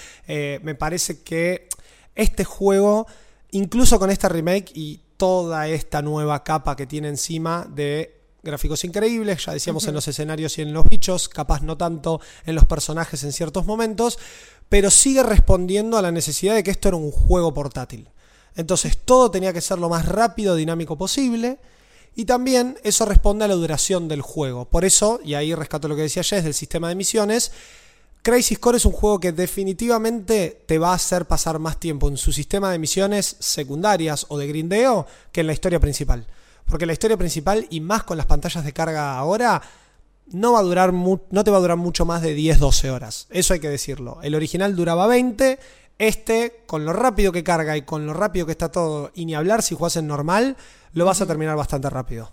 me 0.63 0.75
parece 0.77 1.23
que 1.23 1.69
este 2.15 2.45
juego, 2.45 3.09
incluso 3.51 3.99
con 3.99 4.11
esta 4.11 4.29
remake 4.29 4.71
y 4.73 5.01
toda 5.17 5.69
esta 5.69 6.01
nueva 6.01 6.45
capa 6.45 6.77
que 6.77 6.87
tiene 6.87 7.09
encima 7.09 7.67
de 7.69 8.16
gráficos 8.47 8.85
increíbles, 8.85 9.45
ya 9.45 9.53
decíamos 9.53 9.87
en 9.87 9.95
los 9.95 10.09
escenarios 10.09 10.57
y 10.57 10.63
en 10.63 10.73
los 10.73 10.89
bichos, 10.89 11.29
capaz 11.29 11.61
no 11.61 11.77
tanto 11.77 12.21
en 12.47 12.55
los 12.55 12.65
personajes 12.65 13.23
en 13.25 13.33
ciertos 13.33 13.67
momentos, 13.67 14.19
pero 14.69 14.91
sigue 14.91 15.23
respondiendo 15.23 15.99
a 15.99 16.03
la 16.03 16.13
necesidad 16.13 16.55
de 16.55 16.63
que 16.63 16.71
esto 16.71 16.89
era 16.89 16.97
un 16.97 17.11
juego 17.11 17.53
portátil. 17.53 18.09
Entonces 18.55 18.97
todo 18.97 19.31
tenía 19.31 19.53
que 19.53 19.61
ser 19.61 19.79
lo 19.79 19.89
más 19.89 20.07
rápido, 20.07 20.57
dinámico 20.57 20.97
posible. 20.97 21.59
Y 22.15 22.25
también 22.25 22.79
eso 22.83 23.05
responde 23.05 23.45
a 23.45 23.49
la 23.49 23.55
duración 23.55 24.09
del 24.09 24.23
juego. 24.23 24.65
Por 24.65 24.87
eso, 24.87 25.21
y 25.23 25.35
ahí 25.35 25.55
rescato 25.55 25.87
lo 25.87 25.97
que 25.97 26.03
decía 26.03 26.23
Jess 26.23 26.45
del 26.45 26.55
sistema 26.55 26.89
de 26.89 26.95
misiones, 26.95 27.53
Crisis 28.23 28.59
Core 28.59 28.79
es 28.79 28.87
un 28.87 28.93
juego 28.93 29.21
que 29.21 29.33
definitivamente 29.33 30.63
te 30.67 30.79
va 30.79 30.91
a 30.93 30.95
hacer 30.95 31.27
pasar 31.27 31.59
más 31.59 31.79
tiempo 31.79 32.09
en 32.09 32.17
su 32.17 32.33
sistema 32.33 32.73
de 32.73 32.79
misiones 32.79 33.37
secundarias 33.39 34.27
o 34.31 34.39
de 34.39 34.49
grindeo 34.49 35.07
que 35.31 35.43
en 35.43 35.47
la 35.47 35.53
historia 35.53 35.79
principal. 35.79 36.27
Porque 36.67 36.87
la 36.87 36.93
historia 36.93 37.17
principal, 37.17 37.67
y 37.71 37.81
más 37.81 38.03
con 38.05 38.17
las 38.17 38.27
pantallas 38.27 38.65
de 38.65 38.73
carga 38.73 39.17
ahora, 39.17 39.63
no 40.27 40.53
va 40.53 40.59
a 40.59 40.63
durar 40.63 40.93
no 40.93 41.45
te 41.45 41.51
va 41.51 41.57
a 41.57 41.61
durar 41.61 41.77
mucho 41.77 42.05
más 42.05 42.23
de 42.23 42.37
10-12 42.37 42.91
horas. 42.91 43.27
Eso 43.31 43.55
hay 43.55 43.61
que 43.61 43.69
decirlo. 43.69 44.19
El 44.23 44.35
original 44.35 44.75
duraba 44.75 45.07
20. 45.07 45.59
Este, 45.99 46.63
con 46.67 46.85
lo 46.85 46.93
rápido 46.93 47.33
que 47.33 47.43
carga 47.43 47.77
y 47.77 47.83
con 47.83 48.07
lo 48.07 48.13
rápido 48.13 48.45
que 48.45 48.53
está 48.53 48.71
todo, 48.71 49.11
y 49.15 49.25
ni 49.25 49.35
hablar 49.35 49.63
si 49.63 49.75
jugás 49.75 49.97
en 49.97 50.07
normal, 50.07 50.57
lo 50.93 51.07
vas 51.07 51.23
a 51.23 51.27
terminar 51.27 51.57
bastante 51.57 51.89
rápido. 51.89 52.31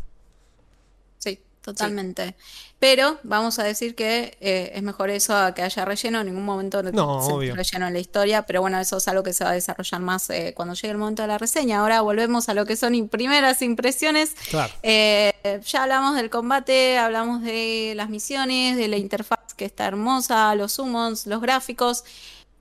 Sí, 1.64 1.72
totalmente. 1.72 2.35
Pero 2.77 3.18
vamos 3.23 3.57
a 3.57 3.64
decir 3.64 3.95
que 3.95 4.38
eh, 4.41 4.72
es 4.76 4.84
mejor 4.84 5.10
eso 5.10 5.34
a 5.38 5.53
que 5.53 5.61
haya 5.61 5.85
relleno. 5.85 6.19
En 6.19 6.26
ningún 6.27 6.44
momento 6.44 6.84
No, 6.84 7.26
se 7.26 7.31
obvio. 7.31 7.56
relleno 7.56 7.88
en 7.88 7.94
la 7.94 7.99
historia, 7.99 8.45
pero 8.45 8.60
bueno, 8.60 8.77
eso 8.80 8.98
es 8.98 9.07
algo 9.07 9.23
que 9.23 9.31
se 9.31 9.45
va 9.45 9.52
a 9.52 9.53
desarrollar 9.53 10.02
más 10.02 10.30
eh, 10.30 10.52
cuando 10.53 10.73
llegue 10.73 10.90
el 10.90 10.98
momento 10.98 11.22
de 11.22 11.30
la 11.30 11.38
reseña. 11.38 11.80
Ahora 11.80 12.02
volvemos 12.02 12.49
a 12.49 12.53
lo 12.53 12.65
que 12.65 12.76
son 12.76 12.94
im- 12.95 13.07
primeras 13.07 13.61
impresiones. 13.61 14.35
Claro. 14.49 14.73
Eh, 14.84 15.61
ya 15.65 15.84
hablamos 15.84 16.15
del 16.18 16.30
combate, 16.30 16.98
hablamos 16.98 17.41
de 17.44 17.94
las 17.95 18.10
misiones, 18.10 18.76
de 18.76 18.90
la 18.90 18.98
interfaz 18.98 19.53
que 19.56 19.64
está 19.64 19.85
hermosa, 19.88 20.53
los 20.56 20.73
summons, 20.73 21.26
los 21.27 21.40
gráficos. 21.41 22.03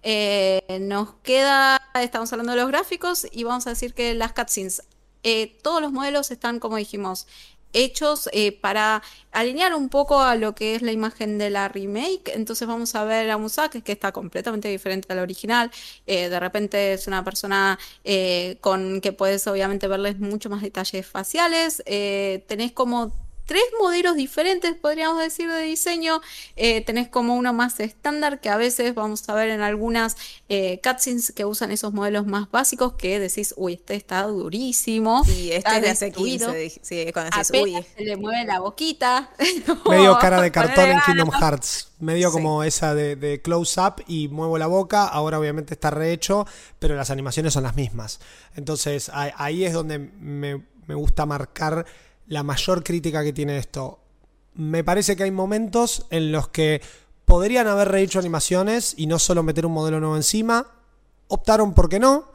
Eh, 0.04 0.62
nos 0.80 1.14
queda, 1.24 1.80
estamos 1.94 2.32
hablando 2.32 2.52
de 2.52 2.58
los 2.60 2.68
gráficos 2.68 3.26
y 3.32 3.42
vamos 3.44 3.66
a 3.66 3.70
decir 3.70 3.94
que 3.94 4.14
las 4.14 4.32
cutscenes, 4.32 4.82
eh, 5.24 5.56
todos 5.62 5.80
los 5.80 5.92
modelos 5.92 6.30
están, 6.32 6.58
como 6.58 6.76
dijimos, 6.76 7.26
hechos 7.72 8.28
eh, 8.32 8.52
para 8.52 9.02
alinear 9.32 9.74
un 9.74 9.88
poco 9.88 10.20
a 10.20 10.36
lo 10.36 10.54
que 10.54 10.74
es 10.74 10.82
la 10.82 10.92
imagen 10.92 11.38
de 11.38 11.50
la 11.50 11.68
remake. 11.68 12.32
Entonces 12.34 12.68
vamos 12.68 12.94
a 12.94 13.04
ver 13.04 13.30
a 13.30 13.38
Musaka, 13.38 13.80
que 13.80 13.92
está 13.92 14.12
completamente 14.12 14.68
diferente 14.68 15.12
al 15.12 15.20
original. 15.20 15.70
Eh, 16.06 16.28
de 16.28 16.40
repente 16.40 16.92
es 16.92 17.06
una 17.06 17.24
persona 17.24 17.78
eh, 18.04 18.58
con 18.60 19.00
que 19.00 19.12
puedes 19.12 19.46
obviamente 19.46 19.88
verles 19.88 20.18
mucho 20.18 20.50
más 20.50 20.62
detalles 20.62 21.06
faciales. 21.06 21.82
Tenés 21.84 22.72
como 22.72 23.21
tres 23.46 23.62
modelos 23.80 24.16
diferentes, 24.16 24.74
podríamos 24.74 25.18
decir, 25.20 25.50
de 25.50 25.62
diseño. 25.62 26.20
Eh, 26.56 26.80
tenés 26.84 27.08
como 27.08 27.34
uno 27.36 27.52
más 27.52 27.78
estándar, 27.80 28.40
que 28.40 28.48
a 28.48 28.56
veces 28.56 28.94
vamos 28.94 29.28
a 29.28 29.34
ver 29.34 29.50
en 29.50 29.60
algunas 29.60 30.16
eh, 30.48 30.80
cutscenes 30.82 31.32
que 31.32 31.44
usan 31.44 31.70
esos 31.70 31.92
modelos 31.92 32.26
más 32.26 32.50
básicos, 32.50 32.94
que 32.94 33.18
decís, 33.18 33.54
uy, 33.56 33.74
este 33.74 33.94
está 33.94 34.22
durísimo. 34.22 35.22
Y 35.28 35.50
este 35.50 35.56
está 35.56 35.76
es 35.76 35.82
de 35.82 35.90
hace 35.90 36.04
destruido. 36.06 36.46
15, 36.52 36.58
dije- 36.60 36.80
sí, 36.82 37.12
cuando 37.12 37.30
decís, 37.36 37.50
Apenas 37.50 37.80
uy, 37.80 37.86
se 37.96 38.04
le 38.04 38.16
mueve 38.16 38.44
la 38.44 38.60
boquita. 38.60 39.30
Medio 39.88 40.18
cara 40.18 40.40
de 40.40 40.50
cartón 40.52 40.90
en. 40.90 41.00
Kingdom 41.00 41.30
Hearts. 41.30 41.88
Medio 41.98 42.28
Sí. 42.30 42.32
como 42.32 42.64
esa 42.64 42.94
de, 42.94 43.14
de 43.16 43.40
close 43.42 43.80
up 43.80 44.02
y 44.08 44.28
muevo 44.28 44.58
la 44.58 44.66
boca. 44.66 45.06
Ahora 45.06 45.38
obviamente 45.38 45.74
está 45.74 45.90
rehecho, 45.90 46.46
pero 46.78 46.96
las 46.96 47.10
animaciones 47.10 47.52
son 47.52 47.62
las 47.62 47.76
mismas. 47.76 48.20
Entonces 48.56 49.08
ahí, 49.12 49.30
ahí 49.36 49.64
es 49.64 49.72
donde 49.72 49.98
me, 49.98 50.62
me 50.86 50.94
gusta 50.94 51.26
marcar 51.26 51.86
la 52.26 52.42
mayor 52.42 52.82
crítica 52.82 53.22
que 53.22 53.32
tiene 53.32 53.58
esto. 53.58 54.00
Me 54.54 54.84
parece 54.84 55.16
que 55.16 55.24
hay 55.24 55.30
momentos 55.30 56.06
en 56.10 56.32
los 56.32 56.48
que 56.48 56.80
podrían 57.24 57.66
haber 57.66 57.88
rehecho 57.88 58.18
animaciones 58.18 58.94
y 58.96 59.06
no 59.06 59.18
solo 59.18 59.42
meter 59.42 59.64
un 59.66 59.72
modelo 59.72 60.00
nuevo 60.00 60.16
encima. 60.16 60.66
Optaron 61.28 61.74
porque 61.74 61.98
no. 61.98 62.30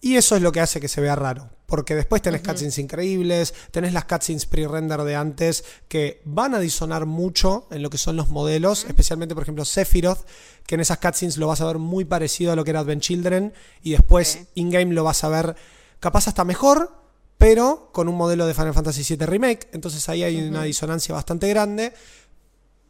Y 0.00 0.16
eso 0.16 0.36
es 0.36 0.42
lo 0.42 0.52
que 0.52 0.60
hace 0.60 0.80
que 0.80 0.88
se 0.88 1.00
vea 1.00 1.16
raro. 1.16 1.48
Porque 1.66 1.94
después 1.94 2.20
tenés 2.20 2.42
cutscenes 2.42 2.78
increíbles, 2.78 3.54
tenés 3.70 3.94
las 3.94 4.04
cutscenes 4.04 4.44
pre-render 4.44 5.00
de 5.02 5.16
antes 5.16 5.64
que 5.88 6.20
van 6.26 6.54
a 6.54 6.58
disonar 6.60 7.06
mucho 7.06 7.66
en 7.70 7.82
lo 7.82 7.88
que 7.88 7.96
son 7.96 8.16
los 8.16 8.28
modelos, 8.28 8.84
especialmente 8.84 9.34
por 9.34 9.44
ejemplo 9.44 9.64
Sephiroth, 9.64 10.26
que 10.66 10.74
en 10.74 10.82
esas 10.82 10.98
cutscenes 10.98 11.38
lo 11.38 11.46
vas 11.46 11.62
a 11.62 11.66
ver 11.66 11.78
muy 11.78 12.04
parecido 12.04 12.52
a 12.52 12.56
lo 12.56 12.64
que 12.64 12.70
era 12.70 12.80
Advent 12.80 13.00
Children 13.00 13.54
y 13.82 13.92
después 13.92 14.28
Sí. 14.28 14.46
in-game 14.56 14.92
lo 14.92 15.04
vas 15.04 15.24
a 15.24 15.30
ver 15.30 15.56
capaz 16.00 16.28
hasta 16.28 16.44
mejor, 16.44 16.92
pero 17.38 17.90
con 17.92 18.08
un 18.08 18.16
modelo 18.16 18.46
de 18.46 18.54
Final 18.54 18.74
Fantasy 18.74 19.02
VII 19.16 19.26
Remake. 19.26 19.68
Entonces 19.72 20.08
ahí 20.08 20.22
hay 20.22 20.40
una 20.40 20.62
disonancia 20.64 21.14
bastante 21.14 21.48
grande. 21.48 21.92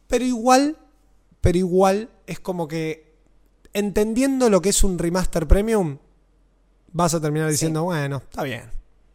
Pero 0.07 0.23
igual, 0.25 0.77
pero 1.41 1.57
igual 1.57 2.09
es 2.27 2.39
como 2.39 2.67
que 2.67 3.15
entendiendo 3.73 4.49
lo 4.49 4.61
que 4.61 4.69
es 4.69 4.83
un 4.83 4.97
remaster 4.97 5.47
premium, 5.47 5.97
vas 6.91 7.13
a 7.13 7.21
terminar 7.21 7.49
diciendo, 7.51 7.83
bueno, 7.83 8.17
está 8.17 8.43
bien. 8.43 8.71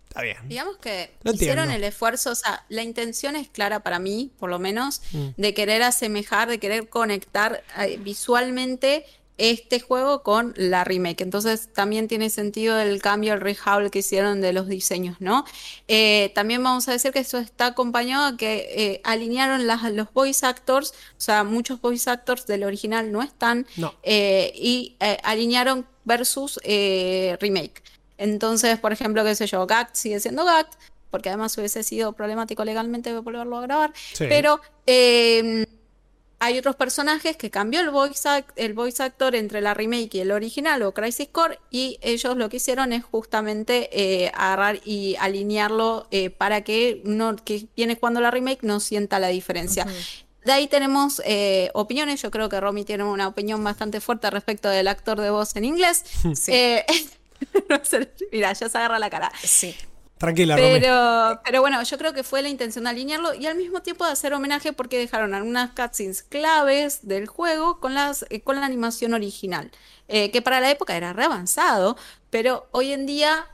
Está 0.08 0.22
bien. 0.22 0.36
Digamos 0.48 0.76
que 0.78 1.12
Lo 1.22 1.32
hicieron 1.32 1.66
entiendo. 1.66 1.86
el 1.86 1.92
esfuerzo, 1.92 2.32
o 2.32 2.34
sea, 2.34 2.64
la 2.68 2.82
intención 2.82 3.36
es 3.36 3.48
clara 3.48 3.80
para 3.84 4.00
mí, 4.00 4.32
por 4.40 4.50
lo 4.50 4.58
menos, 4.58 5.00
Mm. 5.12 5.28
de 5.36 5.54
querer 5.54 5.82
asemejar, 5.84 6.48
de 6.48 6.58
querer 6.58 6.88
conectar 6.88 7.62
eh, 7.78 7.96
visualmente 8.02 9.06
este 9.40 9.80
juego 9.80 10.22
con 10.22 10.52
la 10.56 10.84
remake. 10.84 11.22
Entonces 11.22 11.72
también 11.72 12.06
tiene 12.08 12.28
sentido 12.30 12.78
el 12.78 13.00
cambio, 13.00 13.32
el 13.34 13.40
rehable 13.40 13.90
que 13.90 14.00
hicieron 14.00 14.40
de 14.40 14.52
los 14.52 14.68
diseños, 14.68 15.16
¿no? 15.18 15.44
Eh, 15.88 16.30
también 16.34 16.62
vamos 16.62 16.86
a 16.88 16.92
decir 16.92 17.10
que 17.12 17.18
esto 17.20 17.38
está 17.38 17.66
acompañado 17.66 18.26
a 18.26 18.36
que 18.36 18.68
eh, 18.76 19.00
alinearon 19.04 19.66
las, 19.66 19.82
los 19.92 20.12
voice 20.12 20.44
actors, 20.46 20.90
o 20.92 21.20
sea, 21.20 21.42
muchos 21.42 21.80
voice 21.80 22.08
actors 22.10 22.46
del 22.46 22.64
original 22.64 23.10
no 23.10 23.22
están, 23.22 23.66
No. 23.76 23.94
eh, 24.02 24.52
y 24.54 24.96
eh, 25.00 25.16
alinearon 25.24 25.86
versus 26.04 26.60
eh, 26.64 27.36
remake. 27.40 27.82
Entonces, 28.18 28.78
por 28.78 28.92
ejemplo, 28.92 29.24
qué 29.24 29.34
sé 29.34 29.46
yo, 29.46 29.66
Gact 29.66 29.94
sigue 29.96 30.20
siendo 30.20 30.44
Gact, 30.44 30.74
porque 31.10 31.28
además 31.30 31.56
hubiese 31.58 31.82
sido 31.82 32.12
problemático 32.12 32.64
legalmente 32.64 33.12
volverlo 33.18 33.56
a 33.56 33.62
grabar, 33.62 33.92
Sí. 34.12 34.26
pero 34.28 34.60
eh, 34.86 35.66
hay 36.40 36.58
otros 36.58 36.74
personajes 36.74 37.36
que 37.36 37.50
cambió 37.50 37.80
el 37.80 37.90
voice, 37.90 38.28
act- 38.28 38.52
el 38.56 38.72
voice 38.72 39.02
actor 39.02 39.34
entre 39.36 39.60
la 39.60 39.74
remake 39.74 40.14
y 40.16 40.20
el 40.20 40.32
original 40.32 40.82
o 40.82 40.92
Crisis 40.92 41.28
Core 41.30 41.58
y 41.70 41.98
ellos 42.02 42.36
lo 42.36 42.48
que 42.48 42.56
hicieron 42.56 42.92
es 42.92 43.04
justamente 43.04 43.90
eh, 43.92 44.32
agarrar 44.34 44.80
y 44.84 45.16
alinearlo 45.20 46.06
eh, 46.10 46.30
para 46.30 46.62
que 46.62 47.02
uno 47.04 47.36
que 47.36 47.66
viene 47.76 47.96
cuando 47.96 48.20
la 48.20 48.30
remake 48.30 48.62
no 48.62 48.80
sienta 48.80 49.18
la 49.18 49.28
diferencia. 49.28 49.86
De 50.44 50.52
ahí 50.52 50.66
tenemos 50.68 51.20
eh, 51.26 51.70
opiniones, 51.74 52.22
yo 52.22 52.30
creo 52.30 52.48
que 52.48 52.58
Romy 52.58 52.84
tiene 52.84 53.04
una 53.04 53.28
opinión 53.28 53.62
bastante 53.62 54.00
fuerte 54.00 54.30
respecto 54.30 54.70
del 54.70 54.88
actor 54.88 55.20
de 55.20 55.30
voz 55.30 55.54
en 55.56 55.64
inglés. 55.64 56.04
Sí. 56.34 56.52
Eh, 56.52 56.86
no 57.68 57.80
mira, 58.32 58.52
ya 58.52 58.68
se 58.68 58.78
agarra 58.78 58.98
la 58.98 59.10
cara. 59.10 59.30
Sí. 59.42 59.74
Tranquila, 60.20 60.54
Romy. 60.54 60.80
Pero, 60.80 61.40
pero 61.42 61.60
bueno, 61.62 61.82
yo 61.82 61.96
creo 61.96 62.12
que 62.12 62.22
fue 62.22 62.42
la 62.42 62.50
intención 62.50 62.84
de 62.84 62.90
alinearlo 62.90 63.32
y 63.32 63.46
al 63.46 63.56
mismo 63.56 63.80
tiempo 63.80 64.04
de 64.04 64.12
hacer 64.12 64.34
homenaje 64.34 64.74
porque 64.74 64.98
dejaron 64.98 65.32
algunas 65.32 65.70
cutscenes 65.70 66.22
claves 66.22 67.00
del 67.08 67.26
juego 67.26 67.80
con, 67.80 67.94
las, 67.94 68.26
eh, 68.28 68.42
con 68.42 68.60
la 68.60 68.66
animación 68.66 69.14
original, 69.14 69.70
eh, 70.08 70.30
que 70.30 70.42
para 70.42 70.60
la 70.60 70.70
época 70.70 70.94
era 70.94 71.14
re 71.14 71.24
avanzado, 71.24 71.96
pero 72.28 72.68
hoy 72.72 72.92
en 72.92 73.06
día 73.06 73.46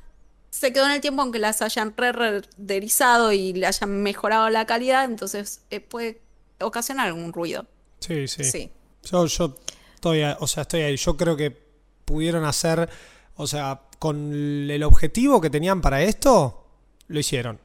se 0.51 0.73
quedó 0.73 0.87
en 0.87 0.91
el 0.91 1.01
tiempo 1.01 1.23
aunque 1.23 1.39
las 1.39 1.63
hayan 1.63 1.95
re 1.97 2.11
renderizado 2.11 3.31
y 3.31 3.53
le 3.53 3.67
hayan 3.69 4.03
mejorado 4.03 4.51
la 4.51 4.67
calidad, 4.67 5.05
entonces 5.05 5.61
eh, 5.71 5.79
puede 5.79 6.21
ocasionar 6.61 7.07
algún 7.07 7.33
ruido. 7.33 7.65
Sí, 8.01 8.27
sí. 8.27 8.43
Sí. 8.43 8.73
Yo, 9.05 9.27
yo 9.27 9.57
estoy, 9.95 10.23
a- 10.23 10.37
o 10.41 10.49
sea, 10.49 10.63
estoy 10.63 10.81
ahí. 10.81 10.97
Yo 10.97 11.17
creo 11.17 11.37
que 11.37 11.57
pudieron 12.05 12.45
hacer, 12.45 12.89
o 13.37 13.47
sea, 13.47 13.83
con 13.99 14.71
el 14.71 14.83
objetivo 14.83 15.41
que 15.41 15.51
tenían 15.51 15.81
para 15.81 16.03
esto, 16.03 16.67
lo 17.09 17.19
hicieron. 17.19 17.61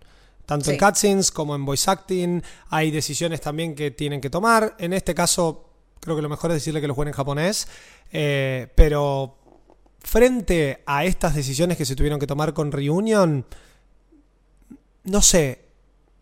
Tanto 0.45 0.71
en 0.71 0.77
cutscenes 0.77 1.31
como 1.31 1.55
en 1.55 1.65
voice 1.65 1.89
acting, 1.89 2.41
hay 2.69 2.91
decisiones 2.91 3.41
también 3.41 3.73
que 3.75 3.91
tienen 3.91 4.19
que 4.19 4.29
tomar. 4.29 4.75
En 4.79 4.91
este 4.91 5.15
caso, 5.15 5.69
creo 5.99 6.15
que 6.15 6.21
lo 6.21 6.29
mejor 6.29 6.51
es 6.51 6.55
decirle 6.55 6.81
que 6.81 6.87
lo 6.87 6.95
jueguen 6.95 7.13
en 7.13 7.17
japonés. 7.17 7.67
eh, 8.11 8.67
pero 8.75 9.37
frente 10.03 10.81
a 10.85 11.05
estas 11.05 11.35
decisiones 11.35 11.77
que 11.77 11.85
se 11.85 11.95
tuvieron 11.95 12.19
que 12.19 12.27
tomar 12.27 12.53
con 12.53 12.71
Reunion, 12.71 13.45
no 15.03 15.21
sé, 15.21 15.61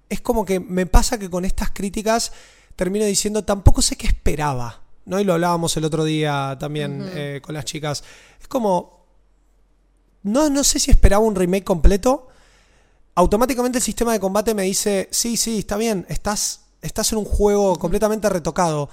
es 0.10 0.22
como 0.22 0.46
que 0.46 0.60
me 0.60 0.86
pasa 0.86 1.18
que 1.18 1.30
con 1.30 1.46
estas 1.46 1.72
críticas 1.72 2.32
termino 2.76 3.06
diciendo 3.06 3.44
tampoco 3.44 3.82
sé 3.82 3.96
qué 3.96 4.08
esperaba, 4.08 4.82
¿no? 5.06 5.20
Y 5.20 5.24
lo 5.24 5.34
hablábamos 5.34 5.76
el 5.78 5.86
otro 5.86 6.04
día 6.04 6.58
también 6.60 7.10
eh, 7.14 7.40
con 7.42 7.54
las 7.56 7.66
chicas. 7.66 8.04
Es 8.40 8.48
como, 8.48 8.99
no, 10.24 10.50
no 10.50 10.64
sé 10.64 10.80
si 10.80 10.92
esperaba 10.92 11.24
un 11.24 11.36
remake 11.36 11.64
completo. 11.64 12.28
Automáticamente 13.16 13.80
el 13.80 13.84
sistema 13.84 14.14
de 14.14 14.20
combate 14.20 14.54
me 14.54 14.64
dice, 14.64 15.10
sí, 15.12 15.38
sí, 15.38 15.60
está 15.60 15.78
bien, 15.78 16.06
estás, 16.10 16.62
estás 16.82 17.12
en 17.12 17.20
un 17.20 17.26
juego 17.26 17.78
completamente 17.78 18.30
retocado. 18.30 18.90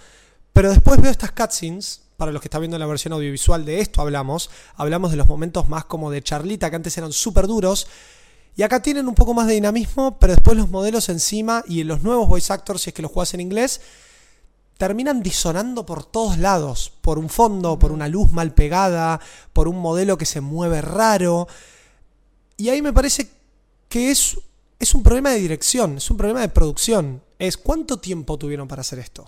Pero 0.52 0.70
después 0.70 1.00
veo 1.00 1.10
estas 1.10 1.32
cutscenes, 1.32 2.02
para 2.16 2.32
los 2.32 2.40
que 2.40 2.48
están 2.48 2.62
viendo 2.62 2.78
la 2.78 2.86
versión 2.86 3.12
audiovisual 3.12 3.64
de 3.64 3.80
esto 3.80 4.00
hablamos, 4.00 4.50
hablamos 4.76 5.10
de 5.10 5.18
los 5.18 5.26
momentos 5.26 5.68
más 5.68 5.84
como 5.84 6.10
de 6.10 6.22
charlita, 6.22 6.70
que 6.70 6.76
antes 6.76 6.96
eran 6.96 7.12
súper 7.12 7.46
duros, 7.46 7.86
y 8.56 8.62
acá 8.62 8.80
tienen 8.80 9.06
un 9.06 9.14
poco 9.14 9.34
más 9.34 9.46
de 9.46 9.52
dinamismo, 9.52 10.18
pero 10.18 10.32
después 10.32 10.56
los 10.56 10.70
modelos 10.70 11.10
encima 11.10 11.62
y 11.68 11.84
los 11.84 12.02
nuevos 12.02 12.26
voice 12.26 12.50
actors, 12.52 12.80
si 12.80 12.90
es 12.90 12.94
que 12.94 13.02
los 13.02 13.12
juegas 13.12 13.34
en 13.34 13.42
inglés, 13.42 13.82
terminan 14.78 15.22
disonando 15.22 15.86
por 15.86 16.04
todos 16.04 16.38
lados, 16.38 16.92
por 17.00 17.18
un 17.18 17.28
fondo, 17.28 17.78
por 17.78 17.92
una 17.92 18.08
luz 18.08 18.30
mal 18.32 18.52
pegada, 18.52 19.20
por 19.52 19.68
un 19.68 19.78
modelo 19.78 20.18
que 20.18 20.26
se 20.26 20.40
mueve 20.40 20.82
raro. 20.82 21.48
Y 22.56 22.68
ahí 22.68 22.82
me 22.82 22.92
parece 22.92 23.30
que 23.88 24.10
es, 24.10 24.38
es 24.78 24.94
un 24.94 25.02
problema 25.02 25.30
de 25.30 25.38
dirección, 25.38 25.96
es 25.96 26.10
un 26.10 26.16
problema 26.16 26.40
de 26.40 26.48
producción. 26.48 27.22
Es 27.38 27.56
cuánto 27.56 27.98
tiempo 27.98 28.38
tuvieron 28.38 28.68
para 28.68 28.80
hacer 28.80 28.98
esto. 28.98 29.26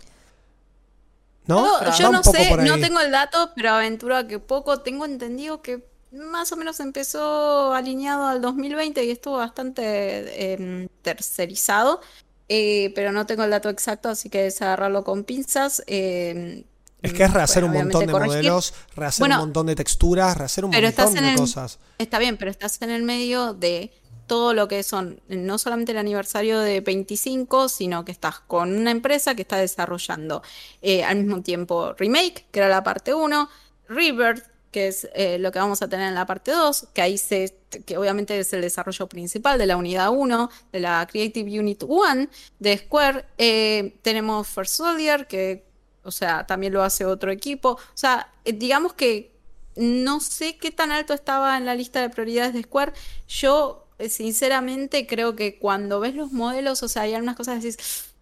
¿No? 1.46 1.64
Yo 1.96 2.12
no 2.12 2.22
sé, 2.22 2.56
no 2.58 2.78
tengo 2.78 3.00
el 3.00 3.10
dato, 3.10 3.52
pero 3.54 3.70
aventura 3.70 4.26
que 4.26 4.38
poco 4.38 4.80
tengo 4.80 5.06
entendido 5.06 5.62
que 5.62 5.82
más 6.12 6.52
o 6.52 6.56
menos 6.56 6.80
empezó 6.80 7.72
alineado 7.72 8.26
al 8.26 8.40
2020 8.40 9.04
y 9.04 9.10
estuvo 9.10 9.38
bastante 9.38 10.52
em, 10.52 10.88
tercerizado, 11.02 12.00
eh, 12.48 12.92
pero 12.94 13.12
no 13.12 13.26
tengo 13.26 13.44
el 13.44 13.50
dato 13.50 13.68
exacto, 13.68 14.08
así 14.08 14.30
que 14.30 14.46
es 14.46 14.60
agarrarlo 14.62 15.04
con 15.04 15.24
pinzas. 15.24 15.82
em, 15.86 16.64
Es 17.02 17.12
que 17.12 17.24
es 17.24 17.32
rehacer 17.32 17.64
bueno, 17.64 17.78
un 17.78 17.84
montón 17.84 18.06
de 18.06 18.12
corregir. 18.12 18.36
modelos, 18.36 18.74
rehacer 18.96 19.20
Bueno, 19.22 19.36
un 19.36 19.40
montón 19.42 19.66
de 19.66 19.76
texturas, 19.76 20.36
rehacer 20.36 20.64
un 20.64 20.72
montón 20.72 21.14
de 21.14 21.28
el, 21.32 21.36
cosas. 21.36 21.78
está 21.98 22.18
bien, 22.18 22.36
pero 22.36 22.50
estás 22.50 22.80
en 22.82 22.90
el 22.90 23.02
medio 23.02 23.54
de 23.54 23.92
todo 24.26 24.52
lo 24.54 24.68
que 24.68 24.82
son, 24.82 25.20
no 25.28 25.58
solamente 25.58 25.92
el 25.92 25.98
aniversario 25.98 26.60
de 26.60 26.80
25, 26.80 27.68
sino 27.68 28.04
que 28.04 28.12
estás 28.12 28.40
con 28.40 28.76
una 28.76 28.90
empresa 28.90 29.34
que 29.34 29.42
está 29.42 29.56
desarrollando 29.56 30.42
eh, 30.82 31.02
al 31.04 31.16
mismo 31.18 31.42
tiempo 31.42 31.94
Remake, 31.94 32.46
que 32.50 32.58
era 32.60 32.68
la 32.68 32.82
parte 32.84 33.14
1, 33.14 33.48
Rebirth, 33.88 34.44
que 34.70 34.88
es 34.88 35.08
eh, 35.14 35.38
lo 35.38 35.50
que 35.50 35.58
vamos 35.58 35.82
a 35.82 35.88
tener 35.88 36.08
en 36.08 36.14
la 36.14 36.26
parte 36.26 36.50
2, 36.50 36.88
que 36.92 37.02
ahí 37.02 37.18
se, 37.18 37.56
que 37.86 37.96
obviamente 37.96 38.38
es 38.38 38.52
el 38.52 38.60
desarrollo 38.60 39.06
principal 39.06 39.58
de 39.58 39.66
la 39.66 39.76
unidad 39.76 40.10
1, 40.10 40.50
de 40.72 40.80
la 40.80 41.06
Creative 41.10 41.58
Unit 41.58 41.82
1 41.86 42.28
de 42.58 42.78
Square. 42.78 43.24
Eh, 43.38 43.98
tenemos 44.02 44.46
First 44.48 44.74
Soldier, 44.76 45.26
que, 45.26 45.64
o 46.02 46.10
sea, 46.10 46.46
también 46.46 46.72
lo 46.72 46.82
hace 46.82 47.04
otro 47.04 47.30
equipo. 47.30 47.70
O 47.70 47.78
sea, 47.94 48.32
eh, 48.44 48.52
digamos 48.52 48.92
que 48.92 49.32
no 49.76 50.20
sé 50.20 50.56
qué 50.58 50.70
tan 50.70 50.90
alto 50.92 51.14
estaba 51.14 51.56
en 51.56 51.64
la 51.64 51.74
lista 51.74 52.00
de 52.02 52.10
prioridades 52.10 52.52
de 52.52 52.62
Square. 52.62 52.92
Yo, 53.28 53.86
sinceramente, 54.08 55.06
creo 55.06 55.34
que 55.36 55.58
cuando 55.58 56.00
ves 56.00 56.14
los 56.14 56.32
modelos, 56.32 56.82
o 56.82 56.88
sea, 56.88 57.02
hay 57.02 57.14
algunas 57.14 57.36
cosas 57.36 57.60
que 57.60 57.66
decís, 57.66 58.14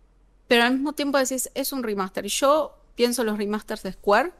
pero 0.47 0.62
al 0.64 0.74
mismo 0.74 0.93
tiempo 0.93 1.18
decís, 1.18 1.51
es 1.55 1.73
un 1.73 1.82
remaster. 1.82 2.27
Yo 2.27 2.78
pienso 2.94 3.23
en 3.23 3.27
los 3.27 3.39
remasters 3.39 3.82
de 3.82 3.93
Square 3.93 4.32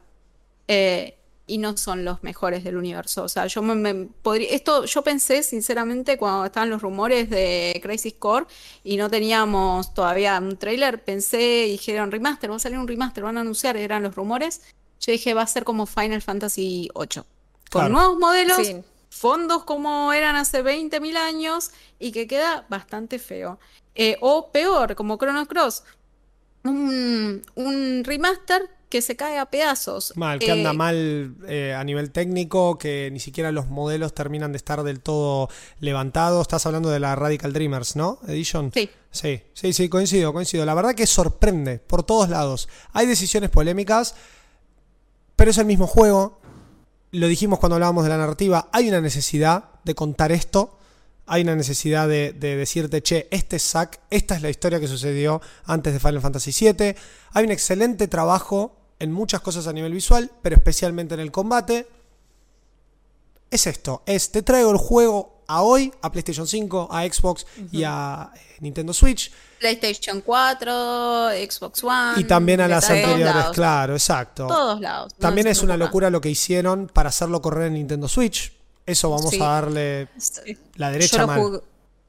eh, 0.67 1.16
y 1.49 1.57
no 1.59 1.77
son 1.77 2.03
los 2.03 2.21
mejores 2.23 2.63
del 2.65 2.75
universo. 2.75 3.23
O 3.23 3.29
sea, 3.29 3.47
yo 3.47 3.61
me, 3.61 3.73
me 3.73 3.95
podría. 4.21 4.49
Esto 4.49 4.83
yo 4.85 5.01
pensé, 5.01 5.41
sinceramente, 5.43 6.17
cuando 6.17 6.45
estaban 6.45 6.69
los 6.69 6.81
rumores 6.81 7.29
de 7.29 7.79
Crisis 7.81 8.13
Core 8.19 8.45
y 8.83 8.97
no 8.97 9.09
teníamos 9.09 9.93
todavía 9.93 10.37
un 10.39 10.57
trailer, 10.57 11.03
pensé 11.03 11.67
y 11.67 11.71
dijeron 11.71 12.11
remaster, 12.11 12.51
va 12.51 12.57
a 12.57 12.59
salir 12.59 12.77
un 12.77 12.87
remaster, 12.87 13.23
van 13.23 13.37
a 13.37 13.41
anunciar, 13.41 13.77
eran 13.77 14.03
los 14.03 14.13
rumores. 14.13 14.61
Yo 14.99 15.11
dije, 15.13 15.33
va 15.33 15.43
a 15.43 15.47
ser 15.47 15.63
como 15.63 15.85
Final 15.85 16.21
Fantasy 16.21 16.89
VIII. 16.93 17.23
Con 17.23 17.25
Claro. 17.69 17.89
nuevos 17.89 18.17
modelos, 18.17 18.57
Sí. 18.67 18.75
fondos 19.09 19.63
como 19.63 20.11
eran 20.13 20.35
hace 20.35 20.61
20.000 20.63 21.15
años 21.17 21.71
y 21.97 22.11
que 22.11 22.27
queda 22.27 22.65
bastante 22.69 23.19
feo. 23.19 23.57
Eh, 23.95 24.17
o 24.21 24.51
peor, 24.51 24.95
como 24.95 25.17
Chrono 25.17 25.45
Cross, 25.47 25.83
un, 26.63 27.41
un 27.55 28.03
remaster 28.03 28.69
que 28.89 29.01
se 29.01 29.15
cae 29.15 29.37
a 29.37 29.45
pedazos. 29.47 30.13
Mal, 30.15 30.39
que 30.39 30.47
Eh, 30.47 30.51
anda 30.51 30.73
mal 30.73 31.35
eh, 31.47 31.73
a 31.73 31.83
nivel 31.83 32.11
técnico, 32.11 32.77
que 32.77 33.09
ni 33.11 33.19
siquiera 33.19 33.51
los 33.51 33.67
modelos 33.67 34.13
terminan 34.13 34.51
de 34.53 34.57
estar 34.57 34.83
del 34.83 35.01
todo 35.01 35.49
levantados. 35.79 36.41
Estás 36.41 36.65
hablando 36.65 36.89
de 36.89 36.99
la 36.99 37.15
Radical 37.15 37.51
Dreamers, 37.53 37.95
¿no? 37.95 38.19
Edition. 38.27 38.71
Sí. 38.73 38.89
Sí, 39.11 39.41
sí, 39.53 39.73
sí, 39.73 39.89
coincido, 39.89 40.31
coincido. 40.31 40.63
La 40.65 40.73
verdad 40.75 40.93
que 40.95 41.07
sorprende 41.07 41.79
por 41.79 42.03
todos 42.03 42.29
lados. 42.29 42.69
Hay 42.93 43.07
decisiones 43.07 43.49
polémicas, 43.49 44.15
pero 45.35 45.51
es 45.51 45.57
el 45.57 45.65
mismo 45.65 45.87
juego. 45.87 46.39
Lo 47.11 47.27
dijimos 47.27 47.59
cuando 47.59 47.75
hablábamos 47.75 48.03
de 48.03 48.09
la 48.09 48.17
narrativa. 48.17 48.69
Hay 48.71 48.87
una 48.89 49.01
necesidad 49.01 49.65
de 49.83 49.95
contar 49.95 50.31
esto. 50.31 50.77
Hay 51.27 51.41
una 51.43 51.55
necesidad 51.55 52.07
de, 52.07 52.33
de 52.33 52.55
decirte, 52.55 53.01
che, 53.03 53.27
este 53.31 53.57
es 53.57 53.63
Zack, 53.63 53.99
esta 54.09 54.35
es 54.35 54.41
la 54.41 54.49
historia 54.49 54.79
que 54.79 54.87
sucedió 54.87 55.41
antes 55.65 55.93
de 55.93 55.99
Final 55.99 56.21
Fantasy 56.21 56.51
VII. 56.51 56.95
Hay 57.33 57.45
un 57.45 57.51
excelente 57.51 58.07
trabajo 58.07 58.77
en 58.99 59.11
muchas 59.11 59.41
cosas 59.41 59.67
a 59.67 59.73
nivel 59.73 59.93
visual, 59.93 60.31
pero 60.41 60.55
especialmente 60.55 61.13
en 61.13 61.19
el 61.19 61.31
combate. 61.31 61.87
Es 63.49 63.67
esto, 63.67 64.03
es 64.05 64.31
te 64.31 64.41
traigo 64.41 64.71
el 64.71 64.77
juego 64.77 65.43
a 65.47 65.61
hoy, 65.61 65.93
a 66.01 66.11
PlayStation 66.11 66.45
5, 66.45 66.89
a 66.91 67.03
Xbox 67.05 67.45
y 67.71 67.83
a 67.83 68.29
eh, 68.35 68.39
Nintendo 68.59 68.93
Switch. 68.93 69.31
PlayStation 69.59 70.21
4, 70.21 71.29
Xbox 71.49 71.83
One. 71.83 72.13
Y 72.17 72.25
también 72.25 72.59
a 72.61 72.67
las 72.67 72.89
anteriores, 72.89 73.35
lados. 73.35 73.55
claro, 73.55 73.93
exacto. 73.93 74.47
Todos 74.47 74.81
lados. 74.81 75.13
no 75.13 75.19
También 75.19 75.47
es 75.47 75.63
una 75.63 75.77
locura 75.77 76.09
lo 76.09 76.19
que 76.19 76.29
hicieron 76.29 76.87
para 76.87 77.09
hacerlo 77.09 77.41
correr 77.41 77.67
en 77.67 77.73
Nintendo 77.75 78.07
Switch. 78.07 78.56
Eso 78.87 79.11
vamos 79.11 79.29
Sí. 79.29 79.39
a 79.39 79.45
darle 79.45 80.07
la 80.75 80.89
derecha 80.91 81.17
yo, 81.17 81.21
lo 81.21 81.27
mal. 81.27 81.39
jugué, 81.39 81.59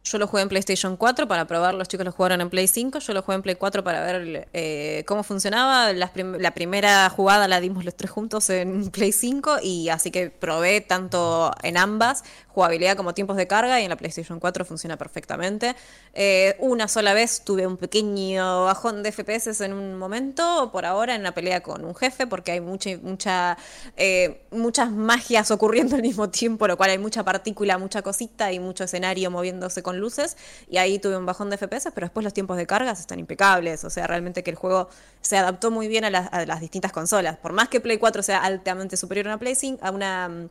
yo 0.05 0.19
lo 0.19 0.27
jugué 0.27 0.43
en 0.45 0.49
PlayStation 0.49 0.97
4 0.97 1.29
para 1.29 1.47
probar, 1.47 1.75
los 1.75 1.87
chicos 1.89 2.07
lo 2.07 2.13
jugaron 2.13 2.41
en 2.41 2.49
Play 2.49 2.67
5, 2.69 3.01
yo 3.01 3.13
lo 3.13 3.21
jugué 3.23 3.35
en 3.37 3.43
Play 3.43 3.57
4 3.57 3.85
para 3.85 4.01
ver 4.07 4.49
eh, 4.55 5.05
cómo 5.07 5.23
funcionaba. 5.23 5.91
Prim- 6.15 6.37
la 6.39 6.55
primera 6.55 7.11
jugada 7.11 7.47
la 7.49 7.61
dimos 7.61 7.85
los 7.85 7.95
tres 7.95 8.11
juntos 8.11 8.49
en 8.49 8.91
Play 8.93 9.13
5 9.13 9.59
y 9.63 9.91
así 9.91 10.11
que 10.11 10.31
probé 10.31 10.81
tanto 10.81 11.51
en 11.63 11.77
ambas, 11.77 12.25
jugabilidad 12.59 12.97
como 12.97 13.15
tiempos 13.15 13.37
de 13.37 13.47
carga 13.47 13.81
y 13.81 13.85
en 13.85 13.91
la 13.91 13.97
PlayStation 13.97 14.41
4 14.41 14.65
funciona 14.65 14.97
perfectamente. 14.97 15.77
Eh, 16.13 16.57
una 16.59 16.89
sola 16.89 17.15
vez 17.15 17.43
tuve 17.45 17.69
un 17.69 17.77
pequeño 17.77 18.65
bajón 18.65 19.05
de 19.05 19.13
FPS 19.13 19.61
en 19.65 19.73
un 19.73 19.97
momento, 19.97 20.71
por 20.73 20.85
ahora 20.85 21.15
en 21.15 21.23
la 21.23 21.31
pelea 21.31 21.63
con 21.63 21.85
un 21.85 21.95
jefe, 21.95 22.27
porque 22.27 22.51
hay 22.51 22.61
mucha, 22.61 22.91
mucha, 23.01 23.57
eh, 23.97 24.43
muchas 24.51 24.91
magias 24.91 25.53
ocurriendo 25.53 25.95
al 25.95 26.03
mismo 26.03 26.31
tiempo, 26.31 26.67
lo 26.67 26.77
cual 26.77 26.91
hay 26.91 26.99
mucha 26.99 27.23
partícula, 27.23 27.79
mucha 27.79 28.03
cosita 28.03 28.51
y 28.51 28.59
mucho 28.59 28.83
escenario 28.83 29.31
moviéndose 29.31 29.85
con 29.85 30.01
luces. 30.01 30.37
Y 30.69 30.79
ahí 30.79 30.99
tuve 30.99 31.17
un 31.17 31.27
bajón 31.27 31.51
de 31.51 31.59
FPS, 31.59 31.93
pero 31.95 32.07
después 32.07 32.25
los 32.25 32.35
tiempos 32.35 32.57
de 32.57 32.67
cargas 32.67 32.99
están 32.99 33.21
impecables. 33.21 33.85
O 33.85 33.91
sea, 33.91 34.09
realmente 34.09 34.43
que 34.43 34.51
el 34.51 34.57
juego 34.57 34.89
se 35.21 35.37
adaptó 35.37 35.71
muy 35.71 35.87
bien 35.87 36.05
a 36.05 36.11
las, 36.11 36.29
a 36.33 36.45
las 36.45 36.61
distintas 36.61 36.91
consolas. 36.91 37.37
Por 37.37 37.53
más 37.53 37.69
que 37.69 37.79
Play 37.79 37.99
4 37.99 38.21
sea 38.25 38.39
altamente 38.43 38.97
superior 38.97 39.29
a 39.29 39.31
una 39.31 39.39
Play 39.39 39.55
5, 39.55 39.87
a 39.87 39.93
una 39.93 40.29
mm, 40.29 40.49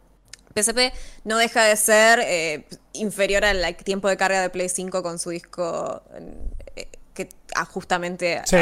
PSP 0.63 0.93
no 1.23 1.37
deja 1.37 1.63
de 1.63 1.75
ser 1.75 2.19
eh, 2.23 2.65
inferior 2.93 3.45
al 3.45 3.61
like, 3.61 3.83
tiempo 3.83 4.07
de 4.09 4.17
carga 4.17 4.41
de 4.41 4.49
Play 4.49 4.69
5 4.69 5.03
con 5.03 5.19
su 5.19 5.29
disco 5.31 6.01
eh, 6.75 6.87
que 7.13 7.29
justamente 7.69 8.41
Sí, 8.45 8.55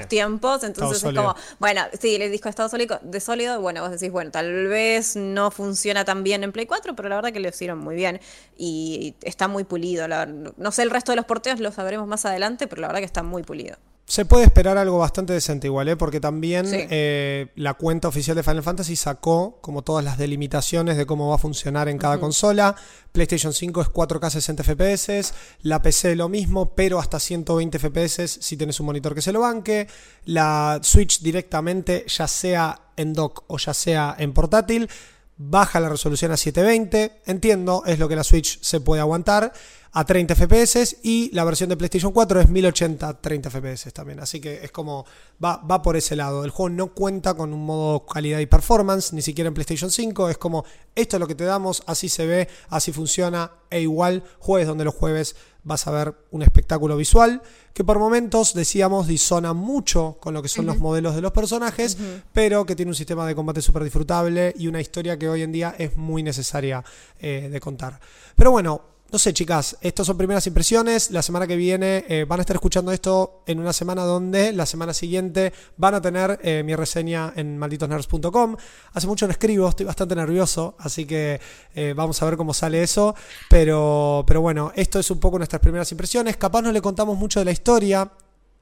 los 0.00 0.08
tiempos. 0.08 0.64
Entonces 0.64 0.96
Estado 0.96 1.12
es 1.12 1.16
como, 1.34 1.56
bueno, 1.58 1.82
sí, 2.00 2.14
el 2.16 2.30
disco 2.32 2.44
de 2.44 2.50
estado 2.50 2.68
sólido, 2.70 2.98
de 3.02 3.20
sólido, 3.20 3.60
bueno, 3.60 3.82
vos 3.82 3.90
decís, 3.90 4.10
bueno, 4.10 4.30
tal 4.30 4.66
vez 4.68 5.14
no 5.16 5.50
funciona 5.50 6.06
tan 6.06 6.24
bien 6.24 6.42
en 6.42 6.52
Play 6.52 6.64
4, 6.64 6.96
pero 6.96 7.10
la 7.10 7.16
verdad 7.16 7.32
que 7.32 7.40
lo 7.40 7.48
hicieron 7.50 7.78
muy 7.78 7.96
bien 7.96 8.18
y 8.56 9.14
está 9.22 9.46
muy 9.48 9.64
pulido. 9.64 10.08
la- 10.08 10.24
no 10.24 10.72
sé 10.72 10.82
el 10.84 10.90
resto 10.90 11.12
de 11.12 11.16
los 11.16 11.26
porteos, 11.26 11.60
lo 11.60 11.70
sabremos 11.70 12.06
más 12.08 12.24
adelante, 12.24 12.66
pero 12.66 12.80
la 12.80 12.88
verdad 12.88 13.00
que 13.00 13.06
está 13.06 13.22
muy 13.22 13.42
pulido. 13.42 13.76
Se 14.08 14.24
puede 14.24 14.44
esperar 14.46 14.78
algo 14.78 14.96
bastante 14.96 15.34
decente 15.34 15.66
igual, 15.66 15.86
¿eh? 15.86 15.94
porque 15.96 16.18
también 16.18 16.66
Sí. 16.66 16.78
eh, 16.88 17.48
la 17.56 17.74
cuenta 17.74 18.08
oficial 18.08 18.34
de 18.34 18.42
Final 18.42 18.62
Fantasy 18.62 18.96
sacó 18.96 19.58
como 19.60 19.82
todas 19.82 20.02
las 20.02 20.16
delimitaciones 20.16 20.96
de 20.96 21.04
cómo 21.04 21.28
va 21.28 21.34
a 21.34 21.38
funcionar 21.38 21.90
en 21.90 21.98
cada 21.98 22.18
consola. 22.18 22.74
PlayStation 23.12 23.52
5 23.52 23.82
es 23.82 23.88
4K 23.88 24.30
60 24.30 24.64
FPS, 24.64 25.34
la 25.60 25.82
PC 25.82 26.16
lo 26.16 26.30
mismo, 26.30 26.74
pero 26.74 26.98
hasta 26.98 27.20
120 27.20 27.78
FPS 27.78 28.38
si 28.40 28.56
tenés 28.56 28.80
un 28.80 28.86
monitor 28.86 29.14
que 29.14 29.20
se 29.20 29.30
lo 29.30 29.40
banque. 29.40 29.88
La 30.24 30.80
Switch 30.82 31.20
directamente, 31.20 32.06
ya 32.08 32.26
sea 32.28 32.80
en 32.96 33.12
dock 33.12 33.44
o 33.48 33.58
ya 33.58 33.74
sea 33.74 34.16
en 34.18 34.32
portátil, 34.32 34.88
baja 35.36 35.80
la 35.80 35.90
resolución 35.90 36.32
a 36.32 36.38
720. 36.38 37.20
Entiendo, 37.26 37.82
es 37.84 37.98
lo 37.98 38.08
que 38.08 38.16
la 38.16 38.24
Switch 38.24 38.58
se 38.62 38.80
puede 38.80 39.02
aguantar 39.02 39.52
a 39.98 40.04
30 40.04 40.36
FPS 40.36 40.98
y 41.02 41.28
la 41.34 41.42
versión 41.42 41.68
de 41.68 41.76
PlayStation 41.76 42.12
4 42.12 42.42
es 42.42 42.48
1080 42.48 43.20
30 43.20 43.50
FPS 43.50 43.92
también. 43.92 44.20
Así 44.20 44.40
que 44.40 44.62
es 44.62 44.70
como 44.70 45.04
va, 45.44 45.56
va 45.56 45.82
por 45.82 45.96
ese 45.96 46.14
lado. 46.14 46.44
El 46.44 46.50
juego 46.50 46.70
no 46.70 46.94
cuenta 46.94 47.34
con 47.34 47.52
un 47.52 47.66
modo 47.66 48.06
calidad 48.06 48.38
y 48.38 48.46
performance, 48.46 49.12
ni 49.12 49.22
siquiera 49.22 49.48
en 49.48 49.54
PlayStation 49.54 49.90
5. 49.90 50.28
Es 50.28 50.38
como 50.38 50.64
esto 50.94 51.16
es 51.16 51.20
lo 51.20 51.26
que 51.26 51.34
te 51.34 51.42
damos, 51.42 51.82
así 51.86 52.08
se 52.08 52.26
ve, 52.26 52.48
así 52.68 52.92
funciona. 52.92 53.50
E 53.70 53.80
igual, 53.80 54.22
jueves 54.38 54.68
donde 54.68 54.84
los 54.84 54.94
jueves 54.94 55.34
vas 55.64 55.88
a 55.88 55.90
ver 55.90 56.14
un 56.30 56.42
espectáculo 56.42 56.96
visual 56.96 57.42
que 57.74 57.84
por 57.84 57.98
momentos, 57.98 58.54
decíamos, 58.54 59.08
disona 59.08 59.52
mucho 59.52 60.16
con 60.20 60.32
lo 60.32 60.42
que 60.42 60.48
son 60.48 60.64
los 60.64 60.78
modelos 60.78 61.14
de 61.14 61.22
los 61.22 61.32
personajes, 61.32 61.98
pero 62.32 62.64
que 62.64 62.74
tiene 62.74 62.90
un 62.90 62.94
sistema 62.96 63.26
de 63.26 63.34
combate 63.34 63.62
súper 63.62 63.84
disfrutable 63.84 64.54
y 64.56 64.68
una 64.68 64.80
historia 64.80 65.18
que 65.18 65.28
hoy 65.28 65.42
en 65.42 65.52
día 65.52 65.74
es 65.76 65.96
muy 65.96 66.22
necesaria 66.22 66.82
eh, 67.20 67.48
de 67.50 67.60
contar. 67.60 68.00
Pero 68.34 68.50
bueno, 68.50 68.97
no 69.10 69.18
sé, 69.18 69.32
chicas, 69.32 69.78
estas 69.80 70.06
son 70.06 70.18
primeras 70.18 70.46
impresiones. 70.46 71.10
La 71.10 71.22
semana 71.22 71.46
que 71.46 71.56
viene 71.56 72.04
eh, 72.08 72.26
van 72.28 72.40
a 72.40 72.42
estar 72.42 72.56
escuchando 72.56 72.92
esto 72.92 73.42
en 73.46 73.58
una 73.58 73.72
semana 73.72 74.02
donde 74.02 74.52
la 74.52 74.66
semana 74.66 74.92
siguiente 74.92 75.54
van 75.78 75.94
a 75.94 76.02
tener 76.02 76.38
eh, 76.42 76.62
mi 76.62 76.76
reseña 76.76 77.32
en 77.34 77.56
malditosnerds.com. 77.56 78.56
Hace 78.92 79.06
mucho 79.06 79.26
no 79.26 79.32
escribo, 79.32 79.66
estoy 79.66 79.86
bastante 79.86 80.14
nervioso, 80.14 80.74
así 80.78 81.06
que 81.06 81.40
eh, 81.74 81.94
vamos 81.96 82.20
a 82.20 82.26
ver 82.26 82.36
cómo 82.36 82.52
sale 82.52 82.82
eso. 82.82 83.14
Pero, 83.48 84.24
pero 84.26 84.42
bueno, 84.42 84.72
esto 84.74 84.98
es 84.98 85.10
un 85.10 85.20
poco 85.20 85.38
nuestras 85.38 85.62
primeras 85.62 85.90
impresiones. 85.90 86.36
Capaz 86.36 86.60
no 86.60 86.70
le 86.70 86.82
contamos 86.82 87.16
mucho 87.16 87.38
de 87.38 87.46
la 87.46 87.52
historia. 87.52 88.12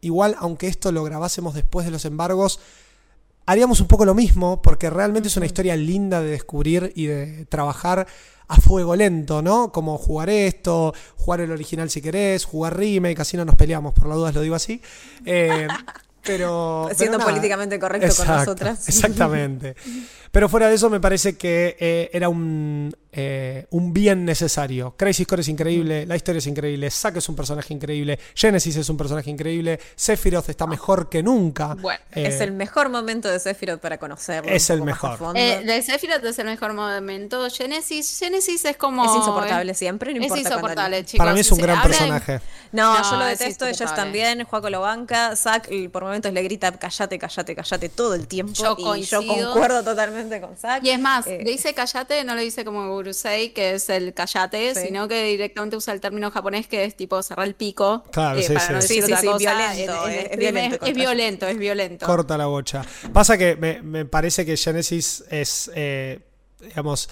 Igual, 0.01 0.37
aunque 0.39 0.69
esto 0.69 0.93
lo 0.93 1.03
grabásemos 1.03 1.55
después 1.55 1.87
de 1.87 1.91
los 1.91 2.05
embargos, 2.05 2.61
haríamos 3.47 3.81
un 3.81 3.89
poco 3.89 4.05
lo 4.05 4.15
mismo, 4.15 4.63
porque 4.63 4.91
realmente 4.91 5.29
es 5.29 5.37
una 5.37 5.47
historia 5.47 5.75
linda 5.75 6.21
de 6.21 6.31
descubrir 6.31 6.93
y 6.95 7.07
de 7.07 7.47
trabajar 7.47 8.07
a 8.49 8.61
fuego 8.61 8.95
lento, 8.97 9.43
¿no? 9.43 9.73
Como 9.73 9.99
jugar 9.99 10.31
esto, 10.31 10.95
jugar 11.17 11.41
el 11.41 11.51
original 11.51 11.91
si 11.91 12.01
querés, 12.01 12.45
jugar 12.45 12.77
remake, 12.77 13.21
así 13.21 13.37
no 13.37 13.45
nos 13.45 13.57
peleamos, 13.57 13.93
por 13.93 14.07
las 14.07 14.17
dudas 14.17 14.35
lo 14.35 14.41
digo 14.41 14.55
así. 14.55 14.81
Eh, 15.25 15.67
pero. 16.23 16.89
Siendo 16.95 17.19
pero 17.19 17.31
políticamente 17.31 17.79
correcto 17.79 18.15
con 18.17 18.27
nosotras. 18.27 18.89
Exactamente. 18.89 19.77
Pero 20.37 20.51
fuera 20.51 20.69
de 20.69 20.75
eso, 20.75 20.91
me 20.91 21.01
parece 21.01 21.39
que 21.39 21.79
eh, 21.81 22.11
era 22.13 22.29
un, 22.29 22.95
eh, 23.11 23.65
un 23.71 23.95
bien 23.95 24.27
necesario. 24.27 24.95
Crazy 24.99 25.25
Score 25.25 25.41
es 25.41 25.49
increíble, 25.49 26.05
la 26.05 26.15
historia 26.15 26.41
es 26.41 26.47
increíble, 26.47 26.91
Zack 26.91 27.17
es 27.17 27.29
un 27.31 27.35
personaje 27.35 27.73
increíble, 27.73 28.19
Genesis 28.35 28.77
es 28.77 28.91
un 28.91 28.99
personaje 28.99 29.31
increíble, 29.31 29.81
Sephiroth 29.95 30.51
está 30.51 30.67
mejor 30.67 31.09
que 31.09 31.23
nunca. 31.23 31.75
Bueno, 31.81 32.01
Eh, 32.15 32.27
es 32.27 32.43
el 32.43 32.53
mejor 32.53 32.91
momento 32.91 33.31
de 33.31 33.41
Sephiroth 33.41 33.81
para 33.81 33.97
conocerlo. 33.97 34.53
es 34.53 34.69
el 34.69 34.83
mejor. 34.83 35.19
Eh, 35.37 35.63
de 35.65 35.81
Sephiroth 35.81 36.23
es 36.23 36.39
el 36.39 36.45
mejor 36.45 36.75
momento. 36.75 37.49
Genesis, 37.49 38.19
Genesis 38.19 38.63
es 38.67 38.77
como. 38.77 39.07
es 39.07 39.17
insoportable 39.17 39.73
siempre, 39.73 40.13
no 40.13 40.19
Es 40.21 40.25
importa 40.25 40.43
cuándo 40.43 40.57
insoportable, 40.59 40.99
le- 40.99 41.05
chicos. 41.07 41.19
Para 41.25 41.33
mí 41.33 41.41
es 41.41 41.51
un 41.51 41.59
gran 41.61 41.81
personaje. 41.83 42.41
No, 42.73 42.99
No, 42.99 43.11
yo 43.11 43.17
lo 43.17 43.27
es 43.27 43.39
detesto, 43.39 43.65
ellos 43.65 43.95
también, 43.95 44.45
Juaco 44.45 44.69
lo 44.69 44.83
banca, 44.83 45.35
Zack 45.35 45.71
por 45.91 46.03
momentos 46.05 46.31
le 46.31 46.43
grita 46.43 46.71
callate, 46.73 47.19
callate, 47.19 47.57
callate 47.57 47.89
todo 47.89 48.13
el 48.15 48.27
tiempo. 48.29 48.53
Yo 48.53 48.77
y 48.97 49.03
yo 49.05 49.27
concuerdo 49.27 49.83
totalmente 49.83 50.26
con 50.41 50.57
Zack. 50.57 50.85
Y 50.85 50.91
es 50.91 51.01
más, 51.01 51.27
Eh, 51.27 51.39
le 51.45 51.51
dice 51.53 51.73
callate, 51.75 52.23
no 52.25 52.35
lo 52.35 52.41
dice 52.41 52.65
como 52.65 52.89
Gurusei, 52.91 53.53
que 53.53 53.75
es 53.75 53.89
el 53.89 54.13
callate, 54.15 54.75
Sí. 54.75 54.87
sino 54.87 55.09
que 55.09 55.25
directamente 55.25 55.77
usa 55.77 55.95
el 55.95 56.01
término 56.01 56.31
japonés 56.31 56.67
que 56.67 56.85
es 56.85 56.97
tipo 56.97 57.23
cerrar 57.23 57.47
el 57.47 57.55
pico. 57.55 58.03
Claro, 58.13 58.39
eh, 58.39 58.43
sí, 58.43 58.53
para 58.55 58.67
sí. 58.67 58.73
no 58.73 58.79
decir 58.81 58.97
sí, 59.05 59.13
otra 59.13 59.21
sí, 59.21 59.27
cosa. 59.27 59.39
violento, 59.39 60.09
En- 60.09 60.15
en 60.17 60.33
es 60.33 60.39
violento 60.39 60.87
es, 60.87 60.95
violento, 60.95 61.47
es 61.49 61.59
violento. 61.59 62.07
Corta 62.07 62.37
la 62.37 62.47
bocha. 62.47 62.83
Pasa 63.13 63.39
que 63.39 63.57
me, 63.57 63.83
me 63.83 64.05
parece 64.05 64.45
que 64.45 64.57
Genesis 64.57 65.25
es, 65.31 65.71
eh, 65.75 66.21
digamos, 66.61 67.09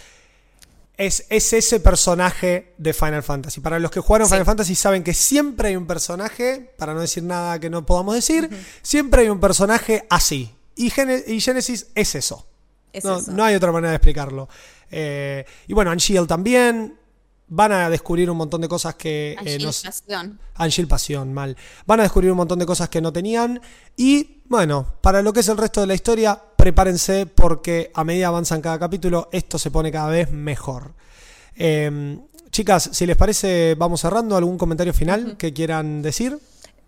es, 0.97 1.27
es 1.29 1.53
ese 1.53 1.81
personaje 1.81 2.73
de 2.79 2.93
Final 2.95 3.23
Fantasy. 3.25 3.61
Para 3.61 3.79
los 3.81 3.91
que 3.91 3.99
jugaron 4.01 4.29
Sí. 4.29 4.33
Final 4.35 4.47
Fantasy 4.47 4.75
saben 4.77 5.03
que 5.03 5.13
siempre 5.13 5.69
hay 5.69 5.77
un 5.77 5.87
personaje, 5.89 6.73
para 6.79 6.95
no 6.95 7.01
decir 7.01 7.23
nada 7.25 7.59
que 7.59 7.69
no 7.69 7.85
podamos 7.85 8.15
decir, 8.15 8.49
siempre 8.83 9.23
hay 9.23 9.29
un 9.29 9.41
personaje 9.41 10.07
así. 10.09 10.55
Y 10.77 10.91
Genesis 10.91 11.89
es 11.95 12.15
eso. 12.15 12.47
Es 12.95 13.05
no, 13.05 13.19
eso. 13.19 13.33
no 13.33 13.45
hay 13.45 13.57
otra 13.57 13.73
manera 13.73 13.91
de 13.91 13.97
explicarlo. 13.97 14.49
Eh, 14.91 15.45
y 15.67 15.75
bueno, 15.75 15.91
Unshield 15.91 16.29
también. 16.29 16.97
Van 17.47 17.73
a 17.73 17.91
descubrir 17.91 18.31
un 18.31 18.39
montón 18.39 18.63
de 18.63 18.69
cosas 18.69 18.95
que 18.95 19.33
eh, 19.45 19.59
nos, 19.59 19.85
Agilización. 19.85 20.41
Angel 20.55 20.89
Pasión, 20.89 21.35
mal. 21.35 21.57
Van 21.85 22.01
a 22.01 22.05
descubrir 22.05 22.31
un 22.31 22.39
montón 22.39 22.59
de 22.59 22.65
cosas 22.65 22.89
que 22.89 23.03
no 23.03 23.13
tenían. 23.13 23.61
Y 23.97 24.43
bueno, 24.47 24.95
para 25.03 25.21
lo 25.21 25.33
que 25.33 25.41
es 25.41 25.49
el 25.49 25.59
resto 25.59 25.83
de 25.83 25.87
la 25.87 25.95
historia, 25.95 26.41
prepárense 26.57 27.27
porque 27.27 27.91
a 27.95 28.03
medida 28.03 28.29
avanzan 28.29 28.63
cada 28.63 28.79
capítulo, 28.79 29.29
esto 29.31 29.59
se 29.59 29.71
pone 29.71 29.93
cada 29.93 30.09
vez 30.09 30.31
mejor. 30.31 30.95
Eh, 31.55 32.19
chicas, 32.51 32.89
si 32.93 33.05
les 33.05 33.17
parece, 33.17 33.75
vamos 33.77 34.01
cerrando. 34.01 34.37
¿Algún 34.37 34.57
comentario 34.57 34.95
final 34.95 35.37
que 35.37 35.53
quieran 35.53 36.01
decir? 36.01 36.39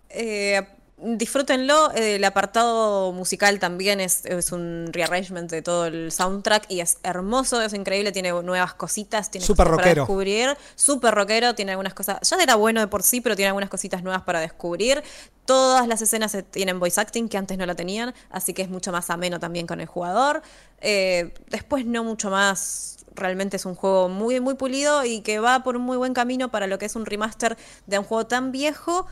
Eh, 0.09 0.65
disfrútenlo. 0.97 1.91
eh, 1.95 2.15
El 2.15 2.23
apartado 2.23 3.11
musical 3.13 3.59
también 3.59 3.99
es, 3.99 4.25
es 4.25 4.51
un 4.51 4.89
rearrangement 4.91 5.49
de 5.49 5.61
todo 5.61 5.85
el 5.85 6.11
soundtrack 6.11 6.65
y 6.69 6.81
es 6.81 6.97
hermoso, 7.03 7.61
es 7.61 7.73
increíble, 7.73 8.11
tiene 8.11 8.31
nuevas 8.31 8.73
cositas, 8.73 9.29
tiene 9.31 9.45
Súper 9.45 9.67
cosas 9.67 9.77
rockero. 9.77 9.93
para 9.93 10.01
descubrir. 10.01 10.57
Súper 10.75 11.13
rockero, 11.13 11.55
tiene 11.55 11.71
algunas 11.71 11.93
cosas. 11.93 12.19
Ya 12.27 12.37
era 12.41 12.55
bueno 12.55 12.79
de 12.79 12.87
por 12.87 13.03
sí, 13.03 13.21
pero 13.21 13.35
tiene 13.35 13.47
algunas 13.47 13.69
cositas 13.69 14.03
nuevas 14.03 14.23
para 14.23 14.39
descubrir. 14.39 15.03
Todas 15.45 15.87
las 15.87 16.01
escenas 16.01 16.35
tienen 16.51 16.79
voice 16.79 16.99
acting 16.99 17.29
que 17.29 17.37
antes 17.37 17.57
no 17.57 17.65
la 17.65 17.75
tenían, 17.75 18.13
así 18.29 18.53
que 18.53 18.63
es 18.63 18.69
mucho 18.69 18.91
más 18.91 19.09
ameno 19.09 19.39
también 19.39 19.65
con 19.67 19.79
el 19.79 19.87
jugador. 19.87 20.41
Eh, 20.81 21.33
después 21.49 21.85
no 21.85 22.03
mucho 22.03 22.29
más. 22.29 22.95
Realmente 23.15 23.57
es 23.57 23.65
un 23.65 23.73
juego 23.73 24.09
muy, 24.09 24.39
muy 24.41 24.53
pulido 24.53 25.03
y 25.03 25.21
que 25.21 25.39
va 25.39 25.63
por 25.63 25.75
un 25.75 25.81
muy 25.81 25.97
buen 25.97 26.13
camino 26.13 26.51
para 26.51 26.67
lo 26.67 26.77
que 26.77 26.85
es 26.85 26.95
un 26.95 27.03
remaster 27.05 27.57
de 27.87 27.97
un 27.97 28.05
juego 28.05 28.27
tan 28.27 28.51
viejo 28.51 29.07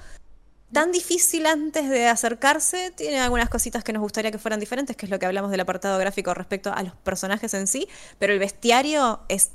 tan 0.76 0.92
difícil 0.92 1.46
antes 1.46 1.90
de 1.90 2.06
acercarse. 2.08 2.92
Tiene 2.92 3.22
algunas 3.22 3.48
cositas 3.48 3.82
que 3.82 3.94
nos 3.94 4.02
gustaría 4.02 4.30
que 4.30 4.38
fueran 4.38 4.60
diferentes, 4.60 4.98
que 4.98 5.06
es 5.06 5.10
lo 5.10 5.18
que 5.20 5.26
hablamos 5.26 5.50
del 5.50 5.62
apartado 5.62 5.98
gráfico 5.98 6.34
respecto 6.34 6.74
a 6.74 6.84
los 6.84 6.94
personajes 6.96 7.54
en 7.54 7.66
sí, 7.66 7.88
pero 8.20 8.34
el 8.34 8.40
bestiario 8.40 9.22
es, 9.30 9.52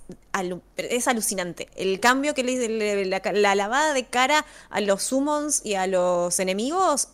es 0.79 1.09
alucinante. 1.09 1.69
El 1.77 2.01
cambio 2.01 2.33
que 2.33 2.43
le, 2.43 3.05
la, 3.05 3.21
la 3.35 3.55
lavada 3.55 3.93
de 3.93 4.07
cara 4.07 4.47
a 4.71 4.81
los 4.81 5.03
summons 5.03 5.61
y 5.63 5.75
a 5.75 5.87
los 5.87 6.41
enemigos 6.41 7.09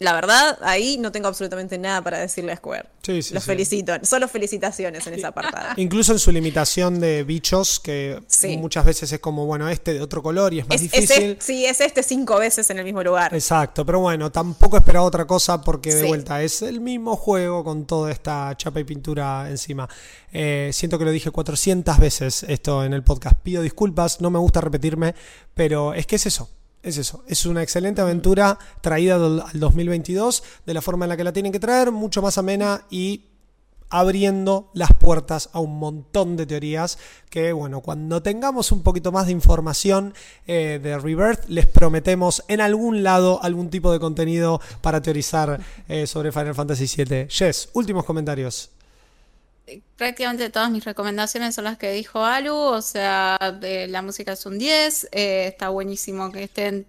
la 0.00 0.12
verdad, 0.12 0.58
ahí 0.62 0.96
no 0.98 1.10
tengo 1.10 1.26
absolutamente 1.26 1.76
nada 1.76 2.02
para 2.02 2.18
decirle 2.18 2.52
a 2.52 2.56
Square. 2.56 2.88
Sí, 3.02 3.20
sí, 3.20 3.34
Los 3.34 3.44
felicito. 3.44 3.92
Solo 4.02 4.28
felicitaciones 4.28 5.04
en 5.06 5.14
esa 5.14 5.28
apartado. 5.28 5.70
Incluso 5.76 6.12
en 6.12 6.20
su 6.20 6.30
limitación 6.30 7.00
de 7.00 7.24
bichos, 7.24 7.80
que 7.80 8.20
muchas 8.58 8.84
veces 8.84 9.10
es 9.12 9.18
como, 9.18 9.46
bueno, 9.46 9.68
este 9.68 9.94
de 9.94 10.00
otro 10.00 10.22
color 10.22 10.54
y 10.54 10.60
es 10.60 10.68
más 10.68 10.80
difícil. 10.80 11.36
sí, 11.40 11.64
es 11.64 11.80
este 11.80 12.04
cinco 12.04 12.38
veces 12.38 12.70
en 12.70 12.78
el 12.78 12.84
mismo 12.84 13.02
lugar. 13.02 13.34
Exacto, 13.34 13.84
pero 13.84 13.98
bueno, 13.98 14.30
tampoco 14.30 14.76
esperaba 14.76 15.04
otra 15.04 15.26
cosa 15.26 15.60
porque 15.62 15.92
de 15.92 16.06
vuelta 16.06 16.42
es 16.42 16.62
el 16.62 16.80
mismo 16.80 17.16
juego 17.16 17.64
con 17.64 17.84
toda 17.84 18.12
esta 18.12 18.54
chapa 18.56 18.78
y 18.78 18.84
pintura 18.84 19.50
encima. 19.50 19.88
Eh, 20.32 20.70
siento 20.72 20.98
que 20.98 21.06
lo 21.06 21.10
dije 21.10 21.32
400 21.32 21.98
veces 21.98 22.44
esto 22.44 22.84
en 22.84 22.92
el 22.92 23.02
podcast. 23.02 23.36
Pido 23.42 23.62
disculpas, 23.62 24.20
no 24.20 24.30
me 24.30 24.38
gusta 24.38 24.60
repetirme, 24.60 25.14
pero 25.54 25.92
es 25.94 26.06
que 26.06 26.16
es 26.16 26.26
eso 26.26 26.48
es 26.88 26.98
eso, 26.98 27.22
es 27.26 27.46
una 27.46 27.62
excelente 27.62 28.00
aventura 28.00 28.58
traída 28.80 29.16
al 29.16 29.60
2022 29.60 30.42
de 30.66 30.74
la 30.74 30.82
forma 30.82 31.04
en 31.04 31.10
la 31.10 31.16
que 31.16 31.24
la 31.24 31.32
tienen 31.32 31.52
que 31.52 31.60
traer, 31.60 31.92
mucho 31.92 32.22
más 32.22 32.38
amena 32.38 32.84
y 32.90 33.24
abriendo 33.90 34.70
las 34.74 34.92
puertas 34.92 35.50
a 35.52 35.60
un 35.60 35.78
montón 35.78 36.36
de 36.36 36.46
teorías 36.46 36.98
que, 37.30 37.52
bueno, 37.52 37.80
cuando 37.80 38.22
tengamos 38.22 38.72
un 38.72 38.82
poquito 38.82 39.12
más 39.12 39.26
de 39.26 39.32
información 39.32 40.14
eh, 40.46 40.78
de 40.82 40.98
Rebirth, 40.98 41.46
les 41.48 41.66
prometemos 41.66 42.44
en 42.48 42.60
algún 42.60 43.02
lado 43.02 43.42
algún 43.42 43.70
tipo 43.70 43.92
de 43.92 44.00
contenido 44.00 44.60
para 44.82 45.00
teorizar 45.00 45.60
eh, 45.88 46.06
sobre 46.06 46.32
Final 46.32 46.54
Fantasy 46.54 47.04
VII. 47.04 47.26
Jess, 47.28 47.70
últimos 47.72 48.04
comentarios 48.04 48.70
prácticamente 49.96 50.50
todas 50.50 50.70
mis 50.70 50.84
recomendaciones 50.84 51.54
son 51.54 51.64
las 51.64 51.78
que 51.78 51.92
dijo 51.92 52.24
Alu, 52.24 52.54
o 52.54 52.82
sea, 52.82 53.38
la 53.60 54.02
música 54.02 54.32
es 54.32 54.46
un 54.46 54.58
10, 54.58 55.08
eh, 55.12 55.46
está 55.48 55.68
buenísimo 55.70 56.30
que 56.32 56.44
estén 56.44 56.86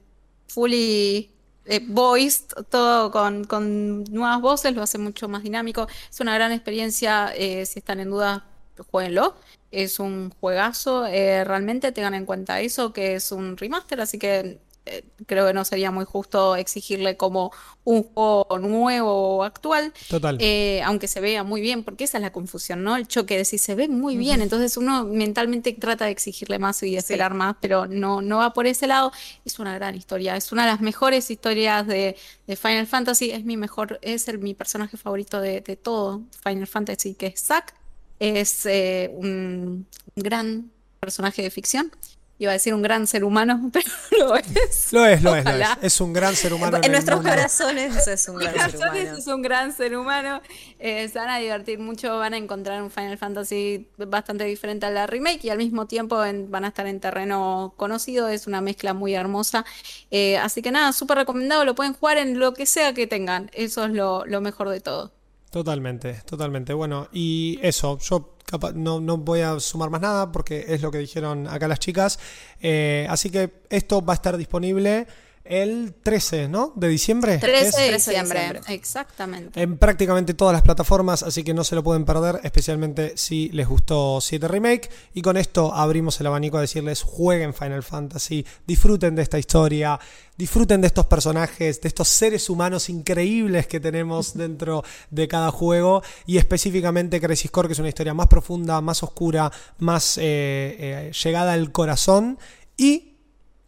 fully 0.48 1.32
eh, 1.66 1.82
voiced, 1.88 2.46
todo 2.70 3.12
con, 3.12 3.44
con, 3.46 4.04
nuevas 4.06 4.42
voces, 4.42 4.74
lo 4.74 4.82
hace 4.82 4.98
mucho 4.98 5.28
más 5.28 5.44
dinámico, 5.44 5.88
es 6.10 6.20
una 6.20 6.34
gran 6.36 6.52
experiencia, 6.52 7.34
eh, 7.36 7.66
si 7.66 7.80
están 7.80 8.00
en 8.00 8.10
duda, 8.10 8.46
jueguenlo. 8.92 9.36
Es 9.72 10.00
un 10.00 10.32
juegazo, 10.40 11.04
realmente 11.04 11.92
tengan 11.92 12.16
en 12.16 12.26
cuenta 12.26 12.60
eso, 12.60 12.92
que 12.92 13.14
es 13.14 13.32
un 13.32 13.56
remaster, 13.56 14.02
así 14.02 14.18
que 14.18 14.60
eh, 14.90 15.04
creo 15.26 15.48
que 15.48 15.54
no 15.54 15.64
sería 15.66 15.92
muy 15.92 16.06
justo 16.06 16.56
exigirle 16.56 17.18
como 17.18 17.52
un 17.84 18.04
juego 18.04 18.60
nuevo 18.60 19.38
o 19.38 19.44
actual. 19.44 19.94
Total. 20.10 20.38
Eh, 20.40 20.82
aunque 20.84 21.08
se 21.08 21.22
vea 21.22 21.44
muy 21.44 21.62
bien, 21.62 21.84
porque 21.84 22.04
esa 22.04 22.18
es 22.18 22.22
la 22.22 22.32
confusión, 22.32 22.84
¿no? 22.84 22.96
El 22.96 23.08
choque 23.08 23.38
de 23.38 23.46
si 23.46 23.58
se 23.58 23.76
ve 23.76 23.88
muy 23.88 24.18
bien, 24.18 24.42
entonces 24.42 24.78
uno 24.78 25.04
mentalmente 25.06 25.74
trata 25.74 26.06
de 26.06 26.12
exigirle 26.12 26.60
más 26.60 26.82
y 26.84 26.92
de 26.92 26.98
esperar 26.98 27.34
más, 27.34 27.56
pero 27.62 27.88
no, 27.88 28.22
no 28.22 28.38
va 28.38 28.54
por 28.54 28.68
ese 28.68 28.88
lado. 28.88 29.12
Es 29.46 29.60
una 29.60 29.74
gran 29.76 29.96
historia, 29.96 30.36
es 30.36 30.52
una 30.52 30.64
de 30.66 30.72
las 30.72 30.82
mejores 30.82 31.30
historias 31.30 31.88
de, 31.88 32.16
Final 32.48 32.88
Fantasy, 32.88 33.32
es 33.32 33.46
mi 33.46 33.58
mejor, 33.58 34.00
es 34.02 34.28
el, 34.28 34.40
mi 34.40 34.54
personaje 34.54 34.98
favorito 34.98 35.40
de, 35.40 35.62
todo 35.62 36.24
Final 36.44 36.68
Fantasy, 36.68 37.14
que 37.16 37.28
es 37.28 37.42
Zack. 37.42 37.76
Es 38.20 38.66
eh, 38.66 39.12
un 39.14 39.88
gran 40.16 40.72
personaje 41.00 41.42
de 41.42 41.50
ficción 41.50 41.92
iba 42.40 42.52
a 42.52 42.54
decir 42.54 42.74
un 42.74 42.82
gran 42.82 43.06
ser 43.06 43.26
humano, 43.26 43.70
pero 43.74 43.92
lo 44.18 44.36
es. 44.36 44.94
Lo 44.94 45.06
es, 45.06 45.22
lo 45.22 45.36
es, 45.36 45.44
lo 45.44 45.52
es. 45.52 45.68
Es 45.82 46.02
un 46.02 46.14
gran 46.14 46.36
ser 46.36 46.54
humano. 46.54 46.80
En, 46.82 46.92
nuestros 46.92 47.22
corazones 47.22 48.08
es 48.08 48.28
un 48.30 48.38
gran 48.40 48.72
ser 48.72 48.80
humano. 48.80 49.18
es 49.18 49.28
un 49.28 49.42
gran 49.42 49.74
ser 49.74 49.98
humano. 49.98 50.42
Eh, 50.80 51.10
se 51.10 51.20
van 51.20 51.30
a 51.30 51.38
divertir 51.38 51.80
mucho, 51.80 52.18
van 52.18 52.34
a 52.34 52.38
encontrar 52.38 52.82
un 52.82 52.90
Final 52.90 53.18
Fantasy 53.18 53.90
bastante 53.98 54.46
diferente 54.46 54.86
a 54.86 54.90
la 54.90 55.06
remake 55.06 55.44
y 55.44 55.50
al 55.50 55.58
mismo 55.58 55.86
tiempo 55.86 56.18
van 56.18 56.64
a 56.64 56.70
estar 56.70 56.88
en 56.88 57.02
terreno 57.02 57.74
conocido. 57.76 58.30
Es 58.30 58.48
una 58.48 58.62
mezcla 58.62 58.94
muy 58.94 59.14
hermosa. 59.14 59.66
Eh, 60.10 60.38
así 60.38 60.62
que 60.62 60.72
nada, 60.72 60.94
súper 60.94 61.18
recomendado. 61.18 61.66
Lo 61.66 61.76
pueden 61.76 61.94
jugar 61.94 62.18
en 62.18 62.40
lo 62.40 62.54
que 62.54 62.66
sea 62.66 62.94
que 62.94 63.06
tengan. 63.06 63.52
Eso 63.54 63.84
es 63.84 63.92
lo, 63.92 64.26
lo 64.26 64.40
mejor 64.40 64.70
de 64.70 64.80
todo. 64.80 65.19
Totalmente, 65.50 66.22
totalmente. 66.26 66.74
Bueno, 66.74 67.08
y 67.12 67.60
eso, 67.64 67.98
yo 68.00 68.36
no, 68.76 69.00
no, 69.00 69.18
voy 69.18 69.42
a 69.42 69.60
sumar 69.60 69.90
más 69.90 70.02
nada 70.02 70.32
porque 70.32 70.66
es 70.68 70.82
lo 70.82 70.92
que 70.92 71.00
dijeron 71.00 71.48
acá 71.48 71.68
las 71.68 71.80
chicas. 71.80 72.20
Eh, 72.62 73.08
así 73.10 73.32
que 73.32 73.64
esto 73.70 74.04
va 74.06 74.14
a 74.14 74.16
estar 74.16 74.38
disponible 74.38 75.08
el 75.50 75.96
13, 76.04 76.48
¿no? 76.48 76.72
De 76.76 76.88
diciembre. 76.88 77.40
13 77.40 77.82
de 77.82 77.94
diciembre, 77.94 78.62
exactamente. 78.68 79.60
En 79.60 79.78
prácticamente 79.78 80.36
todas 80.36 80.54
las 80.54 80.62
plataformas, 80.62 81.24
así 81.24 81.44
que 81.44 81.56
no 81.56 81.64
se 81.64 81.74
lo 81.74 81.84
pueden 81.84 82.06
perder, 82.06 82.40
especialmente 82.44 83.14
si 83.18 83.50
les 83.50 83.68
gustó 83.68 84.22
7 84.22 84.48
Remake. 84.48 84.92
Y 85.16 85.24
con 85.24 85.38
esto 85.38 85.74
abrimos 85.74 86.20
el 86.22 86.28
abanico 86.28 86.60
a 86.60 86.62
decirles, 86.62 87.02
jueguen 87.02 87.56
Final 87.56 87.82
Fantasy, 87.82 88.46
disfruten 88.68 89.16
de 89.16 89.24
esta 89.24 89.40
historia, 89.40 90.00
disfruten 90.38 90.82
de 90.82 90.88
estos 90.88 91.08
personajes, 91.08 91.82
de 91.82 91.88
estos 91.88 92.10
seres 92.10 92.48
humanos 92.52 92.88
increíbles 92.88 93.66
que 93.66 93.80
tenemos 93.80 94.34
dentro 94.38 94.84
de 95.10 95.28
cada 95.28 95.50
juego. 95.50 96.04
Y 96.28 96.38
específicamente 96.38 97.20
Crisis 97.20 97.50
Core, 97.50 97.70
que 97.70 97.74
es 97.74 97.80
una 97.80 97.90
historia 97.90 98.14
más 98.14 98.28
profunda, 98.28 98.82
más 98.82 99.02
oscura, 99.02 99.52
más 99.80 100.20
eh, 100.20 100.22
eh, 100.22 101.12
llegada 101.24 101.54
al 101.54 101.72
corazón. 101.72 102.38
Y 102.78 103.09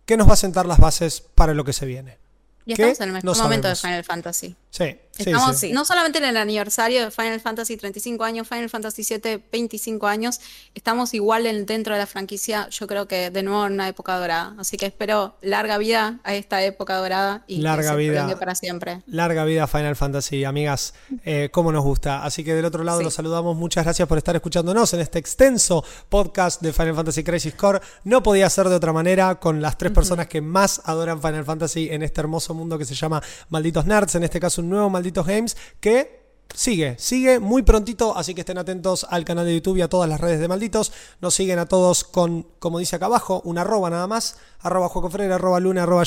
que 0.05 0.17
nos 0.17 0.27
va 0.27 0.33
a 0.33 0.37
sentar 0.37 0.65
las 0.65 0.79
bases 0.79 1.21
para 1.21 1.53
lo 1.53 1.63
que 1.63 1.73
se 1.73 1.85
viene. 1.85 2.17
Y 2.65 2.73
estamos 2.73 2.99
en 2.99 3.07
el 3.07 3.13
mejor 3.23 3.37
momento 3.37 3.67
de 3.67 3.75
Final 3.75 4.03
Fantasy. 4.03 4.55
Sí, 4.69 4.95
Estamos 5.17 5.57
sí, 5.57 5.71
no 5.71 5.85
solamente 5.85 6.17
en 6.19 6.25
el 6.25 6.37
aniversario 6.37 7.03
de 7.03 7.11
Final 7.11 7.39
Fantasy 7.39 7.77
35 7.77 8.23
años, 8.23 8.47
Final 8.47 8.69
Fantasy 8.69 9.03
7 9.03 9.43
25 9.51 10.07
años, 10.07 10.39
estamos 10.73 11.13
igual 11.13 11.43
dentro 11.65 11.93
de 11.93 11.99
la 11.99 12.07
franquicia, 12.07 12.69
yo 12.69 12.87
creo 12.87 13.07
que 13.07 13.29
de 13.29 13.43
nuevo 13.43 13.65
en 13.65 13.73
una 13.73 13.87
época 13.87 14.17
dorada. 14.17 14.55
Así 14.57 14.77
que 14.77 14.85
espero 14.85 15.35
larga 15.41 15.77
vida 15.77 16.19
a 16.23 16.33
esta 16.33 16.63
época 16.63 16.95
dorada 16.97 17.43
y 17.47 17.57
larga 17.57 17.83
que 17.83 18.03
se 18.03 18.09
vida 18.09 18.39
para 18.39 18.55
siempre. 18.55 19.01
Larga 19.07 19.43
vida 19.45 19.67
Final 19.67 19.95
Fantasy, 19.95 20.43
amigas, 20.45 20.93
eh, 21.25 21.49
como 21.51 21.71
nos 21.71 21.83
gusta. 21.83 22.23
Así 22.23 22.43
que 22.43 22.53
del 22.53 22.65
otro 22.65 22.83
lado 22.83 23.01
los 23.01 23.13
saludamos, 23.13 23.55
muchas 23.55 23.83
gracias 23.83 24.07
por 24.07 24.17
estar 24.17 24.35
escuchándonos 24.35 24.93
en 24.93 25.01
este 25.01 25.19
extenso 25.19 25.83
podcast 26.09 26.61
de 26.61 26.73
Final 26.73 26.95
Fantasy 26.95 27.23
Crisis 27.23 27.53
Core. 27.55 27.81
No 28.03 28.23
podía 28.23 28.49
ser 28.49 28.69
de 28.69 28.75
otra 28.75 28.93
manera 28.93 29.35
con 29.35 29.61
las 29.61 29.77
tres 29.77 29.91
personas 29.91 30.27
que 30.27 30.41
más 30.41 30.81
adoran 30.85 31.21
Final 31.21 31.45
Fantasy 31.45 31.89
en 31.91 32.03
este 32.03 32.21
hermoso 32.21 32.53
mundo 32.53 32.77
que 32.77 32.85
se 32.85 32.95
llama 32.95 33.21
Malditos 33.49 33.85
Nerds, 33.85 34.15
en 34.15 34.23
este 34.23 34.39
caso 34.39 34.61
un 34.61 34.69
nuevo 34.69 34.89
Malditos 35.01 35.25
Games, 35.25 35.57
que 35.79 36.21
sigue, 36.53 36.95
sigue 36.99 37.39
muy 37.39 37.63
prontito, 37.63 38.15
así 38.15 38.35
que 38.35 38.41
estén 38.41 38.59
atentos 38.59 39.07
al 39.09 39.25
canal 39.25 39.45
de 39.45 39.55
YouTube 39.55 39.77
y 39.77 39.81
a 39.81 39.87
todas 39.87 40.07
las 40.07 40.21
redes 40.21 40.39
de 40.39 40.47
Malditos. 40.47 40.91
Nos 41.21 41.33
siguen 41.33 41.57
a 41.57 41.65
todos 41.65 42.03
con, 42.03 42.43
como 42.59 42.77
dice 42.77 42.97
acá 42.97 43.07
abajo, 43.07 43.41
una 43.43 43.61
arroba 43.61 43.89
nada 43.89 44.05
más, 44.05 44.37
arroba 44.59 44.89
Freire, 45.09 45.33
arroba 45.33 45.59
Luna, 45.59 45.83
arroba 45.83 46.03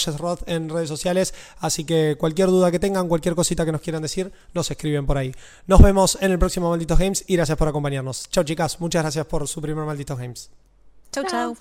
en 0.46 0.68
redes 0.68 0.88
sociales. 0.88 1.34
Así 1.58 1.84
que 1.84 2.14
cualquier 2.16 2.48
duda 2.48 2.70
que 2.70 2.78
tengan, 2.78 3.08
cualquier 3.08 3.34
cosita 3.34 3.64
que 3.64 3.72
nos 3.72 3.80
quieran 3.80 4.02
decir, 4.02 4.32
nos 4.52 4.70
escriben 4.70 5.06
por 5.06 5.18
ahí. 5.18 5.34
Nos 5.66 5.82
vemos 5.82 6.16
en 6.20 6.30
el 6.30 6.38
próximo 6.38 6.70
Malditos 6.70 7.00
Games 7.00 7.24
y 7.26 7.34
gracias 7.34 7.58
por 7.58 7.66
acompañarnos. 7.66 8.28
Chao 8.30 8.44
chicas, 8.44 8.80
muchas 8.80 9.02
gracias 9.02 9.26
por 9.26 9.48
su 9.48 9.60
primer 9.60 9.84
Malditos 9.84 10.18
Games. 10.18 10.50
Chau, 11.10 11.24
chau. 11.24 11.56